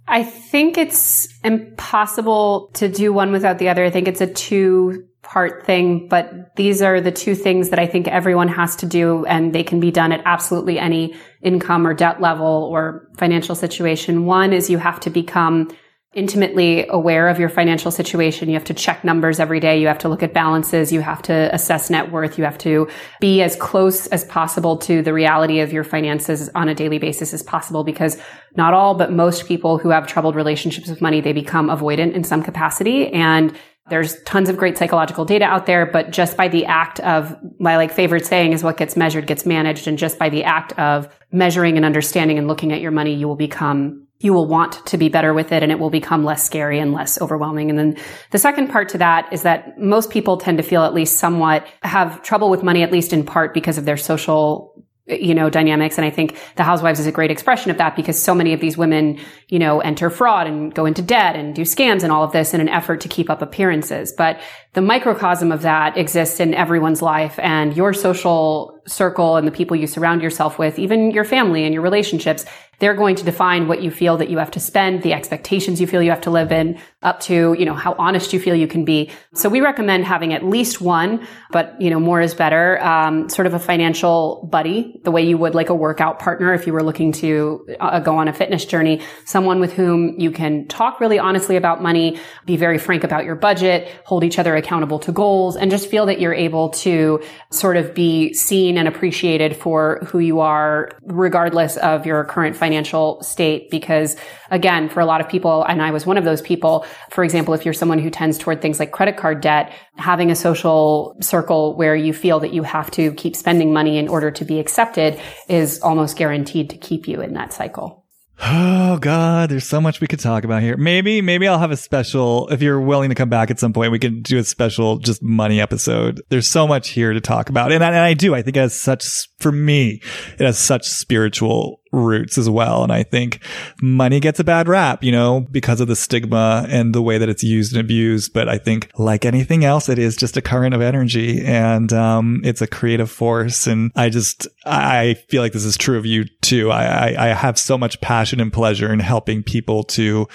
I 0.08 0.24
think 0.24 0.78
it's 0.78 1.28
impossible 1.44 2.72
to 2.74 2.90
do 2.90 3.14
one 3.14 3.32
without 3.32 3.58
the 3.58 3.70
other. 3.70 3.86
I 3.86 3.90
think 3.90 4.08
it's 4.08 4.20
a 4.20 4.28
two 4.28 5.06
part 5.24 5.66
thing, 5.66 6.08
but 6.08 6.56
these 6.56 6.82
are 6.82 7.02
the 7.02 7.12
two 7.12 7.34
things 7.34 7.70
that 7.70 7.80
I 7.80 7.88
think 7.88 8.08
everyone 8.08 8.50
has 8.50 8.76
to 8.78 8.86
do 8.86 9.26
and 9.26 9.54
they 9.54 9.64
can 9.64 9.80
be 9.80 9.90
done 9.90 10.12
at 10.12 10.22
absolutely 10.26 10.78
any 10.78 11.16
income 11.42 11.88
or 11.88 11.94
debt 11.94 12.22
level 12.22 12.70
or 12.72 13.10
financial 13.18 13.56
situation. 13.56 14.26
One 14.26 14.54
is 14.54 14.70
you 14.70 14.78
have 14.78 15.00
to 15.02 15.10
become 15.10 15.70
intimately 16.14 16.86
aware 16.90 17.28
of 17.28 17.40
your 17.40 17.50
financial 17.50 17.90
situation. 17.90 18.48
You 18.48 18.54
have 18.54 18.64
to 18.66 18.74
check 18.74 19.04
numbers 19.04 19.40
every 19.40 19.60
day. 19.60 19.82
You 19.82 19.88
have 19.88 19.98
to 20.00 20.10
look 20.10 20.22
at 20.22 20.34
balances. 20.34 20.92
You 20.92 21.02
have 21.02 21.24
to 21.24 21.50
assess 21.54 21.90
net 21.90 22.12
worth. 22.12 22.38
You 22.38 22.44
have 22.44 22.58
to 22.60 22.88
be 23.20 23.42
as 23.42 23.56
close 23.56 24.06
as 24.08 24.24
possible 24.26 24.78
to 24.78 25.02
the 25.02 25.12
reality 25.12 25.60
of 25.60 25.74
your 25.74 25.84
finances 25.84 26.50
on 26.54 26.70
a 26.70 26.76
daily 26.76 27.00
basis 27.00 27.34
as 27.34 27.42
possible 27.42 27.84
because 27.84 28.22
not 28.56 28.76
all, 28.76 28.94
but 28.94 29.12
most 29.12 29.48
people 29.48 29.80
who 29.80 29.90
have 29.90 30.06
troubled 30.06 30.36
relationships 30.36 30.88
with 30.88 31.02
money, 31.02 31.20
they 31.20 31.34
become 31.34 31.70
avoidant 31.70 32.14
in 32.14 32.24
some 32.24 32.44
capacity. 32.44 33.08
And 33.08 33.58
there's 33.90 34.22
tons 34.24 34.48
of 34.48 34.58
great 34.58 34.78
psychological 34.78 35.26
data 35.26 35.46
out 35.46 35.66
there, 35.66 35.86
but 35.86 36.12
just 36.12 36.38
by 36.38 36.48
the 36.48 36.66
act 36.66 37.00
of 37.02 37.36
my 37.60 37.76
like 37.76 37.92
favorite 37.92 38.26
saying 38.26 38.54
is 38.54 38.64
what 38.64 38.78
gets 38.78 38.96
measured 38.96 39.28
gets 39.28 39.46
managed. 39.46 39.88
And 39.88 39.98
just 39.98 40.18
by 40.18 40.30
the 40.30 40.44
act 40.46 40.78
of 40.80 41.14
measuring 41.32 41.76
and 41.76 41.86
understanding 41.86 42.38
and 42.38 42.48
looking 42.48 42.72
at 42.72 42.80
your 42.80 42.92
money, 42.92 43.14
you 43.14 43.28
will 43.28 43.36
become 43.36 44.08
you 44.20 44.32
will 44.32 44.48
want 44.48 44.86
to 44.86 44.98
be 44.98 45.10
better 45.10 45.34
with 45.34 45.52
it 45.52 45.64
and 45.64 45.72
it 45.72 45.80
will 45.80 45.90
become 45.90 46.24
less 46.24 46.46
scary 46.46 46.80
and 46.80 46.94
less 46.94 47.20
overwhelming. 47.20 47.70
And 47.70 47.78
then 47.78 47.98
the 48.32 48.40
second 48.40 48.70
part 48.70 48.88
to 48.90 48.98
that 49.00 49.32
is 49.34 49.42
that 49.42 49.78
most 49.78 50.12
people 50.12 50.38
tend 50.38 50.58
to 50.60 50.64
feel 50.64 50.84
at 50.84 50.94
least 50.94 51.20
somewhat 51.20 51.68
have 51.82 52.24
trouble 52.24 52.50
with 52.50 52.64
money, 52.64 52.84
at 52.84 52.92
least 52.92 53.12
in 53.12 53.26
part 53.26 53.54
because 53.54 53.78
of 53.78 53.84
their 53.84 53.98
social 53.98 54.82
you 55.06 55.36
know, 55.36 55.50
dynamics. 55.50 55.98
And 55.98 56.06
I 56.06 56.10
think 56.10 56.40
the 56.56 56.64
housewives 56.64 57.00
is 57.00 57.06
a 57.08 57.12
great 57.12 57.30
expression 57.30 57.72
of 57.72 57.78
that 57.78 57.96
because 57.96 58.22
so 58.22 58.34
many 58.34 58.54
of 58.54 58.62
these 58.62 58.78
women, 58.78 59.20
you 59.50 59.60
know, 59.60 59.82
enter 59.82 60.10
fraud 60.10 60.48
and 60.48 60.74
go 60.74 60.86
into 60.86 61.02
debt 61.02 61.36
and 61.36 61.54
do 61.54 61.64
scams 61.64 62.04
and 62.04 62.12
all 62.12 62.24
of 62.24 62.32
this 62.32 62.54
in 62.54 62.62
an 62.62 62.70
effort 62.70 63.02
to 63.02 63.10
keep 63.10 63.30
up 63.30 63.42
appearances. 63.42 64.14
But 64.14 64.40
the 64.74 64.82
microcosm 64.82 65.52
of 65.52 65.62
that 65.64 65.98
exists 65.98 66.40
in 66.40 66.54
everyone's 66.54 67.02
life 67.02 67.38
and 67.40 67.76
your 67.76 67.94
social 67.94 68.82
circle 68.88 69.36
and 69.36 69.46
the 69.46 69.52
people 69.52 69.76
you 69.76 69.88
surround 69.88 70.22
yourself 70.22 70.58
with, 70.58 70.80
even 70.80 71.12
your 71.12 71.26
family 71.26 71.66
and 71.66 71.74
your 71.74 71.84
relationships, 71.84 72.46
they're 72.84 72.94
going 72.94 73.16
to 73.16 73.24
define 73.24 73.70
what 73.70 73.82
you 73.82 73.90
feel 73.90 74.18
that 74.18 74.30
you 74.30 74.38
have 74.40 74.52
to 74.52 74.60
spend, 74.60 75.04
the 75.04 75.14
expectations 75.14 75.80
you 75.80 75.88
feel 75.88 76.02
you 76.04 76.10
have 76.10 76.20
to 76.20 76.30
live 76.30 76.52
in, 76.52 76.78
up 77.02 77.22
to, 77.22 77.56
you 77.58 77.64
know, 77.64 77.74
how 77.74 77.96
honest 77.98 78.34
you 78.34 78.40
feel 78.40 78.56
you 78.56 78.68
can 78.68 78.84
be. 78.84 79.10
So 79.34 79.48
we 79.48 79.62
recommend 79.62 80.04
having 80.04 80.34
at 80.34 80.44
least 80.44 80.82
one, 80.82 81.26
but, 81.52 81.80
you 81.80 81.90
know, 81.90 82.00
more 82.00 82.20
is 82.20 82.34
better, 82.34 82.84
um, 82.84 83.30
sort 83.30 83.48
of 83.48 83.54
a 83.54 83.60
financial 83.60 84.46
buddy, 84.52 85.00
the 85.06 85.12
way 85.12 85.26
you 85.26 85.38
would 85.38 85.56
like 85.56 85.70
a 85.70 85.74
workout 85.74 86.20
partner 86.20 86.54
if 86.54 86.68
you 86.68 86.74
were 86.74 86.84
looking 86.84 87.14
to 87.14 87.66
uh, 87.80 88.02
go 88.02 88.18
on 88.18 88.28
a 88.28 88.34
fitness 88.34 88.66
journey, 88.66 89.02
someone 89.24 89.62
with 89.62 89.72
whom 89.72 90.20
you 90.20 90.30
can 90.30 90.68
talk 90.68 91.00
really 91.00 91.18
honestly 91.18 91.56
about 91.56 91.82
money, 91.82 92.20
be 92.46 92.58
very 92.58 92.78
frank 92.78 93.06
about 93.06 93.24
your 93.24 93.36
budget, 93.36 93.90
hold 94.04 94.26
each 94.26 94.38
other 94.38 94.58
accountable 94.58 95.00
to 95.00 95.14
goals, 95.14 95.56
and 95.56 95.72
just 95.72 95.90
feel 95.90 96.06
that 96.06 96.20
you're 96.20 96.34
able 96.34 96.68
to 96.68 97.24
sort 97.50 97.78
of 97.78 97.94
be 97.94 98.34
seen 98.34 98.78
and 98.78 98.90
appreciated 98.90 99.56
for 99.56 100.02
who 100.06 100.20
you 100.20 100.42
are, 100.42 100.92
regardless 101.04 101.78
of 101.78 102.06
your 102.06 102.26
current 102.26 102.58
financial 102.58 102.73
state. 103.22 103.70
Because 103.70 104.16
again, 104.52 104.90
for 104.90 105.00
a 105.00 105.06
lot 105.06 105.22
of 105.22 105.30
people, 105.30 105.64
and 105.64 105.82
I 105.82 105.92
was 105.92 106.06
one 106.06 106.18
of 106.18 106.24
those 106.24 106.42
people, 106.42 106.86
for 107.10 107.24
example, 107.24 107.54
if 107.54 107.66
you're 107.66 107.74
someone 107.74 108.00
who 108.00 108.10
tends 108.10 108.38
toward 108.38 108.62
things 108.62 108.80
like 108.80 108.92
credit 108.92 109.18
card 109.18 109.42
debt, 109.42 109.74
having 109.98 110.32
a 110.32 110.36
social 110.36 111.16
circle 111.22 111.76
where 111.76 111.96
you 111.96 112.14
feel 112.14 112.40
that 112.40 112.54
you 112.54 112.64
have 112.64 112.90
to 112.92 113.14
keep 113.14 113.36
spending 113.36 113.74
money 113.74 113.98
in 113.98 114.08
order 114.08 114.32
to 114.32 114.46
be 114.46 114.60
accepted 114.60 115.20
is 115.48 115.80
almost 115.82 116.18
guaranteed 116.18 116.70
to 116.70 116.78
keep 116.78 117.08
you 117.08 117.22
in 117.22 117.34
that 117.34 117.54
cycle. 117.54 118.04
Oh 118.42 118.98
God, 118.98 119.50
there's 119.50 119.68
so 119.68 119.80
much 119.80 120.02
we 120.02 120.08
could 120.08 120.20
talk 120.20 120.44
about 120.44 120.64
here. 120.64 120.76
Maybe, 120.76 121.22
maybe 121.22 121.48
I'll 121.48 121.60
have 121.60 121.72
a 121.72 121.78
special. 121.78 122.50
If 122.50 122.62
you're 122.62 122.82
willing 122.82 123.10
to 123.10 123.16
come 123.16 123.30
back 123.30 123.52
at 123.52 123.60
some 123.60 123.74
point, 123.74 123.92
we 123.92 124.00
can 124.00 124.22
do 124.22 124.38
a 124.40 124.44
special 124.44 124.98
just 124.98 125.22
money 125.22 125.62
episode. 125.62 126.22
There's 126.30 126.50
so 126.50 126.68
much 126.68 126.90
here 126.90 127.14
to 127.14 127.22
talk 127.22 127.50
about, 127.50 127.72
and 127.72 127.84
I, 127.84 127.88
and 127.88 127.96
I 127.98 128.14
do. 128.16 128.34
I 128.34 128.42
think 128.42 128.58
it 128.58 128.62
has 128.62 128.80
such, 128.80 129.06
for 129.40 129.52
me, 129.52 130.02
it 130.40 130.46
has 130.46 130.58
such 130.58 130.86
spiritual 130.88 131.80
roots 131.94 132.38
as 132.38 132.50
well. 132.50 132.84
And 132.84 132.92
I 132.92 133.04
think 133.04 133.40
money 133.82 134.20
gets 134.20 134.40
a 134.40 134.44
bad 134.44 134.68
rap, 134.68 135.04
you 135.04 135.12
know, 135.12 135.48
because 135.52 135.80
of 135.80 135.88
the 135.88 135.96
stigma 135.96 136.66
and 136.68 136.94
the 136.94 137.02
way 137.02 137.18
that 137.18 137.30
it's 137.30 137.44
used 137.44 137.74
and 137.74 137.80
abused. 137.80 138.34
But 138.34 138.50
I 138.50 138.58
think 138.58 138.90
like 138.98 139.24
anything 139.24 139.64
else, 139.64 139.88
it 139.88 140.00
is 140.00 140.18
just 140.18 140.36
a 140.36 140.42
current 140.42 140.74
of 140.74 140.82
energy 140.82 141.46
and, 141.46 141.94
um, 141.94 142.42
it's 142.44 142.62
a 142.62 142.68
creative 142.68 143.12
force. 143.12 143.68
And 143.68 143.92
I 143.96 144.10
just, 144.10 144.48
I 144.66 145.14
feel 145.30 145.42
like 145.42 145.54
this 145.54 145.64
is 145.64 145.78
true 145.78 145.98
of 145.98 146.06
you 146.06 146.26
too. 146.42 146.72
I, 146.72 147.14
I, 147.14 147.26
I 147.26 147.34
have 147.34 147.58
so 147.58 147.78
much 147.78 148.02
passion 148.02 148.40
and 148.40 148.52
pleasure 148.52 148.92
in 148.92 149.00
helping 149.00 149.44
people 149.44 149.84
to 149.84 150.28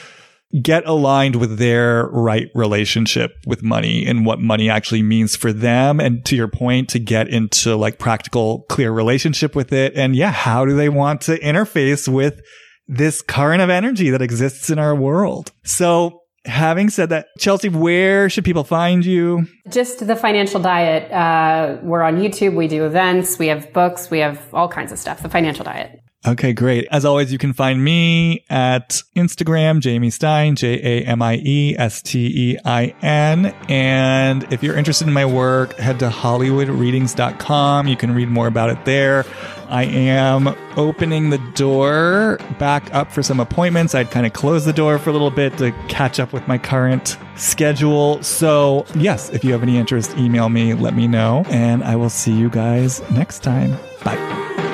get 0.63 0.87
aligned 0.87 1.37
with 1.37 1.59
their 1.59 2.07
right 2.07 2.49
relationship 2.55 3.33
with 3.47 3.63
money 3.63 4.07
and 4.07 4.25
what 4.25 4.41
money 4.41 4.71
actually 4.71 5.03
means 5.03 5.37
for 5.37 5.53
them. 5.53 6.01
And 6.01 6.25
to 6.27 6.37
your 6.37 6.49
point, 6.49 6.89
to 6.91 6.99
get 6.99 7.29
into 7.29 7.77
like 7.77 7.99
practical, 7.99 8.65
clear 8.71 8.91
relationship 8.91 9.55
with 9.55 9.73
it. 9.73 9.95
And 9.95 10.17
yeah, 10.17 10.31
how 10.31 10.65
do 10.65 10.75
they 10.75 10.89
want 10.89 11.21
to 11.23 11.39
interface 11.41 12.09
with 12.09 12.41
this 12.87 13.21
current 13.21 13.61
of 13.61 13.69
energy 13.69 14.11
that 14.11 14.23
exists 14.23 14.71
in 14.71 14.79
our 14.79 14.95
world? 14.95 15.53
So 15.65 16.23
having 16.47 16.89
said 16.89 17.11
that, 17.11 17.27
Chelsea, 17.39 17.69
where 17.69 18.31
should 18.31 18.45
people 18.45 18.65
find 18.65 19.05
you? 19.05 19.47
Just 19.69 20.07
the 20.07 20.17
financial 20.17 20.61
diet. 20.61 21.13
Uh, 21.13 21.79
we're 21.83 22.03
on 22.03 22.17
YouTube. 22.17 22.55
We 22.55 22.69
do 22.69 22.87
events. 22.87 23.39
We 23.39 23.49
have 23.49 23.73
books. 23.75 24.11
We 24.11 24.21
have 24.21 24.43
all 24.55 24.69
kinds 24.69 24.93
of 24.93 24.99
stuff. 24.99 25.23
The 25.23 25.29
financial 25.29 25.65
diet. 25.65 26.01
Okay, 26.27 26.53
great. 26.53 26.87
As 26.91 27.05
always, 27.05 27.31
you 27.31 27.39
can 27.39 27.53
find 27.53 27.83
me 27.83 28.45
at 28.51 29.01
Instagram, 29.17 29.79
Jamie 29.79 30.11
Stein, 30.11 30.57
J 30.57 31.03
A 31.03 31.07
M 31.07 31.23
I 31.23 31.37
E 31.37 31.77
S 31.79 32.03
T 32.03 32.27
E 32.27 32.59
I 32.65 32.93
N. 33.03 33.55
And 33.69 34.53
if 34.53 34.63
you're 34.63 34.77
interested 34.77 35.07
in 35.07 35.15
my 35.15 35.25
work, 35.25 35.75
head 35.79 36.01
to 36.01 36.09
HollywoodReadings.com. 36.09 37.87
You 37.87 37.97
can 37.97 38.15
read 38.15 38.29
more 38.29 38.49
about 38.49 38.71
it 38.71 38.85
there. 38.85 39.25
I 39.69 39.85
am 39.85 40.49
opening 40.77 41.31
the 41.31 41.39
door 41.55 42.39
back 42.59 42.93
up 42.93 43.13
for 43.13 43.23
some 43.23 43.39
appointments. 43.39 43.95
I'd 43.95 44.11
kind 44.11 44.27
of 44.27 44.33
close 44.33 44.65
the 44.65 44.73
door 44.73 44.99
for 44.99 45.11
a 45.11 45.13
little 45.13 45.31
bit 45.31 45.57
to 45.59 45.71
catch 45.87 46.19
up 46.19 46.33
with 46.33 46.49
my 46.49 46.59
current 46.59 47.17
schedule. 47.37 48.21
So, 48.25 48.87
yes, 48.97 49.31
if 49.31 49.45
you 49.45 49.53
have 49.53 49.63
any 49.63 49.77
interest, 49.77 50.17
email 50.17 50.49
me, 50.49 50.75
let 50.75 50.95
me 50.95 51.07
know, 51.07 51.45
and 51.49 51.85
I 51.85 51.95
will 51.95 52.11
see 52.11 52.33
you 52.33 52.51
guys 52.51 53.09
next 53.11 53.45
time. 53.45 53.79
Bye. 54.05 54.68